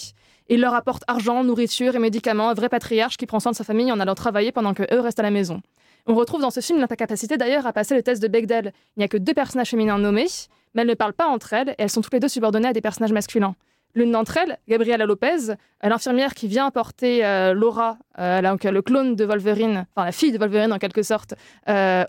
Il 0.50 0.60
leur 0.60 0.74
apporte 0.74 1.04
argent, 1.06 1.42
nourriture 1.42 1.96
et 1.96 2.00
médicaments, 2.00 2.50
un 2.50 2.54
vrai 2.54 2.68
patriarche 2.68 3.16
qui 3.16 3.24
prend 3.24 3.40
soin 3.40 3.52
de 3.52 3.56
sa 3.56 3.64
famille 3.64 3.90
en 3.90 3.98
allant 3.98 4.14
travailler 4.14 4.52
pendant 4.52 4.74
que 4.74 4.82
eux 4.94 5.00
restent 5.00 5.20
à 5.20 5.22
la 5.22 5.30
maison. 5.30 5.62
On 6.06 6.14
retrouve 6.14 6.42
dans 6.42 6.50
ce 6.50 6.60
film 6.60 6.80
l'incapacité 6.80 7.38
d'ailleurs 7.38 7.66
à 7.66 7.72
passer 7.72 7.94
le 7.94 8.02
test 8.02 8.20
de 8.20 8.28
Bechdel. 8.28 8.72
Il 8.96 9.00
n'y 9.00 9.04
a 9.04 9.08
que 9.08 9.16
deux 9.16 9.34
personnages 9.34 9.70
féminins 9.70 9.98
nommés, 9.98 10.26
mais 10.74 10.82
elles 10.82 10.88
ne 10.88 10.94
parlent 10.94 11.12
pas 11.12 11.26
entre 11.26 11.52
elles 11.52 11.70
et 11.70 11.74
elles 11.78 11.90
sont 11.90 12.00
toutes 12.00 12.14
les 12.14 12.20
deux 12.20 12.28
subordonnées 12.28 12.68
à 12.68 12.72
des 12.72 12.80
personnages 12.80 13.12
masculins. 13.12 13.54
L'une 13.94 14.10
d'entre 14.10 14.38
elles, 14.38 14.58
Gabriela 14.68 15.04
Lopez, 15.04 15.50
euh, 15.50 15.88
l'infirmière 15.88 16.32
qui 16.32 16.48
vient 16.48 16.66
apporter 16.66 17.26
euh, 17.26 17.52
Laura, 17.52 17.98
euh, 18.18 18.40
le 18.40 18.80
clone 18.80 19.16
de 19.16 19.24
Wolverine, 19.26 19.86
enfin 19.94 20.06
la 20.06 20.12
fille 20.12 20.32
de 20.32 20.38
Wolverine 20.38 20.72
en 20.72 20.78
quelque 20.78 21.02
sorte, 21.02 21.34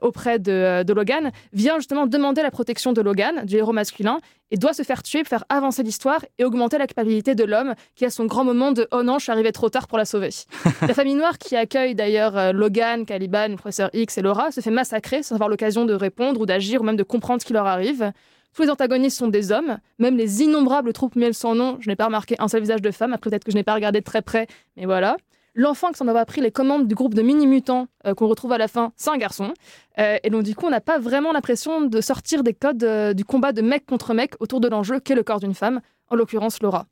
auprès 0.02 0.40
de, 0.40 0.94
Logan, 0.94 1.32
vient 1.52 1.78
justement 1.78 2.08
demander 2.08 2.42
la 2.42 2.52
protection 2.52 2.94
de 2.94 3.02
Logan, 3.02 3.46
du 3.46 3.58
héros 3.58 3.74
masculin, 3.74 4.20
et 4.52 4.58
doit 4.58 4.74
se 4.74 4.84
faire 4.84 5.04
tuer 5.04 5.24
pour 5.24 5.30
faire 5.30 5.46
avancer 5.50 5.84
l'histoire 5.84 6.24
et 6.38 6.46
augmenter 6.46 6.78
la 6.78 6.88
culpabilité 6.88 7.36
de 7.36 7.44
l'homme 7.44 7.74
qui 7.96 8.06
a 8.06 8.10
son 8.10 8.26
grand 8.26 8.46
moment 8.46 8.72
de 8.72 8.88
Oh 8.92 9.04
non, 9.04 9.18
je 9.18 9.24
suis 9.24 9.32
arrivé 9.32 9.52
trop 9.52 9.70
tard 9.70 9.88
pour 9.88 9.98
la 9.98 10.06
sauver. 10.06 10.30
la 10.82 10.94
famille 10.94 11.16
noire 11.16 11.38
qui 11.38 11.56
accueille 11.56 11.96
d'ailleurs 11.96 12.54
Logan, 12.54 13.06
Caliban, 13.06 13.50
le 13.50 13.56
professeur 13.56 13.90
X 13.94 14.18
et 14.18 14.22
Laura 14.22 14.52
se 14.52 14.62
fait 14.62 14.72
massacrer 14.72 15.24
sans 15.24 15.36
avoir 15.36 15.50
l'occasion 15.50 15.86
de 15.86 15.94
répondre 15.94 16.40
ou 16.40 16.46
d'agir 16.46 16.82
ou 16.82 16.84
même 16.84 16.98
de 16.98 17.04
comprendre 17.04 17.42
ce 17.42 17.46
qui 17.46 17.54
leur 17.54 17.66
arrive. 17.66 18.14
Tous 18.54 18.62
les 18.62 18.70
antagonistes 18.70 19.18
sont 19.18 19.28
des 19.28 19.52
hommes, 19.52 19.80
même 19.98 20.16
les 20.16 20.44
innombrables 20.44 20.94
troupes 20.94 21.16
miel 21.16 21.34
sans 21.34 21.56
nom. 21.56 21.78
Je 21.80 21.90
n'ai 21.90 21.96
pas 21.96 22.06
remarqué 22.06 22.36
un 22.40 22.48
seul 22.48 22.62
visage 22.62 22.82
de 22.82 22.92
femme, 22.92 23.14
après 23.14 23.30
peut-être 23.30 23.44
que 23.44 23.52
je 23.52 23.58
n'ai 23.58 23.64
pas 23.64 23.74
regardé 23.74 24.00
de 24.00 24.06
très 24.06 24.22
près, 24.22 24.48
mais 24.78 24.86
voilà. 24.86 25.18
L'enfant 25.56 25.92
qui 25.92 25.98
s'en 25.98 26.08
a 26.08 26.26
pris 26.26 26.42
les 26.42 26.52
commandes 26.52 26.88
du 26.88 26.96
groupe 26.96 27.14
de 27.14 27.22
mini-mutants 27.22 27.88
euh, 28.08 28.16
qu'on 28.16 28.28
retrouve 28.28 28.52
à 28.54 28.58
la 28.58 28.68
fin, 28.68 28.92
c'est 28.96 29.12
un 29.12 29.18
garçon. 29.18 29.54
Euh, 30.00 30.18
et 30.24 30.30
donc, 30.32 30.44
du 30.44 30.56
coup, 30.56 30.66
on 30.66 30.72
n'a 30.72 30.82
pas 30.82 30.98
vraiment 30.98 31.32
l'impression 31.32 31.82
de 31.82 32.02
sortir 32.02 32.44
des 32.44 32.54
codes 32.54 32.84
euh, 32.84 33.14
du 33.14 33.24
combat 33.24 33.52
de 33.52 33.62
mec 33.62 33.86
contre 33.86 34.16
mec 34.16 34.34
autour 34.40 34.62
de 34.62 34.68
l'enjeu 34.68 35.00
qu'est 35.00 35.14
le 35.14 35.22
corps 35.22 35.40
d'une 35.40 35.54
femme, 35.54 35.82
en 36.10 36.16
l'occurrence 36.16 36.62
Laura. 36.62 36.88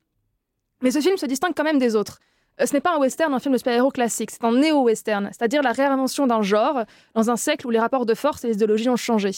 Mais 0.84 0.92
ce 0.92 1.00
film 1.00 1.18
se 1.18 1.26
distingue 1.26 1.54
quand 1.56 1.64
même 1.64 1.80
des 1.80 1.96
autres. 1.96 2.20
Ce 2.64 2.74
n'est 2.74 2.82
pas 2.82 2.96
un 2.96 3.00
western, 3.00 3.34
un 3.34 3.40
film 3.40 3.54
de 3.54 3.58
super-héros 3.58 3.90
classique, 3.90 4.30
c'est 4.30 4.44
un 4.44 4.52
néo-western, 4.52 5.30
c'est-à-dire 5.32 5.64
la 5.64 5.72
réinvention 5.72 6.28
d'un 6.28 6.44
genre 6.44 6.84
dans 7.16 7.32
un 7.32 7.38
siècle 7.38 7.66
où 7.66 7.72
les 7.72 7.80
rapports 7.80 8.06
de 8.06 8.14
force 8.14 8.44
et 8.44 8.48
les 8.48 8.56
idéologies 8.56 8.90
ont 8.90 8.98
changé. 8.98 9.32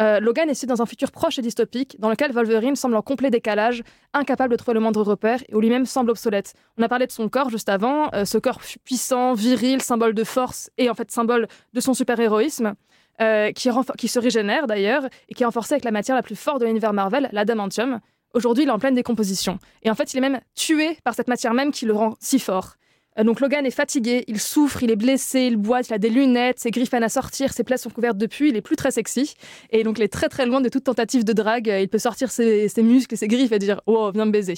Euh, 0.00 0.20
Logan 0.20 0.48
est 0.48 0.54
situé 0.54 0.68
dans 0.68 0.82
un 0.82 0.86
futur 0.86 1.10
proche 1.10 1.38
et 1.38 1.42
dystopique, 1.42 1.96
dans 1.98 2.08
lequel 2.08 2.32
Wolverine 2.32 2.76
semble 2.76 2.96
en 2.96 3.02
complet 3.02 3.30
décalage, 3.30 3.82
incapable 4.14 4.52
de 4.52 4.56
trouver 4.56 4.74
le 4.74 4.80
moindre 4.80 5.02
repère, 5.02 5.42
et 5.48 5.54
où 5.54 5.60
lui-même 5.60 5.86
semble 5.86 6.10
obsolète. 6.10 6.54
On 6.78 6.82
a 6.82 6.88
parlé 6.88 7.06
de 7.06 7.12
son 7.12 7.28
corps 7.28 7.50
juste 7.50 7.68
avant, 7.68 8.08
euh, 8.14 8.24
ce 8.24 8.38
corps 8.38 8.60
puissant, 8.84 9.34
viril, 9.34 9.82
symbole 9.82 10.14
de 10.14 10.24
force, 10.24 10.70
et 10.78 10.88
en 10.88 10.94
fait 10.94 11.10
symbole 11.10 11.46
de 11.72 11.80
son 11.80 11.94
super-héroïsme, 11.94 12.74
euh, 13.20 13.52
qui, 13.52 14.08
se 14.08 14.18
régénère 14.18 14.66
d'ailleurs, 14.66 15.04
et 15.28 15.34
qui 15.34 15.42
est 15.42 15.46
renforcé 15.46 15.74
avec 15.74 15.84
la 15.84 15.90
matière 15.90 16.16
la 16.16 16.22
plus 16.22 16.36
forte 16.36 16.60
de 16.60 16.66
l'univers 16.66 16.92
Marvel, 16.92 17.28
l'adamantium. 17.32 18.00
Aujourd'hui, 18.32 18.64
il 18.64 18.68
est 18.68 18.72
en 18.72 18.78
pleine 18.78 18.94
décomposition. 18.94 19.58
Et 19.82 19.90
en 19.90 19.94
fait, 19.94 20.14
il 20.14 20.16
est 20.16 20.20
même 20.22 20.40
tué 20.54 20.96
par 21.04 21.14
cette 21.14 21.28
matière 21.28 21.52
même 21.52 21.70
qui 21.70 21.84
le 21.84 21.92
rend 21.92 22.14
si 22.18 22.38
fort. 22.38 22.76
Euh, 23.18 23.24
donc 23.24 23.40
Logan 23.40 23.66
est 23.66 23.70
fatigué, 23.70 24.24
il 24.26 24.40
souffre, 24.40 24.82
il 24.82 24.90
est 24.90 24.96
blessé, 24.96 25.40
il 25.42 25.56
boite, 25.56 25.88
il 25.88 25.94
a 25.94 25.98
des 25.98 26.08
lunettes, 26.10 26.58
ses 26.58 26.70
griffes 26.70 26.94
à 26.94 27.08
sortir, 27.08 27.52
ses 27.52 27.64
plaies 27.64 27.76
sont 27.76 27.90
couvertes 27.90 28.16
de 28.18 28.26
puits, 28.26 28.50
il 28.50 28.56
est 28.56 28.60
plus 28.62 28.76
très 28.76 28.90
sexy. 28.90 29.34
Et 29.70 29.82
donc 29.82 29.98
il 29.98 30.02
est 30.02 30.12
très 30.12 30.28
très 30.28 30.46
loin 30.46 30.60
de 30.60 30.68
toute 30.68 30.84
tentative 30.84 31.24
de 31.24 31.32
drague. 31.32 31.66
Il 31.80 31.88
peut 31.88 31.98
sortir 31.98 32.30
ses, 32.30 32.68
ses 32.68 32.82
muscles 32.82 33.14
et 33.14 33.16
ses 33.16 33.28
griffes 33.28 33.52
et 33.52 33.58
dire 33.58 33.80
Oh, 33.86 34.10
viens 34.12 34.24
me 34.24 34.30
baiser. 34.30 34.54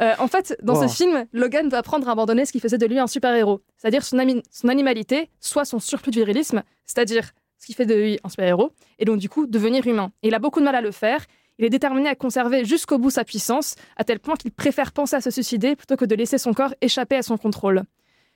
Euh, 0.00 0.12
en 0.18 0.28
fait, 0.28 0.56
dans 0.62 0.74
Wow. 0.74 0.88
ce 0.88 0.94
film, 0.94 1.26
Logan 1.32 1.68
va 1.68 1.78
apprendre 1.78 2.08
à 2.08 2.12
abandonner 2.12 2.44
ce 2.44 2.52
qui 2.52 2.60
faisait 2.60 2.78
de 2.78 2.86
lui 2.86 2.98
un 2.98 3.06
super-héros, 3.06 3.60
c'est-à-dire 3.76 4.04
son, 4.04 4.18
son 4.50 4.68
animalité, 4.68 5.28
soit 5.40 5.64
son 5.64 5.78
surplus 5.78 6.10
de 6.10 6.16
virilisme, 6.16 6.62
c'est-à-dire 6.86 7.30
ce 7.58 7.66
qui 7.66 7.74
fait 7.74 7.86
de 7.86 7.94
lui 7.94 8.18
un 8.24 8.28
super-héros, 8.28 8.72
et 8.98 9.04
donc 9.04 9.18
du 9.18 9.28
coup 9.28 9.46
devenir 9.46 9.86
humain. 9.86 10.10
Et 10.22 10.28
il 10.28 10.34
a 10.34 10.40
beaucoup 10.40 10.58
de 10.60 10.64
mal 10.64 10.74
à 10.74 10.80
le 10.80 10.90
faire. 10.90 11.24
Il 11.62 11.66
est 11.66 11.70
déterminé 11.70 12.08
à 12.08 12.16
conserver 12.16 12.64
jusqu'au 12.64 12.98
bout 12.98 13.10
sa 13.10 13.22
puissance, 13.22 13.76
à 13.96 14.02
tel 14.02 14.18
point 14.18 14.34
qu'il 14.34 14.50
préfère 14.50 14.90
penser 14.90 15.14
à 15.14 15.20
se 15.20 15.30
suicider 15.30 15.76
plutôt 15.76 15.94
que 15.94 16.04
de 16.04 16.16
laisser 16.16 16.36
son 16.36 16.54
corps 16.54 16.74
échapper 16.80 17.14
à 17.14 17.22
son 17.22 17.36
contrôle. 17.36 17.84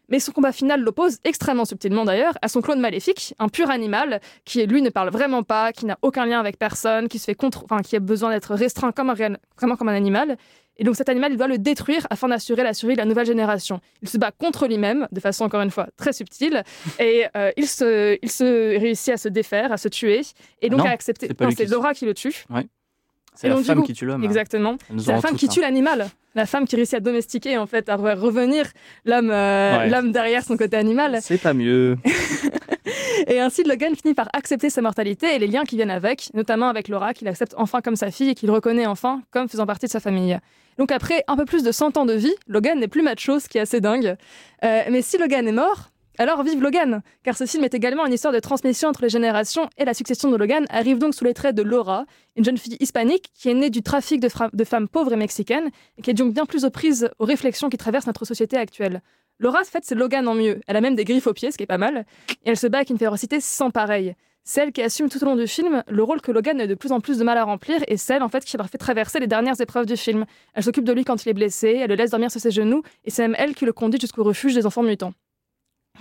Mais 0.08 0.20
son 0.20 0.30
combat 0.30 0.52
final 0.52 0.80
l'oppose, 0.80 1.18
extrêmement 1.24 1.64
subtilement 1.64 2.04
d'ailleurs, 2.04 2.38
à 2.40 2.46
son 2.46 2.60
clone 2.60 2.78
maléfique, 2.78 3.34
un 3.40 3.48
pur 3.48 3.68
animal, 3.68 4.20
qui 4.44 4.64
lui 4.64 4.80
ne 4.80 4.90
parle 4.90 5.10
vraiment 5.10 5.42
pas, 5.42 5.72
qui 5.72 5.86
n'a 5.86 5.98
aucun 6.02 6.24
lien 6.24 6.38
avec 6.38 6.56
personne, 6.56 7.08
qui 7.08 7.18
se 7.18 7.24
fait 7.24 7.34
contre, 7.34 7.64
enfin, 7.64 7.82
qui 7.82 7.96
a 7.96 7.98
besoin 7.98 8.30
d'être 8.30 8.54
restreint 8.54 8.92
comme 8.92 9.10
un 9.10 9.14
vraiment 9.14 9.74
comme 9.76 9.88
un 9.88 9.96
animal. 9.96 10.36
Et 10.76 10.84
donc 10.84 10.94
cet 10.94 11.08
animal, 11.08 11.32
il 11.32 11.36
doit 11.36 11.48
le 11.48 11.58
détruire 11.58 12.06
afin 12.10 12.28
d'assurer 12.28 12.62
la 12.62 12.74
survie 12.74 12.94
de 12.94 13.00
la 13.00 13.06
nouvelle 13.06 13.26
génération. 13.26 13.80
Il 14.02 14.08
se 14.08 14.18
bat 14.18 14.30
contre 14.30 14.68
lui-même, 14.68 15.08
de 15.10 15.18
façon 15.18 15.42
encore 15.42 15.62
une 15.62 15.72
fois 15.72 15.88
très 15.96 16.12
subtile, 16.12 16.62
et 17.00 17.24
euh, 17.36 17.50
il, 17.56 17.66
se, 17.66 18.16
il 18.22 18.30
se 18.30 18.78
réussit 18.78 19.14
à 19.14 19.16
se 19.16 19.28
défaire, 19.28 19.72
à 19.72 19.78
se 19.78 19.88
tuer, 19.88 20.20
et 20.62 20.68
donc 20.68 20.78
non, 20.78 20.86
à 20.86 20.90
accepter. 20.90 21.26
c'est 21.26 21.54
qui 21.56 21.66
Laura 21.66 21.92
qui 21.92 22.04
le 22.04 22.14
tue. 22.14 22.44
C'est 23.36 23.48
la 23.48 23.56
femme 23.56 23.80
coup, 23.80 23.84
qui 23.86 23.92
tue 23.92 24.06
l'homme. 24.06 24.22
hein. 24.22 24.26
Exactement. 24.26 24.76
C'est 24.98 25.12
la 25.12 25.20
femme 25.20 25.32
tous, 25.32 25.36
qui 25.38 25.46
hein. 25.46 25.50
tue 25.52 25.60
l'animal. 25.60 26.08
La 26.34 26.44
femme 26.46 26.66
qui 26.66 26.76
réussit 26.76 26.94
à 26.94 27.00
domestiquer, 27.00 27.56
en 27.56 27.66
fait, 27.66 27.88
à 27.88 27.96
re- 27.96 28.18
revenir 28.18 28.66
l'homme 29.04 29.30
euh, 29.30 29.78
Ouais. 29.78 29.88
l'homme 29.88 30.12
derrière 30.12 30.42
son 30.44 30.56
côté 30.56 30.76
animal. 30.76 31.18
C'est 31.22 31.38
pas 31.40 31.54
mieux. 31.54 31.96
Et 33.28 33.40
ainsi, 33.40 33.64
Logan 33.64 33.94
finit 33.96 34.14
par 34.14 34.28
accepter 34.32 34.70
sa 34.70 34.82
mortalité 34.82 35.34
et 35.34 35.38
les 35.38 35.46
liens 35.46 35.64
qui 35.64 35.76
viennent 35.76 35.90
avec, 35.90 36.28
notamment 36.34 36.68
avec 36.68 36.88
Laura, 36.88 37.14
qu'il 37.14 37.26
accepte 37.28 37.54
enfin 37.56 37.80
comme 37.80 37.96
sa 37.96 38.10
fille 38.10 38.30
et 38.30 38.34
qu'il 38.34 38.50
reconnaît 38.50 38.86
enfin 38.86 39.22
comme 39.30 39.48
faisant 39.48 39.66
partie 39.66 39.86
de 39.86 39.90
sa 39.90 40.00
famille. 40.00 40.38
Donc 40.78 40.92
après 40.92 41.24
un 41.26 41.36
peu 41.36 41.44
plus 41.46 41.62
de 41.62 41.72
100 41.72 41.96
ans 41.96 42.04
de 42.06 42.12
vie, 42.12 42.34
Logan 42.46 42.78
n'est 42.78 42.88
plus 42.88 43.02
macho, 43.02 43.40
ce 43.40 43.48
qui 43.48 43.58
est 43.58 43.62
assez 43.62 43.80
dingue. 43.80 44.16
Euh, 44.64 44.82
mais 44.90 45.02
si 45.02 45.18
Logan 45.18 45.48
est 45.48 45.52
mort, 45.52 45.90
alors 46.18 46.42
vive 46.42 46.62
Logan 46.62 47.02
Car 47.22 47.36
ce 47.36 47.44
film 47.44 47.64
est 47.64 47.74
également 47.74 48.06
une 48.06 48.12
histoire 48.12 48.32
de 48.32 48.40
transmission 48.40 48.88
entre 48.88 49.02
les 49.02 49.08
générations 49.08 49.68
et 49.76 49.84
la 49.84 49.92
succession 49.92 50.30
de 50.30 50.36
Logan 50.36 50.64
arrive 50.70 50.98
donc 50.98 51.14
sous 51.14 51.24
les 51.24 51.34
traits 51.34 51.54
de 51.54 51.62
Laura, 51.62 52.06
une 52.36 52.44
jeune 52.44 52.56
fille 52.56 52.76
hispanique 52.80 53.30
qui 53.34 53.50
est 53.50 53.54
née 53.54 53.70
du 53.70 53.82
trafic 53.82 54.20
de, 54.20 54.64
femmes 54.64 54.88
pauvres 54.88 55.12
et 55.12 55.16
mexicaines 55.16 55.70
et 55.98 56.02
qui 56.02 56.10
est 56.10 56.14
donc 56.14 56.32
bien 56.32 56.46
plus 56.46 56.64
aux 56.64 56.70
prises 56.70 57.10
aux 57.18 57.24
réflexions 57.24 57.68
qui 57.68 57.76
traversent 57.76 58.06
notre 58.06 58.24
société 58.24 58.56
actuelle. 58.56 59.02
Laura, 59.38 59.60
en 59.60 59.64
fait, 59.64 59.84
c'est 59.84 59.94
Logan 59.94 60.26
en 60.26 60.34
mieux. 60.34 60.60
Elle 60.66 60.76
a 60.76 60.80
même 60.80 60.94
des 60.94 61.04
griffes 61.04 61.26
aux 61.26 61.34
pieds, 61.34 61.50
ce 61.50 61.58
qui 61.58 61.64
est 61.64 61.66
pas 61.66 61.76
mal. 61.76 62.06
Et 62.44 62.50
elle 62.50 62.56
se 62.56 62.66
bat 62.66 62.78
avec 62.78 62.88
une 62.88 62.98
férocité 62.98 63.40
sans 63.40 63.70
pareil. 63.70 64.14
Celle 64.44 64.72
qui 64.72 64.80
assume 64.80 65.10
tout 65.10 65.22
au 65.22 65.26
long 65.26 65.36
du 65.36 65.46
film 65.46 65.82
le 65.88 66.02
rôle 66.02 66.22
que 66.22 66.32
Logan 66.32 66.58
a 66.60 66.66
de 66.66 66.74
plus 66.74 66.92
en 66.92 67.00
plus 67.00 67.18
de 67.18 67.24
mal 67.24 67.36
à 67.36 67.44
remplir 67.44 67.80
et 67.88 67.96
celle 67.96 68.22
en 68.22 68.28
fait 68.28 68.44
qui 68.44 68.56
leur 68.56 68.68
fait 68.68 68.78
traverser 68.78 69.18
les 69.18 69.26
dernières 69.26 69.60
épreuves 69.60 69.86
du 69.86 69.96
film. 69.96 70.24
Elle 70.54 70.62
s'occupe 70.62 70.84
de 70.84 70.92
lui 70.92 71.04
quand 71.04 71.26
il 71.26 71.28
est 71.28 71.34
blessé, 71.34 71.80
elle 71.82 71.90
le 71.90 71.96
laisse 71.96 72.12
dormir 72.12 72.30
sur 72.30 72.40
ses 72.40 72.52
genoux 72.52 72.82
et 73.04 73.10
c'est 73.10 73.22
même 73.22 73.34
elle 73.38 73.54
qui 73.54 73.64
le 73.64 73.72
conduit 73.72 74.00
jusqu'au 74.00 74.22
refuge 74.22 74.54
des 74.54 74.64
enfants 74.64 74.84
mutants. 74.84 75.12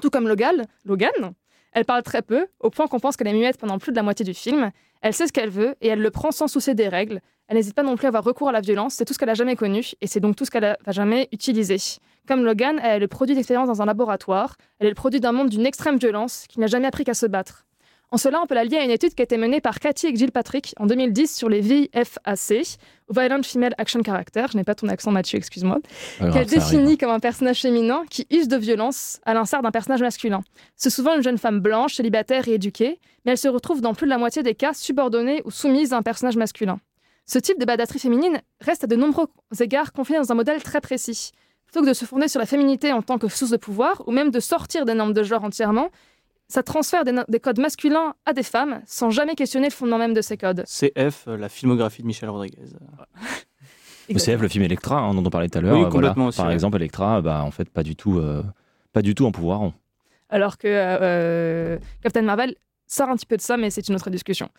Tout 0.02 0.10
comme 0.10 0.28
Logan, 0.28 0.66
Logan, 0.86 1.34
elle 1.72 1.86
parle 1.86 2.04
très 2.04 2.22
peu, 2.22 2.48
au 2.60 2.70
point 2.70 2.88
qu'on 2.88 3.00
pense 3.00 3.18
qu'elle 3.18 3.28
est 3.28 3.34
muette 3.34 3.58
pendant 3.58 3.78
plus 3.80 3.92
de 3.92 3.98
la 3.98 4.04
moitié 4.04 4.24
du 4.24 4.34
film. 4.34 4.72
Elle 5.02 5.14
sait 5.14 5.28
ce 5.28 5.34
qu'elle 5.34 5.50
veut 5.50 5.76
et 5.82 5.90
elle 5.90 6.00
le 6.00 6.10
prend 6.10 6.32
sans 6.32 6.48
soucier 6.48 6.74
des 6.74 6.88
règles. 6.88 7.20
Elle 7.48 7.58
n'hésite 7.58 7.76
pas 7.76 7.84
non 7.84 7.96
plus 7.96 8.06
à 8.06 8.08
avoir 8.08 8.24
recours 8.24 8.50
à 8.50 8.52
la 8.52 8.62
violence, 8.62 8.96
c'est 8.96 9.06
tout 9.06 9.14
ce 9.14 9.20
qu'elle 9.20 9.30
a 9.30 9.36
jamais 9.36 9.56
connu 9.56 9.92
et 10.02 10.08
c'est 10.08 10.20
donc 10.20 10.36
tout 10.36 10.46
ce 10.46 10.52
qu'elle 10.52 10.78
va 10.84 10.92
jamais 10.92 11.28
utiliser. 11.32 11.78
Comme 12.28 12.44
Logan, 12.44 12.80
elle 12.82 12.94
est 12.94 13.00
le 13.00 13.08
produit 13.08 13.36
d'expérience 13.36 13.68
dans 13.68 13.82
un 13.82 13.86
laboratoire, 13.86 14.56
elle 14.80 14.88
est 14.88 14.92
le 14.92 14.96
produit 14.96 15.20
d'un 15.20 15.32
monde 15.32 15.50
d'une 15.50 15.66
extrême 15.66 15.98
violence 15.98 16.46
qui 16.50 16.60
n'a 16.60 16.68
jamais 16.68 16.88
appris 16.88 17.04
qu'à 17.04 17.14
se 17.14 17.26
battre. 17.26 17.66
En 18.16 18.18
cela, 18.18 18.42
on 18.42 18.46
peut 18.46 18.56
la 18.56 18.64
lier 18.64 18.78
à 18.78 18.84
une 18.86 18.92
étude 18.92 19.14
qui 19.14 19.22
a 19.22 19.26
été 19.26 19.36
menée 19.36 19.60
par 19.60 19.78
Cathy 19.78 20.08
et 20.08 20.16
Jill 20.16 20.32
Patrick 20.32 20.74
en 20.80 20.86
2010 20.86 21.36
sur 21.36 21.50
les 21.50 21.60
VFAC, 21.60 22.78
Violent 23.10 23.44
Female 23.44 23.76
Action 23.78 24.02
Character, 24.06 24.46
je 24.54 24.56
n'ai 24.56 24.64
pas 24.64 24.74
ton 24.74 24.88
accent 24.88 25.12
Mathieu, 25.12 25.38
excuse-moi, 25.38 25.80
qu'elle 26.20 26.30
arrive. 26.30 26.46
définit 26.46 26.98
comme 26.98 27.10
un 27.10 27.20
personnage 27.20 27.60
féminin 27.60 28.06
qui 28.10 28.26
use 28.32 28.48
de 28.48 28.56
violence 28.56 29.20
à 29.26 29.34
l'instar 29.34 29.62
d'un 29.62 29.72
personnage 29.72 30.00
masculin. 30.00 30.40
C'est 30.78 30.90
souvent 30.90 31.14
une 31.18 31.24
jeune 31.24 31.38
femme 31.38 31.60
blanche, 31.60 31.96
célibataire 31.96 32.48
et 32.48 32.54
éduquée, 32.54 33.02
mais 33.26 33.34
elle 33.34 33.38
se 33.38 33.50
retrouve 33.50 33.82
dans 33.82 33.94
plus 33.94 34.06
de 34.06 34.12
la 34.12 34.18
moitié 34.18 34.44
des 34.44 34.56
cas 34.56 34.72
subordonnée 34.74 35.42
ou 35.44 35.52
soumise 35.52 35.92
à 35.92 35.98
un 35.98 36.02
personnage 36.02 36.38
masculin. 36.38 36.80
Ce 37.26 37.38
type 37.38 37.60
de 37.60 37.66
badasserie 37.66 38.00
féminine 38.00 38.40
reste 38.62 38.86
à 38.86 38.88
de 38.88 38.96
nombreux 38.96 39.28
égards 39.60 39.92
confiné 39.92 40.20
dans 40.20 40.32
un 40.32 40.36
modèle 40.36 40.64
très 40.64 40.80
précis. 40.80 41.32
Plutôt 41.66 41.82
que 41.82 41.90
de 41.90 41.94
se 41.94 42.06
fonder 42.06 42.30
sur 42.30 42.40
la 42.40 42.46
féminité 42.46 42.94
en 42.94 43.02
tant 43.02 43.18
que 43.18 43.28
source 43.28 43.52
de 43.52 43.58
pouvoir, 43.58 44.04
ou 44.08 44.14
même 44.14 44.32
de 44.32 44.40
sortir 44.40 44.86
des 44.86 44.94
normes 44.94 45.12
de 45.12 45.24
genre 45.24 45.44
entièrement, 45.44 45.90
ça 46.48 46.64
transfère 46.64 47.04
des, 47.04 47.40
codes 47.40 47.60
masculins 47.60 48.14
à 48.26 48.34
des 48.34 48.44
femmes 48.44 48.82
sans 48.86 49.10
jamais 49.10 49.36
questionner 49.36 49.68
le 49.68 49.74
fondement 49.74 49.98
même 49.98 50.14
de 50.14 50.22
ces 50.22 50.38
codes. 50.38 50.64
CF, 50.66 51.28
euh, 51.28 51.38
la 51.38 51.50
filmographie 51.50 52.02
de 52.02 52.08
Michel 52.08 52.30
Rodriguez. 52.30 52.62
CF, 54.14 54.42
le 54.42 54.48
film 54.48 54.64
Electra, 54.64 55.00
hein, 55.00 55.14
dont 55.14 55.24
on 55.26 55.30
parlait 55.30 55.50
tout 55.50 55.58
à 55.58 55.62
l'heure. 55.62 55.74
Oui, 55.74 55.80
voilà. 55.80 55.92
complètement 55.92 56.28
aussi, 56.28 56.38
Par 56.38 56.48
ouais. 56.48 56.54
exemple, 56.54 56.78
Electra, 56.78 57.22
bah, 57.22 57.44
en 57.44 57.52
fait, 57.52 57.70
pas 57.70 57.84
du 57.84 57.96
tout, 57.96 58.20
euh, 58.20 58.44
pas 58.94 59.02
du 59.02 59.16
tout 59.16 59.26
en 59.26 59.32
pouvoir. 59.32 59.72
alors 60.30 60.58
que 60.58 60.68
euh, 60.68 61.78
Captain 62.02 62.22
Marvel 62.22 62.56
sort 62.88 63.10
un 63.10 63.16
petit 63.16 63.26
peu 63.26 63.38
de 63.38 63.42
ça, 63.42 63.58
mais 63.58 63.70
c'est 63.70 63.88
une 63.88 63.96
autre 63.96 64.10
discussion. 64.10 64.50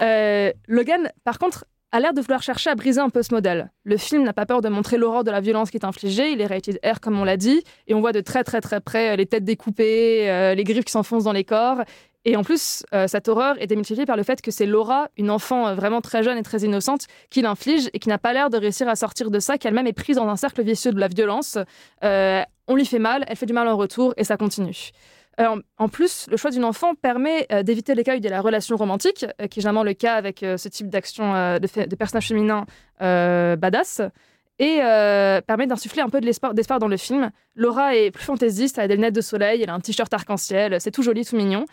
Euh, 0.00 0.52
Logan, 0.68 1.10
par 1.24 1.38
contre, 1.38 1.66
a 1.94 2.00
l'air 2.00 2.12
de 2.12 2.20
vouloir 2.20 2.42
chercher 2.42 2.70
à 2.70 2.74
briser 2.74 3.00
un 3.00 3.08
peu 3.08 3.22
ce 3.22 3.32
modèle. 3.32 3.70
Le 3.84 3.96
film 3.96 4.24
n'a 4.24 4.32
pas 4.32 4.46
peur 4.46 4.60
de 4.62 4.68
montrer 4.68 4.98
l'horreur 4.98 5.22
de 5.22 5.30
la 5.30 5.40
violence 5.40 5.70
qui 5.70 5.76
est 5.76 5.84
infligée, 5.84 6.32
il 6.32 6.40
est 6.40 6.46
rated 6.46 6.80
R 6.84 6.98
comme 6.98 7.20
on 7.20 7.22
l'a 7.22 7.36
dit, 7.36 7.62
et 7.86 7.94
on 7.94 8.00
voit 8.00 8.10
de 8.10 8.20
très 8.20 8.42
très 8.42 8.60
très 8.60 8.80
près 8.80 9.10
euh, 9.10 9.16
les 9.16 9.26
têtes 9.26 9.44
découpées, 9.44 10.28
euh, 10.28 10.56
les 10.56 10.64
griffes 10.64 10.84
qui 10.84 10.90
s'enfoncent 10.90 11.22
dans 11.22 11.32
les 11.32 11.44
corps. 11.44 11.82
Et 12.24 12.34
en 12.36 12.42
plus, 12.42 12.84
euh, 12.94 13.06
cette 13.06 13.28
horreur 13.28 13.54
est 13.62 13.68
démultipliée 13.68 14.06
par 14.06 14.16
le 14.16 14.24
fait 14.24 14.42
que 14.42 14.50
c'est 14.50 14.66
Laura, 14.66 15.08
une 15.16 15.30
enfant 15.30 15.72
vraiment 15.76 16.00
très 16.00 16.24
jeune 16.24 16.36
et 16.36 16.42
très 16.42 16.62
innocente, 16.62 17.06
qui 17.30 17.42
l'inflige 17.42 17.88
et 17.92 18.00
qui 18.00 18.08
n'a 18.08 18.18
pas 18.18 18.32
l'air 18.32 18.50
de 18.50 18.56
réussir 18.56 18.88
à 18.88 18.96
sortir 18.96 19.30
de 19.30 19.38
ça, 19.38 19.56
qu'elle-même 19.56 19.86
est 19.86 19.92
prise 19.92 20.16
dans 20.16 20.26
un 20.28 20.36
cercle 20.36 20.64
vicieux 20.64 20.90
de 20.90 20.98
la 20.98 21.06
violence. 21.06 21.58
On 22.02 22.74
lui 22.74 22.86
fait 22.86 22.98
mal, 22.98 23.24
elle 23.28 23.36
fait 23.36 23.46
du 23.46 23.52
mal 23.52 23.68
en 23.68 23.76
retour 23.76 24.14
et 24.16 24.24
ça 24.24 24.36
continue. 24.36 24.90
Euh, 25.40 25.60
en- 25.78 25.88
plus, 25.88 26.26
le 26.30 26.36
choix 26.36 26.50
d'une 26.50 26.64
enfant 26.64 26.94
permet 26.94 27.46
euh, 27.52 27.62
d'éviter 27.62 27.94
l'écueil 27.94 28.20
de 28.20 28.28
la 28.28 28.40
relation 28.40 28.76
romantique, 28.76 29.24
euh, 29.40 29.46
qui 29.46 29.58
est 29.58 29.62
généralement 29.62 29.82
le 29.82 29.94
cas 29.94 30.14
avec 30.14 30.40
ce 30.40 30.68
type 30.68 30.88
d'action 30.88 31.32
de, 31.58 31.86
de 31.86 31.96
personnages 31.96 32.28
féminins 32.28 32.66
badass, 33.00 34.00
et 34.60 34.78
permet 35.46 35.66
d'insuffler 35.66 36.02
un 36.02 36.08
peu 36.08 36.20
d'espoir 36.20 36.78
dans 36.78 36.88
le 36.88 36.96
film. 36.96 37.30
Laura 37.56 37.96
est 37.96 38.10
plus 38.12 38.24
fantaisiste, 38.24 38.78
elle 38.78 38.84
a 38.84 38.88
des 38.88 38.94
lunettes 38.94 39.14
de 39.14 39.20
soleil, 39.20 39.62
elle 39.62 39.70
a 39.70 39.74
un 39.74 39.80
t-shirt 39.80 40.12
arc-en-ciel, 40.14 40.80
c'est 40.80 40.92
tout 40.92 41.02
joli, 41.02 41.24
tout 41.24 41.36
mignon. 41.36 41.64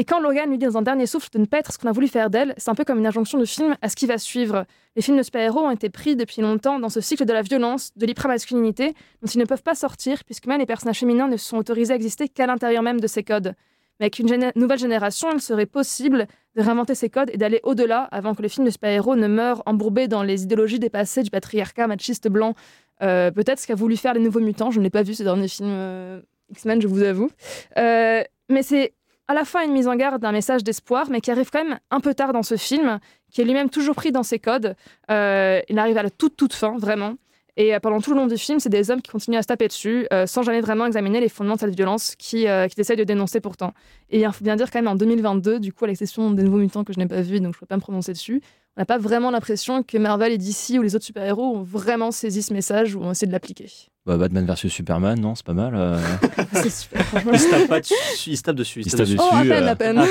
Et 0.00 0.04
quand 0.04 0.20
Logan 0.20 0.48
lui 0.48 0.58
dit 0.58 0.64
dans 0.64 0.78
un 0.78 0.82
dernier 0.82 1.06
souffle 1.06 1.28
de 1.32 1.38
ne 1.38 1.44
pas 1.44 1.58
être 1.58 1.72
ce 1.72 1.78
qu'on 1.78 1.88
a 1.88 1.92
voulu 1.92 2.06
faire 2.06 2.30
d'elle, 2.30 2.54
c'est 2.56 2.70
un 2.70 2.76
peu 2.76 2.84
comme 2.84 3.00
une 3.00 3.06
injonction 3.06 3.36
du 3.36 3.46
film 3.46 3.76
à 3.82 3.88
ce 3.88 3.96
qui 3.96 4.06
va 4.06 4.16
suivre. 4.16 4.64
Les 4.94 5.02
films 5.02 5.16
de 5.16 5.24
super-héros 5.24 5.58
ont 5.58 5.72
été 5.72 5.90
pris 5.90 6.14
depuis 6.14 6.40
longtemps 6.40 6.78
dans 6.78 6.88
ce 6.88 7.00
cycle 7.00 7.24
de 7.24 7.32
la 7.32 7.42
violence, 7.42 7.90
de 7.96 8.06
l'hyper-masculinité, 8.06 8.94
dont 9.22 9.28
ils 9.28 9.38
ne 9.38 9.44
peuvent 9.44 9.64
pas 9.64 9.74
sortir, 9.74 10.22
puisque 10.22 10.46
même 10.46 10.60
les 10.60 10.66
personnages 10.66 11.00
féminins 11.00 11.26
ne 11.26 11.36
sont 11.36 11.56
autorisés 11.56 11.92
à 11.92 11.96
exister 11.96 12.28
qu'à 12.28 12.46
l'intérieur 12.46 12.84
même 12.84 13.00
de 13.00 13.08
ces 13.08 13.24
codes. 13.24 13.54
Mais 13.98 14.04
avec 14.04 14.20
une 14.20 14.52
nouvelle 14.54 14.78
génération, 14.78 15.30
il 15.34 15.40
serait 15.40 15.66
possible 15.66 16.28
de 16.54 16.62
réinventer 16.62 16.94
ces 16.94 17.10
codes 17.10 17.30
et 17.32 17.36
d'aller 17.36 17.58
au-delà 17.64 18.02
avant 18.12 18.36
que 18.36 18.42
le 18.42 18.46
film 18.46 18.64
de 18.66 18.70
super-héros 18.70 19.16
ne 19.16 19.26
meure 19.26 19.64
embourbé 19.66 20.06
dans 20.06 20.22
les 20.22 20.44
idéologies 20.44 20.78
dépassées 20.78 21.24
du 21.24 21.30
patriarcat 21.30 21.88
machiste 21.88 22.28
blanc. 22.28 22.54
Euh, 23.02 23.32
Peut-être 23.32 23.58
ce 23.58 23.66
qu'a 23.66 23.74
voulu 23.74 23.96
faire 23.96 24.14
les 24.14 24.20
nouveaux 24.20 24.38
mutants, 24.38 24.70
je 24.70 24.78
n'ai 24.78 24.90
pas 24.90 25.02
vu 25.02 25.14
ces 25.14 25.24
derniers 25.24 25.48
films 25.48 25.70
euh, 25.72 26.20
X-Men, 26.50 26.80
je 26.80 26.86
vous 26.86 27.02
avoue. 27.02 27.30
Euh, 27.78 28.22
mais 28.48 28.62
c'est 28.62 28.94
à 29.28 29.34
la 29.34 29.44
fois 29.44 29.64
une 29.64 29.72
mise 29.72 29.86
en 29.86 29.94
garde 29.94 30.22
d'un 30.22 30.32
message 30.32 30.64
d'espoir, 30.64 31.08
mais 31.10 31.20
qui 31.20 31.30
arrive 31.30 31.50
quand 31.50 31.62
même 31.62 31.78
un 31.90 32.00
peu 32.00 32.14
tard 32.14 32.32
dans 32.32 32.42
ce 32.42 32.56
film, 32.56 32.98
qui 33.30 33.42
est 33.42 33.44
lui-même 33.44 33.68
toujours 33.68 33.94
pris 33.94 34.10
dans 34.10 34.22
ses 34.22 34.38
codes. 34.38 34.74
Euh, 35.10 35.60
il 35.68 35.78
arrive 35.78 35.98
à 35.98 36.02
la 36.02 36.10
toute 36.10 36.36
toute 36.36 36.54
fin, 36.54 36.76
vraiment. 36.78 37.14
Et 37.58 37.74
euh, 37.74 37.80
pendant 37.80 38.00
tout 38.00 38.14
le 38.14 38.16
long 38.16 38.28
du 38.28 38.38
film, 38.38 38.60
c'est 38.60 38.68
des 38.68 38.90
hommes 38.90 39.02
qui 39.02 39.10
continuent 39.10 39.36
à 39.36 39.42
se 39.42 39.48
taper 39.48 39.66
dessus, 39.66 40.06
euh, 40.12 40.26
sans 40.26 40.42
jamais 40.42 40.60
vraiment 40.60 40.86
examiner 40.86 41.20
les 41.20 41.28
fondements 41.28 41.56
de 41.56 41.60
cette 41.60 41.74
violence 41.74 42.14
qui, 42.16 42.46
euh, 42.46 42.68
qui 42.68 42.80
essayent 42.80 42.96
de 42.96 43.02
dénoncer 43.02 43.40
pourtant. 43.40 43.74
Et 44.10 44.20
il 44.20 44.32
faut 44.32 44.44
bien 44.44 44.54
dire 44.54 44.70
quand 44.70 44.78
même 44.78 44.86
en 44.86 44.94
2022, 44.94 45.58
du 45.58 45.72
coup, 45.72 45.84
à 45.84 45.88
l'exception 45.88 46.30
des 46.30 46.44
nouveaux 46.44 46.58
mutants 46.58 46.84
que 46.84 46.92
je 46.92 47.00
n'ai 47.00 47.08
pas 47.08 47.20
vus, 47.20 47.40
donc 47.40 47.54
je 47.54 47.58
ne 47.58 47.60
peux 47.60 47.66
pas 47.66 47.74
me 47.74 47.80
prononcer 47.80 48.12
dessus, 48.12 48.40
on 48.76 48.80
n'a 48.80 48.86
pas 48.86 48.98
vraiment 48.98 49.32
l'impression 49.32 49.82
que 49.82 49.98
Marvel 49.98 50.30
et 50.30 50.38
DC 50.38 50.78
ou 50.78 50.82
les 50.82 50.94
autres 50.94 51.04
super-héros 51.04 51.56
ont 51.56 51.62
vraiment 51.62 52.12
saisi 52.12 52.42
ce 52.42 52.54
message 52.54 52.94
ou 52.94 53.00
ont 53.02 53.10
essayé 53.10 53.26
de 53.26 53.32
l'appliquer. 53.32 53.66
Bah, 54.06 54.16
Batman 54.16 54.46
versus 54.46 54.72
Superman, 54.72 55.20
non, 55.20 55.34
c'est 55.34 55.44
pas 55.44 55.52
mal. 55.52 55.74
euh. 55.74 55.98
c'est 56.52 56.70
super. 56.70 57.04
Il 57.32 57.40
se 57.40 57.50
tape 57.50 57.66
pas 57.66 57.80
dessus, 57.80 57.94
il 58.28 58.36
se 58.36 58.42
tape 58.44 58.54
dessus. 58.54 58.82
Il 58.82 58.88
se 58.88 58.96
tape 58.96 59.06
dessus. 59.06 59.18
Oh, 59.20 59.34
à 59.34 59.42
peine, 59.42 59.64
euh, 59.64 59.72
à 59.72 59.74
peine. 59.74 59.98
Ah, 59.98 60.06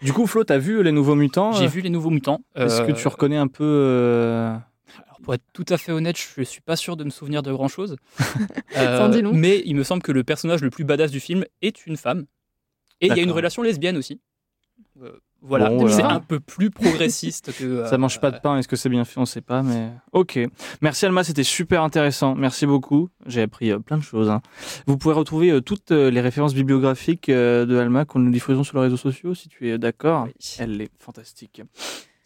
du 0.00 0.12
coup, 0.12 0.28
Flo, 0.28 0.44
t'as 0.44 0.58
vu 0.58 0.84
les 0.84 0.92
nouveaux 0.92 1.16
mutants 1.16 1.50
J'ai 1.50 1.64
euh, 1.64 1.68
vu 1.68 1.80
les 1.80 1.90
nouveaux 1.90 2.10
mutants. 2.10 2.42
Est-ce 2.54 2.82
que 2.82 2.92
tu 2.92 3.08
reconnais 3.08 3.38
un 3.38 3.48
peu 3.48 3.64
euh, 3.64 4.54
pour 5.22 5.34
être 5.34 5.44
tout 5.52 5.64
à 5.68 5.78
fait 5.78 5.92
honnête, 5.92 6.16
je 6.36 6.42
suis 6.42 6.60
pas 6.60 6.76
sûr 6.76 6.96
de 6.96 7.04
me 7.04 7.10
souvenir 7.10 7.42
de 7.42 7.52
grand 7.52 7.68
chose. 7.68 7.96
Ça 8.72 9.04
en 9.06 9.08
dit 9.08 9.22
long. 9.22 9.32
mais 9.32 9.62
il 9.64 9.76
me 9.76 9.84
semble 9.84 10.02
que 10.02 10.12
le 10.12 10.24
personnage 10.24 10.62
le 10.62 10.70
plus 10.70 10.84
badass 10.84 11.10
du 11.10 11.20
film 11.20 11.44
est 11.62 11.86
une 11.86 11.96
femme. 11.96 12.26
Et 13.00 13.06
il 13.08 13.16
y 13.16 13.20
a 13.20 13.22
une 13.22 13.32
relation 13.32 13.62
lesbienne 13.62 13.96
aussi. 13.96 14.20
Euh, 15.02 15.10
voilà, 15.40 15.70
Bon, 15.70 15.88
c'est 15.88 16.02
voilà. 16.02 16.14
un 16.14 16.20
peu 16.20 16.38
plus 16.38 16.70
progressiste 16.70 17.52
que. 17.56 17.84
Ça 17.90 17.98
mange 17.98 18.20
pas 18.20 18.30
de 18.30 18.38
pain, 18.38 18.58
est-ce 18.58 18.68
que 18.68 18.76
c'est 18.76 18.88
bien 18.88 19.04
fait? 19.04 19.18
On 19.18 19.24
sait 19.26 19.40
pas, 19.40 19.62
mais 19.64 19.90
ok. 20.12 20.38
Merci 20.82 21.06
Alma, 21.06 21.24
c'était 21.24 21.42
super 21.42 21.82
intéressant. 21.82 22.36
Merci 22.36 22.64
beaucoup. 22.64 23.08
J'ai 23.26 23.42
appris 23.42 23.72
euh, 23.72 23.80
plein 23.80 23.98
de 23.98 24.02
choses. 24.04 24.30
hein. 24.30 24.40
Vous 24.86 24.96
pouvez 24.98 25.14
retrouver 25.14 25.50
euh, 25.50 25.60
toutes 25.60 25.90
euh, 25.90 26.10
les 26.12 26.20
références 26.20 26.54
bibliographiques 26.54 27.28
euh, 27.28 27.66
de 27.66 27.76
Alma 27.76 28.04
qu'on 28.04 28.20
nous 28.20 28.30
diffusons 28.30 28.62
sur 28.62 28.76
les 28.78 28.84
réseaux 28.84 28.96
sociaux, 28.96 29.34
si 29.34 29.48
tu 29.48 29.68
es 29.68 29.78
d'accord. 29.78 30.28
Elle 30.58 30.80
est 30.80 30.90
fantastique. 31.00 31.62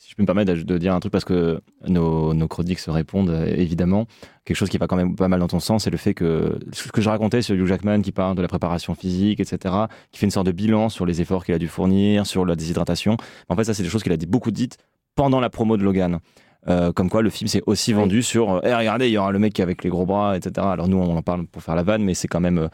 Si 0.06 0.12
je 0.12 0.14
peux 0.14 0.22
me 0.22 0.26
permettre 0.26 0.52
de- 0.52 0.78
dire 0.78 0.94
un 0.94 1.00
truc 1.00 1.10
parce 1.10 1.24
que 1.24 1.60
nos, 1.88 2.32
nos 2.32 2.46
chroniques 2.46 2.78
se 2.78 2.92
répondent 2.92 3.30
euh, 3.30 3.44
évidemment. 3.56 4.06
Quelque 4.44 4.56
chose 4.56 4.68
qui 4.68 4.78
va 4.78 4.86
quand 4.86 4.94
même 4.94 5.16
pas 5.16 5.26
mal 5.26 5.40
dans 5.40 5.48
ton 5.48 5.58
sens, 5.58 5.82
c'est 5.82 5.90
le 5.90 5.96
fait 5.96 6.14
que 6.14 6.60
ce 6.72 6.92
que 6.92 7.00
je 7.00 7.08
racontais 7.08 7.42
sur 7.42 7.56
Hugh 7.56 7.66
Jackman 7.66 8.02
qui 8.02 8.12
parle 8.12 8.36
de 8.36 8.42
la 8.42 8.46
préparation 8.46 8.94
physique, 8.94 9.40
etc., 9.40 9.74
qui 10.12 10.20
fait 10.20 10.26
une 10.26 10.30
sorte 10.30 10.46
de 10.46 10.52
bilan 10.52 10.90
sur 10.90 11.06
les 11.06 11.20
efforts 11.22 11.44
qu'il 11.44 11.56
a 11.56 11.58
dû 11.58 11.66
fournir, 11.66 12.24
sur 12.24 12.44
la 12.46 12.54
déshydratation. 12.54 13.16
En 13.48 13.56
fait, 13.56 13.64
ça, 13.64 13.74
c'est 13.74 13.82
des 13.82 13.88
choses 13.88 14.04
qu'il 14.04 14.12
a 14.12 14.16
dit 14.16 14.26
beaucoup 14.26 14.52
dites 14.52 14.78
pendant 15.16 15.40
la 15.40 15.50
promo 15.50 15.76
de 15.76 15.82
Logan. 15.82 16.20
Euh, 16.68 16.92
comme 16.92 17.10
quoi 17.10 17.22
le 17.22 17.30
film 17.30 17.48
s'est 17.48 17.62
aussi 17.66 17.92
vendu 17.92 18.22
sur 18.22 18.52
euh, 18.54 18.60
Eh, 18.62 18.72
regardez 18.74 19.08
il 19.08 19.12
y 19.12 19.18
aura 19.18 19.32
le 19.32 19.40
mec 19.40 19.58
avec 19.58 19.82
les 19.82 19.90
gros 19.90 20.04
bras 20.04 20.36
etc 20.36 20.66
alors 20.68 20.88
nous 20.88 20.96
on 20.96 21.16
en 21.16 21.22
parle 21.22 21.46
pour 21.46 21.62
faire 21.62 21.76
la 21.76 21.84
vanne 21.84 22.02
mais 22.02 22.14
c'est 22.14 22.26
quand 22.26 22.40
même 22.40 22.68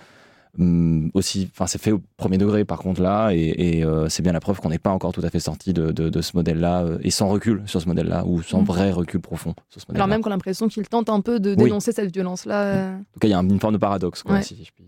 hum, 0.59 1.11
aussi 1.15 1.49
enfin 1.53 1.67
c'est 1.67 1.81
fait 1.81 1.93
au 1.93 2.01
premier 2.17 2.39
degré 2.39 2.65
par 2.65 2.79
contre 2.79 3.01
là 3.03 3.31
et, 3.33 3.39
et, 3.79 3.85
euh, 3.85 4.09
c'est 4.09 4.23
bien 4.23 4.33
la 4.33 4.41
preuve 4.41 4.61
qu'on 4.61 4.69
n'est 4.69 4.79
pas 4.79 4.91
encore 4.91 5.13
tout 5.13 5.23
à 5.25 5.31
fait 5.31 5.41
sorti 5.41 5.73
de, 5.73 5.93
de- 5.93 6.09
de 6.11 6.21
ce 6.21 6.37
modèle 6.37 6.61
là 6.61 6.85
et 7.03 7.11
sans 7.11 7.29
recul 7.29 7.63
sur 7.67 7.81
ce 7.81 7.87
modèle 7.89 8.09
là 8.09 8.25
ou 8.27 8.43
sans 8.43 8.61
Mm. 8.63 8.65
vrai 8.65 8.91
recul 8.91 9.21
profond 9.21 9.55
sur 9.71 9.81
ce 9.81 9.87
modèle 9.87 9.99
là 9.99 10.05
Alors 10.05 10.09
même 10.09 10.21
qu'on 10.23 10.31
a 10.31 10.35
l'impression 10.35 10.69
qu'il 10.69 10.87
tente 10.89 11.09
un 11.09 11.21
peu 11.21 11.41
de 11.41 11.51
Oui. 11.51 11.65
dénoncer 11.65 11.93
cette 11.93 12.13
violence-là. 12.13 12.63
euh. 12.65 12.95
en 12.97 12.99
tout 13.15 13.21
cas 13.21 13.29
il 13.29 13.31
y 13.31 13.35
a 13.35 13.39
une 13.39 13.61
forme 13.61 13.75
de 13.75 13.79
paradoxe 13.79 14.23
quoi, 14.23 14.35
Ouais. 14.37 14.43
si 14.43 14.57
je 14.65 14.71
puis 14.73 14.85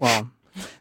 Wow. 0.00 0.08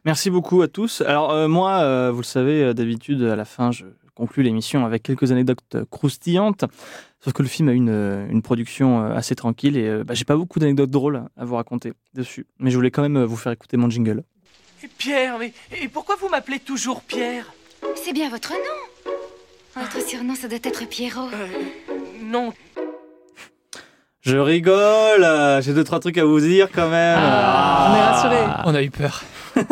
Merci 0.03 0.29
beaucoup 0.29 0.61
à 0.61 0.67
tous. 0.67 1.01
Alors 1.01 1.31
euh, 1.31 1.47
moi, 1.47 1.79
euh, 1.81 2.11
vous 2.11 2.19
le 2.19 2.23
savez, 2.25 2.63
euh, 2.63 2.73
d'habitude, 2.73 3.21
à 3.23 3.35
la 3.37 3.45
fin, 3.45 3.71
je 3.71 3.85
conclus 4.13 4.43
l'émission 4.43 4.85
avec 4.85 5.03
quelques 5.03 5.31
anecdotes 5.31 5.59
euh, 5.75 5.85
croustillantes. 5.89 6.65
Sauf 7.25 7.33
que 7.33 7.41
le 7.41 7.47
film 7.47 7.69
a 7.69 7.71
une, 7.71 7.89
euh, 7.89 8.27
une 8.29 8.43
production 8.43 9.01
euh, 9.03 9.15
assez 9.15 9.33
tranquille 9.33 9.77
et 9.77 9.87
euh, 9.87 10.03
bah, 10.03 10.13
j'ai 10.13 10.25
pas 10.25 10.35
beaucoup 10.35 10.59
d'anecdotes 10.59 10.91
drôles 10.91 11.23
à 11.35 11.43
vous 11.43 11.55
raconter 11.55 11.93
dessus. 12.13 12.45
Mais 12.59 12.69
je 12.69 12.75
voulais 12.75 12.91
quand 12.91 13.01
même 13.01 13.23
vous 13.23 13.35
faire 13.35 13.51
écouter 13.51 13.77
mon 13.77 13.89
jingle. 13.89 14.21
Pierre, 14.99 15.39
mais 15.39 15.51
et 15.81 15.87
pourquoi 15.87 16.17
vous 16.17 16.29
m'appelez 16.29 16.59
toujours 16.59 17.01
Pierre? 17.01 17.51
C'est 17.95 18.13
bien 18.13 18.29
votre 18.29 18.51
nom. 18.51 19.11
Votre 19.75 20.07
surnom, 20.07 20.35
ça 20.35 20.47
doit 20.47 20.59
être 20.61 20.87
Pierrot. 20.87 21.29
Non. 22.21 22.53
Je 24.21 24.37
rigole, 24.37 25.25
j'ai 25.63 25.73
deux 25.73 25.83
trois 25.83 25.99
trucs 25.99 26.19
à 26.19 26.25
vous 26.25 26.39
dire 26.39 26.69
quand 26.71 26.91
même. 26.91 27.17
On 27.17 27.95
est 27.95 28.01
rassurés. 28.01 28.45
On 28.65 28.75
a 28.75 28.83
eu 28.83 28.91
peur. 28.91 29.23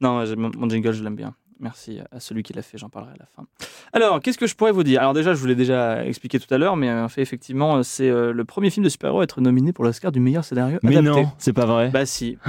Non, 0.00 0.22
mon 0.36 0.68
jingle, 0.68 0.92
je 0.92 1.02
l'aime 1.02 1.16
bien. 1.16 1.34
Merci 1.60 1.98
à 2.12 2.20
celui 2.20 2.42
qui 2.42 2.52
l'a 2.52 2.62
fait, 2.62 2.78
j'en 2.78 2.88
parlerai 2.88 3.12
à 3.12 3.16
la 3.18 3.26
fin. 3.26 3.44
Alors, 3.92 4.20
qu'est-ce 4.20 4.38
que 4.38 4.46
je 4.46 4.54
pourrais 4.54 4.70
vous 4.72 4.84
dire? 4.84 5.00
Alors 5.00 5.12
déjà, 5.12 5.34
je 5.34 5.40
vous 5.40 5.46
l'ai 5.46 5.54
déjà 5.56 6.04
expliqué 6.04 6.38
tout 6.38 6.52
à 6.54 6.58
l'heure, 6.58 6.76
mais 6.76 6.90
en 6.90 7.08
fait, 7.08 7.20
effectivement, 7.22 7.82
c'est 7.82 8.08
euh, 8.08 8.32
le 8.32 8.44
premier 8.44 8.70
film 8.70 8.84
de 8.84 8.88
super-héros 8.88 9.20
à 9.20 9.24
être 9.24 9.40
nominé 9.40 9.72
pour 9.72 9.84
l'Oscar 9.84 10.12
du 10.12 10.20
meilleur 10.20 10.44
scénario 10.44 10.78
Mais 10.82 10.96
adapté. 10.96 11.22
non, 11.22 11.28
c'est 11.38 11.52
pas 11.52 11.66
vrai. 11.66 11.90
Bah 11.90 12.06
si. 12.06 12.38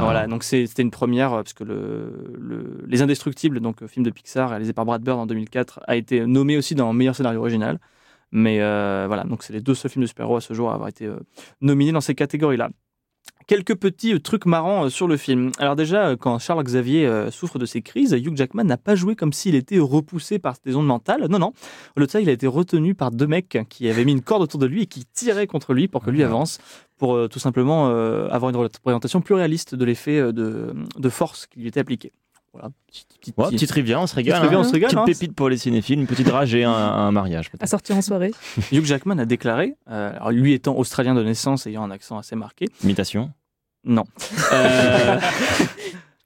Voilà. 0.00 0.26
Donc 0.28 0.44
c'était 0.44 0.82
une 0.82 0.90
première, 0.90 1.32
euh, 1.32 1.42
parce 1.42 1.52
que 1.52 1.64
le, 1.64 2.12
le- 2.38 2.84
Les 2.86 3.02
Indestructibles, 3.02 3.60
donc 3.60 3.82
euh, 3.82 3.88
film 3.88 4.04
de 4.04 4.10
Pixar 4.10 4.50
réalisé 4.50 4.72
par 4.72 4.84
Brad 4.84 5.02
Bird 5.02 5.18
en 5.18 5.26
2004, 5.26 5.80
a 5.86 5.96
été 5.96 6.24
nommé 6.26 6.56
aussi 6.56 6.74
dans 6.74 6.92
meilleur 6.92 7.16
scénario 7.16 7.40
original. 7.40 7.78
Mais 8.30 8.60
euh, 8.60 9.04
voilà, 9.06 9.24
donc 9.24 9.42
c'est 9.42 9.52
les 9.54 9.60
deux 9.62 9.74
seuls 9.74 9.90
films 9.90 10.02
de 10.02 10.06
super-héros 10.06 10.36
à 10.36 10.40
ce 10.42 10.52
jour 10.54 10.70
à 10.70 10.74
avoir 10.74 10.88
été 10.88 11.06
euh, 11.06 11.18
nominés 11.62 11.92
dans 11.92 12.00
ces 12.02 12.14
catégories-là. 12.14 12.68
Quelques 13.48 13.76
petits 13.76 14.12
euh, 14.12 14.20
trucs 14.20 14.44
marrants 14.44 14.84
euh, 14.84 14.88
sur 14.90 15.08
le 15.08 15.16
film. 15.16 15.52
Alors 15.58 15.74
déjà, 15.74 16.08
euh, 16.08 16.16
quand 16.16 16.38
Charles 16.38 16.62
Xavier 16.62 17.30
souffre 17.30 17.58
de 17.58 17.64
ses 17.64 17.80
crises, 17.80 18.12
Hugh 18.12 18.36
Jackman 18.36 18.64
n'a 18.64 18.76
pas 18.76 18.94
joué 18.94 19.16
comme 19.16 19.32
s'il 19.32 19.54
était 19.54 19.78
repoussé 19.78 20.38
par 20.38 20.56
des 20.66 20.76
ondes 20.76 20.86
mentales. 20.86 21.26
Non, 21.30 21.38
non. 21.38 21.54
Au 21.96 22.00
lieu 22.00 22.04
de 22.04 22.10
ça, 22.10 22.20
il 22.20 22.28
a 22.28 22.32
été 22.32 22.46
retenu 22.46 22.94
par 22.94 23.10
deux 23.10 23.26
mecs 23.26 23.58
qui 23.70 23.88
avaient 23.88 24.04
mis 24.04 24.12
une 24.12 24.20
corde 24.20 24.42
autour 24.42 24.60
de 24.60 24.66
lui 24.66 24.82
et 24.82 24.86
qui 24.86 25.06
tiraient 25.06 25.46
contre 25.46 25.72
lui 25.72 25.88
pour 25.88 26.04
que 26.04 26.10
lui 26.10 26.22
avance, 26.22 26.58
pour 26.98 27.14
euh, 27.14 27.26
tout 27.26 27.38
simplement 27.38 27.88
euh, 27.88 28.28
avoir 28.28 28.50
une 28.50 28.56
représentation 28.56 29.22
plus 29.22 29.34
réaliste 29.34 29.74
de 29.74 29.84
l'effet 29.86 30.20
de, 30.30 30.74
de 30.98 31.08
force 31.08 31.46
qui 31.46 31.60
lui 31.60 31.68
était 31.68 31.80
appliqué. 31.80 32.12
Voilà, 32.58 32.74
petit, 32.88 33.04
petit, 33.20 33.34
Ouais, 33.36 33.44
petit- 33.46 33.54
petite 33.56 33.68
trivia, 33.68 34.00
on 34.00 34.06
se 34.06 34.14
régale. 34.16 34.40
trivia, 34.40 34.58
hein. 34.58 34.60
on 34.62 34.64
se 34.64 34.72
régale, 34.72 34.88
Petite 34.90 34.98
hein. 35.00 35.04
pépite 35.06 35.34
pour 35.34 35.48
les 35.48 35.56
cinéphiles, 35.58 36.00
une 36.00 36.06
petite 36.06 36.26
drage 36.26 36.54
et 36.54 36.64
un, 36.64 36.72
un 36.72 37.10
mariage. 37.12 37.50
À 37.60 37.66
sortir 37.66 37.96
en 37.96 38.02
soirée. 38.02 38.32
Hugh 38.72 38.84
Jackman 38.84 39.18
a 39.18 39.24
déclaré, 39.26 39.74
euh, 39.90 40.10
alors 40.16 40.30
lui 40.32 40.52
étant 40.54 40.76
australien 40.76 41.14
de 41.14 41.22
naissance, 41.22 41.66
ayant 41.66 41.84
un 41.84 41.90
accent 41.90 42.18
assez 42.18 42.34
marqué, 42.36 42.66
Imitation. 42.82 43.30
non. 43.84 44.04
Euh, 44.52 45.18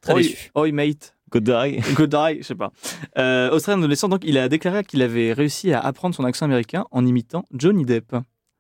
Très 0.00 0.12
oi, 0.14 0.18
déçu. 0.20 0.50
oi, 0.54 0.72
mate. 0.72 1.14
Good 1.30 1.44
day. 1.44 1.80
Good 1.94 2.12
eye, 2.14 2.38
je 2.40 2.46
sais 2.46 2.54
pas. 2.54 2.72
Euh, 3.18 3.50
australien 3.52 3.80
de 3.80 3.86
naissance, 3.86 4.10
donc 4.10 4.22
il 4.24 4.36
a 4.36 4.48
déclaré 4.48 4.84
qu'il 4.84 5.00
avait 5.02 5.32
réussi 5.32 5.72
à 5.72 5.80
apprendre 5.80 6.14
son 6.14 6.24
accent 6.24 6.44
américain 6.44 6.84
en 6.90 7.06
imitant 7.06 7.44
Johnny 7.52 7.84
Depp. 7.84 8.16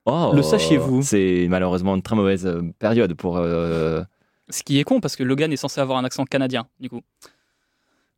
Oh, 0.06 0.32
Le 0.34 0.42
sachiez-vous 0.42 1.02
C'est 1.02 1.46
malheureusement 1.50 1.94
une 1.96 2.02
très 2.02 2.16
mauvaise 2.16 2.48
période 2.78 3.14
pour. 3.14 3.36
euh, 3.38 4.02
Ce 4.48 4.62
qui 4.62 4.78
est 4.78 4.84
con 4.84 5.00
parce 5.00 5.16
que 5.16 5.22
Logan 5.22 5.52
est 5.52 5.56
censé 5.56 5.80
avoir 5.80 5.98
un 5.98 6.04
accent 6.04 6.24
canadien, 6.24 6.66
du 6.80 6.88
coup. 6.88 7.02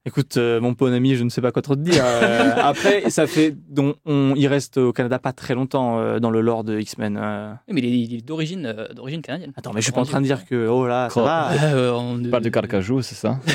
Écoute, 0.06 0.36
euh, 0.36 0.60
mon 0.60 0.72
bon 0.72 0.92
ami, 0.92 1.14
je 1.16 1.24
ne 1.24 1.30
sais 1.30 1.40
pas 1.40 1.50
quoi 1.50 1.62
trop 1.62 1.76
te 1.76 1.80
dire. 1.80 2.02
Euh, 2.04 2.52
après, 2.62 3.08
ça 3.08 3.26
fait, 3.26 3.56
donc, 3.70 3.96
on, 4.04 4.34
il 4.36 4.46
reste 4.48 4.76
au 4.76 4.92
Canada 4.92 5.18
pas 5.18 5.32
très 5.32 5.54
longtemps 5.54 5.98
euh, 5.98 6.18
dans 6.20 6.30
le 6.30 6.42
lore 6.42 6.62
de 6.62 6.78
X-Men. 6.78 7.18
euh. 7.18 7.52
Oui, 7.68 7.74
Mais 7.74 7.80
il 7.80 7.86
est, 7.86 7.98
il 7.98 8.14
est 8.18 8.20
d'origine 8.26 8.66
euh, 8.66 8.88
d'origine 8.92 9.22
canadienne. 9.22 9.52
Attends, 9.56 9.72
mais 9.72 9.80
je 9.80 9.84
suis 9.84 9.92
pas 9.92 10.02
en 10.02 10.04
train 10.04 10.20
de 10.20 10.26
dire 10.26 10.44
que, 10.44 10.68
oh 10.68 10.86
là, 10.86 11.08
ça 11.08 11.22
va. 11.22 11.50
Euh, 11.74 11.92
on- 11.92 12.22
Tu 12.22 12.28
parles 12.28 12.42
de 12.42 12.48
Carcajou, 12.50 13.00
c'est 13.00 13.14
ça 13.14 13.38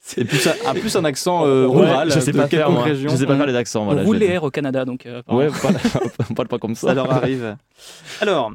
C'est 0.00 0.24
plus, 0.24 0.46
un, 0.48 0.52
un- 0.66 0.74
plus 0.74 0.96
un 0.96 1.04
accent 1.04 1.46
euh, 1.46 1.66
rural. 1.68 2.08
Ouais, 2.08 2.14
Je 2.14 2.18
sais 2.20 2.32
de 2.32 2.36
pas 2.38 2.48
faire, 2.48 2.70
moi. 2.70 2.82
région. 2.82 3.10
Je 3.10 3.16
sais 3.16 3.26
pas 3.26 3.36
faire 3.36 3.46
les 3.46 3.54
accents. 3.54 3.82
on 3.82 3.86
Voilà, 3.86 4.02
roule 4.04 4.16
je- 4.16 4.20
les 4.24 4.26
airs 4.30 4.42
au 4.44 4.50
Canada, 4.50 4.84
donc. 4.86 5.04
euh. 5.06 5.22
Ouais, 5.28 5.48
parle, 5.62 5.76
on 6.30 6.34
parle 6.34 6.48
pas 6.48 6.58
comme 6.58 6.74
ça. 6.74 6.88
Ça 6.88 6.94
leur 6.94 7.12
arrive. 7.12 7.56
Alors, 8.22 8.50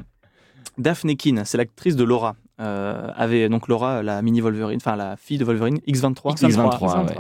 Daphne 0.80 1.16
Keane, 1.16 1.44
c'est 1.46 1.58
l'actrice 1.58 1.96
de 1.96 2.04
Laura. 2.04 2.36
Euh, 2.60 3.10
avait 3.16 3.50
donc 3.50 3.68
Laura, 3.68 4.04
la 4.04 4.22
mini 4.22 4.40
Wolverine, 4.40 4.78
enfin 4.78 4.96
la 4.96 5.18
fille 5.18 5.40
de 5.40 5.46
Wolverine, 5.46 5.80
X23, 5.88 6.38
X23, 6.38 7.06
ouais. 7.06 7.16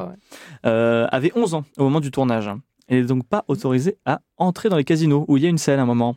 euh, 0.67 1.07
avait 1.11 1.31
11 1.35 1.55
ans 1.55 1.65
au 1.77 1.83
moment 1.83 1.99
du 1.99 2.11
tournage. 2.11 2.51
Elle 2.87 3.01
n'est 3.01 3.07
donc 3.07 3.25
pas 3.25 3.43
autorisée 3.47 3.97
à 4.05 4.21
entrer 4.37 4.69
dans 4.69 4.77
les 4.77 4.83
casinos 4.83 5.25
où 5.27 5.37
il 5.37 5.43
y 5.43 5.45
a 5.47 5.49
une 5.49 5.57
scène 5.57 5.79
à 5.79 5.83
un 5.83 5.87
moment. 5.87 6.15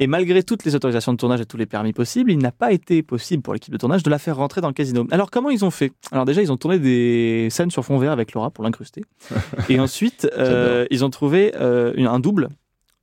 Et 0.00 0.06
malgré 0.06 0.42
toutes 0.42 0.64
les 0.64 0.74
autorisations 0.74 1.12
de 1.12 1.18
tournage 1.18 1.40
et 1.40 1.46
tous 1.46 1.56
les 1.56 1.66
permis 1.66 1.92
possibles, 1.92 2.30
il 2.30 2.38
n'a 2.38 2.52
pas 2.52 2.72
été 2.72 3.02
possible 3.02 3.42
pour 3.42 3.52
l'équipe 3.52 3.72
de 3.72 3.78
tournage 3.78 4.02
de 4.02 4.10
la 4.10 4.18
faire 4.18 4.36
rentrer 4.36 4.60
dans 4.60 4.68
le 4.68 4.74
casino. 4.74 5.06
Alors 5.10 5.30
comment 5.30 5.50
ils 5.50 5.64
ont 5.64 5.70
fait? 5.70 5.92
Alors 6.12 6.24
déjà, 6.24 6.40
ils 6.40 6.52
ont 6.52 6.56
tourné 6.56 6.78
des 6.78 7.48
scènes 7.50 7.70
sur 7.70 7.84
fond 7.84 7.98
vert 7.98 8.12
avec 8.12 8.32
Laura 8.32 8.50
pour 8.50 8.64
l'incruster. 8.64 9.04
et 9.68 9.80
ensuite, 9.80 10.28
euh, 10.36 10.86
ils 10.90 11.04
ont 11.04 11.10
trouvé 11.10 11.52
euh, 11.56 11.92
un 12.08 12.20
double 12.20 12.48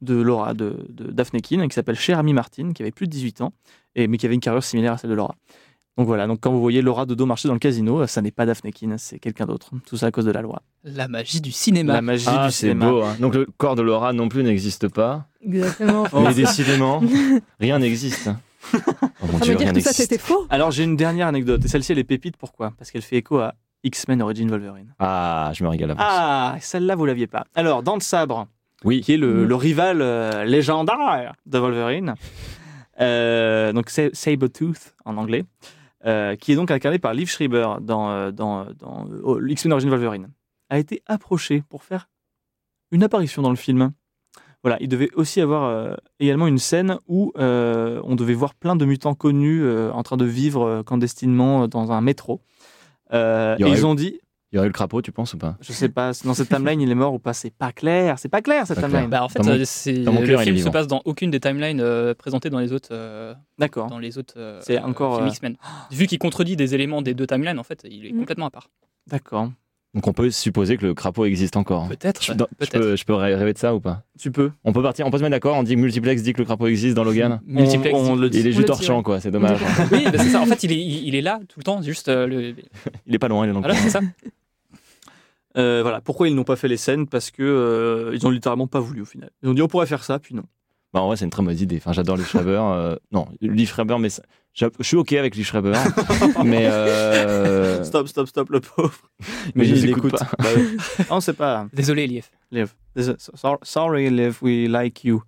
de 0.02 0.16
Laura, 0.16 0.54
de, 0.54 0.86
de 0.90 1.12
Daphne 1.12 1.42
Keane, 1.42 1.68
qui 1.68 1.74
s'appelle 1.76 1.96
Cher 1.98 2.20
Ami 2.20 2.34
Martin, 2.34 2.74
qui 2.74 2.82
avait 2.82 2.92
plus 2.92 3.08
de 3.08 3.12
18 3.12 3.42
ans, 3.42 3.54
et, 3.96 4.08
mais 4.08 4.18
qui 4.18 4.26
avait 4.26 4.36
une 4.36 4.42
carrure 4.42 4.64
similaire 4.64 4.94
à 4.94 4.98
celle 4.98 5.10
de 5.10 5.16
Laura. 5.16 5.36
Donc 5.98 6.08
voilà, 6.08 6.28
donc 6.28 6.40
quand 6.42 6.52
vous 6.52 6.60
voyez 6.60 6.82
Laura 6.82 7.06
de 7.06 7.16
dos 7.16 7.26
marcher 7.26 7.48
dans 7.48 7.54
le 7.54 7.60
casino, 7.60 8.06
ça 8.06 8.22
n'est 8.22 8.32
pas 8.32 8.46
Daphne 8.46 8.70
Keane, 8.72 8.98
c'est 8.98 9.18
quelqu'un 9.18 9.46
d'autre. 9.46 9.72
Tout 9.88 9.96
ça 9.96 10.08
à 10.08 10.12
cause 10.12 10.26
de 10.26 10.32
la 10.32 10.42
loi. 10.42 10.62
La 10.84 11.08
magie 11.08 11.40
du 11.40 11.54
cinéma. 11.54 11.94
La 11.94 12.02
magie 12.02 12.26
Ah, 12.28 12.48
du 12.48 12.52
cinéma. 12.54 12.90
beau. 12.90 13.02
hein. 13.04 13.16
Donc 13.22 13.34
le 13.34 13.46
corps 13.58 13.76
de 13.76 13.82
Laura 13.82 14.12
non 14.12 14.28
plus 14.28 14.44
n'existe 14.44 14.90
pas. 14.90 15.26
Exactement. 15.42 16.06
Mais 16.14 16.34
décidément, 16.34 17.02
rien 17.60 17.80
n'existe. 17.80 18.30
Oh 18.74 19.28
mon 19.32 19.38
Ça 19.38 19.46
dieu, 19.46 19.52
veut 19.54 19.58
dire 19.60 19.68
rien 19.68 19.74
que 19.74 19.78
tout 19.78 19.84
ça, 19.84 19.90
n'existe. 19.92 19.96
c'était 19.96 20.18
faux 20.18 20.48
Alors 20.50 20.72
j'ai 20.72 20.84
une 20.84 20.96
dernière 20.98 21.28
anecdote, 21.28 21.64
et 21.64 21.68
celle-ci 21.68 21.92
elle 21.94 22.00
est 22.00 22.04
pépite, 22.04 22.36
pourquoi? 22.36 22.74
Parce 22.78 22.90
qu'elle 22.92 23.04
fait 23.04 23.18
écho 23.18 23.38
à 23.38 23.54
X-Men 23.84 24.22
Origin 24.24 24.50
Wolverine. 24.50 24.94
Ah, 25.00 25.52
je 25.54 25.64
me 25.64 25.70
régale 25.70 25.92
à 25.92 25.96
Ah, 26.00 26.56
celle-là 26.60 26.96
vous 26.96 27.06
l'aviez 27.06 27.28
pas. 27.28 27.46
Alors, 27.56 27.84
dans 27.84 27.94
le 27.94 28.02
sabre, 28.02 28.48
Oui. 28.84 29.02
qui 29.02 29.14
est 29.14 29.18
le, 29.18 29.46
Mm. 29.46 29.48
le 29.48 29.56
rival 29.56 30.02
euh, 30.02 30.44
légendaire 30.44 31.34
de 31.46 31.58
Wolverine, 31.60 32.16
euh, 33.02 33.74
donc 33.74 33.90
Sabretooth 33.90 34.96
en 35.06 35.18
anglais, 35.18 35.44
euh, 36.06 36.36
qui 36.36 36.52
est 36.52 36.56
donc 36.56 36.72
incarné 36.72 37.00
par 37.00 37.14
Liv 37.14 37.30
Schreiber 37.30 37.68
dans, 37.82 38.10
euh, 38.12 38.32
dans, 38.32 38.66
dans 38.80 39.08
oh, 39.24 39.40
X-Men 39.46 39.74
Origin 39.74 39.90
Wolverine, 39.90 40.30
a 40.70 40.78
été 40.80 41.02
approché 41.08 41.64
pour 41.70 41.84
faire 41.84 42.10
une 42.92 43.04
apparition 43.04 43.42
dans 43.42 43.50
le 43.50 43.56
film. 43.56 43.92
Voilà, 44.64 44.78
il 44.80 44.88
devait 44.88 45.10
aussi 45.14 45.42
avoir 45.42 45.96
également 46.20 46.48
une 46.48 46.58
scène 46.58 46.98
où 47.08 47.32
on 47.36 48.16
devait 48.16 48.34
voir 48.34 48.56
plein 48.56 48.76
de 48.76 48.84
mutants 48.86 49.14
connus 49.14 49.64
en 49.92 50.02
train 50.02 50.18
de 50.18 50.26
vivre 50.26 50.82
clandestinement 50.84 51.68
dans 51.68 51.92
un 51.92 52.02
métro. 52.02 52.42
Euh, 53.14 53.56
et 53.60 53.64
ils 53.64 53.82
eu- 53.82 53.84
ont 53.84 53.94
dit, 53.94 54.20
Il 54.56 54.58
y 54.58 54.60
aurait 54.60 54.68
eu 54.68 54.70
le 54.70 54.74
crapaud, 54.74 55.02
tu 55.02 55.12
penses 55.12 55.34
ou 55.34 55.38
pas 55.38 55.58
je 55.60 55.74
sais 55.74 55.90
pas, 55.90 56.12
dans 56.24 56.34
cette 56.34 56.48
timeline 56.48 56.80
il 56.80 56.90
est 56.90 56.96
mort 56.96 57.14
ou 57.14 57.20
pas, 57.20 57.34
c'est 57.34 57.50
pas 57.54 57.74
clair, 57.74 58.18
c'est 58.18 58.30
pas 58.30 58.42
clair 58.42 58.66
cette 58.66 58.78
Pas 58.80 58.84
clair. 58.88 59.02
timeline. 59.02 59.10
Bah, 59.10 59.22
en 59.26 59.28
fait, 59.28 59.44
mon- 59.44 59.50
euh, 59.50 59.64
c'est- 59.66 59.92
le 59.92 60.26
cœur, 60.26 60.42
film 60.44 60.58
se 60.58 60.70
passe 60.70 60.88
dans 60.88 61.02
aucune 61.04 61.30
des 61.30 61.42
timelines 61.42 61.82
euh, 61.82 62.14
présentées 62.14 62.50
dans 62.50 62.60
les 62.60 62.72
autres, 62.72 62.88
euh, 62.94 63.34
D'accord. 63.60 63.88
dans 63.90 64.00
les 64.00 64.18
autres 64.18 64.36
euh, 64.38 64.62
C'est 64.64 64.80
encore, 64.80 65.22
euh, 65.22 65.28
X-Men. 65.28 65.58
Vu 65.92 66.08
qu'il 66.08 66.20
contredit 66.20 66.56
des 66.56 66.74
éléments 66.74 67.02
des 67.02 67.14
deux 67.14 67.28
timelines, 67.28 67.60
en 67.60 67.64
fait, 67.64 67.82
il 67.90 68.06
est 68.06 68.14
Mm. 68.14 68.20
complètement 68.20 68.46
à 68.46 68.50
part. 68.50 68.70
D'accord. 69.08 69.50
Donc 69.94 70.08
on 70.08 70.14
peut 70.14 70.30
supposer 70.30 70.76
que 70.76 70.86
le 70.86 70.94
crapaud 70.94 71.24
existe 71.26 71.56
encore. 71.56 71.88
Peut-être. 71.88 72.22
Je, 72.22 72.34
dans- 72.34 72.48
je 72.52 72.56
Peut-être. 72.66 72.72
peux, 72.82 72.96
je 72.98 73.06
peux 73.06 73.14
rê- 73.14 73.34
rêver 73.36 73.54
de 73.54 73.58
ça 73.58 73.74
ou 73.74 73.80
pas 73.80 74.04
Tu 74.20 74.30
peux. 74.30 74.52
On 74.66 74.74
peut 74.74 74.82
partir, 74.84 75.08
on 75.08 75.12
peut 75.12 75.18
se 75.18 75.24
mettre 75.24 75.32
d'accord. 75.32 75.56
On 75.58 75.64
dit 75.64 75.76
que 75.76 75.80
multiplex 75.80 76.22
dit 76.22 76.34
que 76.34 76.40
le 76.40 76.44
crapaud 76.46 76.68
existe 76.68 76.96
dans 76.96 77.06
Logan. 77.06 77.40
Multiplex. 77.48 77.94
On, 77.98 78.12
on 78.12 78.16
le 78.16 78.30
dit. 78.30 78.40
Il 78.42 78.48
est 78.48 78.52
juste 78.52 78.70
ouais. 78.70 79.04
quoi. 79.04 79.22
C'est 79.22 79.32
dommage. 79.32 79.58
Oui, 79.94 80.04
bah, 80.06 80.18
c'est 80.18 80.30
ça. 80.30 80.42
En 80.42 80.46
fait, 80.46 80.64
il 80.64 80.72
est, 80.74 80.76
il, 80.78 81.08
il 81.08 81.16
est 81.16 81.22
là 81.22 81.40
tout 81.48 81.60
le 81.60 81.64
temps, 81.64 81.82
juste 81.82 82.10
euh, 82.10 82.28
le. 82.28 82.56
il 83.08 83.16
est 83.16 83.20
pas 83.20 83.30
loin, 83.30 83.46
il 83.46 83.50
est 83.52 83.54
dans 83.54 83.60
le 83.62 83.66
Voilà, 83.68 83.80
c'est 83.80 83.90
ça. 83.90 84.02
Euh, 85.58 85.82
voilà. 85.82 86.02
Pourquoi 86.02 86.28
ils 86.28 86.36
n'ont 86.36 86.44
pas 86.44 86.56
fait 86.56 86.68
les 86.68 86.78
scènes? 86.78 87.08
Parce 87.08 87.32
que 87.32 87.44
euh, 87.44 88.12
ils 88.14 88.26
ont 88.28 88.30
littéralement 88.30 88.68
pas 88.68 88.80
voulu 88.80 89.02
au 89.02 89.06
final. 89.06 89.30
Ils 89.44 89.50
ont 89.50 89.54
dit 89.54 89.62
on 89.62 89.68
pourrait 89.68 89.86
faire 89.88 90.04
ça, 90.04 90.20
puis 90.20 90.36
non. 90.36 90.44
Bah, 90.94 91.02
en 91.02 91.08
vrai, 91.08 91.18
c'est 91.18 91.26
une 91.26 91.32
très 91.32 91.42
mauvaise 91.44 91.62
idée. 91.62 91.78
Enfin, 91.78 91.92
j'adore 91.92 92.16
Lee 92.18 92.24
Schreiber. 92.24 92.60
euh, 92.62 92.96
non, 93.12 93.28
Lee 93.42 93.66
Schreiber, 93.66 93.98
mais 94.00 94.10
ça- 94.10 94.24
je 94.54 94.68
suis 94.82 94.96
ok 94.96 95.12
avec 95.14 95.36
Lee 95.36 95.44
Schreiber. 95.44 95.74
mais 96.46 96.66
euh, 96.68 97.84
Stop, 97.84 98.08
stop, 98.08 98.28
stop, 98.28 98.50
le 98.50 98.62
pauvre. 98.62 98.96
mais 99.56 99.66
je 99.66 99.86
l'écoute 99.86 100.14
écoute. 100.14 100.20
pas. 100.20 100.30
Bah 100.40 100.50
non, 101.10 101.20
c'est 101.20 101.34
pas. 101.34 101.68
Désolé, 101.74 102.08
Lief. 102.08 102.32
Liv. 102.52 102.74
Sorry, 103.64 104.10
Liv, 104.10 104.38
we 104.42 104.70
like 104.70 105.04
you. 105.04 105.22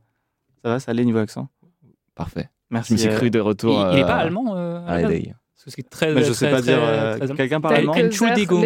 Ça 0.64 0.70
va, 0.70 0.80
ça 0.80 0.92
allait 0.92 1.04
niveau 1.04 1.20
accent? 1.20 1.50
Parfait. 2.16 2.50
Merci. 2.70 2.90
Je 2.98 3.04
me 3.06 3.10
suis 3.10 3.18
cru 3.18 3.30
de 3.30 3.38
Il, 3.38 3.42
retour. 3.42 3.88
il 3.92 4.00
est 4.00 4.04
euh, 4.04 4.08
pas 4.08 4.16
allemand 4.16 4.56
euh, 4.56 4.80
à 4.88 5.02
la. 5.02 5.10
Parce 5.10 5.66
que 5.66 5.72
c'est 5.72 5.90
très. 5.90 6.14
mais 6.14 6.24
je 6.24 6.32
sais 6.34 6.46
très, 6.48 6.56
pas 6.56 6.62
très, 6.62 6.72
dire. 6.74 6.80
euh. 6.82 7.36
Quelqu'un 7.36 7.60
parle 7.62 7.76
allemand? 7.76 7.94
Entschuldigung. 7.94 8.64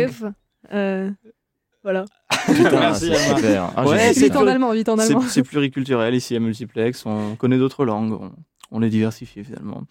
Voilà. 1.84 2.06
Putain, 2.48 2.72
Merci, 2.72 3.12
c'est 3.14 3.28
Emma. 3.30 3.38
super. 3.38 3.72
Ah, 3.76 3.86
Ouais, 3.88 4.14
c'est 4.14 4.22
Vite 4.26 4.36
en 4.36 4.48
allemand, 4.48 4.72
vite 4.74 4.90
en 4.90 4.98
C'est 4.98 5.04
allemand. 5.10 5.22
c'est 5.22 5.44
pluriculturel 5.44 6.14
ici 6.16 6.36
à 6.36 6.40
Multiplex. 6.40 7.06
On 7.06 7.36
connaît 7.36 7.58
d'autres 7.58 7.86
langues. 7.86 8.14
On, 8.14 8.32
on 8.72 8.82
est 8.82 8.90
diversifié 8.90 9.44
finalement. 9.44 9.84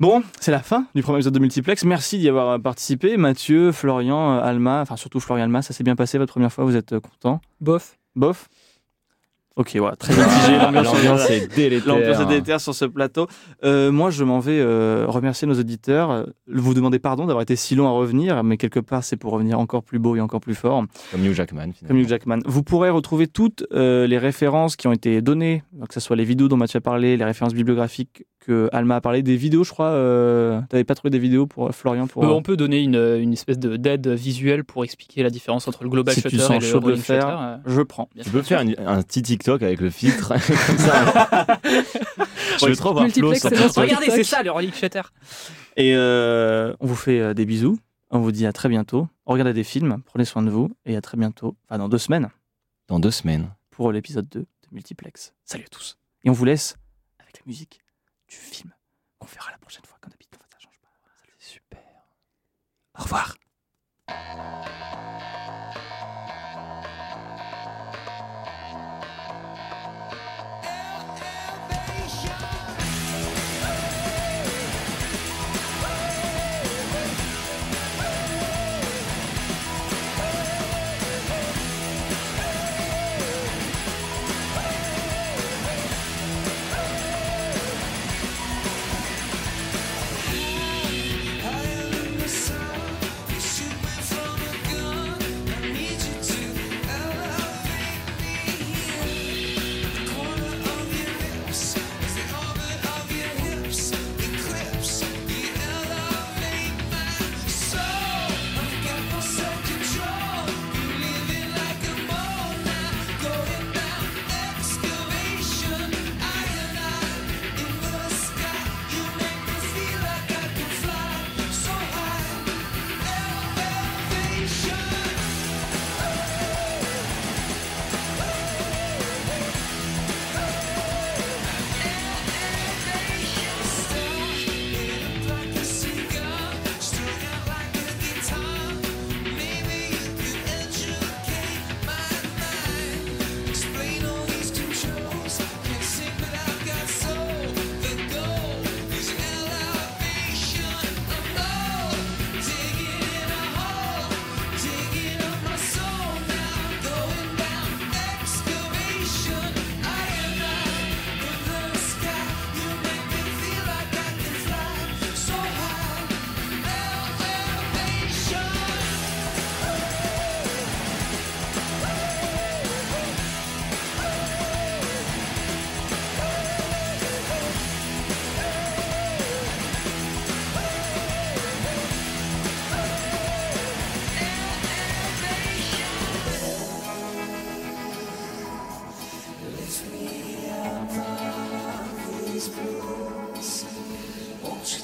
Bon, 0.00 0.22
c'est 0.40 0.50
la 0.50 0.60
fin 0.60 0.86
du 0.94 1.02
premier 1.02 1.18
épisode 1.18 1.34
de 1.34 1.38
Multiplex. 1.38 1.84
Merci 1.84 2.18
d'y 2.18 2.28
avoir 2.28 2.60
participé. 2.60 3.16
Mathieu, 3.16 3.70
Florian, 3.70 4.38
Alma, 4.38 4.80
enfin 4.82 4.96
surtout 4.96 5.20
Florian 5.20 5.44
Alma, 5.44 5.62
ça 5.62 5.72
s'est 5.72 5.84
bien 5.84 5.94
passé 5.96 6.18
votre 6.18 6.32
première 6.32 6.52
fois. 6.52 6.64
Vous 6.64 6.74
êtes 6.76 6.98
content 6.98 7.40
Bof. 7.60 7.98
Bof? 8.16 8.48
Ok, 9.56 9.72
ouais, 9.80 9.90
très 9.98 10.14
mitigé. 10.14 10.58
L'ambiance 10.72 11.28
est 11.30 11.54
délétère. 11.54 11.94
L'ambiance 11.94 12.20
est 12.20 12.26
délétère 12.26 12.60
sur 12.60 12.74
ce 12.74 12.84
plateau. 12.86 13.26
Euh, 13.64 13.92
moi, 13.92 14.10
je 14.10 14.24
m'en 14.24 14.38
vais 14.40 14.58
euh, 14.60 15.04
remercier 15.08 15.46
nos 15.46 15.58
auditeurs. 15.58 16.26
Vous 16.46 16.72
demander 16.74 16.98
pardon 16.98 17.26
d'avoir 17.26 17.42
été 17.42 17.54
si 17.56 17.74
long 17.74 17.86
à 17.86 17.90
revenir, 17.90 18.42
mais 18.44 18.56
quelque 18.56 18.80
part, 18.80 19.04
c'est 19.04 19.16
pour 19.16 19.32
revenir 19.32 19.58
encore 19.60 19.82
plus 19.82 19.98
beau 19.98 20.16
et 20.16 20.20
encore 20.20 20.40
plus 20.40 20.54
fort. 20.54 20.84
Comme 21.10 21.24
Hugh 21.26 21.34
Jackman, 21.34 21.72
finalement. 21.72 21.88
Comme 21.88 21.98
Hugh 21.98 22.08
Jackman. 22.08 22.38
Vous 22.46 22.62
pourrez 22.62 22.88
retrouver 22.90 23.26
toutes 23.26 23.64
euh, 23.72 24.06
les 24.06 24.18
références 24.18 24.76
qui 24.76 24.88
ont 24.88 24.92
été 24.92 25.20
données, 25.20 25.62
que 25.86 25.94
ce 25.94 26.00
soit 26.00 26.16
les 26.16 26.24
vidéos 26.24 26.48
dont 26.48 26.56
Mathieu 26.56 26.78
a 26.78 26.80
parlé, 26.80 27.16
les 27.16 27.24
références 27.24 27.54
bibliographiques 27.54 28.24
que 28.44 28.68
Alma 28.72 28.96
a 28.96 29.00
parlé, 29.00 29.22
des 29.22 29.36
vidéos, 29.36 29.62
je 29.62 29.70
crois. 29.70 29.86
Euh, 29.90 30.60
T'avais 30.68 30.82
pas 30.82 30.96
trouvé 30.96 31.10
des 31.10 31.20
vidéos 31.20 31.46
pour 31.46 31.70
Florian 31.72 32.08
pour, 32.08 32.24
Euh, 32.24 32.28
on 32.28 32.42
peut 32.42 32.56
donner 32.56 32.80
une, 32.80 32.96
une 32.96 33.32
espèce 33.32 33.56
de- 33.58 33.76
d'aide 33.76 34.08
visuelle 34.08 34.64
pour 34.64 34.82
expliquer 34.82 35.22
la 35.22 35.30
différence 35.30 35.68
entre 35.68 35.84
le 35.84 35.88
global 35.88 36.12
Si 36.14 36.22
shutter 36.22 36.36
tu 36.38 36.42
sens 36.42 36.50
et 36.50 36.54
le 36.54 36.60
chaud 36.60 36.80
de 36.80 36.86
le 36.86 36.90
rolling 36.92 37.02
faire, 37.04 37.20
shutter, 37.20 37.36
euh, 37.40 37.56
je 37.76 37.82
prends. 37.82 38.08
bien 38.12 38.24
Tu 38.24 38.30
peux 38.30 38.42
faire 38.42 38.60
une- 38.62 38.74
un 38.84 39.00
petit 39.02 39.22
TikTok 39.42 39.62
avec 39.62 39.80
le 39.80 39.90
filtre. 39.90 40.28
comme 40.66 40.78
ça. 40.78 41.58
Je 42.60 42.66
veux 42.66 42.76
trop 42.76 42.92
voir 42.92 43.08
Flo 43.08 43.34
sur 43.34 43.50
TikTok. 43.50 43.72
Regardez, 43.74 44.06
c'est 44.10 44.22
ça 44.24 44.42
le 44.44 44.52
rolling 44.52 44.72
shutter. 44.72 45.02
Et 45.76 45.96
euh, 45.96 46.74
on 46.78 46.86
vous 46.86 46.94
fait 46.94 47.18
euh, 47.18 47.34
des 47.34 47.44
bisous. 47.44 47.76
On 48.10 48.20
vous 48.20 48.30
dit 48.30 48.46
à 48.46 48.52
très 48.52 48.68
bientôt. 48.68 49.08
Regardez 49.26 49.52
des 49.52 49.64
films, 49.64 50.00
prenez 50.04 50.24
soin 50.24 50.42
de 50.42 50.50
vous 50.50 50.70
et 50.84 50.96
à 50.96 51.00
très 51.00 51.16
bientôt, 51.16 51.56
enfin 51.64 51.78
dans 51.78 51.88
deux 51.88 51.98
semaines, 51.98 52.30
Dans 52.88 53.00
deux 53.00 53.10
semaines. 53.10 53.50
pour 53.70 53.90
l'épisode 53.90 54.28
2 54.28 54.40
de 54.40 54.46
Multiplex. 54.70 55.32
Salut 55.44 55.64
à 55.64 55.68
tous. 55.68 55.96
Et 56.22 56.30
on 56.30 56.32
vous 56.32 56.44
laisse 56.44 56.76
avec 57.18 57.38
la 57.38 57.42
musique 57.46 57.80
du 58.28 58.36
film 58.36 58.70
qu'on 59.18 59.26
fera 59.26 59.50
la 59.50 59.58
prochaine 59.58 59.84
fois 59.86 59.96
comme 60.00 60.10
d'habitude. 60.10 60.38
Ça 60.52 60.58
change 60.58 60.78
pas. 60.82 60.88
C'est 61.38 61.54
super. 61.54 61.80
Au 62.98 63.02
revoir. 63.02 63.36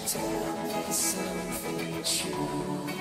Tell 0.08 0.22
me 0.22 0.90
something 0.90 2.02
true. 2.02 2.97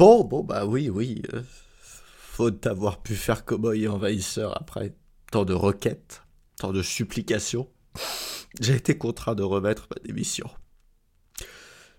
Bon, 0.00 0.24
bon, 0.24 0.42
bah 0.42 0.64
oui, 0.64 0.88
oui. 0.88 1.20
euh, 1.34 2.50
d'avoir 2.50 3.02
pu 3.02 3.14
faire 3.14 3.44
cowboy 3.44 3.82
et 3.82 3.88
envahisseur 3.88 4.58
après 4.58 4.94
tant 5.30 5.44
de 5.44 5.52
requêtes, 5.52 6.22
tant 6.56 6.72
de 6.72 6.80
supplications, 6.80 7.68
j'ai 8.62 8.76
été 8.76 8.96
contraint 8.96 9.34
de 9.34 9.42
remettre 9.42 9.88
ma 9.94 10.02
démission. 10.02 10.48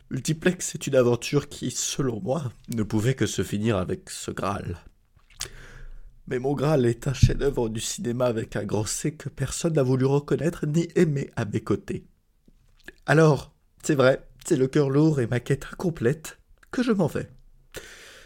Multiplex 0.10 0.74
est 0.74 0.88
une 0.88 0.96
aventure 0.96 1.48
qui, 1.48 1.70
selon 1.70 2.20
moi, 2.20 2.52
ne 2.74 2.82
pouvait 2.82 3.14
que 3.14 3.28
se 3.28 3.44
finir 3.44 3.78
avec 3.78 4.10
ce 4.10 4.32
Graal. 4.32 4.80
Mais 6.26 6.40
mon 6.40 6.56
Graal 6.56 6.88
est 6.88 7.08
un 7.08 7.14
chef-d'œuvre 7.14 7.70
du 7.70 7.82
cinéma 7.82 8.26
avec 8.26 8.56
un 8.56 8.64
gros 8.64 8.88
C 8.88 9.14
que 9.14 9.30
personne 9.30 9.74
n'a 9.74 9.84
voulu 9.84 10.06
reconnaître 10.06 10.66
ni 10.66 10.88
aimer 10.96 11.30
à 11.36 11.46
mes 11.46 11.62
côtés. 11.62 12.08
Alors, 13.06 13.54
c'est 13.84 13.94
vrai, 13.94 14.28
c'est 14.44 14.58
le 14.58 14.66
cœur 14.66 14.90
lourd 14.90 15.20
et 15.20 15.28
ma 15.28 15.40
quête 15.40 15.68
incomplète 15.72 16.40
que 16.72 16.82
je 16.82 16.94
m'en 16.94 17.06
vais. 17.06 17.30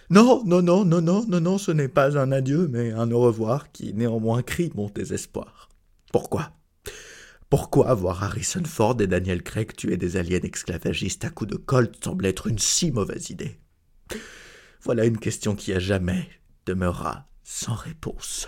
Non, 0.10 0.44
non, 0.46 0.62
non, 0.62 0.86
non, 0.86 1.02
non, 1.02 1.26
non, 1.28 1.42
non, 1.42 1.58
ce 1.58 1.72
n'est 1.72 1.88
pas 1.88 2.18
un 2.18 2.32
adieu, 2.32 2.68
mais 2.68 2.92
un 2.92 3.12
au 3.12 3.22
revoir 3.22 3.72
qui 3.72 3.94
néanmoins 3.94 4.44
crie 4.44 4.72
mon 4.76 4.88
désespoir. 4.90 5.70
Pourquoi? 6.12 6.52
Pourquoi 7.50 7.94
voir 7.96 8.24
Harrison 8.24 8.64
Ford 8.66 9.00
et 9.02 9.08
Daniel 9.08 9.42
Craig 9.42 9.76
tuer 9.76 9.98
des 9.98 10.18
aliens 10.18 10.40
esclavagistes 10.44 11.26
à 11.26 11.30
coups 11.30 11.52
de 11.52 11.58
colt 11.58 12.04
semble 12.04 12.26
être 12.28 12.48
une 12.48 12.60
si 12.60 12.92
mauvaise 12.92 13.32
idée? 13.32 13.60
Voilà 14.82 15.06
une 15.06 15.18
question 15.18 15.56
qui 15.56 15.74
à 15.74 15.80
jamais 15.80 16.30
demeurera 16.68 17.28
sans 17.44 17.74
réponse. 17.74 18.48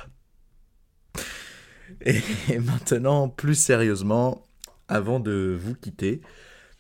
Et 2.02 2.22
maintenant, 2.60 3.30
plus 3.30 3.56
sérieusement, 3.56 4.46
avant 4.88 5.20
de 5.20 5.58
vous 5.60 5.74
quitter, 5.74 6.22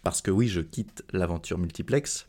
parce 0.03 0.21
que 0.21 0.31
oui, 0.31 0.47
je 0.47 0.61
quitte 0.61 1.03
l'aventure 1.13 1.57
multiplex, 1.57 2.27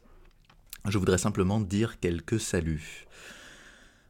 je 0.91 0.99
voudrais 0.99 1.19
simplement 1.19 1.61
dire 1.61 2.01
quelques 2.01 2.41
saluts. 2.41 3.07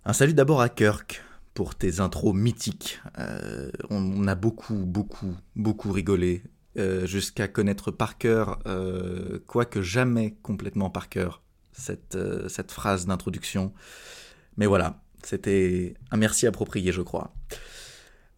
Un 0.05 0.13
salut 0.13 0.35
d'abord 0.35 0.61
à 0.61 0.69
Kirk 0.69 1.23
pour 1.55 1.75
tes 1.75 2.01
intros 2.01 2.35
mythiques. 2.35 3.01
Euh, 3.19 3.71
on, 3.91 4.27
a 4.29 4.35
beaucoup, 4.35 4.87
beaucoup, 4.87 5.35
beaucoup 5.57 5.91
rigolé 5.91 6.43
euh, 6.79 7.07
jusqu'à 7.07 7.49
connaître 7.49 7.91
par 7.91 8.17
cœur, 8.17 8.61
euh, 8.67 9.41
quoique 9.47 9.83
jamais 9.83 10.37
complètement 10.43 10.89
par 10.89 11.09
cœur, 11.09 11.43
cette, 11.73 12.17
phrase 12.69 13.07
d'introduction. 13.07 13.73
Mais 14.57 14.67
voilà, 14.67 15.03
c'était 15.25 15.95
un 16.11 16.17
merci 16.17 16.47
approprié, 16.47 16.93
je 16.93 17.03
crois. 17.03 17.35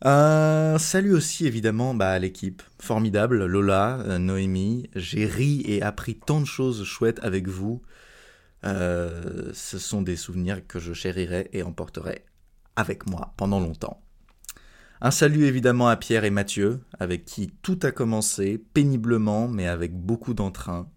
Un 0.02 0.78
salut 0.78 1.12
aussi 1.12 1.46
évidemment 1.46 1.92
bah, 1.92 2.10
à 2.10 2.18
l'équipe. 2.18 2.62
Formidable, 2.78 3.44
Lola, 3.44 4.18
Noémie. 4.18 4.88
J'ai 4.96 5.26
ri 5.26 5.62
et 5.66 5.82
appris 5.82 6.14
tant 6.14 6.40
de 6.40 6.46
choses 6.46 6.84
chouettes 6.84 7.20
avec 7.22 7.48
vous. 7.48 7.82
Euh, 8.64 9.50
ce 9.54 9.78
sont 9.78 10.02
des 10.02 10.16
souvenirs 10.16 10.66
que 10.66 10.78
je 10.78 10.92
chérirai 10.92 11.48
et 11.52 11.62
emporterai 11.62 12.24
avec 12.76 13.06
moi 13.08 13.32
pendant 13.36 13.60
longtemps. 13.60 14.02
Un 15.00 15.10
salut 15.10 15.46
évidemment 15.46 15.88
à 15.88 15.96
Pierre 15.96 16.24
et 16.24 16.30
Mathieu, 16.30 16.80
avec 16.98 17.24
qui 17.24 17.50
tout 17.62 17.78
a 17.82 17.90
commencé 17.90 18.58
péniblement 18.58 19.48
mais 19.48 19.66
avec 19.66 19.94
beaucoup 19.94 20.34
d'entrain. 20.34 20.90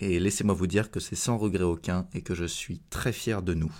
Et 0.00 0.18
laissez-moi 0.18 0.54
vous 0.54 0.66
dire 0.66 0.90
que 0.90 1.00
c'est 1.00 1.16
sans 1.16 1.38
regret 1.38 1.64
aucun 1.64 2.08
et 2.14 2.22
que 2.22 2.34
je 2.34 2.44
suis 2.44 2.80
très 2.90 3.12
fier 3.12 3.42
de 3.42 3.54
nous. 3.54 3.72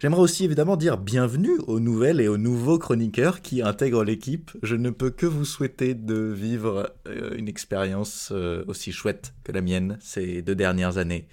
J'aimerais 0.00 0.22
aussi 0.22 0.46
évidemment 0.46 0.78
dire 0.78 0.96
bienvenue 0.96 1.58
aux 1.66 1.78
nouvelles 1.78 2.22
et 2.22 2.28
aux 2.28 2.38
nouveaux 2.38 2.78
chroniqueurs 2.78 3.42
qui 3.42 3.60
intègrent 3.60 4.04
l'équipe. 4.04 4.50
Je 4.62 4.74
ne 4.74 4.88
peux 4.88 5.10
que 5.10 5.26
vous 5.26 5.44
souhaiter 5.44 5.92
de 5.92 6.14
vivre 6.14 6.94
euh, 7.06 7.36
une 7.36 7.48
expérience 7.48 8.30
euh, 8.32 8.64
aussi 8.66 8.92
chouette 8.92 9.34
que 9.44 9.52
la 9.52 9.60
mienne 9.60 9.98
ces 10.00 10.40
deux 10.40 10.54
dernières 10.54 10.96
années. 10.96 11.28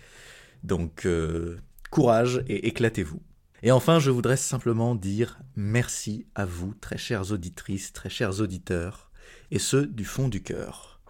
Donc 0.64 1.06
euh, 1.06 1.60
courage 1.90 2.44
et 2.48 2.68
éclatez-vous. 2.68 3.22
Et 3.64 3.72
enfin, 3.72 4.00
je 4.00 4.12
voudrais 4.12 4.38
simplement 4.38 4.94
dire 4.94 5.40
merci 5.56 6.28
à 6.36 6.46
vous, 6.46 6.74
très 6.76 6.98
chères 6.98 7.32
auditrices, 7.32 7.92
très 7.92 8.10
chers 8.10 8.40
auditeurs, 8.40 9.12
et 9.50 9.60
ce, 9.60 9.78
du 9.78 10.06
fond 10.06 10.28
du 10.28 10.44
cœur. 10.44 11.02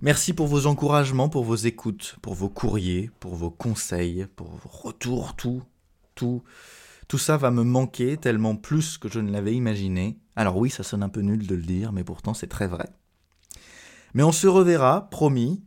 Merci 0.00 0.32
pour 0.32 0.46
vos 0.46 0.66
encouragements, 0.66 1.28
pour 1.28 1.44
vos 1.44 1.54
écoutes, 1.54 2.16
pour 2.22 2.34
vos 2.34 2.48
courriers, 2.48 3.10
pour 3.20 3.36
vos 3.36 3.50
conseils, 3.50 4.26
pour 4.36 4.48
vos 4.48 4.68
retours, 4.68 5.36
tout, 5.36 5.62
tout. 6.14 6.42
Tout 7.08 7.18
ça 7.18 7.36
va 7.36 7.50
me 7.50 7.62
manquer 7.62 8.16
tellement 8.16 8.56
plus 8.56 8.96
que 8.96 9.08
je 9.08 9.20
ne 9.20 9.30
l'avais 9.30 9.54
imaginé. 9.54 10.18
Alors 10.34 10.56
oui, 10.56 10.70
ça 10.70 10.82
sonne 10.82 11.02
un 11.02 11.08
peu 11.10 11.20
nul 11.20 11.46
de 11.46 11.54
le 11.54 11.62
dire, 11.62 11.92
mais 11.92 12.04
pourtant 12.04 12.32
c'est 12.32 12.46
très 12.46 12.66
vrai. 12.66 12.88
Mais 14.14 14.22
on 14.22 14.32
se 14.32 14.46
reverra, 14.46 15.10
promis, 15.10 15.62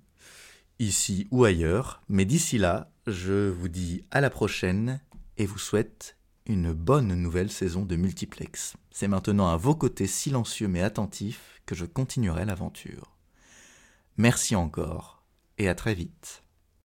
ici 0.80 1.28
ou 1.32 1.45
ailleurs. 1.45 2.01
Mais 2.09 2.26
d'ici 2.26 2.57
là, 2.57 2.91
je 3.08 3.49
vous 3.49 3.68
dis 3.68 4.03
à 4.12 4.22
la 4.22 4.30
prochaine 4.30 4.99
et 5.38 5.45
vous 5.45 5.60
souhaite 5.60 6.18
une 6.47 6.74
bonne 6.74 7.14
nouvelle 7.14 7.51
saison 7.51 7.84
de 7.86 7.95
Multiplex. 7.95 8.76
C'est 8.91 9.08
maintenant 9.08 9.47
à 9.47 9.58
vos 9.58 9.76
côtés 9.76 10.08
silencieux 10.08 10.68
mais 10.68 10.82
attentifs 10.82 11.62
que 11.66 11.76
je 11.76 11.86
continuerai 11.86 12.45
l'aventure. 12.45 13.16
Merci 14.18 14.56
encore 14.56 15.24
et 15.58 15.68
à 15.68 15.76
très 15.76 15.93
vite. 15.93 16.45